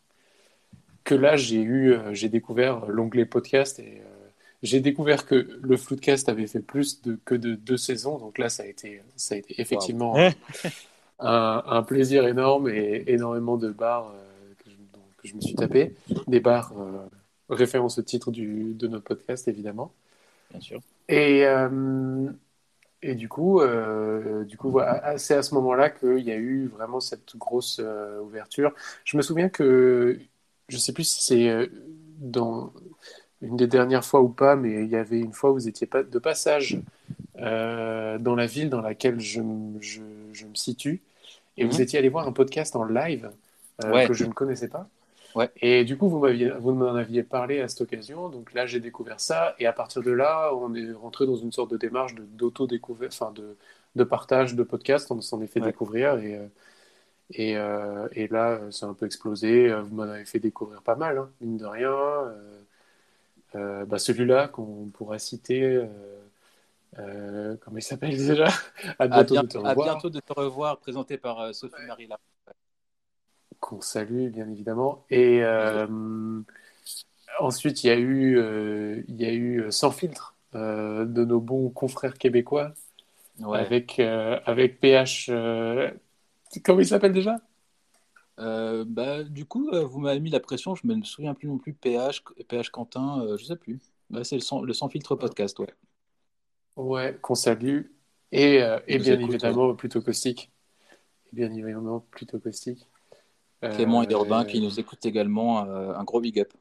que 1.04 1.16
là 1.16 1.36
j'ai 1.36 1.62
eu 1.62 1.94
euh, 1.94 2.14
j'ai 2.14 2.30
découvert 2.30 2.86
l'onglet 2.88 3.26
podcast 3.26 3.80
et 3.80 4.02
euh, 4.02 4.30
j'ai 4.64 4.80
découvert 4.80 5.26
que 5.26 5.36
le 5.62 5.78
Floodcast 5.78 6.30
avait 6.30 6.48
fait 6.48 6.62
plus 6.62 7.02
de, 7.02 7.20
que 7.26 7.36
de 7.36 7.56
deux 7.56 7.78
saisons 7.78 8.18
donc 8.18 8.38
là 8.38 8.50
ça 8.50 8.64
a 8.64 8.66
été 8.68 9.02
ça 9.16 9.36
a 9.36 9.38
été 9.40 9.60
effectivement 9.60 10.14
Wow. 10.14 10.30
un, 11.20 11.64
un 11.66 11.84
plaisir 11.84 12.28
énorme 12.28 12.70
et 12.70 13.04
énormément 13.08 13.58
de 13.58 13.72
bars 13.72 14.12
euh, 14.16 14.54
que, 14.64 14.70
je, 14.70 14.76
donc, 14.94 15.04
que 15.18 15.28
je 15.28 15.36
me 15.36 15.42
suis 15.42 15.56
tapé. 15.56 15.96
Des 16.28 16.40
bars 16.40 16.74
référence 17.50 17.98
au 18.00 18.02
titre 18.04 18.32
du, 18.32 18.74
de 18.74 18.88
notre 18.88 19.04
podcast, 19.06 19.48
évidemment. 19.48 19.94
Bien 20.50 20.62
sûr. 20.62 20.82
Et, 21.10 21.46
et 23.02 23.16
du 23.16 23.28
coup, 23.30 23.62
euh, 23.62 24.44
du 24.46 24.58
coup 24.58 24.70
voilà, 24.70 25.18
c'est 25.18 25.36
à 25.36 25.44
ce 25.44 25.54
moment-là 25.56 25.90
qu'il 25.90 26.20
y 26.20 26.32
a 26.32 26.38
eu 26.38 26.68
vraiment 26.68 27.00
cette 27.00 27.36
grosse 27.38 27.80
euh, 27.84 28.20
ouverture. 28.22 28.74
Je 29.06 29.18
me 29.18 29.22
souviens 29.22 29.50
que, 29.50 30.20
je 30.70 30.78
sais 30.78 30.94
plus 30.94 31.04
si 31.06 31.24
c'est 31.24 31.50
euh, 31.50 31.68
dans 32.20 32.74
une 33.42 33.58
des 33.58 33.68
dernières 33.68 34.06
fois 34.06 34.22
ou 34.22 34.30
pas, 34.30 34.56
mais 34.56 34.84
il 34.84 34.90
y 34.90 34.96
avait 34.96 35.20
une 35.20 35.34
fois 35.34 35.52
où 35.52 35.56
vous 35.56 35.68
étiez 35.68 35.88
de 35.88 36.20
passage 36.20 36.80
euh, 37.40 38.20
dans 38.20 38.36
la 38.36 38.46
ville 38.46 38.70
dans 38.70 38.82
laquelle 38.82 39.20
je, 39.20 39.42
m- 39.42 39.78
je, 39.82 40.02
je 40.34 40.46
me 40.46 40.56
situe, 40.56 41.02
et 41.58 41.66
vous 41.66 41.76
Mhm. 41.76 41.82
étiez 41.82 42.00
allé 42.00 42.10
voir 42.10 42.28
un 42.28 42.34
podcast 42.34 42.76
en 42.76 42.84
live 42.84 43.32
Ouais. 43.84 44.06
que 44.08 44.14
je 44.14 44.26
ne 44.26 44.32
connaissais 44.34 44.68
pas. 44.68 44.88
Ouais. 45.36 45.52
Et 45.58 45.86
du 45.86 45.98
coup, 45.98 46.10
vous 46.10 46.20
m'aviez, 46.20 46.50
vous 46.52 46.74
m'en 46.74 46.96
aviez 46.96 47.24
parlé 47.24 47.62
à 47.62 47.68
cette 47.68 47.82
occasion, 47.82 48.30
donc 48.30 48.54
là 48.54 48.66
j'ai 48.66 48.80
découvert 48.80 49.20
ça, 49.20 49.56
et 49.60 49.66
à 49.68 49.74
partir 49.74 50.02
de 50.04 50.12
là, 50.12 50.52
on 50.56 50.74
est 50.76 50.92
rentré 50.94 51.26
dans 51.26 51.36
une 51.36 51.52
sorte 51.52 51.72
de 51.72 51.78
démarche 51.78 52.16
de, 52.16 52.24
d'auto-découverte, 52.24 53.14
enfin 53.14 53.32
de, 53.34 53.58
de 53.96 54.04
partage 54.04 54.56
de 54.56 54.64
podcasts, 54.64 55.12
on 55.12 55.22
s'en 55.22 55.42
est 55.42 55.48
fait 55.48 55.60
Ouais. 55.60 55.72
découvrir, 55.72 56.18
et, 56.20 56.36
euh, 56.38 56.48
et, 57.32 57.58
euh, 57.58 58.08
et 58.14 58.28
là, 58.30 58.60
ça 58.72 58.88
a 58.88 58.90
un 58.90 58.94
peu 58.96 59.06
explosé, 59.08 59.70
Euh, 59.72 59.82
vous 59.84 59.96
m'en 59.96 60.04
avez 60.04 60.26
fait 60.26 60.40
découvrir 60.40 60.82
pas 60.84 60.96
mal, 60.96 61.18
hein, 61.20 61.32
mine 61.42 61.58
de 61.58 61.66
rien. 61.66 61.92
Euh, 61.94 62.62
euh, 63.56 63.86
bah, 63.86 64.00
celui-là 64.00 64.48
qu'on 64.48 64.90
pourra 64.94 65.20
citer, 65.20 65.86
comment 67.62 67.78
il 67.78 67.82
s'appelle 67.82 68.16
déjà? 68.18 68.48
À 69.00 69.08
À 69.10 69.24
bientôt 69.24 69.38
de 69.38 69.46
te 69.48 69.58
bientôt, 69.58 69.64
à 69.64 69.76
revoir. 69.76 69.76
bientôt 69.76 70.10
de 70.10 70.20
te 70.20 70.34
revoir, 70.34 70.80
présenté 70.80 71.20
par 71.20 71.40
euh, 71.42 71.54
Sophie 71.54 71.84
Marie 71.84 72.08
Lapin. 72.08 72.31
Qu'on 73.62 73.82
salue 73.82 74.30
bien 74.30 74.50
évidemment. 74.50 75.06
Et 75.12 75.44
euh, 75.44 75.88
ensuite, 77.40 77.84
il 77.84 77.88
y 77.88 77.90
a 77.90 77.98
eu, 77.98 78.38
euh, 78.38 79.04
il 79.08 79.22
y 79.22 79.26
a 79.26 79.32
eu 79.34 79.62
euh, 79.64 79.72
Sans 79.72 79.92
filtre 79.92 80.36
de 80.54 81.24
nos 81.26 81.40
bons 81.40 81.70
confrères 81.70 82.18
québécois 82.18 82.74
Ouais. 83.44 83.60
avec, 83.60 84.00
avec 84.00 84.80
PH. 84.80 85.30
comment 86.64 86.80
il 86.80 86.88
s'appelle 86.88 87.14
déjà? 87.14 87.38
Euh, 88.40 88.84
bah, 88.88 89.24
du 89.24 89.46
coup, 89.46 89.70
euh, 89.70 89.86
vous 89.86 90.00
m'avez 90.00 90.20
mis 90.20 90.30
la 90.30 90.40
pression, 90.40 90.76
je 90.76 90.88
me 90.88 91.02
souviens 91.04 91.34
plus 91.34 91.48
non 91.48 91.58
plus. 91.58 91.74
PH, 91.74 92.24
PH 92.48 92.70
Quentin, 92.72 93.22
euh, 93.22 93.38
je 93.38 93.46
sais 93.46 93.56
plus. 93.56 93.80
Bah, 94.10 94.24
c'est 94.24 94.36
le 94.36 94.42
sans, 94.42 94.62
le 94.62 94.74
sans 94.74 94.90
filtre 94.90 95.16
podcast, 95.16 95.60
ouais. 95.60 95.68
Ouais, 96.76 97.18
qu'on 97.22 97.36
salue. 97.36 97.84
Et, 98.32 98.60
et 98.88 99.00
bien 99.00 99.20
écoute, 99.20 99.20
évidemment, 99.20 99.76
plutôt 99.76 100.02
caustique. 100.02 100.52
Et 101.32 101.36
bien 101.36 101.52
évidemment, 101.52 102.02
plutôt 102.12 102.40
caustique. 102.40 102.88
Clément 103.70 104.04
et 104.04 104.12
Euh, 104.12 104.14
Urbain 104.14 104.46
qui 104.46 104.62
nous 104.62 104.80
écoutent 104.80 105.06
également, 105.06 105.66
euh, 105.66 105.94
un 105.96 106.04
gros 106.04 106.22
big 106.22 106.40
up. 106.40 106.54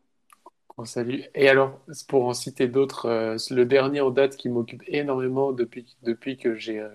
On 0.76 0.84
salue. 0.84 1.20
Et 1.34 1.48
alors, 1.48 1.78
pour 2.08 2.24
en 2.26 2.32
citer 2.34 2.66
d'autres, 2.68 3.06
euh, 3.06 3.36
le 3.50 3.66
dernier 3.66 4.00
en 4.00 4.10
date 4.10 4.36
qui 4.36 4.48
m'occupe 4.48 4.82
énormément 4.86 5.52
depuis, 5.52 5.96
depuis 6.02 6.38
que 6.38 6.54
j'ai, 6.54 6.80
euh, 6.80 6.88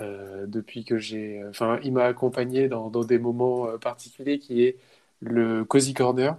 euh, 0.00 0.46
depuis 0.46 0.84
que 0.84 0.98
j'ai, 0.98 1.42
euh, 1.42 1.50
enfin, 1.50 1.80
il 1.84 1.92
m'a 1.94 2.04
accompagné 2.06 2.68
dans, 2.68 2.90
dans 2.90 3.04
des 3.04 3.18
moments 3.18 3.68
euh, 3.68 3.78
particuliers, 3.78 4.38
qui 4.40 4.64
est 4.64 4.78
le 5.20 5.64
Cozy 5.64 5.94
Corner. 5.94 6.36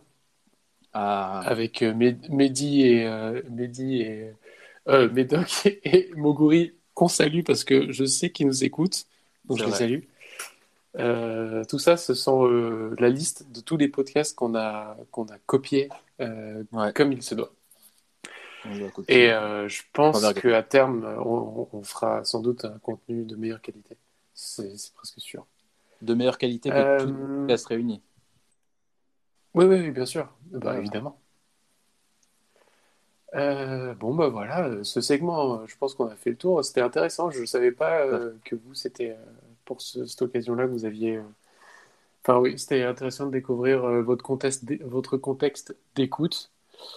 Ah, 0.94 1.42
avec 1.46 1.82
euh, 1.84 1.94
Mehdi 1.94 2.82
et 2.84 3.06
euh, 3.08 3.42
Mehdi 3.50 4.02
et 4.02 4.34
euh, 4.90 5.10
Médoc 5.12 5.66
et 5.84 6.12
Moguri 6.16 6.74
qu'on 6.94 7.08
salue 7.08 7.44
parce 7.46 7.64
que 7.64 7.92
je 7.92 8.06
sais 8.06 8.32
qu'ils 8.32 8.48
nous 8.48 8.64
écoutent, 8.64 9.06
donc 9.48 9.60
je 9.60 9.66
les 9.66 9.72
salue. 9.74 10.02
Euh, 10.98 11.64
tout 11.66 11.78
ça, 11.80 11.98
ce 11.98 12.14
sont 12.14 12.48
euh, 12.48 12.96
la 13.00 13.10
liste 13.10 13.52
de 13.52 13.62
tous 13.62 13.78
les 13.78 13.88
podcasts 13.88 14.36
qu'on 14.36 14.56
a 14.56 14.98
qu'on 15.12 15.26
a 15.28 15.38
copiés 15.46 15.90
euh, 16.20 16.64
Ouais. 16.72 16.92
comme 16.94 17.12
il 17.12 17.22
se 17.22 17.36
doit. 17.36 17.52
Et 19.08 19.28
je 19.30 19.82
pense 19.94 20.34
qu'à 20.34 20.64
terme, 20.64 21.06
on, 21.26 21.68
on 21.72 21.84
fera 21.84 22.24
sans 22.26 22.42
doute 22.42 22.66
un 22.66 22.78
contenu 22.80 23.24
de 23.24 23.36
meilleure 23.36 23.62
qualité. 23.62 23.96
C'est 24.34 24.74
presque 24.96 25.20
sûr. 25.20 25.46
De 26.02 26.14
meilleure 26.14 26.38
qualité 26.38 26.70
que 26.70 27.00
tous 27.00 27.08
les 27.08 27.14
podcasts 27.14 27.68
réunis. 27.68 28.02
Oui, 29.54 29.66
oui, 29.66 29.80
oui, 29.80 29.92
bien 29.92 30.06
sûr. 30.06 30.30
Bah, 30.52 30.78
évidemment. 30.78 31.20
Euh, 33.36 33.94
bon, 33.94 34.16
bah 34.16 34.28
voilà, 34.30 34.84
ce 34.84 35.02
segment, 35.02 35.66
je 35.68 35.78
pense 35.78 35.94
qu'on 35.94 36.08
a 36.08 36.16
fait 36.16 36.32
le 36.32 36.36
tour. 36.36 36.64
C'était 36.66 36.82
intéressant. 36.82 37.30
Je 37.30 37.42
ne 37.42 37.46
savais 37.46 37.72
pas 37.72 38.00
euh, 38.02 38.34
que 38.44 38.56
vous, 38.56 38.74
c'était 38.74 39.12
euh, 39.12 39.26
pour 39.70 39.82
ce- 39.82 40.06
cette 40.08 40.24
occasion-là 40.24 40.66
que 40.66 40.72
vous 40.72 40.86
aviez. 40.86 41.18
euh, 41.18 41.24
Enfin, 42.24 42.40
oui, 42.40 42.60
c'était 42.60 42.84
intéressant 42.84 43.28
de 43.28 43.32
découvrir 43.32 43.86
euh, 43.86 44.02
votre 44.02 44.24
contexte, 44.24 44.66
d'é- 44.66 44.82
votre 44.84 45.18
contexte 45.18 45.76
d'écoute. 45.96 46.52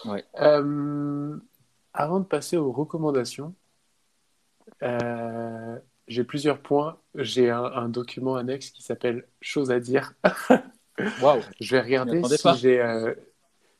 Ouais. 0.05 0.25
Euh, 0.41 1.37
avant 1.95 2.21
de 2.21 2.25
passer 2.25 2.57
aux 2.57 2.73
recommandations, 2.73 3.55
euh, 4.83 5.79
j'ai 6.09 6.25
plusieurs 6.25 6.59
points. 6.61 6.99
J'ai 7.15 7.51
un, 7.51 7.65
un 7.65 7.89
document 7.89 8.37
annexe 8.37 8.71
qui 8.71 8.83
s'appelle 8.83 9.27
Choses 9.41 9.71
à 9.71 9.81
dire. 9.81 10.15
Waouh. 11.23 11.43
Je 11.61 11.77
vais 11.77 11.81
regarder 11.83 12.23
si 12.25 12.55
j'ai 12.57 12.81
euh, 12.81 13.15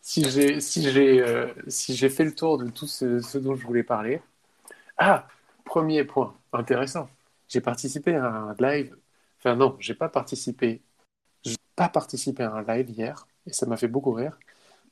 si 0.01 0.25
j'ai 0.31 0.61
si 0.61 0.83
j'ai 0.91 1.25
si 1.69 1.97
j'ai 1.97 2.09
fait 2.09 2.25
le 2.25 2.35
tour 2.35 2.59
de 2.59 2.69
tout 2.71 2.87
ce, 2.87 3.21
ce 3.21 3.39
dont 3.39 3.55
je 3.57 3.67
voulais 3.67 3.83
parler. 3.85 4.21
Ah, 4.99 5.27
premier 5.65 6.05
point 6.05 6.35
intéressant. 6.53 7.09
J'ai 7.53 7.61
participé 7.61 8.15
à 8.17 8.27
un 8.27 8.55
live. 8.59 8.97
Enfin 9.39 9.57
non, 9.57 9.77
j'ai 9.81 9.95
pas 9.95 10.09
participé. 10.09 10.83
J'ai 11.45 11.57
pas 11.77 11.89
participé 11.89 12.43
à 12.45 12.53
un 12.53 12.63
live 12.65 12.91
hier 12.91 13.27
et 13.47 13.53
ça 13.53 13.67
m'a 13.67 13.77
fait 13.77 13.89
beaucoup 13.89 14.13
rire. 14.13 14.39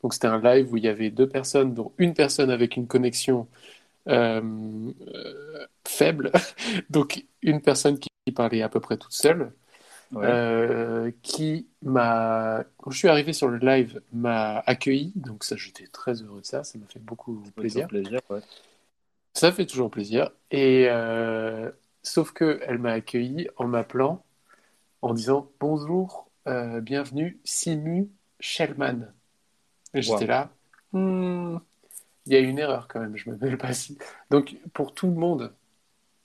Donc 0.02 0.14
c'était 0.14 0.28
un 0.28 0.40
live 0.40 0.72
où 0.72 0.76
il 0.78 0.84
y 0.84 0.88
avait 0.88 1.10
deux 1.10 1.28
personnes, 1.28 1.74
dont 1.74 1.92
une 1.98 2.14
personne 2.14 2.50
avec 2.50 2.76
une 2.76 2.86
connexion 2.88 3.48
euh, 4.08 4.40
euh, 5.14 5.66
faible, 5.86 6.32
donc 6.90 7.26
une 7.42 7.60
personne 7.62 7.98
qui 7.98 8.10
parlait 8.34 8.62
à 8.62 8.68
peu 8.68 8.80
près 8.80 8.96
toute 8.98 9.12
seule 9.12 9.52
Ouais. 10.12 10.26
euh, 10.26 11.12
qui 11.22 11.68
m'a, 11.82 12.64
quand 12.78 12.90
je 12.90 12.98
suis 12.98 13.08
arrivé 13.08 13.32
sur 13.32 13.48
le 13.48 13.58
live, 13.58 14.02
m'a 14.12 14.60
accueilli. 14.66 15.12
Donc 15.16 15.44
ça, 15.44 15.56
j'étais 15.56 15.86
très 15.88 16.14
heureux 16.22 16.40
de 16.40 16.46
ça. 16.46 16.64
Ça 16.64 16.78
m'a 16.78 16.86
fait 16.86 17.00
beaucoup 17.00 17.42
plaisir. 17.56 17.88
plaisir 17.88 18.20
ouais. 18.30 18.40
Ça 19.34 19.52
fait 19.52 19.66
toujours 19.66 19.90
plaisir. 19.90 20.30
Et 20.50 20.86
euh, 20.88 21.70
sauf 22.02 22.32
que 22.32 22.60
elle 22.66 22.78
m'a 22.78 22.92
accueilli 22.92 23.48
en 23.56 23.66
m'appelant, 23.68 24.24
en 25.02 25.14
disant 25.14 25.50
bonjour, 25.60 26.30
euh, 26.48 26.80
bienvenue, 26.80 27.40
Simu 27.44 28.10
Shellman. 28.40 29.12
Et 29.94 30.02
j'étais 30.02 30.26
Wow. 30.26 30.26
là. 30.26 30.50
Hmm, 30.92 31.58
il 32.26 32.34
y 32.34 32.36
a 32.36 32.40
une 32.40 32.58
erreur 32.58 32.88
quand 32.88 33.00
même. 33.00 33.16
Je 33.16 33.30
m'appelle 33.30 33.58
pas 33.58 33.74
si. 33.74 33.98
Donc 34.30 34.56
pour 34.74 34.94
tout 34.94 35.08
le 35.08 35.14
monde. 35.14 35.54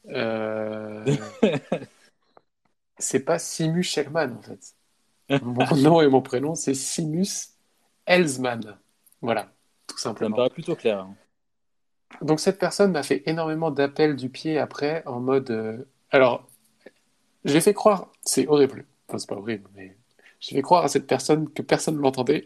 euh, 0.09 1.17
c'est 2.97 3.23
pas 3.25 3.39
Simus 3.39 3.83
Shellman 3.83 4.35
en 4.37 4.41
fait. 4.41 4.75
Mon 5.41 5.75
nom 5.77 6.01
et 6.01 6.07
mon 6.09 6.21
prénom, 6.21 6.55
c'est 6.55 6.73
Simus 6.75 7.55
Elsman. 8.05 8.79
Voilà, 9.21 9.53
tout 9.87 9.97
Ça 10.19 10.27
me 10.27 10.33
simplement. 10.33 10.35
paraît 10.35 10.49
plutôt 10.49 10.75
clair. 10.75 10.99
hein. 10.99 11.17
Donc 12.21 12.39
cette 12.39 12.59
personne 12.59 12.91
m'a 12.91 13.03
fait 13.03 13.23
énormément 13.25 13.71
d'appels 13.71 14.15
du 14.15 14.29
pied 14.29 14.57
après 14.59 15.03
en 15.05 15.19
mode. 15.19 15.51
euh, 15.51 15.77
Alors, 16.11 16.47
j'ai 17.45 17.61
fait 17.61 17.73
croire, 17.73 18.11
c'est 18.23 18.47
horrible. 18.47 18.85
Enfin, 19.07 19.19
c'est 19.19 19.29
pas 19.29 19.35
horrible, 19.37 19.69
mais 19.75 19.97
j'ai 20.39 20.55
fait 20.55 20.61
croire 20.61 20.83
à 20.85 20.87
cette 20.89 21.07
personne 21.07 21.49
que 21.53 21.61
personne 21.61 21.95
ne 21.97 22.01
l'entendait 22.01 22.43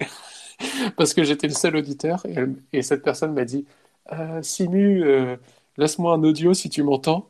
parce 0.98 1.14
que 1.14 1.24
j'étais 1.24 1.48
le 1.48 1.54
seul 1.54 1.76
auditeur 1.78 2.26
et, 2.28 2.34
elle- 2.34 2.58
et 2.74 2.82
cette 2.84 3.04
personne 3.04 3.34
m'a 3.34 3.46
dit 3.46 3.66
Euh, 4.14 4.42
Simu, 4.44 5.04
euh, 5.06 5.38
laisse-moi 5.78 6.14
un 6.16 6.24
audio 6.24 6.54
si 6.56 6.70
tu 6.70 6.84
m'entends. 6.84 7.30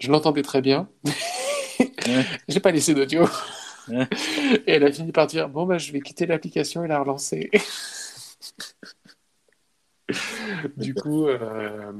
Je 0.00 0.10
l'entendais 0.12 0.42
très 0.42 0.62
bien. 0.62 0.88
J'ai 2.48 2.60
pas 2.60 2.70
laissé 2.72 2.94
d'audio. 2.94 3.26
Et 4.66 4.72
elle 4.72 4.84
a 4.84 4.92
fini 4.92 5.12
par 5.12 5.26
dire 5.26 5.48
Bon, 5.48 5.66
bah, 5.66 5.78
je 5.78 5.92
vais 5.92 6.00
quitter 6.00 6.26
l'application 6.26 6.84
et 6.84 6.88
la 6.88 6.98
relancer. 7.00 7.50
du 10.76 10.94
coup, 10.94 11.26
euh, 11.26 11.92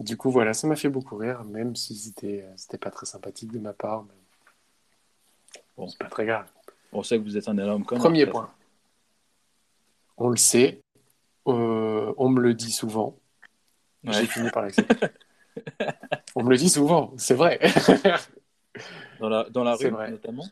du 0.00 0.16
coup, 0.16 0.30
voilà, 0.30 0.54
ça 0.54 0.66
m'a 0.66 0.76
fait 0.76 0.88
beaucoup 0.88 1.16
rire, 1.16 1.44
même 1.44 1.74
si 1.76 1.96
c'était 1.96 2.48
c'était 2.56 2.78
pas 2.78 2.90
très 2.90 3.06
sympathique 3.06 3.52
de 3.52 3.58
ma 3.58 3.72
part. 3.72 4.04
Mais... 4.04 4.14
Bon, 5.76 5.88
c'est 5.88 5.98
pas 5.98 6.08
très 6.08 6.26
grave. 6.26 6.46
On 6.92 7.02
sait 7.02 7.18
que 7.18 7.24
vous 7.24 7.36
êtes 7.36 7.48
un 7.48 7.58
énorme 7.58 7.84
connard. 7.84 8.04
Premier 8.04 8.26
point. 8.26 8.50
On 10.16 10.28
le 10.28 10.36
sait, 10.36 10.80
euh, 11.48 12.14
on 12.16 12.28
me 12.28 12.40
le 12.40 12.54
dit 12.54 12.70
souvent. 12.70 13.18
Ouais. 14.04 14.12
J'ai 14.12 14.26
fini 14.26 14.50
par 14.50 14.62
l'accepter. 14.62 15.08
on 16.36 16.44
me 16.44 16.50
le 16.50 16.56
dit 16.56 16.68
souvent, 16.68 17.12
c'est 17.16 17.34
vrai. 17.34 17.58
Dans 19.20 19.28
la, 19.28 19.44
dans 19.50 19.64
la 19.64 19.74
rue, 19.74 19.90
notamment. 19.90 20.44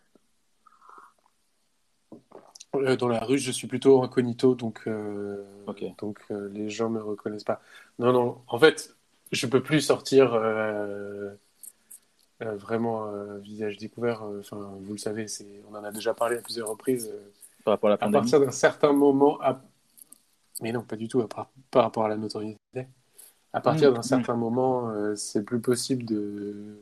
Euh, 2.74 2.96
Dans 2.96 3.08
la 3.08 3.20
rue, 3.20 3.38
je 3.38 3.50
suis 3.52 3.66
plutôt 3.66 4.02
incognito, 4.02 4.54
donc, 4.54 4.82
euh, 4.86 5.44
donc 5.98 6.20
euh, 6.30 6.48
les 6.52 6.70
gens 6.70 6.88
me 6.88 7.02
reconnaissent 7.02 7.44
pas. 7.44 7.60
Non, 7.98 8.12
non, 8.12 8.42
en 8.46 8.58
fait, 8.58 8.96
je 9.30 9.46
peux 9.46 9.62
plus 9.62 9.80
sortir 9.82 10.32
euh, 10.34 11.34
euh, 12.42 12.56
vraiment 12.56 13.06
euh, 13.08 13.38
visage 13.38 13.76
découvert. 13.78 14.22
Enfin, 14.40 14.56
vous 14.80 14.92
le 14.92 14.98
savez, 14.98 15.28
c'est, 15.28 15.62
on 15.70 15.74
en 15.74 15.84
a 15.84 15.92
déjà 15.92 16.14
parlé 16.14 16.36
à 16.38 16.42
plusieurs 16.42 16.68
reprises. 16.68 17.12
Par 17.64 17.72
rapport 17.72 17.88
à 17.88 17.92
la 17.92 17.98
à 18.00 18.08
pandémie. 18.08 18.10
partir 18.10 18.40
d'un 18.40 18.50
certain 18.52 18.92
moment, 18.92 19.40
à- 19.42 19.62
mais 20.60 20.72
non, 20.72 20.82
pas 20.82 20.96
du 20.96 21.08
tout, 21.08 21.20
à 21.20 21.28
par, 21.28 21.50
par 21.70 21.84
rapport 21.84 22.04
à 22.04 22.08
la 22.08 22.16
notoriété. 22.16 22.58
À 23.52 23.60
partir 23.60 23.92
Mmh, 23.92 23.94
d'un 23.94 24.02
mmh. 24.04 24.24
certain 24.24 24.36
moment, 24.36 24.90
euh, 24.90 25.16
c'est 25.16 25.44
plus 25.44 25.60
possible 25.60 26.04
de. 26.04 26.78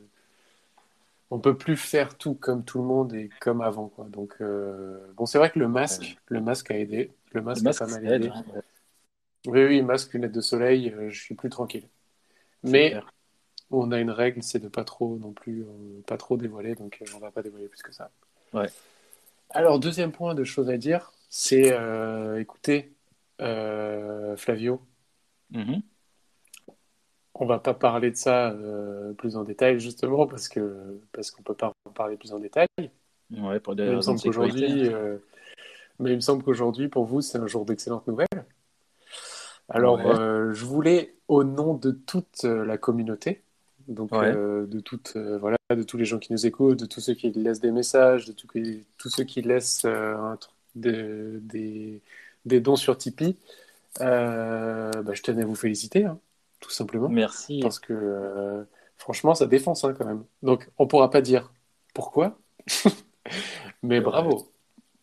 On 1.31 1.39
peut 1.39 1.57
plus 1.57 1.77
faire 1.77 2.17
tout 2.17 2.35
comme 2.35 2.63
tout 2.65 2.79
le 2.79 2.83
monde 2.83 3.13
et 3.13 3.29
comme 3.39 3.61
avant, 3.61 3.87
quoi. 3.87 4.05
Donc, 4.09 4.35
euh, 4.41 4.99
bon, 5.15 5.25
c'est 5.25 5.37
vrai 5.37 5.49
que 5.49 5.59
le 5.59 5.67
masque, 5.69 6.17
le 6.27 6.41
masque 6.41 6.69
a 6.71 6.77
aidé. 6.77 7.11
Le 7.31 7.41
masque, 7.41 7.61
Le 7.61 7.69
masque, 7.69 7.81
a 7.81 7.85
pas 7.85 7.91
mal 7.91 8.05
aide, 8.05 8.25
aidé. 8.25 8.31
Oui, 9.47 9.63
oui, 9.63 9.81
masque, 9.81 10.13
lunettes 10.13 10.33
de 10.33 10.41
soleil, 10.41 10.89
euh, 10.89 11.09
je 11.09 11.19
suis 11.19 11.35
plus 11.35 11.49
tranquille. 11.49 11.87
Mais 12.63 12.89
clair. 12.89 13.13
on 13.71 13.91
a 13.91 13.99
une 13.99 14.11
règle, 14.11 14.43
c'est 14.43 14.59
de 14.59 14.67
pas 14.67 14.83
trop 14.83 15.17
non 15.17 15.31
plus, 15.31 15.63
euh, 15.63 16.01
pas 16.05 16.17
trop 16.17 16.37
dévoiler, 16.37 16.75
donc 16.75 17.01
on 17.15 17.19
va 17.19 17.31
pas 17.31 17.41
dévoiler 17.41 17.67
plus 17.67 17.81
que 17.81 17.93
ça. 17.93 18.11
Ouais. 18.53 18.69
Alors, 19.51 19.79
deuxième 19.79 20.11
point 20.11 20.35
de 20.35 20.43
choses 20.43 20.69
à 20.69 20.77
dire, 20.77 21.11
c'est 21.29 21.73
écoutez, 22.39 22.91
Flavio, 23.39 24.81
Mhm. 25.49 25.81
On 27.41 27.47
va 27.47 27.57
pas 27.57 27.73
parler 27.73 28.11
de 28.11 28.15
ça 28.15 28.51
euh, 28.51 29.13
plus 29.13 29.35
en 29.35 29.43
détail 29.43 29.79
justement 29.79 30.27
parce 30.27 30.47
que 30.47 30.99
parce 31.11 31.31
qu'on 31.31 31.41
peut 31.41 31.55
pas 31.55 31.73
en 31.85 31.89
parler 31.89 32.15
plus 32.15 32.33
en 32.33 32.39
détail. 32.39 32.67
Ouais, 33.31 33.59
pour 33.59 33.75
des 33.75 33.83
Mais 33.83 33.89
il 33.89 33.95
me 33.95 34.01
semble 34.01 34.21
qu'aujourd'hui, 34.21 34.87
euh, 34.87 35.17
mais 35.97 36.11
il 36.11 36.17
me 36.17 36.21
semble 36.21 36.43
qu'aujourd'hui 36.43 36.87
pour 36.87 37.05
vous 37.05 37.21
c'est 37.21 37.39
un 37.39 37.47
jour 37.47 37.65
d'excellentes 37.65 38.07
nouvelles. 38.07 38.27
Alors, 39.69 39.97
Ouais. 39.97 40.19
euh, 40.19 40.53
je 40.53 40.65
voulais, 40.65 41.15
au 41.27 41.43
nom 41.43 41.73
de 41.73 41.91
toute 41.91 42.43
la 42.43 42.77
communauté, 42.77 43.41
donc 43.87 44.11
Ouais. 44.11 44.33
de 44.33 44.79
toutes, 44.81 45.15
voilà, 45.15 45.57
de 45.75 45.81
tous 45.81 45.97
les 45.97 46.05
gens 46.05 46.19
qui 46.19 46.33
nous 46.33 46.45
écoutent, 46.45 46.79
de 46.79 46.85
tous 46.85 46.99
ceux 46.99 47.13
qui 47.13 47.31
laissent 47.31 47.61
des 47.61 47.71
messages, 47.71 48.25
de 48.25 48.33
tous, 48.33 49.09
ceux 49.09 49.23
qui 49.23 49.41
laissent 49.41 49.85
un 49.85 50.35
truc 50.35 50.53
de- 50.75 51.39
des, 51.41 52.01
des 52.45 52.59
dons 52.59 52.75
sur 52.75 52.97
Tipeee, 52.97 53.37
bah, 53.99 54.91
je 55.13 55.21
tenais 55.23 55.43
à 55.43 55.45
vous 55.45 55.55
féliciter, 55.55 56.03
hein, 56.05 56.19
tout 56.61 56.71
simplement, 56.71 57.09
Merci. 57.09 57.59
parce 57.61 57.79
que 57.79 57.93
euh, 57.93 58.63
franchement, 58.97 59.35
ça 59.35 59.47
défonce 59.47 59.83
hein, 59.85 59.93
quand 59.97 60.05
même. 60.05 60.25
Donc, 60.43 60.69
on 60.79 60.87
pourra 60.87 61.09
pas 61.11 61.21
dire 61.21 61.53
pourquoi, 61.93 62.39
mais 63.83 64.01
bravo, 64.01 64.51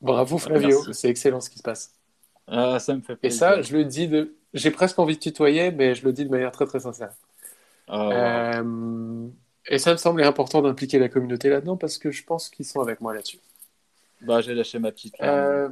bravo 0.01 0.39
Flavio, 0.39 0.93
c'est 0.93 1.09
excellent 1.11 1.41
ce 1.41 1.51
qui 1.51 1.59
se 1.59 1.65
passe. 1.65 1.95
Ah, 2.49 2.79
ça 2.81 2.95
me 2.97 3.03
fait 3.03 3.17
Et 3.23 3.31
plaisir. 3.31 3.39
ça, 3.39 3.63
je 3.63 3.77
le 3.77 3.85
dis 3.85 4.09
de. 4.09 4.37
J'ai 4.55 4.71
presque 4.71 4.99
envie 4.99 5.15
de 5.17 5.21
tutoyer, 5.21 5.71
mais 5.73 5.95
je 5.95 6.05
le 6.05 6.13
dis 6.13 6.25
de 6.25 6.31
manière 6.31 6.53
très 6.53 6.67
très 6.67 6.81
sincère. 6.81 7.15
Ah. 7.89 8.61
Euh, 8.61 9.29
Et 9.71 9.79
ça 9.79 9.93
me 9.93 9.97
semblait 9.99 10.25
important 10.27 10.63
d'impliquer 10.63 10.99
la 10.99 11.09
communauté 11.09 11.49
là-dedans 11.51 11.77
parce 11.77 11.99
que 11.99 12.11
je 12.11 12.25
pense 12.25 12.49
qu'ils 12.49 12.67
sont 12.67 12.81
avec 12.81 13.01
moi 13.01 13.15
là-dessus. 13.15 13.41
Bah, 14.21 14.41
j'ai 14.41 14.55
lâché 14.55 14.79
ma 14.79 14.93
petite. 14.93 15.15
Euh, 15.23 15.69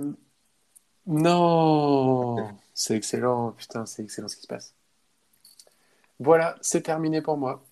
Non, 1.06 2.56
c'est 2.74 2.96
excellent, 2.96 3.52
putain, 3.52 3.86
c'est 3.86 4.02
excellent 4.02 4.28
ce 4.28 4.36
qui 4.36 4.42
se 4.42 4.48
passe. 4.48 4.75
Voilà, 6.18 6.56
c'est 6.60 6.82
terminé 6.82 7.20
pour 7.22 7.36
moi. 7.36 7.62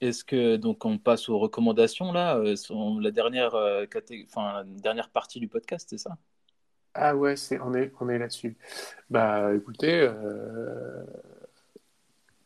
Est-ce 0.00 0.24
que 0.24 0.56
donc 0.56 0.84
on 0.86 0.98
passe 0.98 1.28
aux 1.28 1.38
recommandations 1.38 2.10
là, 2.12 2.36
euh, 2.36 2.56
sur 2.56 2.98
la 3.00 3.10
dernière, 3.10 3.54
euh, 3.54 3.84
enfin, 4.26 4.62
la 4.62 4.64
dernière 4.64 5.10
partie 5.10 5.40
du 5.40 5.48
podcast, 5.48 5.86
c'est 5.90 5.98
ça? 5.98 6.16
Ah 6.94 7.14
ouais, 7.16 7.36
c'est, 7.36 7.60
on 7.60 7.74
est, 7.74 7.92
on 8.00 8.08
est 8.08 8.18
là-dessus. 8.18 8.56
Bah 9.10 9.54
écoutez, 9.54 10.00
euh, 10.00 11.04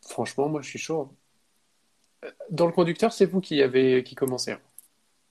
franchement, 0.02 0.48
moi 0.48 0.62
je 0.62 0.68
suis 0.68 0.78
chaud. 0.78 1.14
Dans 2.50 2.66
le 2.66 2.72
conducteur, 2.72 3.12
c'est 3.12 3.26
vous 3.26 3.40
qui 3.40 3.62
avez 3.62 4.02
qui 4.02 4.14
commencez. 4.14 4.56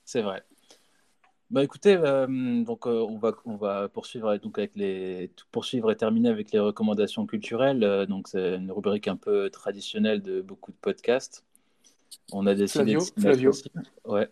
C'est 0.06 0.22
vrai. 0.22 0.44
Bah 1.54 1.64
écoutez, 1.64 1.96
euh, 1.96 2.64
donc 2.64 2.88
euh, 2.88 3.06
on 3.08 3.20
va 3.20 3.36
on 3.46 3.58
va 3.58 3.88
poursuivre 3.88 4.36
donc 4.38 4.58
avec 4.58 4.72
les 4.76 5.30
poursuivre 5.52 5.92
et 5.92 5.96
terminer 5.96 6.30
avec 6.30 6.52
les 6.52 6.58
recommandations 6.58 7.28
culturelles. 7.28 7.84
Euh, 7.84 8.08
donc 8.08 8.28
c'est 8.28 8.56
une 8.56 8.72
rubrique 8.72 9.08
un 9.08 9.18
peu 9.18 9.52
traditionnelle 9.52 10.24
de 10.24 10.42
beaucoup 10.42 10.72
de 10.72 10.78
podcasts. 10.78 11.46
On 12.32 12.48
a 12.48 12.56
décidé 12.56 12.94
Flavio, 12.96 13.02
de 13.02 13.22
Flavio. 13.22 13.52
Ouais, 14.06 14.32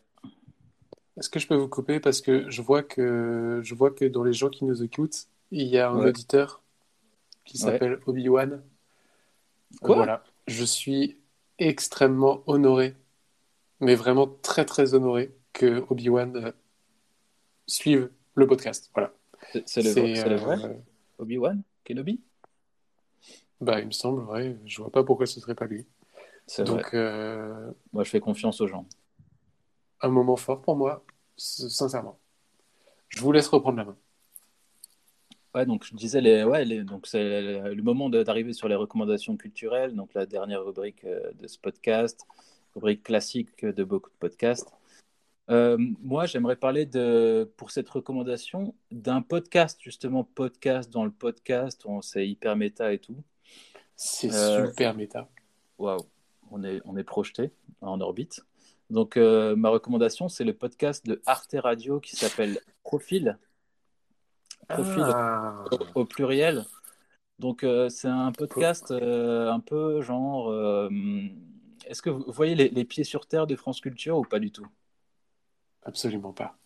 est-ce 1.15 1.29
que 1.29 1.39
je 1.39 1.45
peux 1.45 1.53
vous 1.53 1.67
couper? 1.67 1.99
Parce 1.99 2.21
que 2.21 2.49
je 2.49 2.63
vois 2.63 2.81
que 2.81 3.61
je 3.63 3.75
vois 3.75 3.91
que 3.91 4.05
dans 4.05 4.23
les 4.23 4.33
gens 4.33 4.49
qui 4.49 4.65
nous 4.65 4.81
écoutent, 4.81 5.27
il 5.51 5.67
y 5.67 5.77
a 5.77 5.91
un 5.91 5.99
ouais, 5.99 6.09
auditeur 6.09 6.63
qui 7.45 7.63
ouais. 7.63 7.71
s'appelle 7.71 7.99
Obi-Wan. 8.07 8.63
Quoi? 9.79 9.95
Voilà, 9.95 10.23
je 10.47 10.63
suis 10.63 11.19
extrêmement 11.59 12.41
honoré, 12.47 12.95
mais 13.79 13.93
vraiment 13.93 14.25
très 14.41 14.65
très 14.65 14.95
honoré 14.95 15.35
que 15.53 15.85
Obi-Wan 15.91 16.35
euh, 16.35 16.51
suive 17.71 18.09
le 18.35 18.47
podcast. 18.47 18.91
Voilà, 18.93 19.13
C'est 19.65 19.81
le 19.81 19.91
vrai, 19.91 20.35
vrai? 20.35 20.57
euh, 20.65 20.73
Obi-Wan? 21.19 21.61
Kenobi? 21.83 22.21
bah 23.59 23.79
il 23.79 23.87
me 23.87 23.91
semble, 23.91 24.23
ouais, 24.23 24.57
je 24.65 24.81
vois 24.81 24.91
pas 24.91 25.03
pourquoi 25.03 25.25
ce 25.27 25.39
serait 25.39 25.55
pas 25.55 25.65
lui. 25.65 25.85
Vrai. 26.57 26.65
Donc 26.65 26.93
euh, 26.93 27.71
Moi, 27.93 28.03
je 28.03 28.09
fais 28.09 28.19
confiance 28.19 28.59
aux 28.61 28.67
gens. 28.67 28.85
un 30.01 30.09
moment 30.09 30.35
fort 30.35 30.61
pour 30.61 30.75
moi, 30.75 31.03
sincèrement. 31.37 32.17
Je 33.09 33.19
vous 33.21 33.31
laisse 33.31 33.47
reprendre 33.47 33.77
la 33.77 33.85
main. 33.85 33.97
Ouais, 35.53 35.65
donc 35.65 35.83
je 35.85 35.93
disais 35.95 36.21
les, 36.21 36.43
ouais, 36.45 36.63
les- 36.65 36.83
donc 36.83 37.05
c'est 37.07 37.19
le 37.75 37.81
moment 37.83 38.09
d'arriver 38.09 38.53
sur 38.53 38.67
les 38.69 38.75
recommandations 38.75 39.35
culturelles, 39.37 39.93
donc 39.95 40.13
la 40.13 40.25
dernière 40.25 40.63
rubrique 40.63 41.03
euh, 41.03 41.31
de 41.33 41.45
ce 41.47 41.59
podcast, 41.59 42.25
rubrique 42.73 43.03
classique 43.03 43.65
de 43.65 43.83
beaucoup 43.83 44.09
de 44.09 44.15
podcasts. 44.15 44.71
Euh, 45.51 45.77
moi, 46.01 46.25
j'aimerais 46.25 46.55
parler 46.55 46.85
de, 46.85 47.51
pour 47.57 47.71
cette 47.71 47.89
recommandation 47.89 48.73
d'un 48.89 49.21
podcast, 49.21 49.79
justement, 49.81 50.23
podcast 50.23 50.89
dans 50.89 51.03
le 51.03 51.11
podcast, 51.11 51.85
on 51.85 52.01
c'est 52.01 52.27
hyper 52.27 52.55
méta 52.55 52.93
et 52.93 52.99
tout. 52.99 53.21
C'est 53.97 54.33
Euh, 54.33 54.67
super 54.67 54.95
méta. 54.95 55.29
Waouh, 55.77 55.99
on 56.51 56.63
est, 56.63 56.81
on 56.85 56.95
est 56.95 57.03
projeté 57.03 57.51
en 57.81 57.99
orbite. 57.99 58.41
Donc, 58.89 59.17
euh, 59.17 59.55
ma 59.55 59.69
recommandation, 59.69 60.29
c'est 60.29 60.43
le 60.45 60.53
podcast 60.53 61.05
de 61.05 61.21
Arte 61.25 61.55
Radio 61.57 61.99
qui 61.99 62.15
s'appelle 62.15 62.59
Profil, 62.83 63.37
Profil 64.69 65.03
Ah, 65.05 65.65
au, 65.95 66.01
au 66.01 66.05
pluriel. 66.05 66.63
Donc, 67.39 67.65
c'est 67.89 68.07
un 68.07 68.31
podcast 68.31 68.91
un 68.91 69.59
peu 69.59 70.01
genre. 70.01 70.53
est-ce 71.87 72.01
que 72.01 72.09
vous 72.11 72.31
voyez 72.31 72.53
les, 72.55 72.69
les 72.69 72.85
pieds 72.85 73.03
sur 73.03 73.25
terre 73.25 73.47
de 73.47 73.55
France 73.55 73.81
Culture 73.81 74.17
ou 74.17 74.23
pas 74.23 74.39
du 74.39 74.51
tout? 74.51 74.67
Absolument 75.83 76.33
pas. 76.33 76.57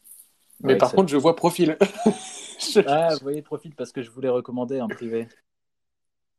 Mais 0.61 0.77
par 0.77 0.93
contre, 0.93 1.09
je 1.09 1.17
vois 1.17 1.35
profil. 1.35 1.77
Je- 2.59 2.81
Ah, 2.87 3.13
vous 3.13 3.19
voyez 3.21 3.41
Profil 3.41 3.75
parce 3.75 3.91
que 3.91 4.01
je 4.01 4.09
voulais 4.09 4.29
recommander 4.29 4.79
en 4.81 4.87
privé. 4.87 5.27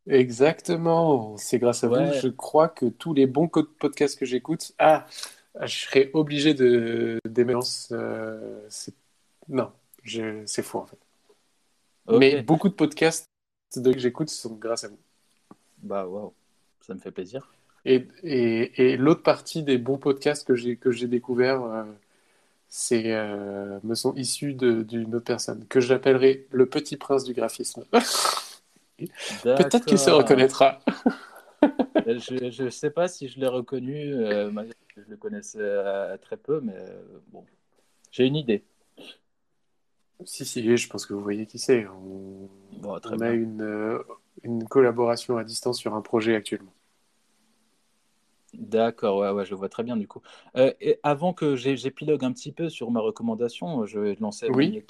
Exactement. 0.06 1.36
C'est 1.36 1.58
grâce 1.58 1.84
à 1.84 1.88
vous, 1.88 2.12
je 2.12 2.28
crois 2.28 2.68
que 2.68 2.86
tous 2.86 3.12
les 3.12 3.26
bons 3.26 3.48
podcasts 3.48 4.18
que 4.18 4.24
j'écoute, 4.24 4.72
ah, 4.78 5.06
je 5.62 5.74
serais 5.86 6.10
obligé 6.14 6.54
de 6.54 7.18
d'aimer. 7.28 7.54
Euh, 7.92 8.68
non, 9.48 9.72
je... 10.02 10.42
c'est 10.46 10.62
faux 10.62 10.78
en 10.80 10.86
fait. 10.86 10.98
Mais 12.08 12.42
beaucoup 12.42 12.68
de 12.68 12.74
podcasts 12.74 13.28
de- 13.76 13.92
que 13.92 13.98
j'écoute 13.98 14.30
sont 14.30 14.54
grâce 14.54 14.84
à 14.84 14.88
vous. 14.88 14.98
Bah, 15.82 16.06
waouh, 16.06 16.32
ça 16.80 16.94
me 16.94 17.00
fait 17.00 17.10
plaisir. 17.10 17.52
Et, 17.84 18.08
et, 18.22 18.92
et 18.92 18.96
l'autre 18.96 19.22
partie 19.22 19.62
des 19.62 19.78
bons 19.78 19.98
podcasts 19.98 20.46
que 20.46 20.54
j'ai 20.56 20.76
que 20.76 20.90
j'ai 20.90 21.08
découvert, 21.08 21.62
euh, 21.62 21.84
c'est 22.68 23.12
euh, 23.12 23.78
me 23.84 23.94
sont 23.94 24.14
issus 24.14 24.54
d'une 24.54 25.14
autre 25.14 25.24
personne 25.24 25.66
que 25.68 25.80
j'appellerai 25.80 26.46
le 26.50 26.66
petit 26.66 26.96
prince 26.96 27.24
du 27.24 27.32
graphisme. 27.32 27.84
Peut-être 29.42 29.84
qu'il 29.84 29.98
se 29.98 30.10
reconnaîtra. 30.10 30.80
Euh, 32.06 32.18
Je 32.18 32.50
je 32.50 32.68
sais 32.68 32.90
pas 32.90 33.08
si 33.08 33.28
je 33.28 33.40
l'ai 33.40 33.46
reconnu. 33.48 34.14
euh, 34.14 34.50
je 34.94 35.00
le 35.08 35.16
connaissais 35.16 35.58
euh, 35.58 36.16
très 36.18 36.36
peu, 36.36 36.60
mais 36.60 36.76
bon, 37.32 37.44
j'ai 38.12 38.26
une 38.26 38.36
idée. 38.36 38.62
Si, 40.24 40.44
si, 40.44 40.76
je 40.76 40.88
pense 40.88 41.06
que 41.06 41.14
vous 41.14 41.22
voyez 41.22 41.46
qui 41.46 41.58
c'est. 41.58 41.86
On, 41.88 42.48
Bon, 42.78 43.00
très 43.00 43.16
on 43.16 43.20
a 43.22 43.32
une 44.44 44.68
collaboration 44.68 45.38
à 45.38 45.44
distance 45.44 45.78
sur 45.78 45.94
un 45.94 46.02
projet 46.02 46.36
actuellement. 46.36 46.75
D'accord, 48.58 49.18
ouais, 49.18 49.30
ouais, 49.30 49.44
je 49.44 49.54
vois 49.54 49.68
très 49.68 49.82
bien 49.82 49.96
du 49.96 50.08
coup. 50.08 50.22
Euh, 50.56 50.72
et 50.80 50.98
avant 51.02 51.32
que 51.32 51.56
j'épilogue 51.56 52.24
un 52.24 52.32
petit 52.32 52.52
peu 52.52 52.68
sur 52.68 52.90
ma 52.90 53.00
recommandation, 53.00 53.86
je 53.86 53.98
vais 53.98 54.16
lancer 54.20 54.48
Oui. 54.50 54.82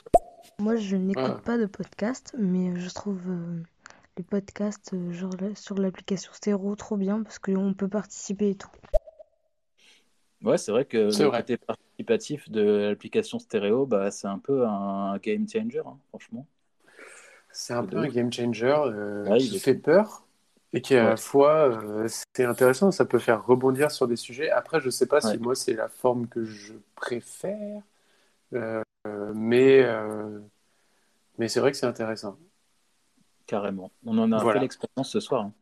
Moi, 0.59 0.76
je 0.76 0.97
n'écoute 0.97 1.24
Ah, 1.24 1.40
pas 1.44 1.59
de 1.59 1.66
podcast, 1.66 2.34
mais 2.38 2.78
je 2.78 2.88
trouve 2.90 3.20
euh, 3.28 3.62
les 4.16 4.24
podcasts 4.24 4.93
euh, 4.94 5.12
genre 5.12 5.32
là, 5.40 5.48
sur 5.55 5.76
l'application 5.76 6.32
Stéro 6.32 6.74
trop 6.76 6.97
bien 6.97 7.22
parce 7.22 7.38
qu'on 7.38 7.74
peut 7.74 7.88
participer 7.88 8.51
et 8.51 8.55
tout. 8.55 8.70
Ouais, 10.43 10.59
c'est 10.59 10.70
vrai 10.70 10.84
que 10.84 10.98
le 10.98 11.10
vrai. 11.10 11.40
côté 11.40 11.56
participatif 11.56 12.51
de 12.51 12.60
l'application 12.88 13.38
stéréo, 13.38 13.86
bah, 13.86 14.10
c'est 14.10 14.28
un 14.28 14.38
peu 14.38 14.66
un 14.66 15.16
game 15.18 15.48
changer, 15.48 15.82
hein, 15.84 15.98
franchement. 16.10 16.47
C'est 17.52 17.72
un 17.72 17.84
peu 17.84 17.97
un 17.97 18.09
game 18.09 18.30
changer 18.32 18.66
euh, 18.66 19.24
Ouais, 19.28 19.38
qui 19.38 19.59
fait 19.59 19.74
peur 19.74 20.25
et 20.72 20.80
qui 20.82 20.94
à 20.94 21.05
la 21.05 21.16
fois 21.16 21.68
euh, 21.70 22.09
c'est 22.34 22.44
intéressant, 22.44 22.90
ça 22.90 23.05
peut 23.05 23.18
faire 23.18 23.44
rebondir 23.47 23.90
sur 23.90 24.06
des 24.09 24.16
sujets. 24.16 24.51
Après, 24.51 24.80
je 24.80 24.90
sais 24.90 25.06
pas 25.06 25.20
si 25.20 25.38
moi 25.38 25.55
c'est 25.55 25.74
la 25.74 25.88
forme 25.88 26.26
que 26.28 26.44
je 26.44 26.74
préfère, 26.94 27.82
euh, 28.52 28.82
mais 29.34 29.82
euh, 29.82 30.40
mais 31.38 31.48
c'est 31.48 31.60
vrai 31.60 31.70
que 31.72 31.76
c'est 31.78 31.86
intéressant. 31.86 32.36
carrément. 33.47 33.90
On 34.05 34.18
en 34.18 34.32
a 34.32 34.38
fait 34.38 34.43
Voilà. 34.44 34.60
l'expérience 34.60 35.10
ce 35.10 35.20
soir. 35.20 35.43
hein. 35.43 35.52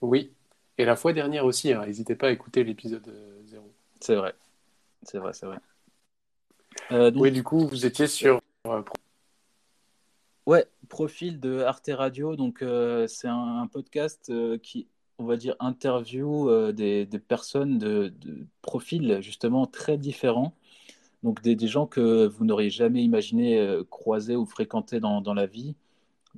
Oui. 0.00 0.32
Et 0.76 0.84
la 0.84 0.94
fois 0.96 1.12
dernière 1.12 1.44
aussi, 1.44 1.72
hein, 1.72 1.84
n'hésitez 1.86 2.14
pas 2.14 2.28
à 2.28 2.30
écouter 2.30 2.62
l'épisode 2.64 3.06
euh, 3.08 3.40
0. 3.46 3.72
C'est 4.00 4.14
vrai, 4.14 4.34
c'est 5.02 5.18
vrai, 5.18 5.32
c'est 5.32 5.46
vrai. 5.46 5.58
Euh, 6.92 7.10
Oui, 7.16 7.32
du 7.32 7.42
coup, 7.42 7.66
vous 7.66 7.84
étiez 7.84 8.06
sur 8.06 8.40
Ouais, 10.46 10.66
profil 10.88 11.40
de 11.40 11.60
Arte 11.60 11.90
Radio. 11.92 12.36
Donc, 12.36 12.62
euh, 12.62 13.06
c'est 13.06 13.28
un, 13.28 13.66
podcast 13.68 14.30
euh, 14.30 14.58
qui, 14.58 14.88
on 15.18 15.24
va 15.24 15.36
dire, 15.36 15.56
interview 15.60 16.48
euh, 16.48 16.72
des, 16.72 17.06
personnes 17.18 17.78
de, 17.78 18.12
profils 18.62 19.20
justement 19.20 19.66
très 19.66 19.98
différents. 19.98 20.54
Donc, 21.22 21.42
des, 21.42 21.68
gens 21.68 21.86
que 21.86 22.26
vous 22.26 22.44
n'auriez 22.44 22.70
jamais 22.70 23.02
imaginé 23.04 23.80
croiser 23.90 24.36
ou 24.36 24.46
fréquenter 24.46 25.00
dans, 25.00 25.20
dans 25.20 25.34
la 25.34 25.46
vie. 25.46 25.76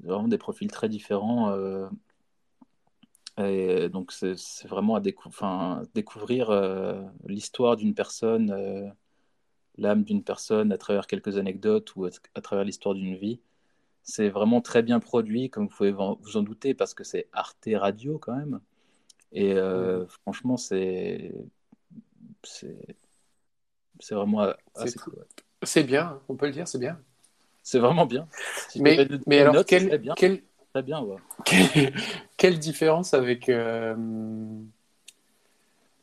Vraiment 0.02 0.28
des 0.28 0.39
profils 0.39 0.70
très 0.70 0.89
différents. 0.89 1.55
et 3.39 3.89
donc, 3.90 4.12
c'est 4.12 4.36
vraiment 4.66 4.97
à 4.97 5.01
découvrir 5.94 6.51
l'histoire 7.27 7.77
d'une 7.77 7.94
personne, 7.94 8.94
l'âme 9.77 10.05
d'une 10.05 10.24
personne 10.24 10.72
à 10.72 10.78
travers 10.78 11.06
quelques 11.06 11.36
anecdotes 11.36 11.94
ou 11.97 12.06
à 12.06 12.40
travers 12.40 12.64
l'histoire 12.64 12.94
d'une 12.94 13.16
vie. 13.16 13.40
C'est 14.02 14.28
vraiment 14.28 14.60
très 14.60 14.82
bien 14.82 14.98
produit, 15.01 15.51
comme 15.51 15.64
vous 15.68 15.74
pouvez 15.77 15.93
vous 15.93 16.36
en 16.36 16.43
douter, 16.43 16.74
parce 16.74 16.94
que 16.94 17.05
c'est 17.05 17.28
Arte 17.32 17.68
Radio 17.74 18.18
quand 18.18 18.35
même. 18.35 18.60
Et 19.32 19.55
euh, 19.55 20.06
franchement, 20.22 20.56
c'est 20.56 21.32
c'est 22.43 24.14
vraiment 24.14 24.47
C'est 24.74 24.82
assez 24.82 24.98
cool. 24.98 25.14
ouais. 25.14 25.24
c'est 25.62 25.85
bien, 25.85 26.20
on 26.28 26.35
peut 26.36 26.47
le 26.47 26.52
dire, 26.52 26.66
c'est 26.66 26.78
bien. 26.78 26.98
C'est 27.62 27.78
vraiment 27.78 28.06
bien. 28.06 28.27
Si 28.68 28.81
Mais 28.81 29.06
mais 29.27 29.40
alors 29.40 29.55
note, 29.55 29.68
serait 29.68 29.89
quelle 29.89 29.98
bien, 29.98 30.14
quelle 30.16 30.43
très 30.72 30.82
bien. 30.82 31.02
ouais. 31.02 31.16
quelle, 31.44 31.93
quelle 32.36 32.59
différence 32.59 33.12
avec 33.14 33.48
euh, 33.48 33.94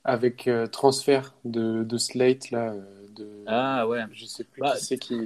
avec 0.03 0.47
euh, 0.47 0.67
transfert 0.67 1.35
de, 1.43 1.83
de 1.83 1.97
Slate 1.97 2.51
là 2.51 2.73
de 3.09 3.43
Ah 3.47 3.87
ouais. 3.87 4.03
je 4.11 4.25
sais 4.25 4.43
plus 4.43 4.61
Bah, 4.61 4.75
qui 4.77 4.85
c'est 4.85 4.97
qui 4.97 5.19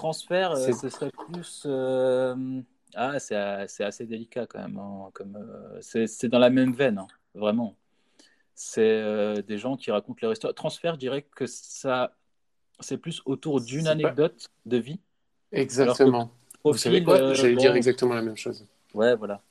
transfert, 0.00 0.52
euh, 0.52 0.72
ce 0.72 0.88
serait 0.88 1.10
plus. 1.26 1.62
euh, 1.66 2.62
Ah, 2.94 3.18
c'est 3.18 3.66
c'est 3.68 3.84
assez 3.84 4.06
délicat 4.06 4.46
quand 4.46 4.58
même. 4.58 4.78
hein, 4.78 5.10
comme, 5.12 5.36
euh, 5.36 5.78
c'est 5.80 6.06
c'est 6.06 6.28
dans 6.28 6.38
la 6.38 6.50
même 6.50 6.72
veine, 6.72 6.98
hein, 6.98 7.06
vraiment. 7.34 7.76
C'est 8.54 8.80
euh, 8.82 9.42
des 9.42 9.58
gens 9.58 9.76
qui 9.76 9.90
racontent 9.90 10.18
leur 10.22 10.32
histoire. 10.32 10.54
Transfert, 10.54 10.94
je 10.94 10.98
dirais 11.00 11.22
que 11.22 11.46
ça, 11.46 12.16
c'est 12.80 12.98
plus 12.98 13.22
autour 13.24 13.60
d'une 13.60 13.84
pas 13.84 13.90
anecdote 13.90 14.48
de 14.66 14.76
vie. 14.78 15.00
Exactement. 15.52 16.30
Vous 16.64 16.76
savez 16.76 17.02
profil, 17.02 17.04
quoi? 17.04 17.14
euh, 17.16 17.34
J'allais 17.34 17.56
dire 17.56 17.74
exactement 17.74 18.14
la 18.14 18.22
même 18.22 18.36
chose. 18.36 18.66
ouais, 18.94 19.14
voilà. 19.16 19.42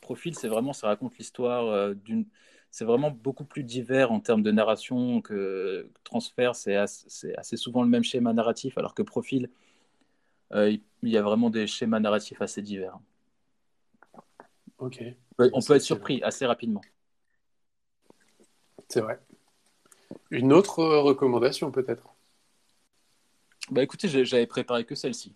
Profil, 0.00 0.34
c'est 0.34 0.48
vraiment, 0.48 0.72
ça 0.72 0.86
raconte 0.88 1.16
l'histoire 1.18 1.94
d'une. 1.94 2.26
C'est 2.70 2.84
vraiment 2.84 3.10
beaucoup 3.10 3.44
plus 3.44 3.64
divers 3.64 4.12
en 4.12 4.20
termes 4.20 4.42
de 4.42 4.50
narration 4.50 5.20
que 5.20 5.88
transfert. 6.04 6.54
C'est 6.54 6.76
assez, 6.76 7.56
souvent 7.56 7.82
le 7.82 7.88
même 7.88 8.04
schéma 8.04 8.32
narratif, 8.32 8.76
alors 8.78 8.94
que 8.94 9.02
profil, 9.02 9.50
euh, 10.52 10.76
il 11.02 11.08
y 11.08 11.16
a 11.16 11.22
vraiment 11.22 11.50
des 11.50 11.66
schémas 11.66 12.00
narratifs 12.00 12.42
assez 12.42 12.62
divers. 12.62 12.98
Ok, 14.78 15.02
On 15.38 15.60
peut 15.60 15.74
être 15.74 15.82
surpris 15.82 16.22
assez 16.22 16.46
rapidement. 16.46 16.82
c'est 18.88 19.00
vrai. 19.00 19.18
Une 20.30 20.52
autre 20.52 20.80
euh, 20.80 21.00
recommandation 21.00 21.70
peut-être? 21.70 22.14
Bah 23.70 23.82
écoutez, 23.82 24.08
j'avais 24.08 24.46
préparé 24.46 24.84
que 24.84 24.94
celle-ci. 24.94 25.34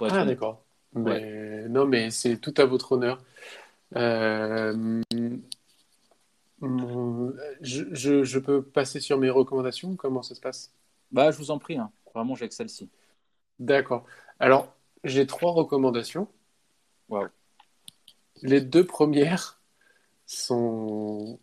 Ah 0.00 0.24
d'accord. 0.24 0.64
Non, 0.94 1.86
mais 1.86 2.10
c'est 2.10 2.38
tout 2.38 2.54
à 2.56 2.64
votre 2.64 2.92
honneur. 2.92 3.22
Euh, 3.96 5.02
je, 6.62 7.84
je- 7.92 8.24
je 8.24 8.38
peux 8.38 8.62
passer 8.62 9.00
sur 9.00 9.18
mes 9.18 9.30
recommandations? 9.30 9.96
Comment 9.96 10.22
ça 10.22 10.34
se 10.34 10.40
passe? 10.40 10.72
Bah 11.10 11.30
je 11.30 11.38
vous 11.38 11.50
en 11.50 11.58
prie, 11.58 11.76
hein. 11.76 11.90
vraiment 12.14 12.34
j'ai 12.34 12.48
que 12.48 12.54
celle-ci. 12.54 12.88
D'accord. 13.58 14.04
Alors, 14.38 14.74
j'ai 15.04 15.26
trois 15.26 15.52
recommandations. 15.52 16.28
Waouh. 17.08 17.28
Les 18.42 18.60
deux 18.60 18.86
premières 18.86 19.60
sont... 20.26 21.38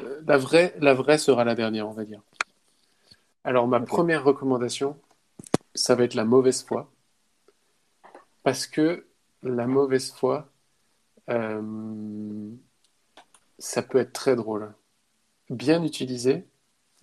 euh, 0.00 0.20
La 0.26 0.36
vraie, 0.36 0.74
la 0.78 0.94
vraie 0.94 1.18
sera 1.18 1.44
la 1.44 1.54
dernière, 1.54 1.88
on 1.88 1.92
va 1.92 2.04
dire. 2.04 2.20
Alors, 3.44 3.66
ma 3.66 3.80
première 3.80 4.22
recommandation, 4.22 4.98
ça 5.74 5.94
va 5.94 6.04
être 6.04 6.14
la 6.14 6.24
mauvaise 6.24 6.62
foi. 6.62 6.90
Parce 8.42 8.66
que 8.66 9.06
la 9.42 9.66
mauvaise 9.66 10.12
foi, 10.12 10.48
euh, 11.30 12.50
ça 13.60 13.82
peut 13.82 13.98
être 13.98 14.12
très 14.12 14.36
drôle. 14.36 14.74
Bien 15.50 15.84
utilisé, 15.84 16.46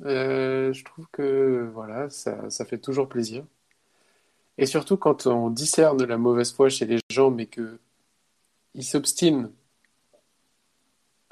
euh, 0.05 0.73
je 0.73 0.83
trouve 0.85 1.07
que 1.11 1.69
voilà, 1.73 2.09
ça, 2.09 2.49
fait 2.65 2.79
toujours 2.79 3.09
plaisir. 3.09 3.45
Et 4.57 4.65
surtout 4.65 4.97
quand 4.97 5.27
on 5.27 5.49
discerne 5.49 6.03
la 6.03 6.17
mauvaise 6.17 6.53
foi 6.53 6.69
chez 6.69 6.85
les 6.85 6.99
gens, 7.09 7.31
mais 7.31 7.47
que 7.47 7.79
ils 8.75 8.83
s'obstinent 8.85 9.51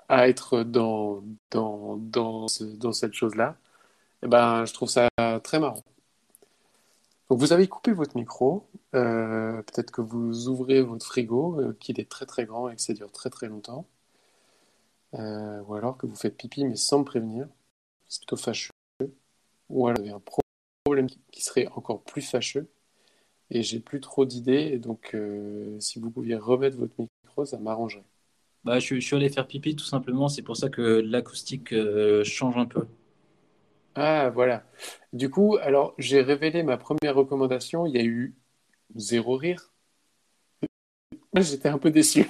à 0.07 0.27
être 0.29 0.63
dans, 0.63 1.23
dans, 1.51 1.97
dans 1.97 2.47
cette 2.93 3.13
chose-là, 3.13 3.57
eh 4.23 4.27
ben, 4.27 4.65
je 4.65 4.73
trouve 4.73 4.89
ça 4.89 5.09
très 5.43 5.59
marrant. 5.59 5.83
Donc 7.29 7.39
vous 7.39 7.53
avez 7.53 7.67
coupé 7.67 7.91
votre 7.91 8.15
micro, 8.15 8.67
euh, 8.93 9.61
peut-être 9.63 9.91
que 9.91 10.01
vous 10.01 10.47
ouvrez 10.47 10.81
votre 10.81 11.05
frigo, 11.05 11.59
euh, 11.59 11.75
qu'il 11.79 11.99
est 11.99 12.09
très 12.09 12.25
très 12.25 12.45
grand 12.45 12.69
et 12.69 12.75
que 12.75 12.81
ça 12.81 12.93
dure 12.93 13.11
très 13.11 13.29
très 13.31 13.47
longtemps, 13.47 13.87
Euh, 15.15 15.61
ou 15.63 15.75
alors 15.75 15.97
que 15.97 16.05
vous 16.07 16.15
faites 16.15 16.35
pipi 16.37 16.65
mais 16.65 16.75
sans 16.75 16.99
me 16.99 17.05
prévenir, 17.05 17.47
c'est 18.07 18.21
plutôt 18.21 18.37
fâcheux, 18.37 18.71
ou 19.69 19.87
alors 19.87 19.97
vous 19.99 20.03
avez 20.09 20.15
un 20.15 20.21
problème 20.85 21.07
qui 21.31 21.41
serait 21.43 21.67
encore 21.75 22.03
plus 22.03 22.21
fâcheux, 22.21 22.69
et 23.51 23.63
j'ai 23.63 23.79
plus 23.79 24.01
trop 24.01 24.25
d'idées, 24.25 24.71
et 24.73 24.79
donc 24.79 25.15
euh, 25.15 25.79
si 25.79 25.99
vous 25.99 26.11
pouviez 26.11 26.35
remettre 26.35 26.77
votre 26.77 26.95
micro, 26.99 27.45
ça 27.45 27.59
m'arrangerait. 27.59 28.05
Bah, 28.65 28.79
je, 28.79 28.85
suis- 28.85 29.01
je 29.01 29.07
suis 29.07 29.15
allé 29.15 29.29
faire 29.29 29.47
pipi 29.47 29.75
tout 29.75 29.85
simplement, 29.85 30.29
c'est 30.29 30.43
pour 30.43 30.57
ça 30.57 30.69
que 30.69 30.81
l'acoustique 30.81 31.73
euh, 31.73 32.23
change 32.23 32.57
un 32.57 32.65
peu. 32.67 32.87
Ah, 33.95 34.29
voilà. 34.33 34.63
Du 35.13 35.29
coup, 35.29 35.57
alors 35.61 35.93
j'ai 35.97 36.21
révélé 36.21 36.63
ma 36.63 36.77
première 36.77 37.15
recommandation, 37.15 37.85
il 37.85 37.95
y 37.95 37.99
a 37.99 38.03
eu 38.03 38.35
zéro 38.95 39.37
rire. 39.37 39.71
J'étais 41.35 41.69
un 41.69 41.77
peu 41.77 41.91
déçu. 41.91 42.25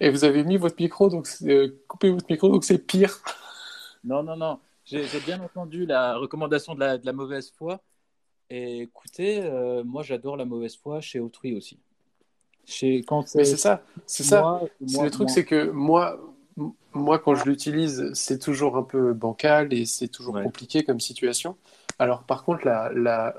Et 0.00 0.10
vous 0.10 0.24
avez 0.24 0.44
mis 0.44 0.56
votre 0.56 0.76
micro, 0.78 1.08
donc 1.08 1.28
euh, 1.42 1.68
coupé 1.88 2.10
votre 2.10 2.26
micro, 2.30 2.48
donc 2.48 2.64
c'est 2.64 2.78
pire. 2.78 3.18
Non, 4.04 4.22
non, 4.22 4.36
non, 4.36 4.58
j'ai 4.84 5.04
bien 5.26 5.40
entendu 5.40 5.86
la 5.86 6.16
recommandation 6.16 6.74
de 6.74 6.80
la, 6.80 6.98
de 6.98 7.06
la 7.06 7.12
mauvaise 7.12 7.52
foi. 7.56 7.80
Et 8.48 8.82
écoutez, 8.82 9.42
euh, 9.42 9.82
moi 9.84 10.02
j'adore 10.02 10.36
la 10.36 10.44
mauvaise 10.44 10.76
foi 10.76 11.00
chez 11.00 11.18
autrui 11.18 11.56
aussi. 11.56 11.78
Chez, 12.64 13.02
quand 13.02 13.34
Mais 13.34 13.44
c'est 13.44 13.56
ça, 13.56 13.82
c'est 14.06 14.22
ça. 14.22 14.40
moi, 14.80 15.04
le 15.04 15.10
truc, 15.10 15.30
c'est 15.30 15.44
que 15.44 15.70
moi, 15.70 16.18
moi, 16.92 17.18
quand 17.18 17.34
je 17.34 17.44
l'utilise, 17.44 18.12
c'est 18.14 18.38
toujours 18.38 18.76
un 18.76 18.82
peu 18.82 19.12
bancal 19.12 19.72
et 19.72 19.86
c'est 19.86 20.08
toujours 20.08 20.34
Ouais. 20.34 20.44
compliqué 20.44 20.84
comme 20.84 21.00
situation. 21.00 21.56
Alors, 21.98 22.24
par 22.24 22.44
contre, 22.44 22.64
la, 22.64 22.90
la, 22.92 23.34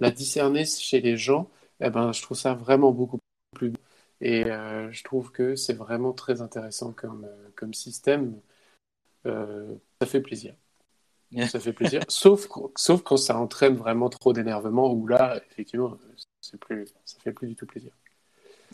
la 0.00 0.10
discerner 0.10 0.64
chez 0.64 1.00
les 1.00 1.16
gens, 1.16 1.48
eh 1.80 1.90
ben, 1.90 2.12
je 2.12 2.22
trouve 2.22 2.36
ça 2.36 2.54
vraiment 2.54 2.92
beaucoup 2.92 3.18
plus. 3.54 3.72
Et 4.22 4.44
euh, 4.46 4.90
je 4.92 5.02
trouve 5.02 5.32
que 5.32 5.56
c'est 5.56 5.72
vraiment 5.74 6.12
très 6.12 6.40
intéressant 6.42 6.92
comme, 6.92 7.24
euh, 7.24 7.48
comme 7.56 7.74
système. 7.74 8.38
Euh, 9.26 9.74
ça 10.00 10.06
fait 10.06 10.20
plaisir. 10.20 10.54
Ça 11.48 11.58
fait 11.58 11.72
plaisir. 11.72 12.02
Sauf, 12.08 12.46
qu- 12.46 12.70
sauf 12.76 13.02
quand 13.02 13.16
ça 13.16 13.36
entraîne 13.38 13.74
vraiment 13.74 14.08
trop 14.08 14.32
d'énervement, 14.32 14.92
où 14.92 15.06
là, 15.06 15.40
effectivement, 15.50 15.98
c'est 16.40 16.58
plus, 16.60 16.86
ça 17.04 17.18
fait 17.20 17.32
plus 17.32 17.48
du 17.48 17.56
tout 17.56 17.66
plaisir. 17.66 17.92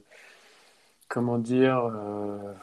comment 1.07 1.40
dire, 1.40 1.78
euh, 1.86 2.53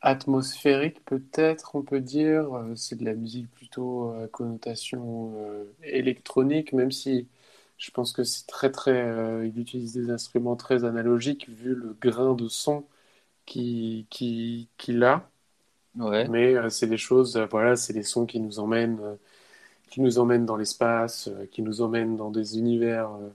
atmosphérique 0.00 1.04
peut-être, 1.04 1.74
on 1.76 1.82
peut 1.82 2.00
dire. 2.00 2.48
C'est 2.76 2.96
de 2.96 3.04
la 3.04 3.14
musique 3.14 3.50
plutôt 3.50 4.10
à 4.12 4.28
connotation 4.28 5.34
électronique, 5.82 6.72
même 6.72 6.90
si 6.92 7.28
je 7.78 7.90
pense 7.90 8.12
que 8.12 8.24
c'est 8.24 8.46
très 8.46 8.70
très. 8.70 9.46
il 9.48 9.58
utilise 9.58 9.94
des 9.94 10.10
instruments 10.10 10.56
très 10.56 10.84
analogiques 10.84 11.48
vu 11.48 11.74
le 11.74 11.94
grain 12.00 12.34
de 12.34 12.48
son 12.48 12.86
qui, 13.46 14.06
qui, 14.10 14.68
qu'il 14.78 15.04
a. 15.04 15.30
Ouais. 15.98 16.28
Mais 16.28 16.54
c'est 16.70 16.86
des 16.88 16.98
choses, 16.98 17.38
voilà, 17.50 17.76
c'est 17.76 17.92
des 17.94 18.02
sons 18.02 18.26
qui 18.26 18.40
nous 18.40 18.58
emmènent, 18.60 19.00
qui 19.90 20.00
nous 20.02 20.18
emmènent 20.18 20.46
dans 20.46 20.56
l'espace, 20.56 21.28
euh, 21.28 21.46
qui 21.46 21.62
nous 21.62 21.82
emmènent 21.82 22.16
dans 22.16 22.30
des 22.32 22.58
univers, 22.58 23.10
euh, 23.12 23.30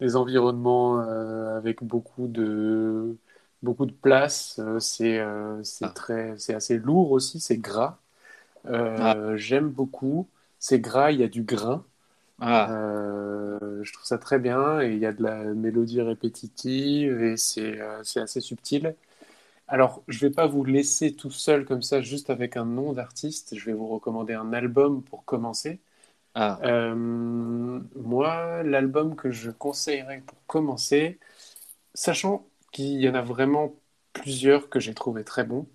des 0.00 0.16
environnements 0.16 1.00
euh, 1.02 1.56
avec 1.58 1.82
beaucoup 1.84 2.28
de, 2.28 3.16
beaucoup 3.62 3.86
de 3.86 3.92
place. 3.92 4.60
C'est 4.80 5.20
Ah. 5.82 5.94
très, 5.94 6.38
c'est 6.38 6.54
assez 6.54 6.78
lourd 6.78 7.12
aussi, 7.12 7.40
c'est 7.40 7.58
gras. 7.58 7.98
Euh, 8.66 9.36
J'aime 9.36 9.70
beaucoup. 9.70 10.28
C'est 10.58 10.80
gras, 10.80 11.10
il 11.12 11.20
y 11.20 11.24
a 11.24 11.28
du 11.28 11.42
grain. 11.44 11.84
Ah, 12.38 12.68
Euh, 12.68 13.82
je 13.84 13.92
trouve 13.92 14.06
ça 14.06 14.18
très 14.18 14.38
bien 14.38 14.80
et 14.82 14.92
il 14.92 14.98
y 14.98 15.06
a 15.06 15.12
de 15.12 15.22
la 15.22 15.44
mélodie 15.54 16.02
répétitive 16.02 17.22
et 17.22 17.36
c'est 17.38 17.80
euh, 17.80 18.02
assez 18.16 18.40
subtil. 18.40 18.96
Alors, 19.68 20.02
je 20.08 20.20
vais 20.20 20.30
pas 20.32 20.46
vous 20.46 20.64
laisser 20.64 21.14
tout 21.14 21.30
seul 21.30 21.64
comme 21.64 21.82
ça, 21.82 22.02
juste 22.02 22.30
avec 22.30 22.56
un 22.56 22.64
nom 22.66 22.92
d'artiste. 22.92 23.56
Je 23.56 23.64
vais 23.66 23.72
vous 23.72 23.88
recommander 23.88 24.34
un 24.34 24.52
album 24.52 25.02
pour 25.04 25.24
commencer. 25.24 25.80
Ah. 26.34 26.58
Euh, 26.64 26.94
moi, 26.94 28.62
l'album 28.62 29.16
que 29.16 29.30
je 29.30 29.50
conseillerais 29.50 30.22
pour 30.26 30.38
commencer, 30.46 31.18
sachant 31.94 32.46
qu'il 32.72 33.00
y 33.00 33.08
en 33.08 33.14
a 33.14 33.22
vraiment 33.22 33.74
plusieurs 34.12 34.68
que 34.70 34.80
j'ai 34.80 34.94
trouvé 34.94 35.24
très 35.24 35.44
bons, 35.44 35.68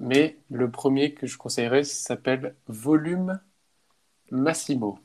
mais 0.00 0.38
le 0.50 0.70
premier 0.70 1.14
que 1.14 1.26
je 1.26 1.38
conseillerais 1.38 1.84
s'appelle 1.84 2.56
Volume 2.68 3.40
Massimo. 4.30 4.98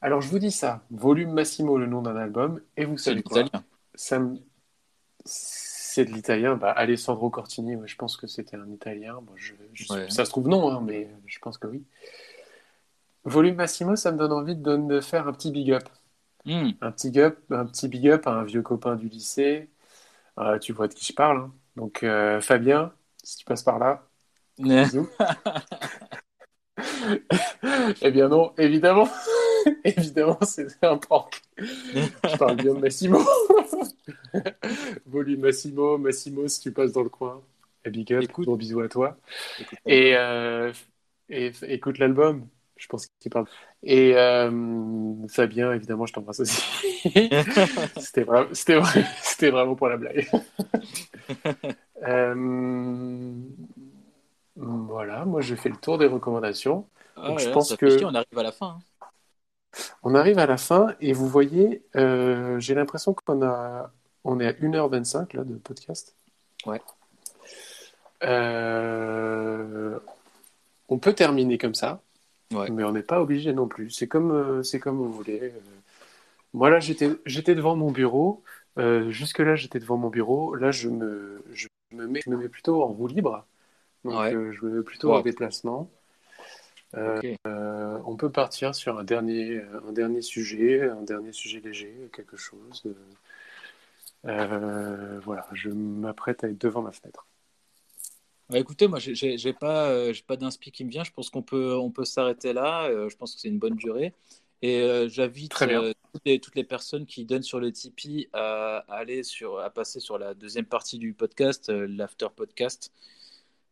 Alors, 0.00 0.20
je 0.20 0.28
vous 0.28 0.38
dis 0.38 0.50
ça, 0.50 0.82
Volume 0.90 1.32
Massimo, 1.32 1.76
le 1.76 1.86
nom 1.86 2.02
d'un 2.02 2.16
album, 2.16 2.60
et 2.76 2.84
vous 2.84 2.96
savez 2.98 3.22
quoi? 3.22 3.44
Ça 3.94 4.18
me- 4.18 4.38
C'est 5.24 6.04
de 6.04 6.12
l'italien. 6.12 6.56
Bah, 6.56 6.72
Alessandro 6.72 7.30
Cortini, 7.30 7.76
ouais, 7.76 7.88
je 7.88 7.96
pense 7.96 8.16
que 8.16 8.26
c'était 8.26 8.56
un 8.56 8.70
italien. 8.70 9.20
Bon, 9.22 9.32
je... 9.36 9.54
je- 9.74 9.92
Ouais. 9.92 10.10
Ça 10.10 10.24
se 10.24 10.30
trouve 10.30 10.48
non, 10.48 10.70
hein, 10.70 10.80
mais 10.84 11.08
je 11.26 11.38
pense 11.40 11.58
que 11.58 11.66
oui. 11.66 11.84
Volume 13.24 13.56
Massimo, 13.56 13.96
ça 13.96 14.12
me 14.12 14.18
donne 14.18 14.32
envie 14.32 14.56
de, 14.56 15.00
faire 15.00 15.28
un 15.28 15.32
petit 15.32 15.50
big 15.50 15.72
up. 15.72 15.84
Hmm. 16.44 16.70
Un 16.80 16.92
petit, 16.92 17.18
up, 17.20 17.38
un 17.50 17.66
petit 17.66 17.88
big 17.88 18.08
up 18.08 18.26
à 18.26 18.30
un 18.32 18.44
vieux 18.44 18.62
copain 18.62 18.96
du 18.96 19.08
lycée. 19.08 19.68
Euh, 20.38 20.58
tu 20.58 20.72
vois 20.72 20.88
de 20.88 20.94
qui 20.94 21.06
je 21.06 21.12
parle. 21.14 21.38
hein. 21.38 21.54
Donc, 21.76 22.02
euh, 22.02 22.40
Fabien, 22.40 22.92
si 23.22 23.38
tu 23.38 23.44
passes 23.44 23.62
par 23.62 23.78
là, 23.78 24.06
bisous. 24.58 25.08
Eh 28.02 28.10
bien 28.10 28.28
non, 28.28 28.52
évidemment. 28.58 29.08
évidemment, 29.84 30.38
c'est 30.42 30.68
un 30.82 30.96
prank. 30.98 31.40
Je 31.58 32.36
parle 32.38 32.56
bien 32.56 32.74
de 32.74 32.80
Massimo. 32.80 33.18
Volume 35.06 35.40
Massimo, 35.40 35.98
Massimo, 35.98 36.48
si 36.48 36.60
tu 36.60 36.72
passes 36.72 36.92
dans 36.92 37.02
le 37.02 37.08
coin. 37.08 37.42
Et 37.84 37.90
big 37.90 38.12
up, 38.12 38.22
Écoute. 38.22 38.44
gros 38.44 38.56
bisous 38.56 38.80
à 38.80 38.88
toi. 38.88 39.18
Écoute, 39.58 39.78
Et, 39.86 40.16
euh, 40.16 40.72
et 41.28 41.52
écoute 41.62 41.98
l'album, 41.98 42.48
je 42.80 42.88
pense 42.88 43.06
qu'il 43.20 43.30
parle. 43.30 43.46
Et 43.82 44.16
euh, 44.16 44.50
Fabien, 45.28 45.72
évidemment, 45.72 46.06
je 46.06 46.12
t'embrasse 46.14 46.40
aussi. 46.40 46.60
c'était 47.98 48.24
vra- 48.24 48.48
c'était 49.22 49.50
vraiment 49.50 49.74
pour 49.76 49.88
la 49.88 49.96
blague. 49.96 50.28
Euh, 52.02 53.34
voilà, 54.56 55.26
moi 55.26 55.42
j'ai 55.42 55.54
fait 55.56 55.68
le 55.68 55.76
tour 55.76 55.98
des 55.98 56.06
recommandations. 56.06 56.88
Ah 57.14 57.28
Donc, 57.28 57.40
je 57.40 57.50
pense 57.50 57.76
que- 57.76 57.90
chier, 57.90 58.06
on 58.06 58.14
arrive 58.14 58.38
à 58.38 58.42
la 58.42 58.52
fin. 58.52 58.78
hein. 58.78 59.06
On 60.02 60.14
arrive 60.14 60.38
à 60.38 60.46
la 60.46 60.56
fin 60.56 60.94
et 61.02 61.12
vous 61.12 61.28
voyez, 61.28 61.82
euh, 61.96 62.58
j'ai 62.58 62.74
l'impression 62.74 63.12
qu'on 63.12 63.42
a, 63.42 63.92
on 64.24 64.40
est 64.40 64.46
à 64.46 64.52
1h25 64.52 65.36
là, 65.36 65.44
de 65.44 65.56
podcast. 65.56 66.16
Ouais. 66.64 66.80
On 70.88 70.98
peut 70.98 71.12
terminer 71.12 71.58
comme 71.58 71.74
ça, 71.74 72.00
Ouais. 72.52 72.68
mais 72.70 72.84
on 72.84 72.92
n'est 72.92 73.02
pas 73.02 73.20
obligé 73.20 73.52
non 73.52 73.68
plus. 73.68 73.90
C'est 73.90 74.08
comme, 74.08 74.32
euh, 74.32 74.62
c'est 74.62 74.80
comme 74.80 74.96
vous 74.96 75.12
voulez. 75.12 75.40
Euh, 75.42 75.60
Moi 76.52 76.70
là, 76.70 76.80
j'étais, 76.80 77.10
j'étais 77.26 77.54
devant 77.54 77.76
mon 77.76 77.90
bureau. 77.90 78.42
Euh, 78.78 79.10
jusque-là, 79.10 79.56
j'étais 79.56 79.78
devant 79.78 79.96
mon 79.96 80.08
bureau. 80.08 80.54
Là, 80.54 80.70
je 80.70 80.88
me, 80.88 81.42
je 81.52 81.68
me 81.92 82.06
mets, 82.06 82.20
je 82.24 82.30
me 82.30 82.36
mets 82.36 82.48
plutôt 82.48 82.82
en 82.82 82.88
roue 82.88 83.06
libre. 83.06 83.46
Donc, 84.04 84.14
Ouais. 84.14 84.34
euh, 84.34 84.52
je 84.52 84.64
me 84.64 84.78
mets 84.78 84.82
plutôt 84.82 85.12
en 85.12 85.20
déplacement. 85.20 85.90
On 86.94 88.16
peut 88.16 88.30
partir 88.30 88.74
sur 88.74 88.98
un 88.98 89.04
dernier, 89.04 89.62
un 89.86 89.92
dernier 89.92 90.22
sujet, 90.22 90.88
un 90.88 91.02
dernier 91.02 91.32
sujet 91.32 91.60
léger, 91.60 92.10
quelque 92.12 92.36
chose. 92.36 92.82
voilà, 94.24 95.46
je 95.52 95.70
m'apprête 95.70 96.44
à 96.44 96.48
être 96.48 96.60
devant 96.60 96.82
ma 96.82 96.92
fenêtre. 96.92 97.26
Bah, 98.50 98.58
écoutez, 98.58 98.88
moi, 98.88 98.98
j'ai- 98.98 99.38
j'ai 99.38 99.52
pas, 99.52 99.88
euh, 99.90 100.12
j'ai 100.12 100.22
pas 100.22 100.36
d'inspi 100.36 100.72
qui 100.72 100.84
me 100.84 100.90
vient. 100.90 101.04
Je 101.04 101.12
pense 101.12 101.30
qu'on 101.30 101.42
peut, 101.42 101.76
on 101.76 101.90
peut 101.90 102.04
s'arrêter 102.04 102.52
là. 102.52 102.86
Euh, 102.88 103.08
je 103.08 103.16
pense 103.16 103.34
que 103.34 103.40
c'est 103.40 103.48
une 103.48 103.58
bonne 103.60 103.76
durée. 103.76 104.12
Et 104.62 104.80
euh, 104.82 105.08
j'invite 105.08 105.54
euh, 105.62 105.92
toutes, 106.12 106.22
les, 106.26 106.40
toutes 106.40 106.56
les 106.56 106.64
personnes 106.64 107.06
qui 107.06 107.24
donnent 107.24 107.44
sur 107.44 107.60
le 107.60 107.70
Tipeee 107.70 108.28
à, 108.32 108.84
aller 108.88 109.22
sur, 109.22 109.60
à 109.60 109.70
passer 109.70 110.00
sur 110.00 110.18
la 110.18 110.34
deuxième 110.34 110.64
partie 110.66 110.98
du 110.98 111.14
podcast, 111.14 111.70
l'after 111.70 112.26
podcast, 112.34 112.92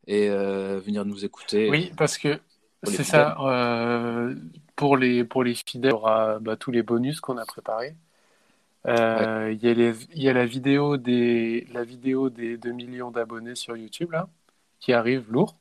et 0.07 0.29
venir 0.29 1.05
nous 1.05 1.25
écouter. 1.25 1.69
Oui, 1.69 1.93
parce 1.99 2.17
que 2.17 2.39
c'est 2.85 3.05
ça. 3.05 3.37
pour 4.77 4.97
les 4.97 5.25
pour 5.25 5.43
les 5.43 5.55
fidèles, 5.55 5.91
il 5.91 5.93
y 5.93 5.95
aura 5.95 6.39
bah, 6.39 6.57
tous 6.57 6.71
les 6.71 6.83
bonus 6.83 7.21
qu'on 7.21 7.37
a 7.37 7.45
préparés. 7.45 7.97
Il 8.87 8.91
y 8.91 9.69
a 9.69 9.75
les, 9.75 9.93
il 10.15 10.23
y 10.23 10.29
a 10.31 10.33
la 10.33 10.47
vidéo 10.47 10.97
des 10.97 11.67
la 11.75 11.85
vidéo 11.85 12.31
des 12.31 12.57
2 12.57 12.73
millions 12.73 13.11
d'abonnés 13.11 13.57
sur 13.57 13.77
YouTube 13.77 14.13
là, 14.13 14.31
qui 14.81 14.93
arrive 14.93 15.31
lourd. 15.31 15.57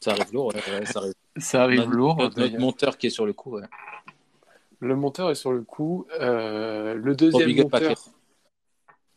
Ça 0.00 0.12
arrive 0.12 0.32
lourd. 0.32 0.54
ouais, 0.54 0.60
ouais, 0.78 0.86
ça 0.86 1.00
arrive. 1.00 1.14
Ça 1.38 1.62
arrive 1.62 1.80
Notre- 1.80 1.92
lourd. 1.92 2.16
Notre, 2.16 2.38
notre 2.40 2.58
monteur 2.58 2.98
qui 2.98 3.06
est 3.08 3.10
sur 3.10 3.26
le 3.26 3.32
coup. 3.32 3.56
Ouais. 3.58 3.66
Le 4.80 4.94
monteur 4.96 5.30
est 5.30 5.34
sur 5.34 5.52
le 5.52 5.62
coup. 5.62 6.06
Euh, 6.20 6.94
le 6.94 7.14
deuxième 7.14 7.46
big 7.46 7.60
up 7.60 7.74
à 7.74 7.80
monteur. 7.80 7.96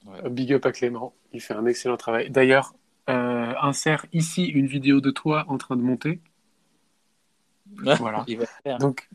Clément. 0.01 0.29
Big 0.29 0.53
up 0.53 0.65
à 0.65 0.71
Clément, 0.71 1.13
il 1.33 1.41
fait 1.41 1.53
un 1.53 1.65
excellent 1.65 1.97
travail. 1.97 2.29
D'ailleurs, 2.29 2.73
euh, 3.09 3.53
insère 3.61 4.05
ici 4.13 4.45
une 4.45 4.65
vidéo 4.67 5.01
de 5.01 5.11
toi 5.11 5.45
en 5.47 5.57
train 5.57 5.75
de 5.75 5.81
monter. 5.81 6.19
Voilà. 7.99 8.23
Il 8.27 8.37
va 8.37 8.43
le 8.43 8.49
faire. 8.63 8.77
Donc, 8.79 9.07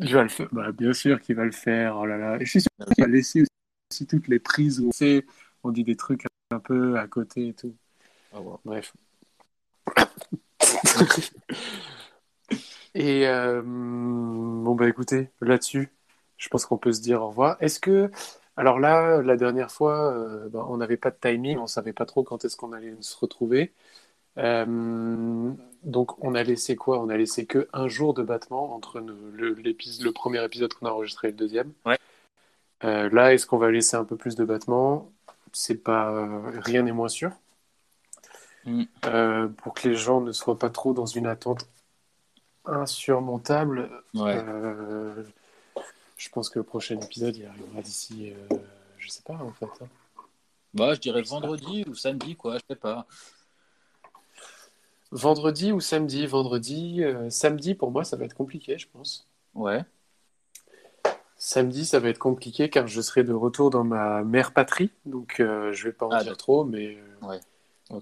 il 0.00 0.12
va 0.12 0.22
le 0.22 0.28
faire. 0.28 0.48
Bah, 0.52 0.72
bien 0.72 0.92
sûr 0.92 1.20
qu'il 1.20 1.36
va 1.36 1.44
le 1.44 1.52
faire. 1.52 1.96
Oh 1.96 2.06
là 2.06 2.16
là. 2.16 2.36
Et 2.40 2.44
je 2.44 2.50
suis 2.50 2.60
sûr 2.60 2.70
qu'il 2.94 3.04
va 3.04 3.10
laisser 3.10 3.44
aussi 3.90 4.06
toutes 4.06 4.26
les 4.28 4.38
prises 4.40 4.80
où 4.80 4.88
on 4.88 4.92
fait, 4.92 5.24
on 5.62 5.70
dit 5.70 5.84
des 5.84 5.94
trucs 5.96 6.24
un 6.50 6.58
peu 6.58 6.98
à 6.98 7.06
côté 7.06 7.48
et 7.48 7.54
tout. 7.54 7.74
Ah, 8.32 8.40
ouais. 8.40 8.56
Bref. 8.64 8.92
et 12.94 13.26
euh, 13.26 13.62
bon, 13.64 14.74
bah 14.74 14.88
écoutez, 14.88 15.30
là-dessus, 15.40 15.92
je 16.36 16.48
pense 16.48 16.66
qu'on 16.66 16.78
peut 16.78 16.92
se 16.92 17.00
dire 17.00 17.22
au 17.22 17.28
revoir. 17.28 17.56
Est-ce 17.60 17.80
que. 17.80 18.10
Alors 18.56 18.78
là, 18.78 19.20
la 19.22 19.36
dernière 19.36 19.70
fois, 19.72 20.12
euh, 20.14 20.48
bah, 20.48 20.64
on 20.68 20.76
n'avait 20.76 20.96
pas 20.96 21.10
de 21.10 21.16
timing, 21.20 21.58
on 21.58 21.66
savait 21.66 21.92
pas 21.92 22.06
trop 22.06 22.22
quand 22.22 22.44
est-ce 22.44 22.56
qu'on 22.56 22.72
allait 22.72 22.94
se 23.00 23.16
retrouver. 23.18 23.72
Euh, 24.38 25.52
donc 25.84 26.22
on 26.24 26.34
a 26.34 26.42
laissé 26.44 26.76
quoi? 26.76 27.00
On 27.00 27.08
a 27.08 27.16
laissé 27.16 27.46
que 27.46 27.68
un 27.72 27.88
jour 27.88 28.14
de 28.14 28.22
battement 28.22 28.74
entre 28.74 29.00
le, 29.00 29.14
le, 29.32 29.54
le 29.54 30.12
premier 30.12 30.44
épisode 30.44 30.74
qu'on 30.74 30.86
a 30.86 30.90
enregistré 30.92 31.28
et 31.28 31.30
le 31.32 31.36
deuxième. 31.36 31.72
Ouais. 31.86 31.98
Euh, 32.84 33.08
là, 33.10 33.34
est-ce 33.34 33.46
qu'on 33.46 33.58
va 33.58 33.70
laisser 33.70 33.96
un 33.96 34.04
peu 34.04 34.16
plus 34.16 34.36
de 34.36 34.44
battement? 34.44 35.12
C'est 35.52 35.76
pas, 35.82 36.40
rien 36.60 36.82
n'est 36.82 36.92
moins 36.92 37.08
sûr. 37.08 37.32
Mm. 38.66 38.82
Euh, 39.06 39.48
pour 39.48 39.74
que 39.74 39.88
les 39.88 39.94
gens 39.96 40.20
ne 40.20 40.32
soient 40.32 40.58
pas 40.58 40.70
trop 40.70 40.92
dans 40.94 41.06
une 41.06 41.26
attente 41.26 41.68
insurmontable, 42.64 43.90
Ouais. 44.14 44.36
euh, 44.36 45.22
je 46.16 46.28
pense 46.30 46.48
que 46.48 46.58
le 46.58 46.62
prochain 46.64 46.98
épisode 46.98 47.36
il 47.36 47.44
arrivera 47.46 47.82
d'ici, 47.82 48.32
euh, 48.32 48.56
je 48.98 49.08
sais 49.10 49.22
pas 49.22 49.34
en 49.34 49.52
fait. 49.52 49.66
hein. 49.82 49.88
Bah, 50.72 50.94
je 50.94 51.00
dirais 51.00 51.22
vendredi 51.22 51.84
ou 51.88 51.94
samedi, 51.94 52.34
quoi. 52.36 52.56
Je 52.56 52.62
sais 52.70 52.76
pas. 52.76 53.06
Vendredi 55.12 55.70
ou 55.72 55.80
samedi? 55.80 56.26
Vendredi, 56.26 57.04
euh, 57.04 57.30
samedi 57.30 57.74
pour 57.74 57.90
moi 57.90 58.02
ça 58.04 58.16
va 58.16 58.24
être 58.24 58.34
compliqué, 58.34 58.78
je 58.78 58.88
pense. 58.92 59.26
Ouais. 59.54 59.84
Samedi, 61.36 61.84
ça 61.84 62.00
va 62.00 62.08
être 62.08 62.18
compliqué 62.18 62.70
car 62.70 62.86
je 62.86 63.00
serai 63.02 63.22
de 63.22 63.32
retour 63.34 63.68
dans 63.68 63.84
ma 63.84 64.24
mère 64.24 64.52
patrie, 64.52 64.90
donc 65.04 65.40
euh, 65.40 65.72
je 65.74 65.84
vais 65.84 65.92
pas 65.92 66.06
en 66.06 66.10
Ah, 66.10 66.22
dire 66.22 66.36
trop, 66.38 66.64
mais, 66.64 66.96
euh, 66.96 67.38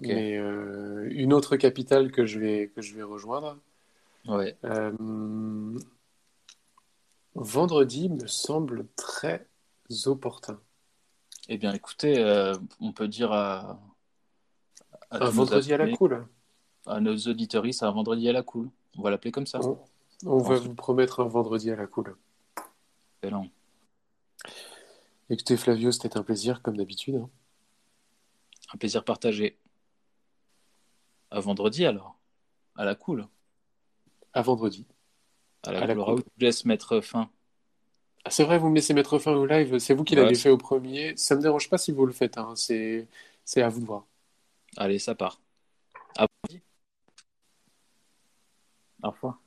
Mais 0.01 0.37
euh, 0.37 1.07
une 1.11 1.33
autre 1.33 1.55
capitale 1.57 2.11
que 2.11 2.25
je 2.25 2.39
vais, 2.39 2.71
que 2.75 2.81
je 2.81 2.95
vais 2.95 3.03
rejoindre. 3.03 3.57
Ouais. 4.27 4.55
Euh, 4.63 4.91
vendredi 7.35 8.09
me 8.09 8.27
semble 8.27 8.87
très 8.95 9.47
opportun. 10.05 10.59
Eh 11.49 11.57
bien, 11.57 11.73
écoutez, 11.73 12.19
euh, 12.19 12.55
on 12.79 12.93
peut 12.93 13.07
dire 13.07 13.31
à, 13.31 13.79
à 15.11 15.17
Un 15.17 15.19
tous 15.19 15.25
nos 15.25 15.31
vendredi 15.31 15.73
à 15.73 15.77
la 15.77 15.91
cool. 15.91 16.25
à 16.85 16.99
nos 17.01 17.15
auditeurs, 17.17 17.65
c'est 17.71 17.83
un 17.85 17.91
vendredi 17.91 18.29
à 18.29 18.33
la 18.33 18.43
cool. 18.43 18.69
On 18.97 19.01
va 19.01 19.09
l'appeler 19.09 19.31
comme 19.31 19.47
ça. 19.47 19.59
On, 19.61 19.77
on 20.25 20.37
va 20.37 20.55
vous 20.55 20.73
promettre 20.73 21.19
un 21.19 21.27
vendredi 21.27 21.69
à 21.69 21.75
la 21.75 21.87
cool. 21.87 22.15
Excellent. 23.21 23.47
Écoutez, 25.29 25.57
Flavio, 25.57 25.91
c'était 25.91 26.17
un 26.17 26.23
plaisir, 26.23 26.61
comme 26.61 26.77
d'habitude. 26.77 27.15
hein. 27.15 27.29
Un 28.73 28.77
plaisir 28.77 29.03
partagé. 29.03 29.57
À 31.33 31.39
vendredi 31.39 31.85
alors. 31.85 32.15
À 32.75 32.85
la 32.85 32.93
cool. 32.95 33.27
À 34.33 34.41
vendredi. 34.43 34.85
À 35.63 35.71
la 35.71 35.81
À 35.81 35.85
la 35.87 35.95
cool. 35.95 36.23
je 36.37 36.45
laisse 36.45 36.63
mettre 36.65 37.01
fin. 37.01 37.29
Ah, 38.23 38.29
c'est 38.29 38.43
vrai, 38.43 38.57
vous 38.59 38.69
me 38.69 38.75
laissez 38.75 38.93
mettre 38.93 39.17
fin 39.19 39.33
au 39.33 39.45
live. 39.45 39.79
C'est 39.79 39.93
vous 39.95 40.03
qui 40.03 40.15
Ouais. 40.15 40.21
l'avez 40.21 40.35
fait 40.35 40.49
au 40.49 40.57
premier. 40.57 41.17
Ça 41.17 41.35
me 41.35 41.41
dérange 41.41 41.69
pas 41.69 41.77
si 41.77 41.91
vous 41.91 42.05
le 42.05 42.13
faites. 42.13 42.37
hein. 42.37 42.53
C'est, 42.55 43.07
c'est 43.43 43.61
à 43.63 43.69
vous 43.69 43.81
de 43.81 43.85
voir. 43.85 44.05
Allez, 44.77 44.99
ça 44.99 45.15
part. 45.15 45.41
À 46.15 46.27
vendredi. 46.43 46.61
Au 49.03 49.09
revoir. 49.09 49.39